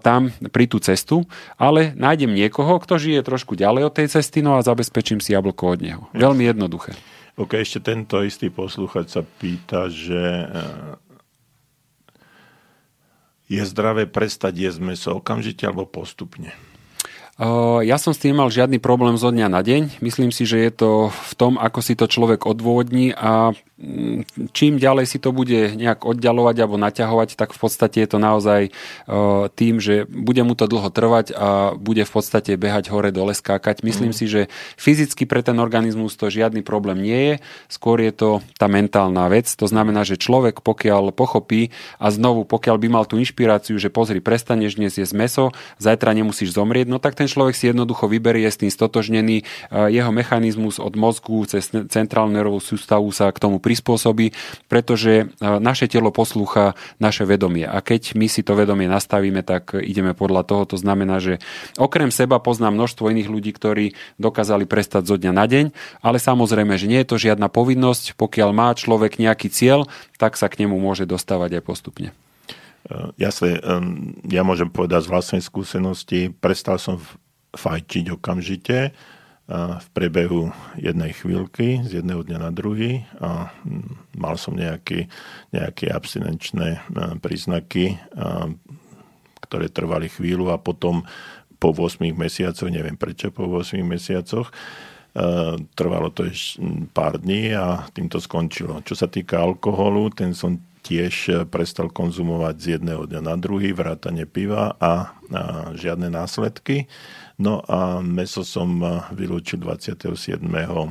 tam 0.00 0.32
pri 0.32 0.64
tú 0.64 0.80
cestu, 0.80 1.28
ale 1.60 1.92
nájdem 2.00 2.32
niekoho, 2.32 2.80
kto 2.80 2.96
žije 2.96 3.20
trošku 3.20 3.60
ďalej 3.60 3.92
od 3.92 3.94
tej 3.94 4.08
cesty, 4.08 4.40
no 4.40 4.56
a 4.56 4.64
zabezpečím 4.64 5.20
si 5.20 5.36
jablko 5.36 5.76
od 5.76 5.80
neho. 5.84 6.02
Veľmi 6.16 6.48
jednoduché. 6.48 6.96
Ok, 7.36 7.60
ešte 7.60 7.80
tento 7.92 8.24
istý 8.24 8.48
poslúchať 8.48 9.06
sa 9.08 9.20
pýta, 9.20 9.92
že 9.92 10.48
je 13.52 13.62
zdravé 13.68 14.08
prestať 14.08 14.56
jesť 14.56 14.80
meso 14.80 15.10
okamžite 15.20 15.68
alebo 15.68 15.84
postupne? 15.84 16.56
Ja 17.82 17.96
som 17.96 18.12
s 18.12 18.20
tým 18.20 18.36
mal 18.36 18.52
žiadny 18.52 18.76
problém 18.76 19.16
zo 19.16 19.32
dňa 19.32 19.48
na 19.48 19.64
deň. 19.64 20.04
Myslím 20.04 20.30
si, 20.30 20.44
že 20.44 20.60
je 20.60 20.70
to 20.70 20.90
v 21.08 21.32
tom, 21.34 21.56
ako 21.56 21.80
si 21.80 21.96
to 21.96 22.04
človek 22.04 22.44
odôvodní 22.44 23.16
a 23.16 23.56
čím 24.52 24.76
ďalej 24.76 25.08
si 25.08 25.18
to 25.18 25.32
bude 25.32 25.74
nejak 25.74 26.04
oddialovať 26.04 26.56
alebo 26.60 26.76
naťahovať, 26.76 27.34
tak 27.34 27.56
v 27.56 27.58
podstate 27.58 28.04
je 28.04 28.08
to 28.12 28.18
naozaj 28.20 28.70
tým, 29.56 29.80
že 29.80 30.04
bude 30.06 30.44
mu 30.44 30.52
to 30.52 30.68
dlho 30.68 30.92
trvať 30.92 31.32
a 31.32 31.74
bude 31.74 32.04
v 32.04 32.12
podstate 32.12 32.54
behať 32.60 32.92
hore 32.92 33.08
dole 33.10 33.32
skákať. 33.32 33.80
Myslím 33.80 34.12
mm. 34.12 34.16
si, 34.16 34.24
že 34.28 34.42
fyzicky 34.76 35.24
pre 35.24 35.40
ten 35.40 35.56
organizmus 35.56 36.14
to 36.20 36.28
žiadny 36.28 36.60
problém 36.60 37.00
nie 37.00 37.20
je, 37.32 37.34
skôr 37.72 37.98
je 38.04 38.12
to 38.12 38.30
tá 38.60 38.68
mentálna 38.68 39.26
vec. 39.32 39.48
To 39.56 39.64
znamená, 39.64 40.04
že 40.04 40.20
človek 40.20 40.60
pokiaľ 40.60 41.16
pochopí 41.16 41.72
a 41.96 42.12
znovu 42.12 42.44
pokiaľ 42.44 42.76
by 42.76 42.88
mal 42.92 43.04
tú 43.08 43.16
inšpiráciu, 43.16 43.80
že 43.80 43.88
pozri, 43.88 44.20
prestaneš 44.20 44.76
dnes 44.76 45.00
jesť 45.00 45.14
meso, 45.16 45.44
zajtra 45.80 46.12
nemusíš 46.12 46.52
zomrieť, 46.52 46.92
no 46.92 47.00
tak 47.00 47.16
ten 47.16 47.26
človek 47.26 47.56
si 47.56 47.72
jednoducho 47.72 48.04
vyberie, 48.04 48.44
je 48.44 48.52
s 48.52 48.60
tým 48.60 48.70
stotožnený, 48.74 49.48
jeho 49.70 50.10
mechanizmus 50.10 50.82
od 50.82 50.92
mozgu 50.98 51.46
cez 51.46 51.70
centrálnu 51.70 52.34
nervovú 52.34 52.60
sústavu 52.60 53.08
sa 53.14 53.30
k 53.30 53.38
tomu 53.38 53.61
prispôsobí, 53.62 54.34
pretože 54.66 55.30
naše 55.38 55.86
telo 55.86 56.10
poslúcha 56.10 56.74
naše 56.98 57.22
vedomie. 57.22 57.64
A 57.64 57.78
keď 57.78 58.18
my 58.18 58.26
si 58.26 58.42
to 58.42 58.58
vedomie 58.58 58.90
nastavíme, 58.90 59.46
tak 59.46 59.78
ideme 59.78 60.12
podľa 60.12 60.42
toho. 60.42 60.62
To 60.74 60.76
znamená, 60.76 61.22
že 61.22 61.38
okrem 61.78 62.10
seba 62.10 62.42
poznám 62.42 62.74
množstvo 62.74 63.06
iných 63.14 63.30
ľudí, 63.30 63.54
ktorí 63.54 63.94
dokázali 64.18 64.66
prestať 64.66 65.06
zo 65.06 65.14
dňa 65.14 65.32
na 65.32 65.46
deň, 65.46 65.70
ale 66.02 66.18
samozrejme, 66.18 66.74
že 66.74 66.90
nie 66.90 66.98
je 67.06 67.08
to 67.14 67.22
žiadna 67.22 67.46
povinnosť. 67.46 68.18
Pokiaľ 68.18 68.50
má 68.50 68.74
človek 68.74 69.22
nejaký 69.22 69.46
cieľ, 69.46 69.86
tak 70.18 70.34
sa 70.34 70.50
k 70.50 70.66
nemu 70.66 70.74
môže 70.82 71.06
dostávať 71.06 71.62
aj 71.62 71.62
postupne. 71.62 72.10
Jasne, 73.14 73.62
ja 74.26 74.42
môžem 74.42 74.66
povedať 74.66 75.06
z 75.06 75.12
vlastnej 75.14 75.42
skúsenosti, 75.44 76.34
prestal 76.34 76.82
som 76.82 76.98
fajčiť 77.54 78.10
okamžite 78.10 78.90
v 79.52 79.86
prebehu 79.92 80.48
jednej 80.80 81.12
chvíľky, 81.12 81.84
z 81.84 82.00
jedného 82.00 82.24
dňa 82.24 82.38
na 82.40 82.48
druhý 82.48 83.04
a 83.20 83.52
mal 84.16 84.40
som 84.40 84.56
nejaké, 84.56 85.12
nejaké 85.52 85.92
abstinenčné 85.92 86.80
príznaky, 87.20 88.00
ktoré 89.44 89.68
trvali 89.68 90.08
chvíľu 90.08 90.48
a 90.48 90.56
potom 90.56 91.04
po 91.62 91.70
8 91.70 92.02
mesiacoch, 92.16 92.72
neviem 92.72 92.98
prečo 92.98 93.28
po 93.30 93.46
8 93.46 93.78
mesiacoch. 93.86 94.50
E, 94.50 94.54
Trvalo 95.78 96.10
to 96.10 96.26
ešte 96.26 96.58
pár 96.90 97.22
dní 97.22 97.54
a 97.54 97.86
tým 97.94 98.10
to 98.10 98.18
skončilo. 98.18 98.82
Čo 98.82 98.98
sa 98.98 99.06
týka 99.06 99.38
alkoholu, 99.38 100.10
ten 100.10 100.34
som 100.34 100.58
tiež 100.82 101.14
e, 101.30 101.32
prestal 101.46 101.86
konzumovať 101.94 102.54
z 102.58 102.66
jedného 102.80 103.06
dňa 103.06 103.20
na 103.22 103.38
druhý, 103.38 103.70
vrátane 103.70 104.26
piva 104.26 104.74
a, 104.82 105.14
a 105.30 105.42
žiadne 105.78 106.10
následky. 106.10 106.90
No 107.42 107.58
a 107.66 107.98
meso 107.98 108.46
som 108.46 108.78
e, 108.78 109.02
vylúčil 109.18 109.58
27. 109.58 110.46
e, 110.46 110.90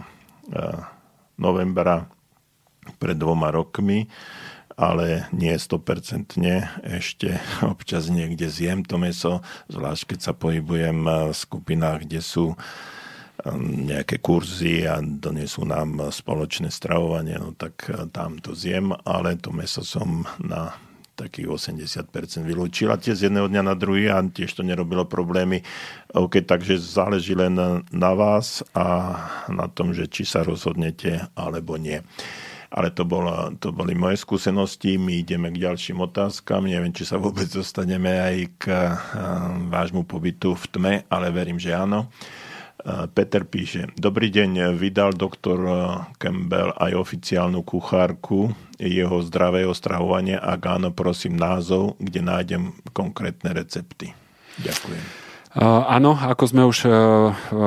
novembra 1.40 2.12
pred 3.00 3.16
dvoma 3.16 3.56
rokmi, 3.56 4.04
ale 4.76 5.32
nie 5.32 5.56
100% 5.56 6.36
ešte 6.84 7.40
občas 7.72 8.12
niekde 8.12 8.52
zjem 8.52 8.84
to 8.84 9.00
meso, 9.00 9.40
zvlášť 9.72 10.12
keď 10.12 10.20
sa 10.20 10.34
pohybujem 10.36 11.08
v 11.08 11.32
skupinách, 11.32 12.04
kde 12.04 12.20
sú 12.20 12.60
nejaké 13.58 14.22
kurzy 14.22 14.86
a 14.86 15.02
donesú 15.02 15.66
nám 15.66 16.14
spoločné 16.14 16.70
stravovanie, 16.70 17.42
no 17.42 17.58
tak 17.58 17.90
tam 18.14 18.38
to 18.38 18.54
zjem, 18.54 18.94
ale 19.02 19.34
to 19.40 19.50
meso 19.50 19.82
som 19.82 20.30
na 20.38 20.78
takých 21.22 21.54
80% 21.54 22.10
vylúčil 22.42 22.90
a 22.90 22.98
tie 22.98 23.14
z 23.14 23.30
jedného 23.30 23.46
dňa 23.46 23.62
na 23.62 23.76
druhý 23.78 24.10
a 24.10 24.18
tiež 24.26 24.58
to 24.58 24.66
nerobilo 24.66 25.06
problémy. 25.06 25.62
OK, 26.18 26.42
takže 26.42 26.82
záleží 26.82 27.38
len 27.38 27.54
na 27.94 28.12
vás 28.18 28.66
a 28.74 29.14
na 29.46 29.70
tom, 29.70 29.94
že 29.94 30.10
či 30.10 30.26
sa 30.26 30.42
rozhodnete 30.42 31.30
alebo 31.38 31.78
nie. 31.78 32.02
Ale 32.72 32.88
to, 32.96 33.04
bola, 33.04 33.52
to 33.60 33.76
boli 33.76 33.92
moje 33.92 34.24
skúsenosti. 34.24 34.96
My 34.96 35.20
ideme 35.20 35.52
k 35.52 35.60
ďalším 35.60 36.08
otázkam. 36.08 36.72
Neviem, 36.72 36.96
či 36.96 37.04
sa 37.04 37.20
vôbec 37.20 37.44
dostaneme 37.52 38.16
aj 38.16 38.36
k 38.56 38.64
vášmu 39.68 40.08
pobytu 40.08 40.56
v 40.56 40.66
tme, 40.72 40.94
ale 41.12 41.36
verím, 41.36 41.60
že 41.60 41.76
áno. 41.76 42.08
Peter 43.14 43.46
píše, 43.46 43.94
dobrý 43.94 44.34
deň, 44.34 44.74
vydal 44.74 45.14
doktor 45.14 45.60
Campbell 46.18 46.74
aj 46.80 46.98
oficiálnu 46.98 47.62
kuchárku 47.62 48.50
jeho 48.82 49.22
zdravého 49.22 49.72
stravovania. 49.78 50.42
Ak 50.42 50.66
áno, 50.66 50.90
prosím 50.90 51.38
názov, 51.38 51.94
kde 52.02 52.26
nájdem 52.26 52.64
konkrétne 52.98 53.54
recepty. 53.54 54.18
Ďakujem. 54.58 55.22
Uh, 55.52 55.84
áno, 55.84 56.16
ako 56.16 56.44
sme 56.48 56.64
už 56.64 56.88
uh, 56.88 56.96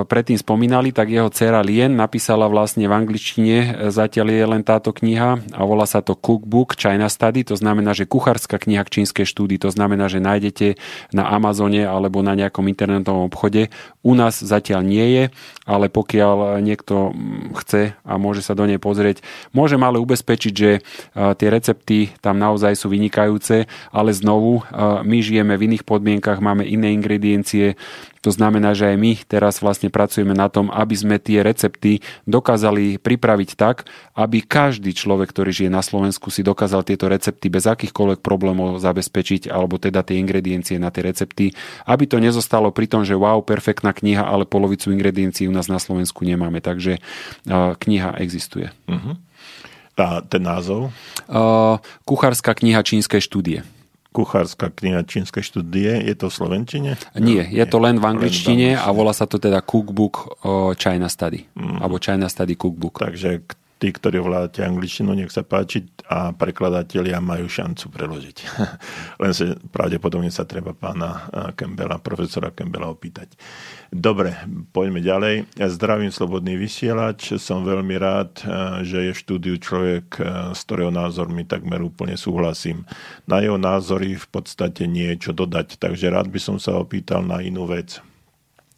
predtým 0.08 0.40
spomínali, 0.40 0.88
tak 0.88 1.12
jeho 1.12 1.28
dcera 1.28 1.60
Lien 1.60 1.92
napísala 1.92 2.48
vlastne 2.48 2.88
v 2.88 2.96
angličtine, 2.96 3.56
e, 3.60 3.68
zatiaľ 3.92 4.32
je 4.32 4.44
len 4.56 4.62
táto 4.64 4.88
kniha 4.88 5.52
a 5.52 5.60
volá 5.68 5.84
sa 5.84 6.00
to 6.00 6.16
Cookbook 6.16 6.80
China 6.80 7.12
Study, 7.12 7.44
to 7.44 7.60
znamená, 7.60 7.92
že 7.92 8.08
kuchárska 8.08 8.56
kniha 8.56 8.88
k 8.88 8.92
čínskej 9.00 9.28
štúdii, 9.28 9.60
to 9.60 9.68
znamená, 9.68 10.08
že 10.08 10.16
nájdete 10.16 10.80
na 11.12 11.28
Amazone 11.28 11.84
alebo 11.84 12.24
na 12.24 12.32
nejakom 12.32 12.64
internetovom 12.72 13.28
obchode. 13.28 13.68
U 14.04 14.12
nás 14.12 14.36
zatiaľ 14.36 14.84
nie 14.84 15.06
je, 15.16 15.24
ale 15.64 15.88
pokiaľ 15.88 16.60
niekto 16.60 17.16
chce 17.56 17.96
a 18.04 18.12
môže 18.20 18.44
sa 18.44 18.52
do 18.52 18.68
nej 18.68 18.76
pozrieť, 18.76 19.24
môžem 19.56 19.80
ale 19.80 19.96
ubezpečiť, 19.96 20.52
že 20.52 20.84
tie 21.16 21.48
recepty 21.48 22.12
tam 22.20 22.36
naozaj 22.36 22.76
sú 22.76 22.92
vynikajúce, 22.92 23.64
ale 23.88 24.10
znovu, 24.12 24.60
my 25.08 25.18
žijeme 25.24 25.56
v 25.56 25.72
iných 25.72 25.88
podmienkach, 25.88 26.44
máme 26.44 26.68
iné 26.68 26.92
ingrediencie, 26.92 27.80
to 28.24 28.32
znamená, 28.32 28.72
že 28.72 28.88
aj 28.88 28.96
my 28.96 29.12
teraz 29.28 29.60
vlastne 29.60 29.92
pracujeme 29.92 30.32
na 30.32 30.48
tom, 30.48 30.72
aby 30.72 30.96
sme 30.96 31.20
tie 31.20 31.44
recepty 31.44 32.00
dokázali 32.24 32.96
pripraviť 32.96 33.50
tak, 33.52 33.84
aby 34.16 34.40
každý 34.40 34.96
človek, 34.96 35.28
ktorý 35.28 35.52
žije 35.52 35.68
na 35.68 35.84
Slovensku, 35.84 36.32
si 36.32 36.40
dokázal 36.40 36.88
tieto 36.88 37.04
recepty 37.12 37.52
bez 37.52 37.68
akýchkoľvek 37.68 38.24
problémov 38.24 38.80
zabezpečiť, 38.80 39.52
alebo 39.52 39.76
teda 39.76 40.00
tie 40.00 40.16
ingrediencie 40.16 40.80
na 40.80 40.88
tie 40.88 41.04
recepty, 41.04 41.52
aby 41.84 42.08
to 42.08 42.16
nezostalo 42.16 42.72
pri 42.72 42.88
tom, 42.88 43.04
že 43.04 43.12
wow, 43.12 43.44
perfektná 43.44 43.92
kniha, 43.92 44.24
ale 44.24 44.48
polovicu 44.48 44.88
ingrediencií 44.88 45.44
u 45.44 45.52
nás 45.52 45.68
na 45.68 45.76
Slovensku 45.76 46.24
nemáme. 46.24 46.64
Takže 46.64 47.04
kniha 47.52 48.16
existuje. 48.24 48.72
Uh-huh. 48.88 49.20
A 50.00 50.24
ten 50.24 50.40
názov? 50.40 50.96
Kuchárska 52.08 52.56
kniha 52.56 52.80
čínskej 52.80 53.20
štúdie 53.20 53.68
kuchárska 54.14 54.70
kniha 54.70 55.02
čínskej 55.02 55.42
štúdie. 55.42 56.06
Je 56.06 56.14
to 56.14 56.30
v 56.30 56.34
Slovenčine? 56.38 56.94
Nie, 57.18 57.42
je 57.50 57.66
to 57.66 57.82
len 57.82 57.98
v 57.98 58.06
angličtine 58.06 58.78
a 58.78 58.86
volá 58.94 59.10
sa 59.10 59.26
to 59.26 59.42
teda 59.42 59.58
Cookbook 59.58 60.38
China 60.78 61.10
Study. 61.10 61.50
Mm. 61.58 61.82
Alebo 61.82 61.98
China 61.98 62.30
Study 62.30 62.54
Cookbook. 62.54 63.02
Takže 63.02 63.42
tí, 63.84 63.92
ktorí 63.92 64.16
ovládate 64.16 64.64
angličtinu, 64.64 65.12
nech 65.12 65.28
sa 65.28 65.44
páči 65.44 65.84
a 66.08 66.32
prekladatelia 66.32 67.20
majú 67.20 67.44
šancu 67.44 67.92
preložiť. 67.92 68.36
Len 69.22 69.32
sa 69.36 69.52
pravdepodobne 69.68 70.32
sa 70.32 70.48
treba 70.48 70.72
pána 70.72 71.28
Campbella, 71.52 72.00
profesora 72.00 72.48
Campbella 72.48 72.88
opýtať. 72.88 73.36
Dobre, 73.92 74.32
poďme 74.72 75.04
ďalej. 75.04 75.52
Zdravím 75.68 76.08
Slobodný 76.08 76.56
vysielač. 76.56 77.36
Som 77.36 77.68
veľmi 77.68 77.92
rád, 78.00 78.40
že 78.88 79.04
je 79.04 79.12
v 79.12 79.20
štúdiu 79.20 79.56
človek, 79.60 80.16
s 80.56 80.64
ktorého 80.64 80.88
názormi 80.88 81.44
takmer 81.44 81.84
úplne 81.84 82.16
súhlasím. 82.16 82.88
Na 83.28 83.44
jeho 83.44 83.60
názory 83.60 84.16
v 84.16 84.28
podstate 84.32 84.88
nie 84.88 85.12
je 85.12 85.28
čo 85.28 85.32
dodať, 85.36 85.76
takže 85.76 86.08
rád 86.08 86.32
by 86.32 86.40
som 86.40 86.56
sa 86.56 86.72
opýtal 86.80 87.20
na 87.20 87.44
inú 87.44 87.68
vec. 87.68 88.00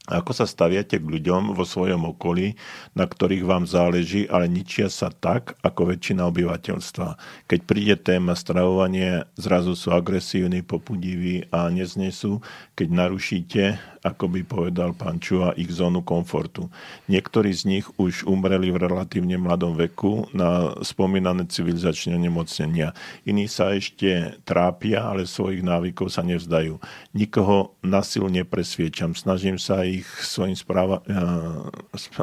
Ako 0.06 0.30
sa 0.30 0.46
staviate 0.46 1.02
k 1.02 1.06
ľuďom 1.06 1.58
vo 1.58 1.66
svojom 1.66 2.14
okolí, 2.14 2.54
na 2.94 3.10
ktorých 3.10 3.42
vám 3.42 3.66
záleží, 3.66 4.30
ale 4.30 4.46
ničia 4.46 4.86
sa 4.86 5.10
tak, 5.10 5.58
ako 5.66 5.94
väčšina 5.94 6.22
obyvateľstva. 6.30 7.08
Keď 7.50 7.60
príde 7.66 7.94
téma 7.98 8.38
stravovanie, 8.38 9.26
zrazu 9.34 9.74
sú 9.74 9.90
agresívni, 9.90 10.62
popudiví 10.62 11.50
a 11.50 11.66
neznesú, 11.70 12.38
keď 12.78 12.88
narušíte 12.94 13.62
ako 14.06 14.30
by 14.30 14.40
povedal 14.46 14.94
pán 14.94 15.18
Čua, 15.18 15.50
ich 15.58 15.74
zónu 15.74 16.06
komfortu. 16.06 16.70
Niektorí 17.10 17.50
z 17.50 17.62
nich 17.66 17.86
už 17.98 18.22
umreli 18.22 18.70
v 18.70 18.86
relatívne 18.86 19.34
mladom 19.34 19.74
veku 19.74 20.30
na 20.30 20.78
spomínané 20.86 21.50
civilizačné 21.50 22.14
nemocnenia. 22.14 22.94
Iní 23.26 23.50
sa 23.50 23.74
ešte 23.74 24.38
trápia, 24.46 25.02
ale 25.10 25.26
svojich 25.26 25.66
návykov 25.66 26.14
sa 26.14 26.22
nevzdajú. 26.22 26.78
Nikoho 27.10 27.74
na 27.82 28.06
silu 28.06 28.30
nepresviečam. 28.30 29.18
Snažím 29.18 29.58
sa 29.58 29.82
ich 29.82 30.06
svojim 30.22 30.54
správa, 30.54 31.02
eh, 31.10 31.18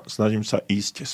snažím 0.07 0.47
sa 0.47 0.64
ísť 0.64 1.03
eh, 1.03 1.07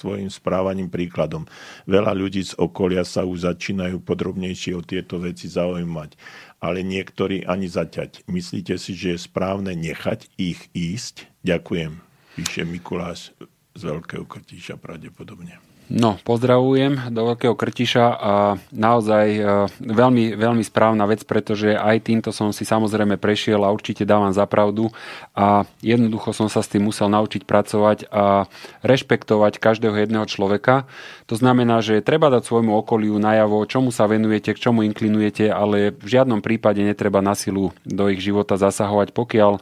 svojim 0.00 0.30
správaním 0.30 0.86
príkladom. 0.86 1.50
Veľa 1.90 2.14
ľudí 2.14 2.46
z 2.46 2.54
okolia 2.54 3.02
sa 3.02 3.26
už 3.26 3.50
začínajú 3.50 3.98
podrobnejšie 4.06 4.78
o 4.78 4.86
tieto 4.86 5.18
veci 5.18 5.50
zaujímať 5.50 6.14
ale 6.60 6.84
niektorí 6.84 7.48
ani 7.48 7.66
zaťať. 7.66 8.28
Myslíte 8.28 8.76
si, 8.76 8.92
že 8.92 9.16
je 9.16 9.24
správne 9.24 9.72
nechať 9.72 10.28
ich 10.36 10.68
ísť? 10.76 11.28
Ďakujem, 11.40 11.98
píše 12.36 12.62
Mikuláš 12.68 13.32
z 13.72 13.80
Veľkého 13.88 14.28
Krtíša 14.28 14.76
pravdepodobne. 14.76 15.69
No, 15.90 16.14
pozdravujem 16.22 17.10
do 17.10 17.34
Veľkého 17.34 17.58
Krtiša 17.58 18.06
a 18.14 18.54
naozaj 18.70 19.26
e, 19.34 19.42
veľmi, 19.82 20.38
veľmi 20.38 20.62
správna 20.62 21.02
vec, 21.10 21.26
pretože 21.26 21.74
aj 21.74 22.06
týmto 22.06 22.30
som 22.30 22.54
si 22.54 22.62
samozrejme 22.62 23.18
prešiel 23.18 23.58
a 23.66 23.74
určite 23.74 24.06
dávam 24.06 24.30
za 24.30 24.46
pravdu 24.46 24.94
a 25.34 25.66
jednoducho 25.82 26.30
som 26.30 26.46
sa 26.46 26.62
s 26.62 26.70
tým 26.70 26.86
musel 26.86 27.10
naučiť 27.10 27.42
pracovať 27.42 28.06
a 28.06 28.46
rešpektovať 28.86 29.58
každého 29.58 29.98
jedného 29.98 30.30
človeka. 30.30 30.86
To 31.26 31.34
znamená, 31.34 31.82
že 31.82 32.06
treba 32.06 32.30
dať 32.30 32.46
svojmu 32.46 32.70
okoliu 32.86 33.18
najavo, 33.18 33.66
čomu 33.66 33.90
sa 33.90 34.06
venujete, 34.06 34.54
k 34.54 34.62
čomu 34.70 34.86
inklinujete, 34.86 35.50
ale 35.50 35.90
v 35.90 36.06
žiadnom 36.06 36.38
prípade 36.38 36.86
netreba 36.86 37.18
na 37.18 37.34
silu 37.34 37.74
do 37.82 38.06
ich 38.06 38.22
života 38.22 38.54
zasahovať, 38.54 39.10
pokiaľ 39.10 39.52
e, 39.58 39.60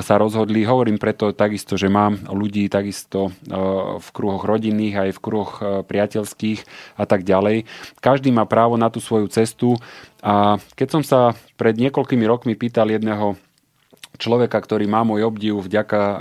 sa 0.00 0.16
rozhodli. 0.16 0.64
Hovorím 0.64 0.96
preto 0.96 1.36
takisto, 1.36 1.76
že 1.76 1.92
mám 1.92 2.24
ľudí 2.24 2.72
takisto 2.72 3.28
e, 3.28 3.52
v 4.00 4.08
kruhoch 4.16 4.48
rodinných 4.48 4.96
aj 4.96 5.10
v 5.12 5.20
kruhoch 5.20 5.57
E, 5.58 5.82
priateľských 5.82 6.60
a 6.98 7.04
tak 7.06 7.26
ďalej. 7.26 7.66
Každý 7.98 8.30
má 8.30 8.46
právo 8.46 8.78
na 8.78 8.90
tú 8.90 9.02
svoju 9.02 9.26
cestu 9.30 9.74
a 10.22 10.58
keď 10.78 10.88
som 10.88 11.02
sa 11.02 11.34
pred 11.58 11.74
niekoľkými 11.78 12.24
rokmi 12.26 12.54
pýtal 12.54 12.90
jedného 12.90 13.38
človeka, 14.18 14.58
ktorý 14.58 14.90
má 14.90 15.06
môj 15.06 15.30
obdiv 15.30 15.62
vďaka, 15.62 16.02
e, 16.02 16.16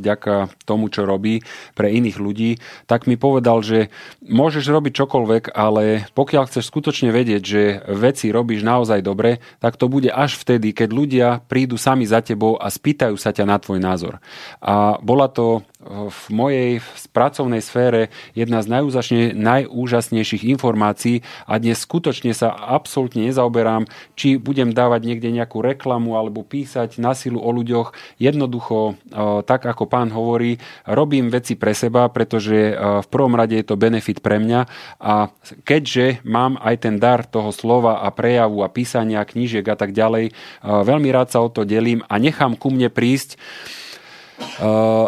vďaka 0.00 0.34
tomu, 0.64 0.88
čo 0.88 1.04
robí 1.04 1.44
pre 1.76 1.92
iných 1.92 2.16
ľudí, 2.16 2.50
tak 2.88 3.04
mi 3.04 3.20
povedal, 3.20 3.60
že 3.60 3.92
môžeš 4.24 4.72
robiť 4.72 4.92
čokoľvek, 5.04 5.44
ale 5.52 6.08
pokiaľ 6.16 6.48
chceš 6.48 6.72
skutočne 6.72 7.12
vedieť, 7.12 7.42
že 7.44 7.62
veci 7.92 8.32
robíš 8.32 8.64
naozaj 8.64 9.04
dobre, 9.04 9.44
tak 9.60 9.76
to 9.76 9.86
bude 9.92 10.08
až 10.08 10.40
vtedy, 10.40 10.72
keď 10.72 10.88
ľudia 10.90 11.28
prídu 11.44 11.76
sami 11.76 12.08
za 12.08 12.24
tebou 12.24 12.56
a 12.56 12.72
spýtajú 12.72 13.14
sa 13.20 13.30
ťa 13.30 13.44
na 13.44 13.60
tvoj 13.60 13.78
názor. 13.78 14.18
A 14.64 14.96
bola 15.04 15.28
to 15.28 15.62
v 15.84 16.20
mojej 16.32 16.70
pracovnej 17.12 17.60
sfére 17.60 18.08
jedna 18.32 18.64
z 18.64 18.72
najúžasne, 18.72 19.36
najúžasnejších 19.36 20.48
informácií 20.56 21.20
a 21.44 21.60
dnes 21.60 21.84
skutočne 21.84 22.32
sa 22.32 22.52
absolútne 22.52 23.28
nezaoberám, 23.28 23.84
či 24.16 24.40
budem 24.40 24.72
dávať 24.72 25.04
niekde 25.04 25.28
nejakú 25.30 25.60
reklamu 25.60 26.16
alebo 26.16 26.40
písať 26.40 26.96
na 26.96 27.12
silu 27.12 27.38
o 27.38 27.50
ľuďoch. 27.52 27.92
Jednoducho, 28.16 28.96
e, 29.12 29.44
tak 29.44 29.68
ako 29.68 29.84
pán 29.84 30.08
hovorí, 30.10 30.56
robím 30.88 31.28
veci 31.28 31.54
pre 31.54 31.76
seba, 31.76 32.08
pretože 32.08 32.72
e, 32.72 32.74
v 33.04 33.06
prvom 33.12 33.36
rade 33.36 33.54
je 33.60 33.66
to 33.68 33.76
benefit 33.76 34.24
pre 34.24 34.40
mňa 34.40 34.60
a 35.04 35.28
keďže 35.68 36.24
mám 36.24 36.56
aj 36.64 36.88
ten 36.88 36.96
dar 36.96 37.28
toho 37.28 37.52
slova 37.52 38.00
a 38.00 38.08
prejavu 38.08 38.64
a 38.64 38.72
písania 38.72 39.20
knížiek 39.20 39.64
a 39.68 39.76
tak 39.76 39.92
ďalej, 39.92 40.30
e, 40.30 40.32
veľmi 40.64 41.12
rád 41.12 41.28
sa 41.36 41.44
o 41.44 41.52
to 41.52 41.68
delím 41.68 42.00
a 42.08 42.16
nechám 42.16 42.56
ku 42.56 42.72
mne 42.72 42.88
prísť 42.88 43.36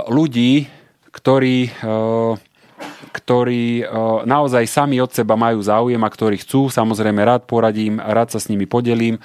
ľudí, 0.07 0.66
ktorí 1.11 1.70
ktorí 3.16 3.80
e, 3.80 3.84
naozaj 4.28 4.68
sami 4.68 5.01
od 5.01 5.09
seba 5.09 5.40
majú 5.40 5.64
záujem 5.64 5.98
a 6.05 6.12
ktorí 6.12 6.44
chcú. 6.44 6.68
Samozrejme 6.68 7.24
rád 7.24 7.48
poradím, 7.48 7.97
rád 7.97 8.36
sa 8.36 8.38
s 8.44 8.52
nimi 8.52 8.68
podelím. 8.68 9.16
E, 9.16 9.20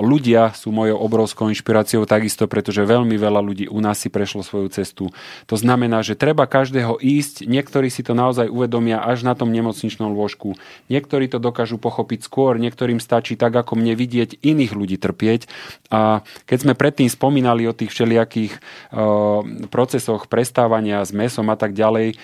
ľudia 0.00 0.56
sú 0.56 0.72
mojou 0.72 0.96
obrovskou 0.96 1.52
inšpiráciou 1.52 2.08
takisto, 2.08 2.48
pretože 2.48 2.88
veľmi 2.88 3.20
veľa 3.20 3.44
ľudí 3.44 3.68
u 3.68 3.84
nás 3.84 4.00
si 4.00 4.08
prešlo 4.08 4.40
svoju 4.40 4.72
cestu. 4.72 5.12
To 5.44 5.56
znamená, 5.60 6.00
že 6.00 6.16
treba 6.16 6.48
každého 6.48 6.96
ísť. 6.96 7.44
Niektorí 7.44 7.92
si 7.92 8.00
to 8.00 8.16
naozaj 8.16 8.48
uvedomia 8.48 9.04
až 9.04 9.28
na 9.28 9.36
tom 9.36 9.52
nemocničnom 9.52 10.16
lôžku. 10.16 10.56
Niektorí 10.88 11.28
to 11.28 11.36
dokážu 11.36 11.76
pochopiť 11.76 12.24
skôr, 12.24 12.56
niektorým 12.56 12.96
stačí 12.96 13.36
tak, 13.36 13.52
ako 13.52 13.76
mne 13.76 13.92
vidieť 13.92 14.40
iných 14.40 14.72
ľudí 14.72 14.96
trpieť. 14.96 15.44
A 15.92 16.24
keď 16.48 16.58
sme 16.64 16.74
predtým 16.78 17.12
spomínali 17.12 17.68
o 17.68 17.76
tých 17.76 17.92
všelijakých 17.92 18.52
uh, 18.56 19.44
procesoch 19.68 20.30
prestávania 20.30 21.04
s 21.04 21.12
mesom 21.12 21.52
a 21.52 21.56
tak 21.58 21.76
ďalej, 21.76 22.16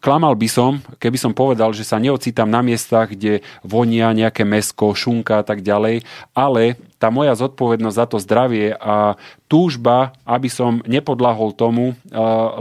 klamal 0.00 0.34
by 0.34 0.48
som, 0.48 0.80
keby 0.96 1.20
som 1.20 1.36
povedal, 1.36 1.70
že 1.76 1.84
sa 1.84 2.00
neocítam 2.00 2.48
na 2.48 2.64
miestach, 2.64 3.12
kde 3.12 3.44
vonia 3.60 4.10
nejaké 4.10 4.42
mesko, 4.42 4.96
šunka 4.96 5.40
a 5.40 5.44
tak 5.44 5.60
ďalej, 5.60 6.02
ale 6.32 6.80
tá 6.96 7.12
moja 7.12 7.36
zodpovednosť 7.36 7.96
za 7.96 8.06
to 8.08 8.16
zdravie 8.20 8.74
a 8.76 9.14
túžba, 9.50 10.14
aby 10.22 10.46
som 10.46 10.78
nepodlahol 10.86 11.50
tomu 11.50 11.98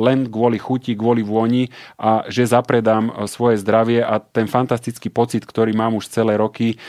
len 0.02 0.26
kvôli 0.26 0.58
chuti, 0.58 0.98
kvôli 0.98 1.22
vôni 1.22 1.70
a 2.02 2.26
že 2.26 2.50
zapredám 2.50 3.30
svoje 3.30 3.62
zdravie 3.62 4.02
a 4.02 4.18
ten 4.18 4.50
fantastický 4.50 5.14
pocit, 5.14 5.46
ktorý 5.46 5.78
mám 5.78 5.94
už 6.02 6.10
celé 6.10 6.34
roky, 6.34 6.82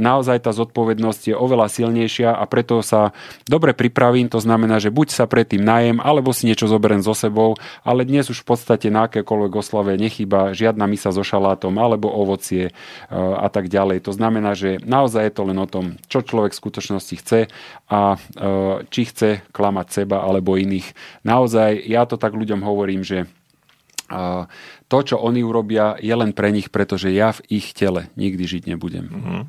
naozaj 0.00 0.48
tá 0.48 0.50
zodpovednosť 0.56 1.22
je 1.28 1.36
oveľa 1.36 1.68
silnejšia 1.68 2.32
a 2.32 2.40
preto 2.48 2.80
sa 2.80 3.12
dobre 3.44 3.76
pripravím, 3.76 4.32
to 4.32 4.40
znamená, 4.40 4.80
že 4.80 4.88
buď 4.88 5.12
sa 5.12 5.28
predtým 5.28 5.60
najem, 5.60 6.00
alebo 6.00 6.32
si 6.32 6.48
niečo 6.48 6.64
zoberiem 6.64 7.04
so 7.04 7.12
sebou, 7.12 7.60
ale 7.84 8.08
dnes 8.08 8.32
už 8.32 8.40
v 8.40 8.56
podstate 8.56 8.88
na 8.88 9.12
akékoľvek 9.12 9.52
oslave 9.60 10.00
nechýba 10.00 10.56
žiadna 10.56 10.88
misa 10.88 11.12
so 11.12 11.20
šalátom 11.20 11.76
alebo 11.76 12.08
ovocie 12.08 12.72
a 13.12 13.52
tak 13.52 13.68
ďalej. 13.68 14.08
To 14.08 14.16
znamená, 14.16 14.56
že 14.56 14.80
naozaj 14.80 15.28
je 15.28 15.34
to 15.36 15.42
len 15.44 15.58
o 15.60 15.68
tom, 15.68 16.00
čo 16.08 16.24
človek 16.24 16.56
v 16.56 16.60
skutočnosti 16.64 17.14
chce 17.20 17.40
a 17.92 18.16
či 18.88 19.02
chce 19.04 19.33
klamať 19.50 20.04
seba 20.04 20.22
alebo 20.22 20.54
iných. 20.54 20.92
Naozaj, 21.26 21.88
ja 21.88 22.06
to 22.06 22.14
tak 22.20 22.36
ľuďom 22.36 22.60
hovorím, 22.62 23.02
že 23.02 23.26
to, 24.86 24.98
čo 25.00 25.16
oni 25.16 25.40
urobia, 25.40 25.96
je 25.98 26.12
len 26.12 26.36
pre 26.36 26.52
nich, 26.52 26.68
pretože 26.68 27.08
ja 27.08 27.32
v 27.32 27.40
ich 27.48 27.72
tele 27.72 28.12
nikdy 28.14 28.44
žiť 28.44 28.62
nebudem. 28.68 29.06
Mhm. 29.08 29.42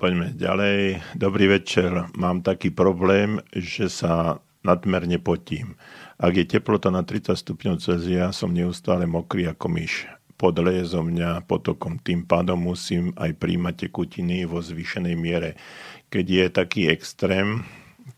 Poďme 0.00 0.32
ďalej. 0.32 1.04
Dobrý 1.12 1.60
večer. 1.60 2.08
Mám 2.16 2.40
taký 2.40 2.72
problém, 2.72 3.44
že 3.52 3.92
sa 3.92 4.40
nadmerne 4.64 5.20
potím. 5.20 5.76
Ak 6.16 6.40
je 6.40 6.48
teplota 6.48 6.88
na 6.88 7.04
30 7.04 7.36
stupňov 7.36 7.84
Celzia, 7.84 8.32
som 8.32 8.48
neustále 8.48 9.04
mokrý 9.04 9.52
ako 9.52 9.68
myš. 9.68 10.08
Podleje 10.40 10.88
zo 10.88 11.04
mňa 11.04 11.44
potokom. 11.44 12.00
Tým 12.00 12.24
pádom 12.24 12.56
musím 12.56 13.12
aj 13.20 13.36
príjmať 13.36 13.92
tekutiny 13.92 14.48
vo 14.48 14.64
zvýšenej 14.64 15.16
miere. 15.20 15.60
Keď 16.08 16.24
je 16.24 16.44
taký 16.48 16.88
extrém, 16.88 17.68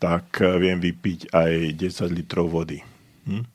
tak 0.03 0.43
viem 0.59 0.83
vypiť 0.83 1.31
aj 1.31 1.79
10 1.79 2.11
litrov 2.11 2.51
vody. 2.51 2.83
Hm? 3.31 3.47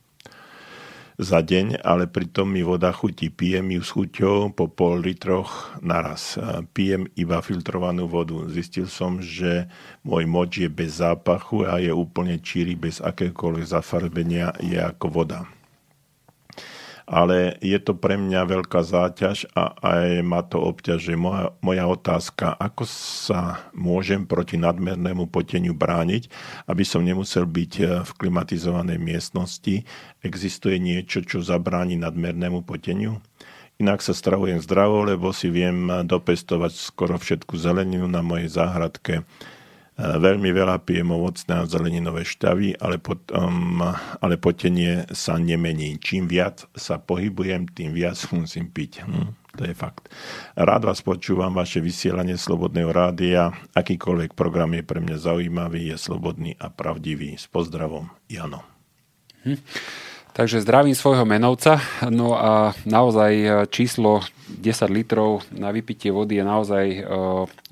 za 1.17 1.41
deň, 1.41 1.81
ale 1.81 2.05
pritom 2.05 2.45
mi 2.45 2.61
voda 2.61 2.93
chutí. 2.93 3.33
Pijem 3.33 3.73
ju 3.73 3.81
s 3.81 3.89
chuťou 3.89 4.53
po 4.53 4.69
pol 4.69 5.01
litroch 5.01 5.73
naraz. 5.81 6.37
Pijem 6.77 7.09
iba 7.17 7.41
filtrovanú 7.41 8.05
vodu. 8.05 8.37
Zistil 8.53 8.85
som, 8.85 9.17
že 9.17 9.65
môj 10.05 10.29
moč 10.29 10.61
je 10.61 10.69
bez 10.69 11.01
zápachu 11.01 11.65
a 11.65 11.81
je 11.81 11.89
úplne 11.89 12.37
číry, 12.37 12.77
bez 12.77 13.01
akékoľvek 13.01 13.65
zafarbenia, 13.65 14.53
je 14.61 14.77
ako 14.77 15.09
voda 15.09 15.56
ale 17.07 17.55
je 17.63 17.79
to 17.79 17.95
pre 17.95 18.19
mňa 18.19 18.43
veľká 18.43 18.83
záťaž 18.83 19.47
a 19.55 19.71
aj 19.79 20.27
ma 20.27 20.43
to 20.43 20.59
obťažuje. 20.59 21.15
Moja, 21.15 21.55
moja 21.63 21.87
otázka, 21.87 22.51
ako 22.59 22.83
sa 22.91 23.63
môžem 23.71 24.27
proti 24.27 24.59
nadmernému 24.59 25.31
poteniu 25.31 25.71
brániť, 25.71 26.27
aby 26.67 26.83
som 26.83 27.07
nemusel 27.07 27.47
byť 27.47 27.73
eh, 27.79 27.87
v 28.03 28.11
klimatizovanej 28.11 28.99
miestnosti. 28.99 29.87
Existuje 30.19 30.75
niečo, 30.83 31.23
čo 31.23 31.39
zabráni 31.39 31.95
nadmernému 31.95 32.67
poteniu? 32.67 33.23
Inak 33.77 34.01
sa 34.01 34.11
stravujem 34.11 34.57
zdravo, 34.59 35.05
lebo 35.05 35.29
si 35.29 35.53
viem 35.53 35.85
dopestovať 36.03 36.73
skoro 36.73 37.13
všetku 37.13 37.61
zeleninu 37.61 38.09
na 38.09 38.25
mojej 38.25 38.49
záhradke 38.49 39.21
Veľmi 39.97 40.53
veľa 40.53 40.85
pijem 40.85 41.09
ovocné 41.09 41.57
a 41.57 41.65
zeleninové 41.65 42.21
šťavy, 42.21 42.77
ale, 42.77 43.01
potom, 43.01 43.81
ale 44.21 44.37
potenie 44.37 45.09
sa 45.09 45.41
nemení. 45.41 45.97
Čím 45.97 46.29
viac 46.29 46.69
sa 46.77 47.01
pohybujem, 47.01 47.65
tým 47.65 47.97
viac 47.97 48.21
musím 48.37 48.69
piť. 48.69 49.01
Hm, 49.01 49.33
to 49.57 49.65
je 49.65 49.73
fakt. 49.73 50.13
Rád 50.53 50.85
vás 50.85 51.01
počúvam, 51.01 51.57
vaše 51.57 51.81
vysielanie 51.81 52.37
Slobodného 52.37 52.93
rádia. 52.93 53.49
Akýkoľvek 53.73 54.37
program 54.37 54.77
je 54.77 54.85
pre 54.85 55.01
mňa 55.01 55.17
zaujímavý, 55.17 55.89
je 55.89 55.97
slobodný 55.97 56.53
a 56.61 56.69
pravdivý. 56.69 57.33
S 57.33 57.49
pozdravom, 57.49 58.13
Jano. 58.29 58.61
Hm. 59.49 59.57
Takže 60.37 60.61
zdravím 60.61 60.93
svojho 60.93 61.25
menovca. 61.25 61.81
No 62.13 62.37
a 62.37 62.77
naozaj 62.85 63.33
e, 63.33 63.47
číslo 63.73 64.21
10 64.53 64.85
litrov 64.93 65.41
na 65.49 65.73
vypitie 65.73 66.13
vody 66.13 66.37
je 66.37 66.45
naozaj 66.45 66.85
e, 66.93 67.01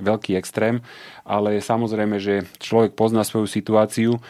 veľký 0.01 0.33
extrém, 0.33 0.81
ale 1.21 1.61
samozrejme, 1.61 2.17
že 2.17 2.49
človek 2.57 2.97
pozná 2.97 3.21
svoju 3.21 3.45
situáciu. 3.45 4.17
E, 4.17 4.21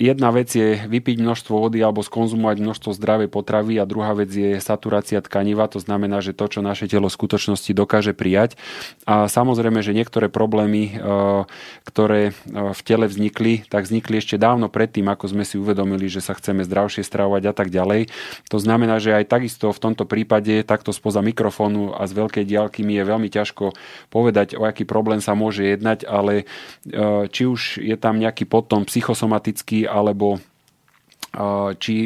jedna 0.00 0.28
vec 0.32 0.48
je 0.50 0.80
vypiť 0.88 1.20
množstvo 1.20 1.54
vody 1.68 1.78
alebo 1.84 2.00
skonzumovať 2.00 2.56
množstvo 2.58 2.90
zdravej 2.96 3.28
potravy 3.28 3.76
a 3.78 3.84
druhá 3.86 4.16
vec 4.16 4.32
je 4.32 4.56
saturácia 4.58 5.20
tkaniva, 5.20 5.68
to 5.68 5.78
znamená, 5.78 6.24
že 6.24 6.32
to, 6.32 6.48
čo 6.48 6.60
naše 6.64 6.88
telo 6.88 7.06
v 7.06 7.14
skutočnosti 7.14 7.70
dokáže 7.76 8.16
prijať. 8.16 8.56
A 9.04 9.28
samozrejme, 9.28 9.84
že 9.84 9.94
niektoré 9.94 10.32
problémy, 10.32 10.82
e, 10.90 10.92
ktoré 11.84 12.32
e, 12.32 12.32
v 12.72 12.80
tele 12.82 13.06
vznikli, 13.06 13.68
tak 13.68 13.84
vznikli 13.86 14.18
ešte 14.18 14.40
dávno 14.40 14.72
predtým, 14.72 15.06
ako 15.12 15.36
sme 15.36 15.44
si 15.44 15.60
uvedomili, 15.60 16.08
že 16.08 16.24
sa 16.24 16.32
chceme 16.32 16.64
zdravšie 16.64 17.04
stravovať 17.04 17.42
a 17.50 17.54
tak 17.54 17.68
ďalej. 17.68 18.08
To 18.48 18.58
znamená, 18.58 18.98
že 18.98 19.12
aj 19.12 19.28
takisto 19.28 19.70
v 19.70 19.82
tomto 19.82 20.08
prípade, 20.08 20.64
takto 20.64 20.90
spoza 20.90 21.20
mikrofónu 21.20 21.92
a 21.92 22.08
z 22.08 22.12
veľkej 22.16 22.44
diálky 22.48 22.80
mi 22.82 22.96
je 22.96 23.04
veľmi 23.04 23.28
ťažko 23.28 23.76
povedať, 24.08 24.56
o 24.56 24.64
aký 24.64 24.88
problém 24.88 25.20
sa 25.20 25.36
môže 25.36 25.62
jednať, 25.62 26.08
ale 26.08 26.44
e, 26.88 27.26
či 27.28 27.44
už 27.44 27.82
je 27.82 27.96
tam 28.00 28.16
nejaký 28.16 28.48
potom 28.48 28.88
psychosomatický 28.88 29.41
lymfatický 29.42 29.90
alebo 29.90 30.38
či, 31.80 31.96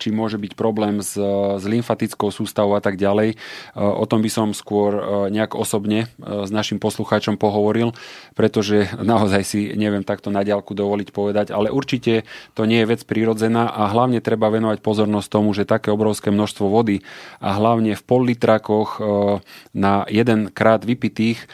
či 0.00 0.08
môže 0.08 0.40
byť 0.40 0.52
problém 0.56 1.04
s, 1.04 1.14
s 1.60 1.64
lymfatickou 1.64 2.32
sústavou 2.32 2.76
a 2.76 2.82
tak 2.82 2.96
ďalej. 2.96 3.36
O 3.76 4.04
tom 4.08 4.24
by 4.24 4.30
som 4.32 4.56
skôr 4.56 4.96
nejak 5.28 5.52
osobne 5.52 6.08
s 6.20 6.48
našim 6.48 6.80
poslucháčom 6.80 7.36
pohovoril, 7.36 7.92
pretože 8.32 8.88
naozaj 9.12 9.42
si 9.44 9.60
neviem 9.76 10.00
takto 10.00 10.32
na 10.32 10.40
diálku 10.40 10.72
dovoliť 10.72 11.08
povedať, 11.12 11.46
ale 11.52 11.68
určite 11.68 12.24
to 12.56 12.64
nie 12.64 12.80
je 12.82 12.90
vec 12.96 13.00
prírodzená 13.04 13.68
a 13.68 13.92
hlavne 13.92 14.24
treba 14.24 14.48
venovať 14.48 14.80
pozornosť 14.80 15.28
tomu, 15.28 15.52
že 15.52 15.68
také 15.68 15.92
obrovské 15.92 16.32
množstvo 16.32 16.72
vody 16.72 17.04
a 17.38 17.52
hlavne 17.56 17.92
v 17.92 18.02
pol 18.06 18.24
litrakoch 18.32 18.96
na 19.76 20.08
jeden 20.08 20.48
krát 20.48 20.82
vypitých 20.84 21.44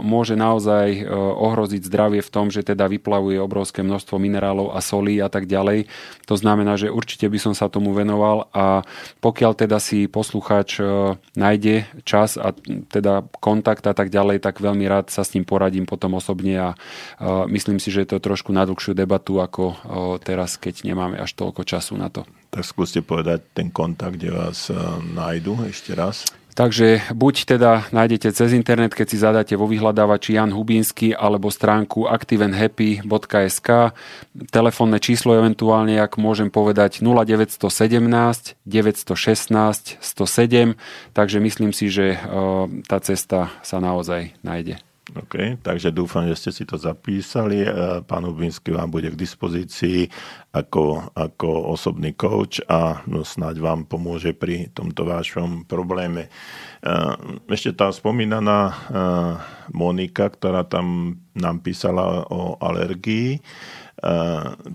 môže 0.00 0.38
naozaj 0.38 1.04
ohroziť 1.12 1.82
zdravie 1.84 2.20
v 2.24 2.32
tom, 2.32 2.48
že 2.48 2.64
teda 2.64 2.88
vyplavuje 2.88 3.36
obrovské 3.36 3.84
množstvo 3.84 4.16
minerálov 4.16 4.72
a 4.72 4.80
solí 4.80 5.18
a 5.18 5.28
tak 5.28 5.44
ďalej. 5.50 5.90
To 6.30 6.34
znamená, 6.38 6.61
znamená, 6.62 6.78
že 6.78 6.94
určite 6.94 7.26
by 7.26 7.38
som 7.42 7.58
sa 7.58 7.66
tomu 7.66 7.90
venoval 7.90 8.46
a 8.54 8.86
pokiaľ 9.18 9.52
teda 9.58 9.82
si 9.82 10.06
poslucháč 10.06 10.78
e, 10.78 11.18
nájde 11.34 11.90
čas 12.06 12.38
a 12.38 12.54
teda 12.86 13.26
kontakt 13.42 13.82
a 13.90 13.94
tak 13.98 14.14
ďalej, 14.14 14.38
tak 14.38 14.62
veľmi 14.62 14.86
rád 14.86 15.10
sa 15.10 15.26
s 15.26 15.34
ním 15.34 15.42
poradím 15.42 15.82
potom 15.90 16.14
osobne 16.14 16.54
a 16.54 16.70
e, 16.72 16.76
myslím 17.50 17.82
si, 17.82 17.90
že 17.90 18.06
je 18.06 18.14
to 18.14 18.22
trošku 18.22 18.54
na 18.54 18.62
dlhšiu 18.62 18.94
debatu 18.94 19.42
ako 19.42 19.64
e, 19.66 19.76
teraz, 20.22 20.54
keď 20.54 20.86
nemáme 20.86 21.18
až 21.18 21.34
toľko 21.34 21.66
času 21.66 21.98
na 21.98 22.06
to. 22.06 22.22
Tak 22.54 22.62
skúste 22.62 23.02
povedať 23.02 23.42
ten 23.58 23.74
kontakt, 23.74 24.20
kde 24.20 24.30
vás 24.30 24.70
nájdu 25.02 25.66
ešte 25.66 25.96
raz. 25.96 26.28
Takže 26.52 27.16
buď 27.16 27.34
teda 27.56 27.88
nájdete 27.96 28.28
cez 28.36 28.52
internet, 28.52 28.92
keď 28.92 29.06
si 29.08 29.16
zadáte 29.16 29.54
vo 29.56 29.64
vyhľadávači 29.64 30.36
Jan 30.36 30.52
Hubínsky 30.52 31.16
alebo 31.16 31.48
stránku 31.48 32.04
activenhappy.sk 32.04 33.96
telefónne 34.52 35.00
číslo 35.00 35.32
eventuálne, 35.32 35.96
ak 35.96 36.20
môžem 36.20 36.52
povedať 36.52 37.00
0917 37.00 37.56
916 38.68 39.96
107, 39.96 40.76
takže 41.16 41.36
myslím 41.40 41.72
si, 41.72 41.88
že 41.88 42.16
e, 42.16 42.18
tá 42.84 43.00
cesta 43.00 43.48
sa 43.64 43.80
naozaj 43.80 44.36
nájde. 44.44 44.76
OK, 45.12 45.60
takže 45.60 45.92
dúfam, 45.92 46.24
že 46.24 46.40
ste 46.40 46.50
si 46.56 46.64
to 46.64 46.80
zapísali. 46.80 47.68
E, 47.68 48.00
Pán 48.00 48.24
Hubinsky 48.24 48.72
vám 48.72 48.88
bude 48.88 49.12
k 49.12 49.20
dispozícii 49.20 50.08
ako, 50.56 51.12
ako 51.12 51.76
osobný 51.76 52.16
coach 52.16 52.64
a 52.64 53.04
no, 53.04 53.20
snáď 53.20 53.60
vám 53.60 53.84
pomôže 53.84 54.32
pri 54.32 54.72
tomto 54.72 55.04
vašom 55.04 55.68
probléme. 55.68 56.32
E, 56.80 56.90
Ešte 57.44 57.76
tá 57.76 57.92
spomínaná 57.92 58.60
e, 58.64 58.74
Monika, 59.76 60.32
ktorá 60.32 60.64
tam 60.64 61.20
nám 61.36 61.60
písala 61.60 62.24
o 62.28 62.56
alergii, 62.60 63.40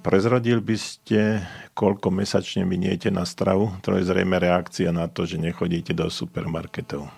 prezradil 0.02 0.64
by 0.64 0.78
ste, 0.80 1.44
koľko 1.76 2.10
mesačne 2.10 2.64
miniete 2.64 3.12
na 3.12 3.28
stravu? 3.28 3.76
To 3.84 3.94
je 3.94 4.08
zrejme 4.08 4.40
reakcia 4.40 4.90
na 4.96 5.12
to, 5.12 5.28
že 5.28 5.38
nechodíte 5.38 5.92
do 5.92 6.08
supermarketov. 6.08 7.12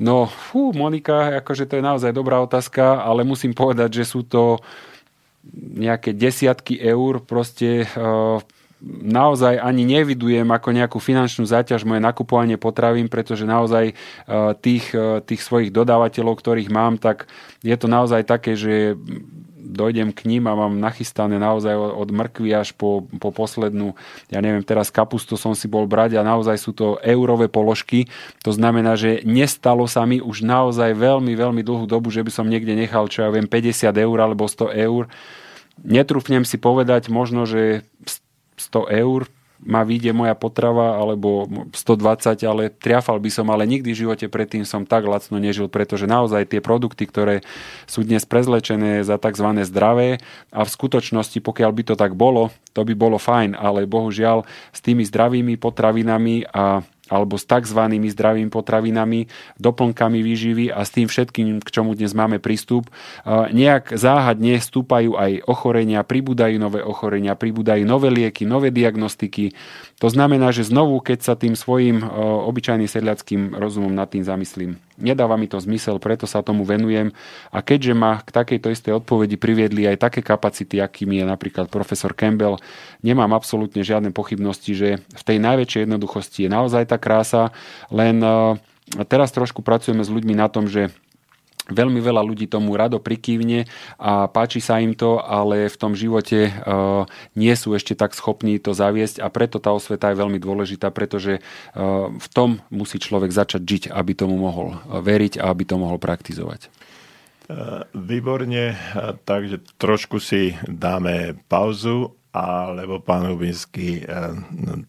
No, 0.00 0.24
fú, 0.24 0.72
Monika, 0.72 1.44
akože 1.44 1.68
to 1.68 1.76
je 1.76 1.84
naozaj 1.84 2.16
dobrá 2.16 2.40
otázka, 2.40 3.04
ale 3.04 3.20
musím 3.20 3.52
povedať, 3.52 4.00
že 4.00 4.04
sú 4.08 4.24
to 4.24 4.56
nejaké 5.60 6.16
desiatky 6.16 6.80
eur, 6.80 7.20
proste 7.20 7.84
uh, 7.84 8.40
naozaj 9.04 9.60
ani 9.60 9.84
nevidujem 9.84 10.48
ako 10.48 10.72
nejakú 10.72 10.96
finančnú 10.96 11.44
záťaž 11.44 11.84
moje 11.84 12.00
nakupovanie 12.00 12.56
potravín, 12.56 13.12
pretože 13.12 13.44
naozaj 13.44 13.92
uh, 13.92 14.56
tých, 14.56 14.88
uh, 14.96 15.20
tých 15.20 15.44
svojich 15.44 15.68
dodávateľov, 15.68 16.40
ktorých 16.40 16.72
mám, 16.72 16.96
tak 16.96 17.28
je 17.60 17.76
to 17.76 17.84
naozaj 17.84 18.24
také, 18.24 18.56
že 18.56 18.96
dojdem 19.60 20.10
k 20.10 20.24
ním 20.26 20.48
a 20.48 20.56
mám 20.56 20.80
nachystané 20.80 21.36
naozaj 21.36 21.76
od 21.76 22.08
mrkvy 22.08 22.56
až 22.56 22.72
po, 22.72 23.04
po 23.20 23.30
poslednú, 23.30 23.94
ja 24.32 24.40
neviem, 24.40 24.64
teraz 24.64 24.88
kapustu 24.88 25.36
som 25.36 25.52
si 25.52 25.68
bol 25.68 25.84
brať 25.84 26.16
a 26.16 26.26
naozaj 26.26 26.56
sú 26.56 26.72
to 26.72 26.96
eurové 27.04 27.46
položky. 27.52 28.08
To 28.42 28.50
znamená, 28.50 28.96
že 28.96 29.20
nestalo 29.28 29.84
sa 29.84 30.08
mi 30.08 30.18
už 30.18 30.42
naozaj 30.42 30.96
veľmi, 30.96 31.36
veľmi 31.36 31.62
dlhú 31.62 31.84
dobu, 31.84 32.08
že 32.08 32.24
by 32.24 32.32
som 32.32 32.48
niekde 32.48 32.72
nechal, 32.72 33.06
čo 33.06 33.22
ja 33.22 33.30
viem, 33.30 33.44
50 33.46 33.92
eur 33.92 34.16
alebo 34.18 34.48
100 34.48 34.72
eur. 34.74 35.06
Netrúfnem 35.80 36.44
si 36.44 36.56
povedať 36.60 37.12
možno, 37.12 37.44
že 37.44 37.84
100 38.56 38.88
eur 38.92 39.28
ma 39.60 39.84
vyjde 39.84 40.16
moja 40.16 40.32
potrava 40.32 40.96
alebo 40.96 41.44
120, 41.76 42.40
ale 42.48 42.72
triafal 42.72 43.20
by 43.20 43.28
som, 43.28 43.46
ale 43.52 43.68
nikdy 43.68 43.92
v 43.92 44.00
živote 44.06 44.26
predtým 44.32 44.64
som 44.64 44.88
tak 44.88 45.04
lacno 45.04 45.36
nežil, 45.36 45.68
pretože 45.68 46.08
naozaj 46.08 46.48
tie 46.48 46.64
produkty, 46.64 47.04
ktoré 47.04 47.44
sú 47.84 48.00
dnes 48.00 48.24
prezlečené 48.24 49.04
za 49.04 49.20
tzv. 49.20 49.48
zdravé 49.68 50.24
a 50.48 50.64
v 50.64 50.70
skutočnosti, 50.70 51.38
pokiaľ 51.44 51.70
by 51.76 51.82
to 51.92 51.94
tak 51.94 52.16
bolo, 52.16 52.48
to 52.72 52.86
by 52.86 52.94
bolo 52.96 53.20
fajn, 53.20 53.52
ale 53.52 53.84
bohužiaľ 53.84 54.48
s 54.72 54.80
tými 54.80 55.04
zdravými 55.04 55.60
potravinami 55.60 56.48
a 56.48 56.80
alebo 57.10 57.34
s 57.34 57.44
tzv. 57.44 57.90
zdravými 57.90 58.54
potravinami, 58.54 59.26
doplnkami 59.58 60.22
výživy 60.22 60.70
a 60.70 60.86
s 60.86 60.94
tým 60.94 61.10
všetkým, 61.10 61.58
k 61.58 61.68
čomu 61.68 61.98
dnes 61.98 62.14
máme 62.14 62.38
prístup, 62.38 62.86
nejak 63.26 63.98
záhadne 63.98 64.62
stúpajú 64.62 65.18
aj 65.18 65.42
ochorenia, 65.50 66.06
pribúdajú 66.06 66.56
nové 66.62 66.80
ochorenia, 66.86 67.34
pribúdajú 67.34 67.82
nové 67.82 68.14
lieky, 68.14 68.46
nové 68.46 68.70
diagnostiky. 68.70 69.58
To 69.98 70.06
znamená, 70.06 70.54
že 70.54 70.64
znovu, 70.64 71.02
keď 71.02 71.18
sa 71.20 71.34
tým 71.34 71.58
svojim 71.58 72.00
obyčajným 72.46 72.86
sedliackým 72.86 73.58
rozumom 73.58 73.90
nad 73.90 74.06
tým 74.06 74.22
zamyslím, 74.22 74.78
nedáva 75.00 75.34
mi 75.34 75.48
to 75.48 75.56
zmysel, 75.58 75.98
preto 75.98 76.28
sa 76.28 76.44
tomu 76.44 76.62
venujem 76.62 77.10
a 77.50 77.58
keďže 77.64 77.92
ma 77.96 78.20
k 78.20 78.30
takejto 78.30 78.68
istej 78.70 78.92
odpovedi 79.00 79.40
priviedli 79.40 79.88
aj 79.88 79.96
také 79.98 80.20
kapacity, 80.20 80.78
akými 80.78 81.20
je 81.20 81.24
napríklad 81.24 81.72
profesor 81.72 82.12
Campbell, 82.12 82.60
nemám 83.00 83.32
absolútne 83.32 83.80
žiadne 83.80 84.12
pochybnosti, 84.12 84.72
že 84.76 84.88
v 85.00 85.22
tej 85.24 85.40
najväčšej 85.40 85.88
jednoduchosti 85.88 86.38
je 86.44 86.50
naozaj 86.52 86.84
tá 86.84 86.99
krása, 87.00 87.50
len 87.88 88.20
eh, 88.20 88.60
teraz 89.08 89.32
trošku 89.32 89.64
pracujeme 89.64 90.04
s 90.04 90.12
ľuďmi 90.12 90.36
na 90.36 90.52
tom, 90.52 90.68
že 90.68 90.92
Veľmi 91.70 92.02
veľa 92.02 92.26
ľudí 92.26 92.50
tomu 92.50 92.74
rado 92.74 92.98
prikývne 92.98 93.70
a 93.94 94.26
páči 94.26 94.58
sa 94.58 94.82
im 94.82 94.90
to, 94.90 95.22
ale 95.22 95.70
v 95.70 95.76
tom 95.78 95.94
živote 95.94 96.50
uh, 96.50 97.06
nie 97.38 97.54
sú 97.54 97.78
ešte 97.78 97.94
tak 97.94 98.10
schopní 98.18 98.58
to 98.58 98.74
zaviesť 98.74 99.22
a 99.22 99.30
preto 99.30 99.62
tá 99.62 99.70
osveta 99.70 100.10
je 100.10 100.18
veľmi 100.18 100.42
dôležitá, 100.42 100.90
pretože 100.90 101.38
uh, 101.38 102.10
v 102.10 102.26
tom 102.34 102.58
musí 102.74 102.98
človek 102.98 103.30
začať 103.30 103.62
žiť, 103.62 103.82
aby 103.94 104.12
tomu 104.18 104.34
mohol 104.34 104.82
veriť 104.82 105.38
a 105.38 105.54
aby 105.54 105.62
to 105.62 105.78
mohol 105.78 106.02
praktizovať. 106.02 106.68
Výborne, 107.98 108.78
takže 109.26 109.58
trošku 109.74 110.22
si 110.22 110.54
dáme 110.70 111.34
pauzu 111.50 112.14
alebo 112.30 113.02
pán 113.02 113.26
Hubinsky, 113.26 114.06
eh, 114.06 114.34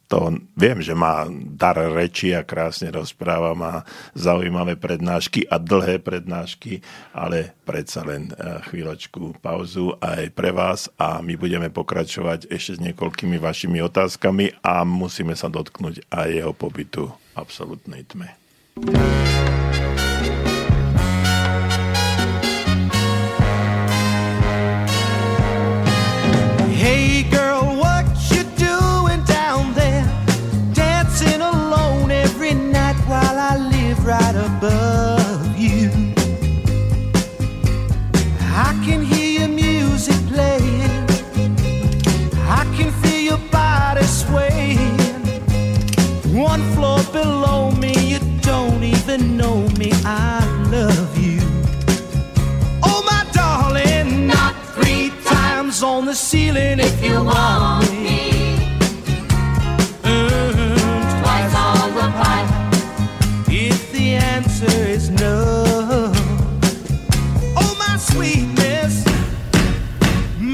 to 0.06 0.38
viem, 0.54 0.78
že 0.78 0.94
má 0.94 1.26
dar 1.58 1.78
reči 1.78 2.38
a 2.38 2.46
krásne 2.46 2.94
rozpráva, 2.94 3.58
má 3.58 3.82
zaujímavé 4.14 4.78
prednášky 4.78 5.50
a 5.50 5.58
dlhé 5.58 5.98
prednášky, 6.06 6.86
ale 7.18 7.58
predsa 7.66 8.06
len 8.06 8.30
eh, 8.30 8.62
chvíľočku 8.70 9.42
pauzu 9.42 9.98
aj 9.98 10.30
pre 10.38 10.54
vás 10.54 10.86
a 11.02 11.20
my 11.26 11.34
budeme 11.34 11.74
pokračovať 11.74 12.54
ešte 12.54 12.78
s 12.78 12.84
niekoľkými 12.86 13.42
vašimi 13.42 13.82
otázkami 13.82 14.62
a 14.62 14.86
musíme 14.86 15.34
sa 15.34 15.50
dotknúť 15.50 16.14
aj 16.14 16.28
jeho 16.30 16.54
pobytu 16.54 17.10
v 17.10 17.34
absolútnej 17.34 18.06
tme. 18.06 18.30
Right 34.32 34.46
above 34.46 35.58
you. 35.58 35.90
I 38.40 38.80
can 38.86 39.04
hear 39.04 39.40
your 39.40 39.48
music 39.48 40.16
playing. 40.28 41.06
I 42.48 42.64
can 42.76 42.92
feel 43.02 43.22
your 43.22 43.50
body 43.52 44.04
swaying. 44.04 44.98
One 46.34 46.62
floor 46.74 47.00
below 47.12 47.72
me, 47.72 47.94
you 48.12 48.20
don't 48.42 48.84
even 48.84 49.38
know 49.38 49.68
me. 49.78 49.92
I 50.06 50.46
love 50.70 51.18
you. 51.18 51.42
Oh, 52.84 53.04
my 53.06 53.26
darling, 53.34 54.28
not 54.28 54.56
three 54.76 55.12
times 55.26 55.84
on 55.84 56.06
the 56.06 56.16
ceiling 56.16 56.80
if 56.80 57.04
you 57.04 57.24
want 57.24 57.92
me. 57.92 58.61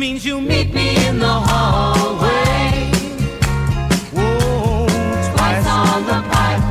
Means 0.07 0.25
you 0.25 0.39
meet 0.39 0.73
me 0.73 0.95
in 1.05 1.19
the 1.19 1.35
hallway. 1.49 2.89
Whoa, 4.15 4.87
twice 5.33 5.67
on 5.67 6.05
the 6.11 6.19
pipe 6.31 6.63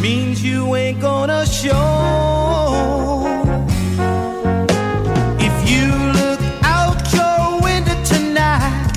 means 0.00 0.44
you 0.44 0.76
ain't 0.76 1.00
gonna 1.00 1.44
show. 1.44 3.26
If 5.48 5.56
you 5.72 5.86
look 6.20 6.40
out 6.62 6.96
your 7.18 7.60
window 7.66 7.98
tonight, 8.04 8.92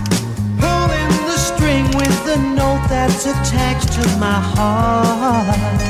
pulling 0.64 1.12
the 1.30 1.38
string 1.50 1.86
with 1.98 2.18
the 2.30 2.38
note 2.60 2.86
that's 2.88 3.26
attached 3.26 3.94
to 3.94 4.04
my 4.26 4.40
heart. 4.54 5.82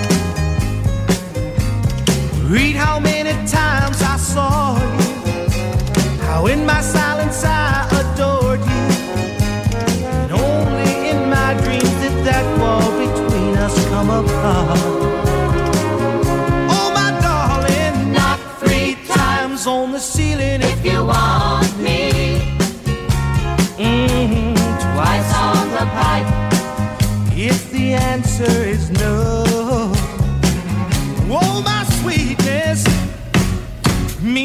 Read 2.49 2.77
how 2.77 3.02
many 3.02 3.34
times 3.45 4.02
I 4.02 4.15
saw 4.15 4.77
you, 4.77 5.09
how 6.30 6.45
in 6.45 6.64
my 6.65 6.81
silence 6.81 7.43
I 7.43 7.88
adored 8.01 8.61
you. 8.73 8.85
And 10.22 10.31
only 10.31 10.93
in 11.11 11.19
my 11.38 11.51
dreams 11.64 11.93
did 12.03 12.18
that 12.30 12.45
wall 12.60 12.89
between 13.03 13.53
us 13.65 13.76
come 13.89 14.10
apart. 14.22 14.80
Oh, 16.76 16.88
my 16.99 17.10
darling, 17.27 18.14
not 18.14 18.39
three 18.61 18.93
times 19.07 19.65
on 19.65 19.91
the 19.91 19.99
ceiling 19.99 20.61
if 20.61 20.80
you 20.85 20.99
want 21.06 21.73
me. 21.80 22.09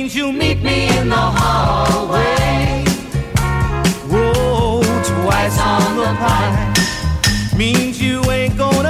Means 0.04 0.16
you 0.16 0.32
meet 0.32 0.62
me 0.62 0.98
in 0.98 1.08
the 1.08 1.16
hallway. 1.16 2.84
Whoa, 4.12 4.82
twice 5.02 5.58
on 5.58 5.96
the 5.96 6.14
pipe 6.20 7.56
means 7.56 8.02
you 8.02 8.20
ain't 8.30 8.58
gonna 8.58 8.83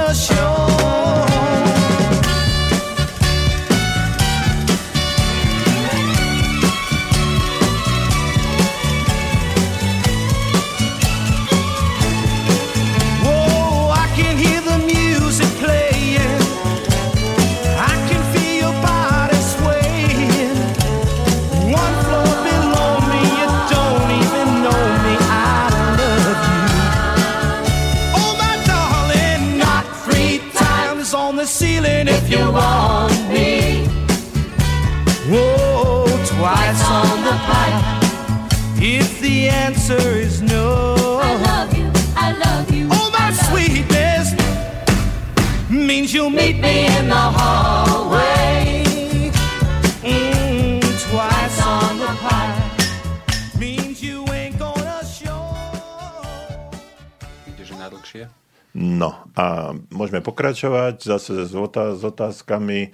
Najdlhšie. 58.15 58.43
No 58.75 59.23
a 59.39 59.71
môžeme 59.87 60.19
pokračovať 60.19 60.99
zase 60.99 61.47
s, 61.47 61.55
otáz- 61.55 61.99
s 61.99 62.03
otázkami 62.03 62.91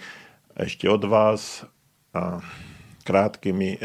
ešte 0.53 0.85
od 0.85 1.01
vás. 1.09 1.65
A 2.13 2.43
krátkými. 3.01 3.81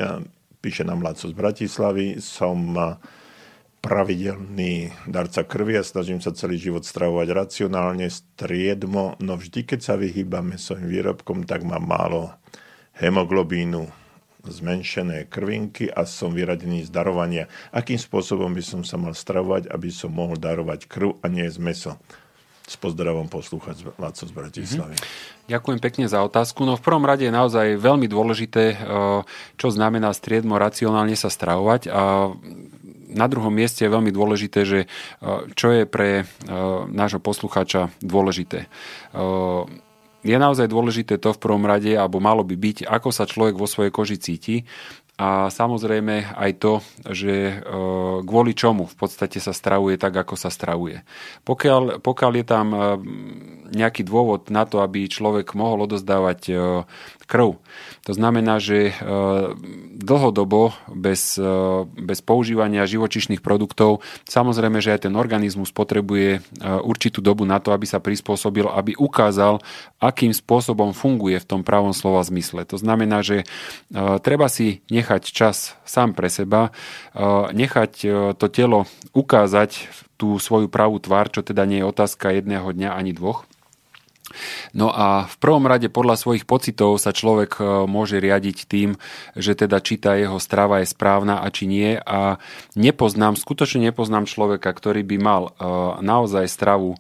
Píše 0.61 0.85
nám 0.85 1.01
Laco 1.01 1.25
z 1.25 1.33
Bratislavy. 1.33 2.21
Som 2.21 2.77
pravidelný 3.81 4.91
darca 5.07 5.47
krvi 5.47 5.79
a 5.79 5.87
snažím 5.87 6.19
sa 6.19 6.35
celý 6.35 6.59
život 6.59 6.83
stravovať 6.83 7.29
racionálne, 7.31 8.11
striedmo, 8.11 9.15
no 9.23 9.39
vždy, 9.39 9.63
keď 9.63 9.79
sa 9.79 9.95
vyhýbam 9.95 10.51
mesovým 10.51 10.91
výrobkom, 10.91 11.47
tak 11.47 11.63
mám 11.63 11.87
málo 11.87 12.35
hemoglobínu, 12.99 13.87
zmenšené 14.51 15.27
krvinky 15.27 15.91
a 15.91 16.07
som 16.07 16.35
vyradený 16.35 16.87
z 16.87 16.91
darovania. 16.91 17.51
Akým 17.71 17.99
spôsobom 17.99 18.51
by 18.55 18.63
som 18.63 18.81
sa 18.83 18.97
mal 18.97 19.13
stravovať, 19.13 19.71
aby 19.71 19.89
som 19.91 20.15
mohol 20.15 20.39
darovať 20.39 20.87
krv 20.91 21.19
a 21.23 21.27
nie 21.27 21.47
z 21.47 21.59
meso? 21.59 21.93
S 22.67 22.75
pozdravom 22.75 23.31
poslúchať 23.31 23.95
Laco 23.95 24.27
z 24.27 24.33
Bratislavy. 24.35 24.99
Ďakujem 25.47 25.79
pekne 25.79 26.11
za 26.11 26.19
otázku. 26.27 26.67
No 26.67 26.75
v 26.75 26.83
prvom 26.83 27.07
rade 27.07 27.23
je 27.23 27.31
naozaj 27.31 27.79
veľmi 27.79 28.11
dôležité, 28.11 28.75
e, 28.75 28.77
čo 29.55 29.69
znamená 29.71 30.11
striedmo 30.11 30.59
racionálne 30.59 31.15
sa 31.15 31.31
stravovať 31.31 31.87
a 31.87 32.35
na 33.07 33.27
druhom 33.31 33.55
mieste 33.55 33.87
je 33.87 33.95
veľmi 33.95 34.11
dôležité, 34.11 34.67
že 34.67 34.79
e, 34.85 34.87
čo 35.55 35.71
je 35.71 35.87
pre 35.87 36.23
e, 36.23 36.25
nášho 36.91 37.23
poslucháča 37.23 37.95
dôležité. 38.03 38.67
Je 40.27 40.37
naozaj 40.37 40.67
dôležité 40.67 41.23
to 41.23 41.31
v 41.31 41.39
prvom 41.39 41.63
rade, 41.63 41.95
alebo 41.95 42.19
malo 42.19 42.43
by 42.43 42.59
byť, 42.59 42.91
ako 42.91 43.09
sa 43.15 43.25
človek 43.31 43.55
vo 43.55 43.71
svojej 43.71 43.95
koži 43.95 44.19
cíti 44.19 44.67
a 45.17 45.49
samozrejme 45.49 46.37
aj 46.37 46.51
to, 46.61 46.85
že 47.09 47.33
e, 47.33 47.55
kvôli 48.21 48.53
čomu 48.53 48.85
v 48.85 48.97
podstate 49.01 49.41
sa 49.41 49.57
stravuje 49.57 49.97
tak, 49.97 50.13
ako 50.13 50.37
sa 50.37 50.53
stravuje. 50.53 51.01
Pokiaľ, 51.41 52.05
pokiaľ 52.05 52.33
je 52.37 52.45
tam 52.45 52.67
e, 52.69 52.79
nejaký 53.71 54.07
dôvod 54.07 54.51
na 54.51 54.67
to, 54.67 54.83
aby 54.83 55.11
človek 55.11 55.55
mohol 55.59 55.87
odozdávať 55.87 56.41
e, 56.49 56.53
krv, 57.27 57.59
to 58.07 58.15
znamená, 58.15 58.63
že 58.63 58.95
dlhodobo 59.99 60.71
bez, 60.87 61.35
bez 61.99 62.19
používania 62.23 62.87
živočišných 62.87 63.43
produktov, 63.43 63.99
samozrejme, 64.31 64.79
že 64.79 64.95
aj 64.95 65.11
ten 65.11 65.15
organizmus 65.19 65.75
potrebuje 65.75 66.39
určitú 66.63 67.19
dobu 67.19 67.43
na 67.43 67.59
to, 67.59 67.75
aby 67.75 67.83
sa 67.83 67.99
prispôsobil, 67.99 68.71
aby 68.71 68.95
ukázal, 68.95 69.59
akým 69.99 70.31
spôsobom 70.31 70.95
funguje 70.95 71.43
v 71.43 71.49
tom 71.51 71.67
pravom 71.67 71.91
slova 71.91 72.23
zmysle. 72.23 72.63
To 72.71 72.79
znamená, 72.79 73.27
že 73.27 73.43
treba 74.23 74.47
si 74.47 74.87
nechať 74.87 75.27
čas 75.27 75.75
sám 75.83 76.15
pre 76.15 76.31
seba, 76.31 76.71
nechať 77.51 77.93
to 78.39 78.47
telo 78.47 78.87
ukázať 79.19 79.91
tú 80.15 80.39
svoju 80.39 80.71
pravú 80.71 81.03
tvár, 81.03 81.27
čo 81.27 81.43
teda 81.43 81.67
nie 81.67 81.83
je 81.83 81.91
otázka 81.91 82.31
jedného 82.39 82.71
dňa 82.71 82.95
ani 82.95 83.11
dvoch. 83.11 83.51
No 84.75 84.91
a 84.91 85.31
v 85.31 85.37
prvom 85.39 85.65
rade 85.65 85.87
podľa 85.87 86.19
svojich 86.19 86.45
pocitov 86.45 86.99
sa 86.99 87.15
človek 87.15 87.59
e, 87.59 87.63
môže 87.87 88.19
riadiť 88.19 88.67
tým, 88.67 88.99
že 89.39 89.55
teda 89.55 89.79
číta 89.81 90.19
jeho 90.19 90.37
strava 90.43 90.83
je 90.83 90.91
správna 90.91 91.41
a 91.43 91.47
či 91.49 91.71
nie 91.71 91.97
a 91.97 92.43
nepoznám, 92.75 93.39
skutočne 93.39 93.87
nepoznám 93.91 94.27
človeka, 94.27 94.69
ktorý 94.69 95.07
by 95.07 95.17
mal 95.23 95.43
e, 95.49 95.51
naozaj 96.03 96.51
stravu 96.51 96.95
e, 96.95 96.99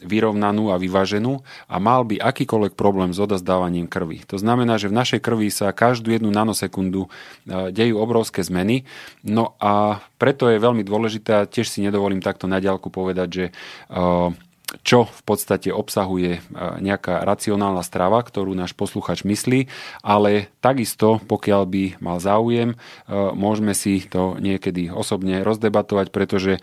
vyrovnanú 0.00 0.72
a 0.72 0.80
vyváženú 0.80 1.44
a 1.68 1.76
mal 1.76 2.08
by 2.08 2.16
akýkoľvek 2.18 2.72
problém 2.72 3.12
s 3.12 3.20
odozdávaním 3.20 3.86
krvi. 3.86 4.24
To 4.32 4.40
znamená, 4.40 4.80
že 4.80 4.88
v 4.88 4.98
našej 4.98 5.20
krvi 5.20 5.52
sa 5.52 5.76
každú 5.76 6.08
jednu 6.10 6.32
nanosekundu 6.32 7.06
dejú 7.70 7.96
obrovské 8.00 8.40
zmeny, 8.40 8.88
no 9.20 9.54
a 9.60 10.00
preto 10.16 10.48
je 10.48 10.62
veľmi 10.62 10.82
dôležité 10.86 11.30
a 11.36 11.48
tiež 11.48 11.68
si 11.68 11.84
nedovolím 11.84 12.24
takto 12.24 12.48
na 12.48 12.58
diaľku 12.58 12.88
povedať, 12.88 13.28
že 13.28 13.44
čo 14.82 15.06
v 15.06 15.22
podstate 15.22 15.70
obsahuje 15.70 16.38
e, 16.38 16.40
nejaká 16.80 17.22
racionálna 17.22 17.84
strava, 17.84 18.18
ktorú 18.24 18.56
náš 18.56 18.72
posluchač 18.72 19.22
myslí, 19.22 19.68
ale 20.00 20.50
takisto, 20.64 21.20
pokiaľ 21.28 21.62
by 21.68 21.84
mal 22.00 22.18
záujem, 22.18 22.74
e, 22.74 22.76
môžeme 23.12 23.76
si 23.76 24.02
to 24.08 24.40
niekedy 24.40 24.88
osobne 24.88 25.44
rozdebatovať, 25.44 26.06
pretože 26.10 26.52
e, 26.56 26.60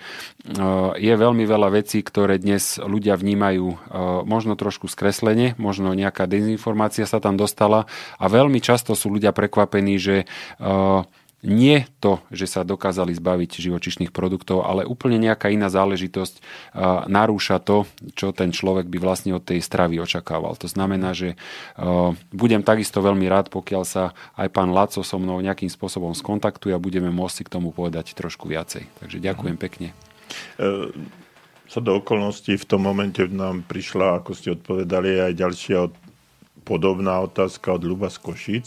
je 0.97 1.13
veľmi 1.13 1.45
veľa 1.45 1.69
vecí, 1.71 2.01
ktoré 2.01 2.41
dnes 2.41 2.81
ľudia 2.81 3.15
vnímajú 3.15 3.93
možno 4.25 4.57
trošku 4.57 4.89
skreslene, 4.89 5.53
možno 5.61 5.93
nejaká 5.93 6.25
dezinformácia 6.25 7.05
sa 7.05 7.21
tam 7.21 7.37
dostala 7.37 7.85
a 8.17 8.25
veľmi 8.25 8.57
často 8.63 8.97
sú 8.97 9.13
ľudia 9.13 9.35
prekvapení, 9.35 9.95
že 10.01 10.15
nie 11.41 11.89
to, 11.97 12.21
že 12.29 12.45
sa 12.45 12.61
dokázali 12.61 13.17
zbaviť 13.17 13.57
živočišných 13.57 14.13
produktov, 14.13 14.61
ale 14.61 14.85
úplne 14.85 15.17
nejaká 15.17 15.49
iná 15.49 15.73
záležitosť 15.73 16.41
narúša 17.09 17.57
to, 17.57 17.89
čo 18.13 18.29
ten 18.29 18.53
človek 18.53 18.85
by 18.85 18.97
vlastne 19.01 19.33
od 19.33 19.41
tej 19.41 19.57
stravy 19.57 19.97
očakával. 19.97 20.53
To 20.61 20.69
znamená, 20.69 21.17
že 21.17 21.33
budem 22.29 22.61
takisto 22.61 23.01
veľmi 23.01 23.25
rád, 23.25 23.49
pokiaľ 23.49 23.83
sa 23.83 24.13
aj 24.37 24.53
pán 24.53 24.69
Laco 24.69 25.01
so 25.01 25.17
mnou 25.17 25.41
nejakým 25.41 25.69
spôsobom 25.69 26.13
skontaktuje 26.13 26.77
a 26.77 26.81
budeme 26.81 27.09
môcť 27.09 27.35
si 27.41 27.43
k 27.45 27.53
tomu 27.57 27.73
povedať 27.73 28.13
trošku 28.13 28.45
viacej. 28.45 28.85
Takže 29.01 29.17
ďakujem 29.17 29.57
pekne. 29.57 29.97
E, 30.61 30.93
Sa 31.71 31.79
do 31.79 32.03
okolností 32.03 32.59
v 32.59 32.67
tom 32.67 32.83
momente 32.83 33.23
nám 33.31 33.63
prišla, 33.63 34.19
ako 34.19 34.35
ste 34.35 34.59
odpovedali, 34.59 35.23
aj 35.23 35.39
ďalšia 35.39 35.77
od- 35.87 35.95
podobná 36.67 37.23
otázka 37.23 37.79
od 37.79 37.87
Luba 37.87 38.11
z 38.11 38.19
Košic. 38.19 38.65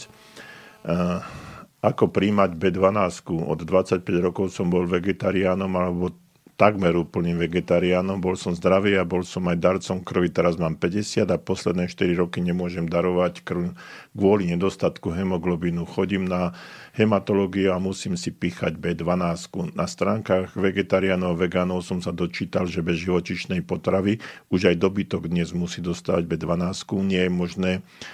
Ako 1.83 2.11
príjmať 2.11 2.55
B12? 2.55 3.43
Od 3.43 3.59
25 3.63 4.05
rokov 4.19 4.53
som 4.53 4.71
bol 4.71 4.87
vegetariánom 4.87 5.71
alebo 5.75 6.15
takmer 6.55 6.95
úplným 6.95 7.35
vegetariánom. 7.35 8.23
Bol 8.23 8.39
som 8.39 8.55
zdravý 8.55 8.95
a 8.95 9.03
bol 9.03 9.27
som 9.27 9.43
aj 9.51 9.57
darcom 9.59 9.99
krvi. 9.99 10.31
Teraz 10.31 10.55
mám 10.55 10.79
50 10.79 11.27
a 11.27 11.37
posledné 11.39 11.91
4 11.91 12.15
roky 12.15 12.39
nemôžem 12.39 12.87
darovať 12.87 13.43
krv 13.43 13.75
kvôli 14.15 14.47
nedostatku 14.47 15.11
hemoglobínu. 15.11 15.83
Chodím 15.83 16.31
na 16.31 16.55
hematológiu 16.95 17.75
a 17.75 17.83
musím 17.83 18.15
si 18.15 18.31
píchať 18.31 18.79
B12. 18.79 19.75
Na 19.75 19.83
stránkach 19.83 20.55
vegetariánov 20.55 21.35
a 21.35 21.39
vegánov 21.43 21.83
som 21.83 21.99
sa 21.99 22.15
dočítal, 22.15 22.71
že 22.71 22.79
bez 22.79 23.03
živočišnej 23.03 23.59
potravy 23.67 24.23
už 24.47 24.71
aj 24.71 24.79
dobytok 24.79 25.27
dnes 25.27 25.51
musí 25.51 25.83
dostávať 25.83 26.23
B12. 26.23 26.71
Nie 27.03 27.27
je 27.27 27.31
možné 27.31 27.71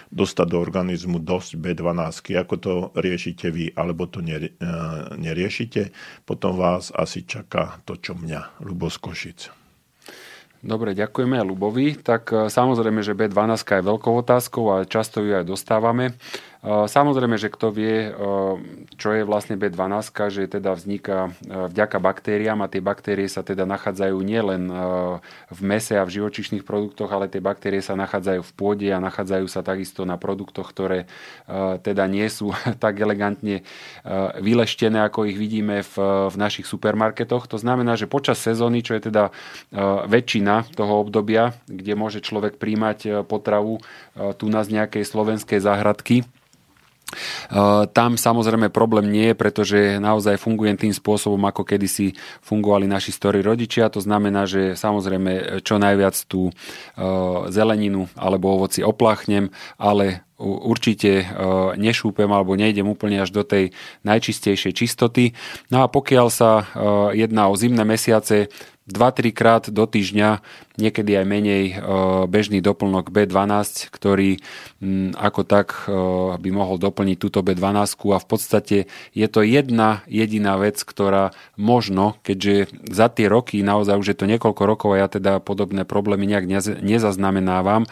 dostať 0.09 0.47
do 0.49 0.57
organizmu 0.57 1.21
dosť 1.21 1.61
B12. 1.61 2.33
Ako 2.41 2.55
to 2.57 2.73
riešite 2.97 3.53
vy, 3.53 3.69
alebo 3.77 4.09
to 4.09 4.25
e, 4.25 4.49
neriešite? 5.21 5.93
Potom 6.25 6.57
vás 6.57 6.89
asi 6.89 7.21
čaká 7.21 7.77
to, 7.85 8.01
čo 8.01 8.17
mňa, 8.17 8.30
Lubo 8.61 8.87
z 8.87 8.97
Košic. 9.01 9.39
Dobre, 10.61 10.93
ďakujeme 10.93 11.41
Lubovi. 11.41 11.97
Tak 11.97 12.23
e, 12.29 12.35
samozrejme, 12.53 13.01
že 13.01 13.17
B12 13.17 13.57
je 13.65 13.81
veľkou 13.81 14.13
otázkou 14.13 14.77
a 14.77 14.85
často 14.85 15.25
ju 15.25 15.33
aj 15.33 15.49
dostávame. 15.49 16.13
E, 16.61 16.85
Samozrejme, 16.85 17.41
že 17.41 17.49
kto 17.49 17.73
vie, 17.73 18.09
e, 18.09 18.11
čo 18.93 19.09
je 19.17 19.25
vlastne 19.25 19.57
B12, 19.57 20.13
že 20.29 20.45
teda 20.45 20.77
vzniká 20.77 21.33
e, 21.41 21.69
vďaka 21.73 21.97
baktériám 21.97 22.61
a 22.61 22.69
tie 22.69 22.85
baktérie 22.85 23.25
sa 23.25 23.41
teda 23.41 23.65
nachádzajú 23.65 24.17
nielen 24.21 24.69
v 25.49 25.61
mese 25.65 25.97
a 25.97 26.05
v 26.05 26.21
živočišných 26.21 26.61
produktoch, 26.61 27.09
ale 27.09 27.25
tie 27.25 27.41
baktérie 27.41 27.81
sa 27.81 27.97
nachádzajú 27.97 28.41
v 28.45 28.53
pôde 28.53 28.87
a 28.93 29.01
nachádzajú 29.01 29.45
sa 29.49 29.65
takisto 29.65 30.05
na 30.05 30.15
produktoch, 30.21 30.69
ktoré 30.69 31.09
teda 31.81 32.05
nie 32.05 32.25
sú 32.29 32.53
tak 32.83 33.01
elegantne 33.01 33.65
vyleštené, 34.37 35.01
ako 35.07 35.25
ich 35.27 35.37
vidíme 35.37 35.81
v, 35.81 35.95
v 36.29 36.35
našich 36.37 36.69
supermarketoch. 36.69 37.49
To 37.49 37.57
znamená, 37.57 37.97
že 37.97 38.11
počas 38.11 38.37
sezóny, 38.39 38.85
čo 38.85 38.95
je 38.95 39.11
teda 39.11 39.33
väčšina 40.07 40.71
toho 40.77 41.01
obdobia, 41.01 41.57
kde 41.65 41.93
môže 41.97 42.19
človek 42.21 42.61
príjmať 42.61 43.25
potravu 43.25 43.81
tu 44.37 44.45
na 44.47 44.61
z 44.61 44.77
nejakej 44.77 45.03
slovenskej 45.03 45.59
záhradky, 45.63 46.23
Tam 47.91 48.11
samozrejme 48.15 48.73
problém 48.73 49.11
nie 49.11 49.31
je, 49.31 49.35
pretože 49.35 49.79
naozaj 50.01 50.41
fungujem 50.41 50.77
tým 50.79 50.93
spôsobom, 50.95 51.39
ako 51.47 51.67
kedysi 51.67 52.15
fungovali 52.41 52.89
naši 52.89 53.13
storí 53.13 53.39
rodičia. 53.43 53.91
To 53.93 54.01
znamená, 54.01 54.49
že 54.49 54.73
samozrejme 54.73 55.63
čo 55.63 55.77
najviac 55.77 56.15
tú 56.25 56.49
uh, 56.49 56.53
zeleninu 57.51 58.07
alebo 58.15 58.57
ovoci 58.57 58.81
opláchnem, 58.81 59.51
ale 59.77 60.25
určite 60.41 61.29
nešúpem 61.77 62.25
alebo 62.25 62.57
nejdem 62.57 62.89
úplne 62.89 63.21
až 63.21 63.29
do 63.29 63.45
tej 63.45 63.77
najčistejšej 64.01 64.73
čistoty. 64.73 65.37
No 65.69 65.85
a 65.85 65.87
pokiaľ 65.87 66.27
sa 66.33 66.65
jedná 67.13 67.45
o 67.45 67.53
zimné 67.53 67.85
mesiace, 67.85 68.49
2-3 68.89 69.29
krát 69.29 69.63
do 69.69 69.85
týždňa, 69.85 70.41
niekedy 70.81 71.13
aj 71.13 71.25
menej 71.29 71.63
e, 71.69 71.73
bežný 72.25 72.65
doplnok 72.65 73.13
B12, 73.13 73.93
ktorý 73.93 74.41
m, 74.81 75.13
ako 75.13 75.41
tak 75.45 75.85
e, 75.85 75.93
by 76.41 76.49
mohol 76.49 76.81
doplniť 76.81 77.17
túto 77.21 77.45
B12 77.45 77.93
a 78.09 78.17
v 78.17 78.27
podstate 78.27 78.77
je 79.13 79.27
to 79.29 79.45
jedna 79.45 80.01
jediná 80.09 80.57
vec, 80.57 80.81
ktorá 80.81 81.31
možno, 81.61 82.17
keďže 82.25 82.73
za 82.89 83.07
tie 83.13 83.29
roky, 83.29 83.61
naozaj 83.61 84.01
už 84.01 84.07
je 84.11 84.17
to 84.17 84.25
niekoľko 84.25 84.63
rokov 84.65 84.89
a 84.97 85.05
ja 85.05 85.07
teda 85.07 85.37
podobné 85.37 85.85
problémy 85.85 86.25
nejak 86.25 86.45
nez- 86.49 86.79
nezaznamenávam, 86.81 87.85
e, 87.85 87.89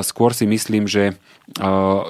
skôr 0.00 0.32
si 0.32 0.48
myslím, 0.48 0.88
že 0.88 1.20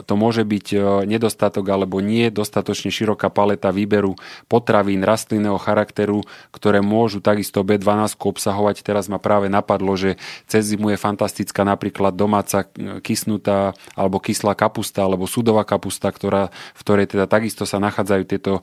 to 0.05 0.15
môže 0.21 0.45
byť 0.45 0.67
nedostatok 1.09 1.65
alebo 1.73 2.05
nie 2.05 2.29
dostatočne 2.29 2.93
široká 2.93 3.33
paleta 3.33 3.73
výberu 3.73 4.21
potravín 4.53 5.01
rastlinného 5.01 5.57
charakteru, 5.57 6.21
ktoré 6.53 6.85
môžu 6.85 7.25
takisto 7.25 7.65
B12 7.65 8.21
obsahovať. 8.21 8.85
Teraz 8.85 9.09
ma 9.09 9.17
práve 9.17 9.49
napadlo, 9.49 9.97
že 9.97 10.21
cez 10.45 10.69
zimu 10.69 10.93
je 10.93 11.01
fantastická 11.01 11.65
napríklad 11.65 12.13
domáca 12.13 12.69
kysnutá 13.01 13.73
alebo 13.97 14.21
kyslá 14.21 14.53
kapusta 14.53 15.09
alebo 15.09 15.25
sudová 15.25 15.65
kapusta, 15.65 16.13
ktorá, 16.13 16.53
v 16.77 16.81
ktorej 16.85 17.07
teda 17.09 17.25
takisto 17.25 17.65
sa 17.65 17.81
nachádzajú 17.81 18.23
tieto 18.29 18.61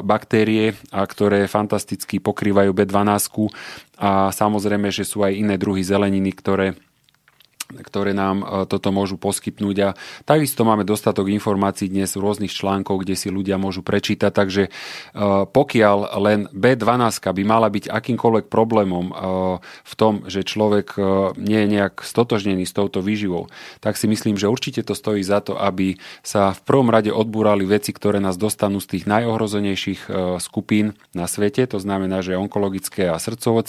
baktérie 0.00 0.80
a 0.96 1.04
ktoré 1.04 1.44
fantasticky 1.44 2.24
pokrývajú 2.24 2.72
B12 2.72 3.52
a 4.00 4.32
samozrejme, 4.32 4.88
že 4.88 5.04
sú 5.04 5.20
aj 5.28 5.36
iné 5.36 5.60
druhy 5.60 5.84
zeleniny, 5.84 6.32
ktoré 6.32 6.72
ktoré 7.78 8.10
nám 8.10 8.42
e, 8.42 8.44
toto 8.66 8.90
môžu 8.90 9.14
poskytnúť. 9.14 9.76
A 9.86 9.88
takisto 10.26 10.66
máme 10.66 10.82
dostatok 10.82 11.30
informácií 11.30 11.86
dnes 11.86 12.12
v 12.18 12.24
rôznych 12.26 12.50
článkov, 12.50 13.06
kde 13.06 13.14
si 13.14 13.30
ľudia 13.30 13.56
môžu 13.56 13.86
prečítať, 13.86 14.32
takže 14.34 14.62
e, 14.66 14.70
pokiaľ 15.46 15.98
len 16.18 16.40
B12 16.50 17.22
by 17.30 17.42
mala 17.46 17.70
byť 17.70 17.86
akýmkoľvek 17.86 18.46
problémom 18.50 19.06
e, 19.10 19.14
v 19.62 19.94
tom, 19.94 20.26
že 20.26 20.42
človek 20.42 20.96
nie 21.36 21.58
je 21.66 21.68
nejak 21.68 22.02
stotožnený 22.02 22.64
s 22.64 22.74
touto 22.74 23.04
výživou, 23.04 23.52
tak 23.78 23.94
si 23.94 24.08
myslím, 24.08 24.34
že 24.34 24.50
určite 24.50 24.82
to 24.82 24.96
stojí 24.96 25.22
za 25.22 25.44
to, 25.44 25.54
aby 25.54 26.00
sa 26.24 26.56
v 26.56 26.60
prvom 26.64 26.88
rade 26.88 27.12
odbúrali 27.12 27.68
veci, 27.68 27.92
ktoré 27.92 28.18
nás 28.18 28.40
dostanú 28.40 28.80
z 28.80 28.96
tých 28.96 29.04
najohrozenejších 29.06 30.08
skupín 30.40 30.96
na 31.12 31.28
svete, 31.28 31.68
to 31.68 31.78
znamená, 31.78 32.24
že 32.24 32.38
onkologické 32.38 33.12
a 33.12 33.20
srdcovo 33.20 33.60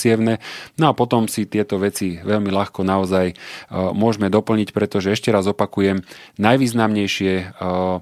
no 0.80 0.86
a 0.88 0.94
potom 0.96 1.28
si 1.28 1.46
tieto 1.46 1.76
veci 1.76 2.18
veľmi 2.22 2.50
ľahko 2.50 2.82
naozaj 2.88 3.36
môžeme 3.92 4.32
doplniť, 4.32 4.72
pretože 4.72 5.14
ešte 5.14 5.30
raz 5.30 5.48
opakujem, 5.48 6.04
najvýznamnejšie 6.40 7.34
eh, 7.40 8.02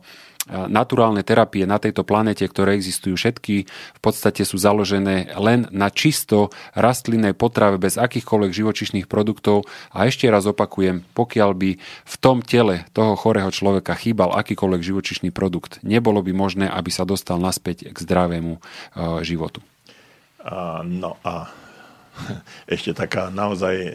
naturálne 0.50 1.22
terapie 1.22 1.70
na 1.70 1.78
tejto 1.78 2.02
planete, 2.02 2.42
ktoré 2.42 2.74
existujú 2.74 3.14
všetky, 3.14 3.70
v 3.70 4.02
podstate 4.02 4.42
sú 4.42 4.58
založené 4.58 5.38
len 5.38 5.70
na 5.70 5.94
čisto 5.94 6.50
rastlinnej 6.74 7.38
potrave 7.38 7.78
bez 7.78 8.02
akýchkoľvek 8.02 8.52
živočišných 8.56 9.06
produktov 9.06 9.70
a 9.94 10.10
ešte 10.10 10.26
raz 10.26 10.50
opakujem, 10.50 11.06
pokiaľ 11.14 11.52
by 11.54 11.70
v 11.86 12.16
tom 12.18 12.42
tele 12.42 12.90
toho 12.98 13.14
chorého 13.14 13.54
človeka 13.54 13.94
chýbal 13.94 14.34
akýkoľvek 14.34 14.82
živočišný 14.82 15.30
produkt, 15.30 15.78
nebolo 15.86 16.26
by 16.26 16.34
možné, 16.34 16.66
aby 16.66 16.90
sa 16.90 17.06
dostal 17.06 17.38
naspäť 17.38 17.94
k 17.94 17.98
zdravému 18.00 18.58
eh, 18.58 18.62
životu. 19.22 19.62
No 20.88 21.20
a 21.20 21.52
ešte 22.76 22.92
taká 22.94 23.32
naozaj 23.32 23.76
e, 23.76 23.90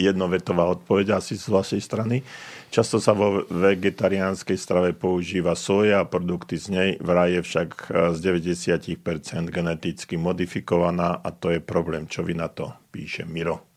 jednovetová 0.00 0.66
odpoveď 0.72 1.20
asi 1.20 1.36
z 1.36 1.46
vašej 1.48 1.80
strany. 1.82 2.22
Často 2.66 2.98
sa 2.98 3.14
vo 3.14 3.46
vegetariánskej 3.46 4.58
strave 4.58 4.90
používa 4.92 5.54
soja 5.54 6.02
a 6.02 6.08
produkty 6.08 6.58
z 6.58 6.66
nej, 6.72 6.90
vraj 6.98 7.38
je 7.38 7.42
však 7.44 7.68
e, 7.70 8.12
z 8.12 8.18
90% 8.20 9.52
geneticky 9.52 10.18
modifikovaná 10.18 11.20
a 11.22 11.28
to 11.30 11.54
je 11.54 11.60
problém. 11.62 12.10
Čo 12.10 12.26
vy 12.26 12.34
na 12.34 12.50
to 12.50 12.72
píše 12.90 13.28
Miro? 13.28 13.75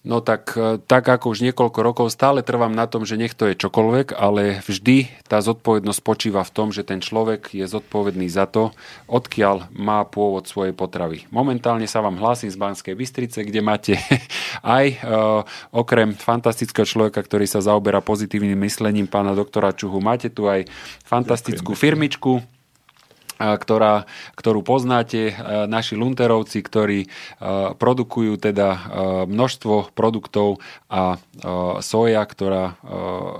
No 0.00 0.24
tak, 0.24 0.56
e, 0.56 0.80
tak 0.80 1.04
ako 1.04 1.36
už 1.36 1.44
niekoľko 1.44 1.80
rokov 1.84 2.06
stále 2.08 2.40
trvám 2.40 2.72
na 2.72 2.88
tom, 2.88 3.04
že 3.04 3.20
nech 3.20 3.36
to 3.36 3.52
je 3.52 3.60
čokoľvek, 3.60 4.16
ale 4.16 4.64
vždy 4.64 5.12
tá 5.28 5.44
zodpovednosť 5.44 6.00
spočíva 6.00 6.40
v 6.40 6.54
tom, 6.56 6.72
že 6.72 6.88
ten 6.88 7.04
človek 7.04 7.52
je 7.52 7.68
zodpovedný 7.68 8.24
za 8.32 8.48
to, 8.48 8.72
odkiaľ 9.12 9.68
má 9.76 10.00
pôvod 10.08 10.48
svojej 10.48 10.72
potravy. 10.72 11.28
Momentálne 11.28 11.84
sa 11.84 12.00
vám 12.00 12.16
hlásim 12.16 12.48
z 12.48 12.56
Banskej 12.56 12.96
Bystrice, 12.96 13.44
kde 13.44 13.60
máte 13.60 14.00
aj 14.64 14.86
e, 14.88 14.96
okrem 15.76 16.16
fantastického 16.16 16.88
človeka, 16.88 17.20
ktorý 17.20 17.44
sa 17.44 17.60
zaoberá 17.60 18.00
pozitívnym 18.00 18.56
myslením 18.56 19.04
pána 19.04 19.36
doktora 19.36 19.76
Čuhu, 19.76 20.00
máte 20.00 20.32
tu 20.32 20.48
aj 20.48 20.64
fantastickú 21.04 21.76
firmičku, 21.76 22.40
ktorá, 23.40 24.04
ktorú 24.36 24.60
poznáte, 24.60 25.32
naši 25.64 25.96
lunterovci, 25.96 26.60
ktorí 26.60 27.08
produkujú 27.80 28.36
teda 28.36 28.68
množstvo 29.24 29.96
produktov 29.96 30.60
a 30.92 31.16
soja, 31.80 32.20
ktorá, 32.20 32.76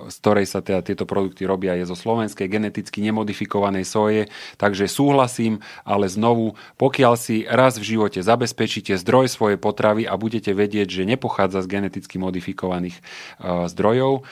z 0.09 0.17
ktorej 0.25 0.47
sa 0.49 0.65
teda 0.65 0.81
tieto 0.81 1.05
produkty 1.05 1.45
robia, 1.45 1.77
je 1.77 1.85
zo 1.85 1.93
slovenskej 1.93 2.49
geneticky 2.49 3.05
nemodifikovanej 3.05 3.85
soje. 3.85 4.33
Takže 4.57 4.89
súhlasím, 4.89 5.61
ale 5.85 6.09
znovu, 6.09 6.57
pokiaľ 6.81 7.15
si 7.21 7.45
raz 7.45 7.77
v 7.77 7.85
živote 7.97 8.25
zabezpečíte 8.25 8.97
zdroj 8.97 9.29
svojej 9.29 9.61
potravy 9.61 10.09
a 10.09 10.17
budete 10.17 10.57
vedieť, 10.57 10.89
že 10.89 11.05
nepochádza 11.05 11.61
z 11.61 11.69
geneticky 11.69 12.17
modifikovaných 12.17 12.97
zdrojov, 13.45 14.25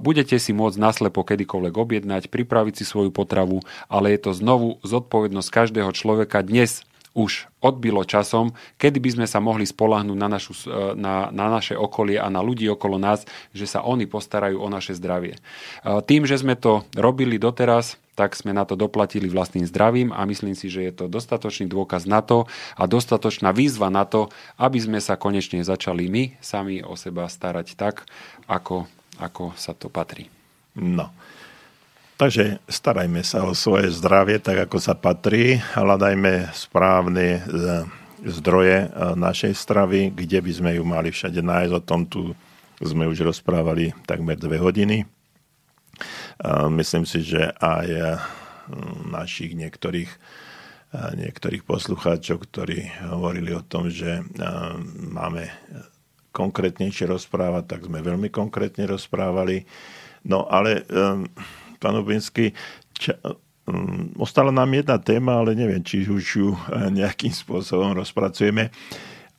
budete 0.00 0.40
si 0.40 0.56
môcť 0.56 0.78
naslepo 0.80 1.20
kedykoľvek 1.26 1.74
objednať, 1.76 2.32
pripraviť 2.32 2.80
si 2.80 2.84
svoju 2.88 3.12
potravu, 3.12 3.60
ale 3.90 4.16
je 4.16 4.20
to 4.24 4.32
znovu 4.32 4.80
zodpovedné 4.80 5.09
zodpovednosť 5.10 5.50
každého 5.50 5.90
človeka 5.90 6.38
dnes 6.46 6.86
už 7.18 7.50
odbilo 7.58 8.06
časom, 8.06 8.54
kedy 8.78 9.02
by 9.02 9.10
sme 9.18 9.26
sa 9.26 9.42
mohli 9.42 9.66
spolahnúť 9.66 10.14
na, 10.14 10.30
našu, 10.30 10.54
e, 10.70 10.94
na, 10.94 11.26
na 11.34 11.50
naše 11.50 11.74
okolie 11.74 12.22
a 12.22 12.30
na 12.30 12.38
ľudí 12.38 12.70
okolo 12.70 13.02
nás, 13.02 13.26
že 13.50 13.66
sa 13.66 13.82
oni 13.82 14.06
postarajú 14.06 14.62
o 14.62 14.70
naše 14.70 14.94
zdravie. 14.94 15.34
E, 15.34 15.40
tým, 16.06 16.22
že 16.22 16.38
sme 16.38 16.54
to 16.54 16.86
robili 16.94 17.34
doteraz, 17.42 17.98
tak 18.14 18.38
sme 18.38 18.54
na 18.54 18.62
to 18.62 18.78
doplatili 18.78 19.26
vlastným 19.26 19.66
zdravím 19.66 20.14
a 20.14 20.22
myslím 20.22 20.54
si, 20.54 20.70
že 20.70 20.86
je 20.86 20.92
to 20.94 21.10
dostatočný 21.10 21.66
dôkaz 21.66 22.06
na 22.06 22.22
to 22.22 22.46
a 22.78 22.86
dostatočná 22.86 23.50
výzva 23.50 23.90
na 23.90 24.06
to, 24.06 24.30
aby 24.54 24.78
sme 24.78 25.02
sa 25.02 25.18
konečne 25.18 25.66
začali 25.66 26.06
my 26.06 26.38
sami 26.38 26.78
o 26.78 26.94
seba 26.94 27.26
starať 27.26 27.74
tak, 27.74 28.06
ako, 28.46 28.86
ako 29.18 29.58
sa 29.58 29.74
to 29.74 29.90
patrí. 29.90 30.30
No. 30.78 31.10
Takže 32.20 32.60
starajme 32.68 33.24
sa 33.24 33.48
o 33.48 33.56
svoje 33.56 33.88
zdravie 33.96 34.36
tak, 34.44 34.68
ako 34.68 34.76
sa 34.76 34.92
patrí. 34.92 35.56
Hľadajme 35.56 36.52
správne 36.52 37.40
e, 37.40 37.42
zdroje 38.28 38.76
e, 38.84 38.88
našej 39.16 39.56
stravy, 39.56 40.12
kde 40.12 40.44
by 40.44 40.52
sme 40.52 40.70
ju 40.76 40.84
mali 40.84 41.08
všade 41.08 41.40
nájsť. 41.40 41.72
O 41.72 41.80
tom 41.80 42.04
tu 42.04 42.36
sme 42.76 43.08
už 43.08 43.24
rozprávali 43.24 43.96
takmer 44.04 44.36
dve 44.36 44.60
hodiny. 44.60 45.08
Myslím 46.68 47.08
si, 47.08 47.24
že 47.24 47.56
aj 47.56 47.88
e, 47.88 48.04
našich 49.08 49.56
niektorých, 49.56 50.12
niektorých 50.92 51.64
poslucháčov, 51.64 52.44
ktorí 52.44 52.84
hovorili 53.16 53.56
o 53.56 53.64
tom, 53.64 53.88
že 53.88 54.20
máme 55.08 55.48
konkrétnejšie 56.36 57.08
rozprávať, 57.08 57.64
tak 57.64 57.88
sme 57.88 58.04
veľmi 58.04 58.28
konkrétne 58.28 58.84
rozprávali. 58.84 59.64
No 60.28 60.44
ale 60.52 60.84
pán 61.80 61.96
Obinsky, 61.96 62.52
ča, 62.92 63.16
um, 63.64 64.12
ostala 64.20 64.52
nám 64.52 64.68
jedna 64.76 65.00
téma, 65.00 65.40
ale 65.40 65.56
neviem, 65.56 65.80
či 65.80 66.04
už 66.04 66.24
ju 66.36 66.52
eh, 66.52 66.92
nejakým 66.92 67.32
spôsobom 67.32 67.96
rozpracujeme. 67.96 68.68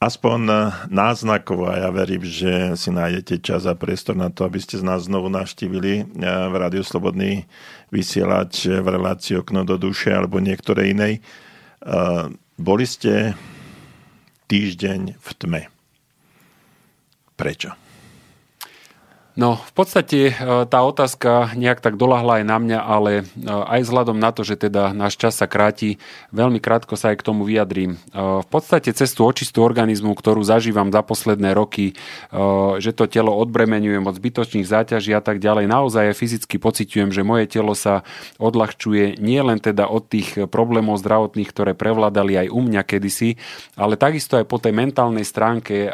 Aspoň 0.01 0.39
eh, 0.49 0.57
náznakovo 0.89 1.69
a 1.69 1.85
ja 1.85 1.89
verím, 1.93 2.25
že 2.25 2.73
si 2.73 2.89
nájdete 2.89 3.45
čas 3.45 3.69
a 3.69 3.77
priestor 3.77 4.17
na 4.17 4.33
to, 4.33 4.49
aby 4.49 4.57
ste 4.57 4.81
z 4.81 4.83
nás 4.83 5.05
znovu 5.05 5.29
navštívili 5.29 5.93
eh, 6.01 6.05
v 6.25 6.53
Rádiu 6.57 6.81
Slobodný 6.81 7.45
vysielač 7.93 8.65
v 8.65 8.87
relácii 8.87 9.37
Okno 9.37 9.61
do 9.61 9.77
duše 9.77 10.09
alebo 10.09 10.41
niektorej 10.41 10.95
inej. 10.95 11.13
Boli 12.55 12.85
ste 12.87 13.35
týždeň 14.47 15.19
v 15.19 15.29
tme. 15.35 15.61
Prečo? 17.35 17.90
No, 19.31 19.55
v 19.55 19.71
podstate 19.71 20.19
e, 20.27 20.33
tá 20.67 20.79
otázka 20.83 21.55
nejak 21.55 21.79
tak 21.79 21.95
dolahla 21.95 22.43
aj 22.43 22.45
na 22.45 22.57
mňa, 22.59 22.79
ale 22.83 23.11
e, 23.23 23.47
aj 23.47 23.87
vzhľadom 23.87 24.19
na 24.19 24.35
to, 24.35 24.43
že 24.43 24.59
teda 24.59 24.91
náš 24.91 25.15
čas 25.15 25.39
sa 25.39 25.47
kráti, 25.47 26.03
veľmi 26.35 26.59
krátko 26.59 26.99
sa 26.99 27.15
aj 27.15 27.23
k 27.23 27.27
tomu 27.31 27.47
vyjadrím. 27.47 27.95
E, 27.95 27.97
v 28.19 28.47
podstate 28.51 28.91
cestu 28.91 29.23
očistú 29.23 29.63
organizmu, 29.63 30.11
ktorú 30.19 30.43
zažívam 30.43 30.91
za 30.91 30.99
posledné 30.99 31.55
roky, 31.55 31.95
že 32.77 32.91
to 32.91 33.07
telo 33.07 33.31
odbremeňujem 33.39 34.03
od 34.03 34.15
zbytočných 34.17 34.67
záťaží 34.67 35.15
a 35.15 35.23
tak 35.23 35.39
ďalej, 35.39 35.71
naozaj 35.71 36.11
fyzicky 36.11 36.59
pociťujem, 36.59 37.15
že 37.15 37.23
moje 37.23 37.47
telo 37.47 37.71
sa 37.71 38.03
odľahčuje 38.37 39.21
nie 39.23 39.39
len 39.39 39.63
teda 39.63 39.87
od 39.87 40.11
tých 40.11 40.51
problémov 40.51 40.99
zdravotných, 40.99 41.49
ktoré 41.49 41.71
prevládali 41.77 42.47
aj 42.47 42.47
u 42.51 42.59
mňa 42.59 42.81
kedysi, 42.83 43.39
ale 43.79 43.95
takisto 43.95 44.35
aj 44.35 44.45
po 44.49 44.59
tej 44.59 44.75
mentálnej 44.75 45.23
stránke 45.23 45.87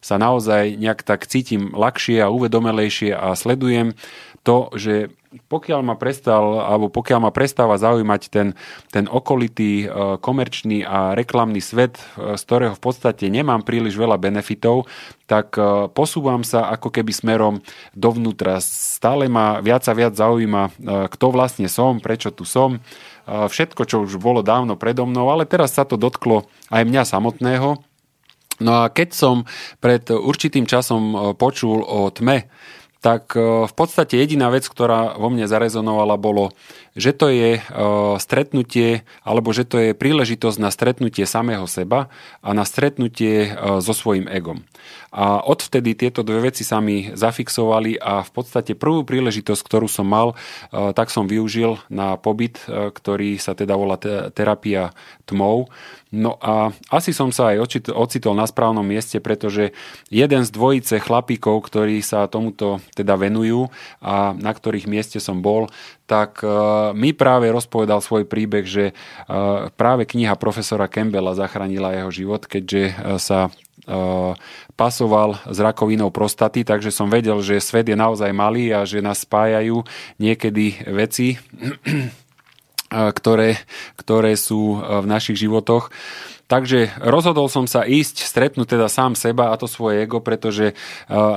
sa 0.00 0.16
naozaj 0.16 0.78
nejak 0.78 1.04
tak 1.04 1.28
cítim 1.28 1.74
ľahšie 1.74 2.24
a 2.24 2.32
uvedomím 2.32 2.53
uvedomelejšie 2.54 3.10
a 3.10 3.34
sledujem 3.34 3.98
to, 4.46 4.70
že 4.78 5.10
pokiaľ 5.50 5.82
ma 5.82 5.98
prestal, 5.98 6.62
alebo 6.62 6.86
pokiaľ 6.94 7.26
ma 7.26 7.32
prestáva 7.34 7.74
zaujímať 7.74 8.22
ten, 8.30 8.54
ten 8.94 9.10
okolitý 9.10 9.82
e, 9.82 9.86
komerčný 10.22 10.86
a 10.86 11.18
reklamný 11.18 11.58
svet, 11.58 11.98
e, 12.14 12.38
z 12.38 12.42
ktorého 12.46 12.78
v 12.78 12.82
podstate 12.84 13.26
nemám 13.26 13.66
príliš 13.66 13.98
veľa 13.98 14.14
benefitov, 14.14 14.86
tak 15.26 15.58
e, 15.58 15.90
posúvam 15.90 16.46
sa 16.46 16.70
ako 16.70 16.86
keby 16.94 17.10
smerom 17.10 17.58
dovnútra. 17.98 18.62
Stále 18.62 19.26
ma 19.26 19.58
viac 19.58 19.82
a 19.90 19.96
viac 19.96 20.14
zaujíma, 20.14 20.70
kto 21.10 21.26
vlastne 21.34 21.66
som, 21.66 21.98
prečo 21.98 22.30
tu 22.30 22.46
som, 22.46 22.78
všetko, 23.26 23.82
čo 23.88 24.06
už 24.06 24.20
bolo 24.22 24.44
dávno 24.44 24.78
predo 24.78 25.02
mnou, 25.02 25.32
ale 25.34 25.48
teraz 25.48 25.74
sa 25.74 25.82
to 25.82 25.98
dotklo 25.98 26.46
aj 26.70 26.84
mňa 26.86 27.02
samotného. 27.02 27.93
No 28.62 28.86
a 28.86 28.92
keď 28.92 29.08
som 29.14 29.42
pred 29.82 30.06
určitým 30.10 30.68
časom 30.68 31.34
počul 31.34 31.82
o 31.82 32.10
tme, 32.14 32.46
tak 33.04 33.36
v 33.36 33.74
podstate 33.76 34.16
jediná 34.16 34.48
vec, 34.48 34.64
ktorá 34.64 35.20
vo 35.20 35.28
mne 35.28 35.44
zarezonovala, 35.44 36.16
bolo, 36.16 36.56
že 36.94 37.10
to 37.14 37.26
je 37.30 37.58
stretnutie, 38.22 39.02
alebo 39.26 39.50
že 39.50 39.66
to 39.66 39.76
je 39.78 39.90
príležitosť 39.98 40.58
na 40.62 40.70
stretnutie 40.70 41.26
samého 41.26 41.66
seba 41.66 42.10
a 42.40 42.54
na 42.54 42.62
stretnutie 42.62 43.50
so 43.82 43.92
svojím 43.92 44.30
egom. 44.30 44.62
A 45.14 45.38
odvtedy 45.46 45.94
tieto 45.94 46.26
dve 46.26 46.50
veci 46.50 46.66
sa 46.66 46.82
mi 46.82 47.14
zafixovali 47.14 48.02
a 48.02 48.26
v 48.26 48.30
podstate 48.34 48.74
prvú 48.74 49.06
príležitosť, 49.06 49.62
ktorú 49.62 49.86
som 49.86 50.10
mal, 50.10 50.34
e, 50.34 50.90
tak 50.90 51.14
som 51.14 51.30
využil 51.30 51.78
na 51.86 52.18
pobyt, 52.18 52.58
e, 52.66 52.90
ktorý 52.90 53.38
sa 53.38 53.54
teda 53.54 53.78
volá 53.78 53.94
terapia 54.34 54.90
tmou. 55.22 55.70
No 56.10 56.34
a 56.42 56.74
asi 56.90 57.14
som 57.14 57.30
sa 57.30 57.54
aj 57.54 57.78
ocitol 57.94 58.34
na 58.34 58.46
správnom 58.46 58.82
mieste, 58.82 59.22
pretože 59.22 59.70
jeden 60.10 60.42
z 60.42 60.50
dvojice 60.50 60.98
chlapíkov, 60.98 61.62
ktorí 61.70 62.02
sa 62.02 62.26
tomuto 62.26 62.82
teda 62.98 63.14
venujú 63.14 63.70
a 64.02 64.34
na 64.34 64.50
ktorých 64.50 64.90
mieste 64.90 65.22
som 65.22 65.42
bol, 65.42 65.70
tak 66.04 66.44
e, 66.44 66.48
mi 66.92 67.16
práve 67.16 67.48
rozpovedal 67.48 68.04
svoj 68.04 68.28
príbeh, 68.28 68.64
že 68.64 68.84
práve 69.74 70.04
kniha 70.04 70.36
profesora 70.36 70.90
Campbella 70.90 71.36
zachránila 71.36 71.96
jeho 71.96 72.10
život, 72.12 72.44
keďže 72.44 72.92
sa 73.16 73.48
pasoval 74.74 75.36
s 75.44 75.58
rakovinou 75.60 76.08
prostaty, 76.08 76.64
takže 76.64 76.88
som 76.88 77.12
vedel, 77.12 77.36
že 77.44 77.60
svet 77.60 77.84
je 77.84 77.96
naozaj 77.96 78.32
malý 78.32 78.72
a 78.72 78.88
že 78.88 79.04
nás 79.04 79.28
spájajú 79.28 79.84
niekedy 80.16 80.80
veci, 80.88 81.36
ktoré, 83.14 83.58
ktoré 83.98 84.38
sú 84.38 84.78
v 84.78 85.06
našich 85.06 85.40
životoch. 85.40 85.90
Takže 86.44 86.92
rozhodol 87.00 87.48
som 87.48 87.64
sa 87.64 87.88
ísť, 87.88 88.20
stretnúť 88.20 88.76
teda 88.76 88.92
sám 88.92 89.16
seba 89.16 89.50
a 89.50 89.56
to 89.56 89.64
svoje 89.64 90.04
ego, 90.04 90.20
pretože 90.20 90.76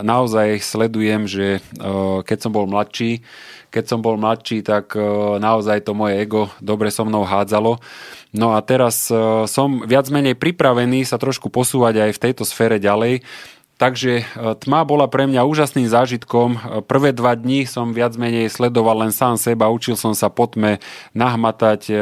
naozaj 0.03 0.59
sledujem, 0.59 1.31
že 1.31 1.63
keď 2.27 2.37
som 2.43 2.51
bol 2.51 2.67
mladší, 2.67 3.23
keď 3.71 3.83
som 3.87 4.03
bol 4.03 4.19
mladší, 4.19 4.67
tak 4.67 4.99
naozaj 5.39 5.87
to 5.87 5.95
moje 5.95 6.19
ego 6.19 6.51
dobre 6.59 6.91
so 6.91 7.07
mnou 7.07 7.23
hádzalo 7.23 7.79
No 8.35 8.53
a 8.53 8.59
teraz 8.59 9.07
e, 9.07 9.15
som 9.47 9.87
viac 9.87 10.11
menej 10.11 10.35
pripravený 10.35 11.07
sa 11.07 11.15
trošku 11.15 11.47
posúvať 11.47 12.07
aj 12.07 12.11
v 12.13 12.21
tejto 12.27 12.43
sfére 12.43 12.75
ďalej. 12.75 13.23
Takže 13.77 14.13
e, 14.21 14.23
tma 14.57 14.81
bola 14.89 15.05
pre 15.05 15.29
mňa 15.29 15.45
úžasným 15.45 15.85
zážitkom. 15.85 16.49
E, 16.57 16.59
prvé 16.81 17.13
dva 17.13 17.37
dní 17.37 17.69
som 17.69 17.93
viac 17.93 18.17
menej 18.17 18.49
sledoval 18.49 19.05
len 19.05 19.13
sám 19.13 19.37
seba, 19.37 19.69
učil 19.69 19.93
som 19.93 20.17
sa 20.17 20.33
po 20.33 20.49
tme 20.49 20.81
nahmatať 21.13 21.81
e, 21.85 21.93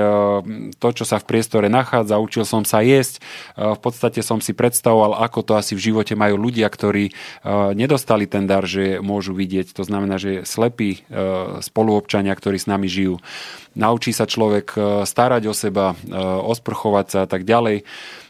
to, 0.80 0.88
čo 0.95 1.03
sa 1.03 1.19
v 1.19 1.27
priestore 1.27 1.68
nachádza, 1.68 2.15
učil 2.15 2.47
som 2.47 2.64
sa 2.64 2.80
jesť. 2.80 3.19
V 3.60 3.80
podstate 3.84 4.23
som 4.23 4.39
si 4.39 4.56
predstavoval, 4.56 5.19
ako 5.19 5.39
to 5.43 5.53
asi 5.60 5.76
v 5.76 5.91
živote 5.91 6.15
majú 6.15 6.39
ľudia, 6.39 6.72
ktorí 6.72 7.11
nedostali 7.76 8.23
ten 8.30 8.47
dar, 8.47 8.64
že 8.64 9.03
môžu 9.03 9.35
vidieť. 9.35 9.76
To 9.76 9.84
znamená, 9.84 10.15
že 10.15 10.47
slepí 10.47 11.03
spoluobčania, 11.60 12.31
ktorí 12.31 12.56
s 12.56 12.69
nami 12.72 12.88
žijú. 12.88 13.19
Naučí 13.76 14.15
sa 14.15 14.23
človek 14.23 14.76
starať 15.03 15.43
o 15.47 15.53
seba, 15.53 15.93
osprchovať 16.41 17.06
sa 17.11 17.19
a 17.23 17.27
tak 17.27 17.43
ďalej. 17.43 17.84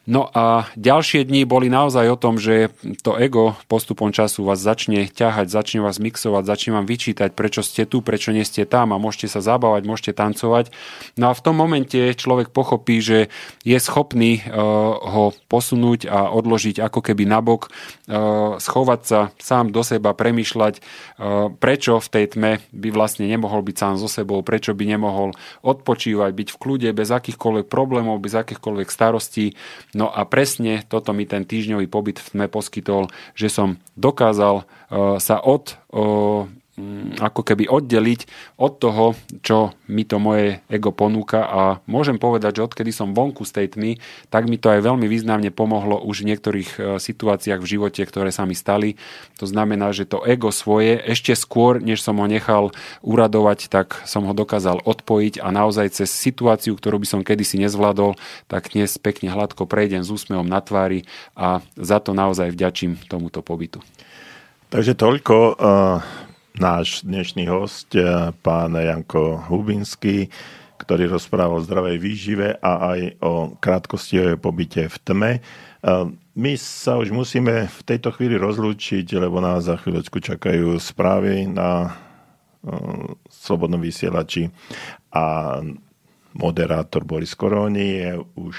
No 0.06 0.30
a 0.38 0.70
ďalšie 0.78 1.26
dni 1.26 1.50
boli 1.50 1.66
naozaj 1.66 2.06
o 2.14 2.18
tom, 2.18 2.38
že 2.38 2.70
to 3.02 3.18
ego 3.18 3.58
postupom 3.66 4.14
času 4.14 4.46
vás 4.46 4.62
začne 4.62 5.10
ťahať, 5.10 5.50
začne 5.50 5.82
vás 5.82 5.98
mixovať, 5.98 6.46
začne 6.46 6.78
vám 6.78 6.86
vyčítať, 6.86 7.34
prečo 7.34 7.66
ste 7.66 7.90
tu, 7.90 8.06
prečo 8.06 8.30
nie 8.30 8.46
ste 8.46 8.70
tam 8.70 8.94
a 8.94 9.02
môžete 9.02 9.34
sa 9.34 9.42
zabávať, 9.42 9.82
môžete 9.90 10.14
tancovať. 10.14 10.70
No 11.18 11.34
a 11.34 11.38
v 11.38 11.42
tom 11.42 11.58
momente 11.58 11.98
človek 11.98 12.54
pochopí, 12.54 13.02
že 13.02 13.34
je 13.66 13.78
schopný 13.82 14.46
uh, 14.46 14.94
ho 14.94 15.34
posunúť 15.50 16.06
a 16.06 16.30
odložiť 16.30 16.86
ako 16.86 17.02
keby 17.02 17.26
nabok, 17.26 17.74
uh, 17.74 18.62
schovať 18.62 19.02
sa 19.02 19.20
sám 19.42 19.74
do 19.74 19.82
seba, 19.82 20.14
premyšľať, 20.14 20.86
prečo 21.58 21.98
v 21.98 22.08
tej 22.14 22.26
tme 22.38 22.52
by 22.70 22.90
vlastne 22.94 23.26
nemohol 23.26 23.66
byť 23.66 23.76
sám 23.76 23.94
so 23.98 24.06
sebou, 24.06 24.46
prečo 24.46 24.78
by 24.78 24.86
nemohol 24.86 25.34
odpočívať, 25.62 26.32
byť 26.34 26.48
v 26.52 26.60
kľude 26.60 26.90
bez 26.92 27.10
akýchkoľvek 27.12 27.68
problémov, 27.70 28.24
bez 28.24 28.36
akýchkoľvek 28.36 28.90
starostí. 28.90 29.56
No 29.94 30.10
a 30.10 30.26
presne 30.26 30.84
toto 30.88 31.14
mi 31.14 31.30
ten 31.30 31.46
týždňový 31.46 31.88
pobyt 31.88 32.20
v 32.20 32.30
tme 32.34 32.48
poskytol, 32.50 33.14
že 33.38 33.52
som 33.52 33.78
dokázal 33.96 34.64
uh, 34.64 35.18
sa 35.22 35.38
od 35.40 35.78
uh, 35.92 36.50
ako 37.24 37.42
keby 37.48 37.72
oddeliť 37.72 38.28
od 38.60 38.84
toho, 38.84 39.16
čo 39.40 39.72
mi 39.88 40.04
to 40.04 40.20
moje 40.20 40.60
ego 40.68 40.92
ponúka 40.92 41.48
a 41.48 41.62
môžem 41.88 42.20
povedať, 42.20 42.60
že 42.60 42.66
odkedy 42.68 42.92
som 42.92 43.16
vonku 43.16 43.48
z 43.48 43.64
tej 43.64 43.68
tmy, 43.80 43.92
tak 44.28 44.52
mi 44.52 44.60
to 44.60 44.68
aj 44.68 44.84
veľmi 44.84 45.08
významne 45.08 45.56
pomohlo 45.56 46.04
už 46.04 46.28
v 46.28 46.36
niektorých 46.36 46.70
e, 46.76 46.80
situáciách 47.00 47.64
v 47.64 47.72
živote, 47.80 48.04
ktoré 48.04 48.36
sa 48.36 48.44
mi 48.44 48.60
stali. 48.60 49.00
To 49.40 49.48
znamená, 49.48 49.96
že 49.96 50.04
to 50.04 50.20
ego 50.28 50.52
svoje 50.52 51.00
ešte 51.00 51.32
skôr, 51.40 51.80
než 51.80 52.04
som 52.04 52.20
ho 52.20 52.28
nechal 52.28 52.76
uradovať, 53.00 53.72
tak 53.72 54.04
som 54.04 54.28
ho 54.28 54.36
dokázal 54.36 54.84
odpojiť 54.84 55.40
a 55.40 55.56
naozaj 55.56 55.96
cez 55.96 56.12
situáciu, 56.12 56.76
ktorú 56.76 57.00
by 57.00 57.08
som 57.08 57.22
kedysi 57.24 57.56
nezvládol, 57.64 58.20
tak 58.52 58.76
dnes 58.76 59.00
pekne 59.00 59.32
hladko 59.32 59.64
prejdem 59.64 60.04
s 60.04 60.12
úsmevom 60.12 60.48
na 60.48 60.60
tvári 60.60 61.08
a 61.40 61.64
za 61.80 62.04
to 62.04 62.12
naozaj 62.12 62.52
vďačím 62.52 63.00
tomuto 63.08 63.40
pobytu. 63.40 63.80
Takže 64.76 64.92
toľko 65.00 65.36
uh 65.56 66.25
náš 66.60 67.04
dnešný 67.04 67.48
host, 67.52 67.96
eh, 67.96 68.32
pán 68.40 68.76
Janko 68.76 69.44
Hubinský, 69.48 70.32
ktorý 70.78 71.08
rozprával 71.08 71.60
o 71.60 71.66
zdravej 71.66 71.98
výžive 72.00 72.48
a 72.60 72.96
aj 72.96 73.00
o 73.24 73.34
krátkosti 73.60 74.16
o 74.20 74.26
pobyte 74.40 74.88
v 74.88 74.98
tme. 75.04 75.32
Eh, 75.40 76.06
my 76.36 76.54
sa 76.60 77.00
už 77.00 77.12
musíme 77.12 77.68
v 77.68 77.80
tejto 77.84 78.12
chvíli 78.16 78.36
rozlúčiť, 78.40 79.08
lebo 79.20 79.40
nás 79.40 79.68
za 79.68 79.80
chvíľočku 79.80 80.20
čakajú 80.20 80.80
správy 80.80 81.48
na 81.48 81.92
eh, 81.92 83.16
Slobodnom 83.28 83.80
vysielači 83.80 84.52
a 85.12 85.60
moderátor 86.36 87.08
Boris 87.08 87.34
Koroni 87.34 87.88
je 88.04 88.12
už 88.36 88.58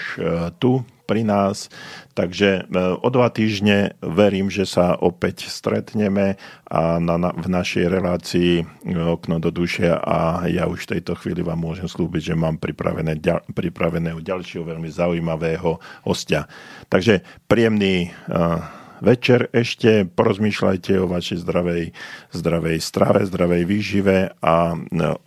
tu 0.58 0.82
pri 1.06 1.22
nás. 1.22 1.70
Takže 2.18 2.66
e, 2.66 2.82
o 2.98 3.08
dva 3.08 3.30
týždne 3.30 3.94
verím, 4.02 4.50
že 4.50 4.66
sa 4.66 4.98
opäť 4.98 5.46
stretneme 5.46 6.34
a 6.66 6.98
na, 6.98 7.16
na, 7.16 7.30
v 7.30 7.46
našej 7.46 7.86
relácii 7.86 8.52
e, 8.60 8.64
Okno 8.98 9.38
do 9.38 9.54
duše 9.54 9.86
a 9.86 10.44
ja 10.50 10.66
už 10.66 10.90
v 10.90 10.98
tejto 10.98 11.14
chvíli 11.14 11.46
vám 11.46 11.62
môžem 11.62 11.86
slúbiť, 11.86 12.34
že 12.34 12.34
mám 12.34 12.58
pripravené, 12.58 13.22
ďal, 13.22 13.46
pripraveného 13.54 14.18
ďalšieho 14.18 14.66
veľmi 14.66 14.90
zaujímavého 14.90 15.78
hostia. 16.02 16.50
Takže 16.90 17.22
príjemný 17.46 18.10
uh, 18.26 18.85
večer 19.00 19.48
ešte 19.52 20.04
porozmýšľajte 20.06 20.92
o 21.00 21.10
vašej 21.10 21.38
zdravej, 21.42 21.84
zdravej 22.32 22.78
strave, 22.80 23.24
zdravej 23.26 23.62
výžive 23.68 24.18
a 24.40 24.56
e, 24.72 24.78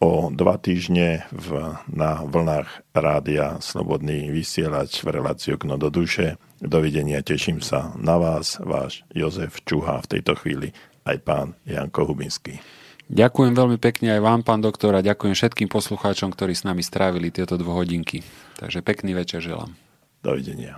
o 0.01 0.33
dva 0.33 0.55
týždne 0.57 1.25
v, 1.33 1.79
na 1.89 2.21
vlnách 2.25 2.69
rádia 2.93 3.57
Slobodný 3.61 4.29
vysielač 4.33 5.01
v 5.05 5.19
reláciu 5.19 5.55
Okno 5.57 5.77
do 5.77 5.93
duše. 5.93 6.41
Dovidenia, 6.59 7.23
teším 7.23 7.63
sa 7.63 7.95
na 7.95 8.19
vás, 8.19 8.59
váš 8.59 9.07
Jozef 9.15 9.63
Čuha 9.63 10.03
v 10.03 10.19
tejto 10.19 10.35
chvíli 10.35 10.75
aj 11.07 11.17
pán 11.23 11.47
Janko 11.65 12.05
Hubinský. 12.05 12.59
Ďakujem 13.09 13.57
veľmi 13.57 13.77
pekne 13.81 14.13
aj 14.13 14.21
vám, 14.21 14.41
pán 14.45 14.61
doktor, 14.61 14.93
a 14.93 15.01
ďakujem 15.01 15.33
všetkým 15.33 15.65
poslucháčom, 15.65 16.29
ktorí 16.29 16.53
s 16.53 16.61
nami 16.61 16.85
strávili 16.85 17.33
tieto 17.33 17.57
dvohodinky. 17.57 18.21
Takže 18.61 18.85
pekný 18.85 19.17
večer 19.17 19.41
želám. 19.41 19.73
Dovidenia. 20.21 20.77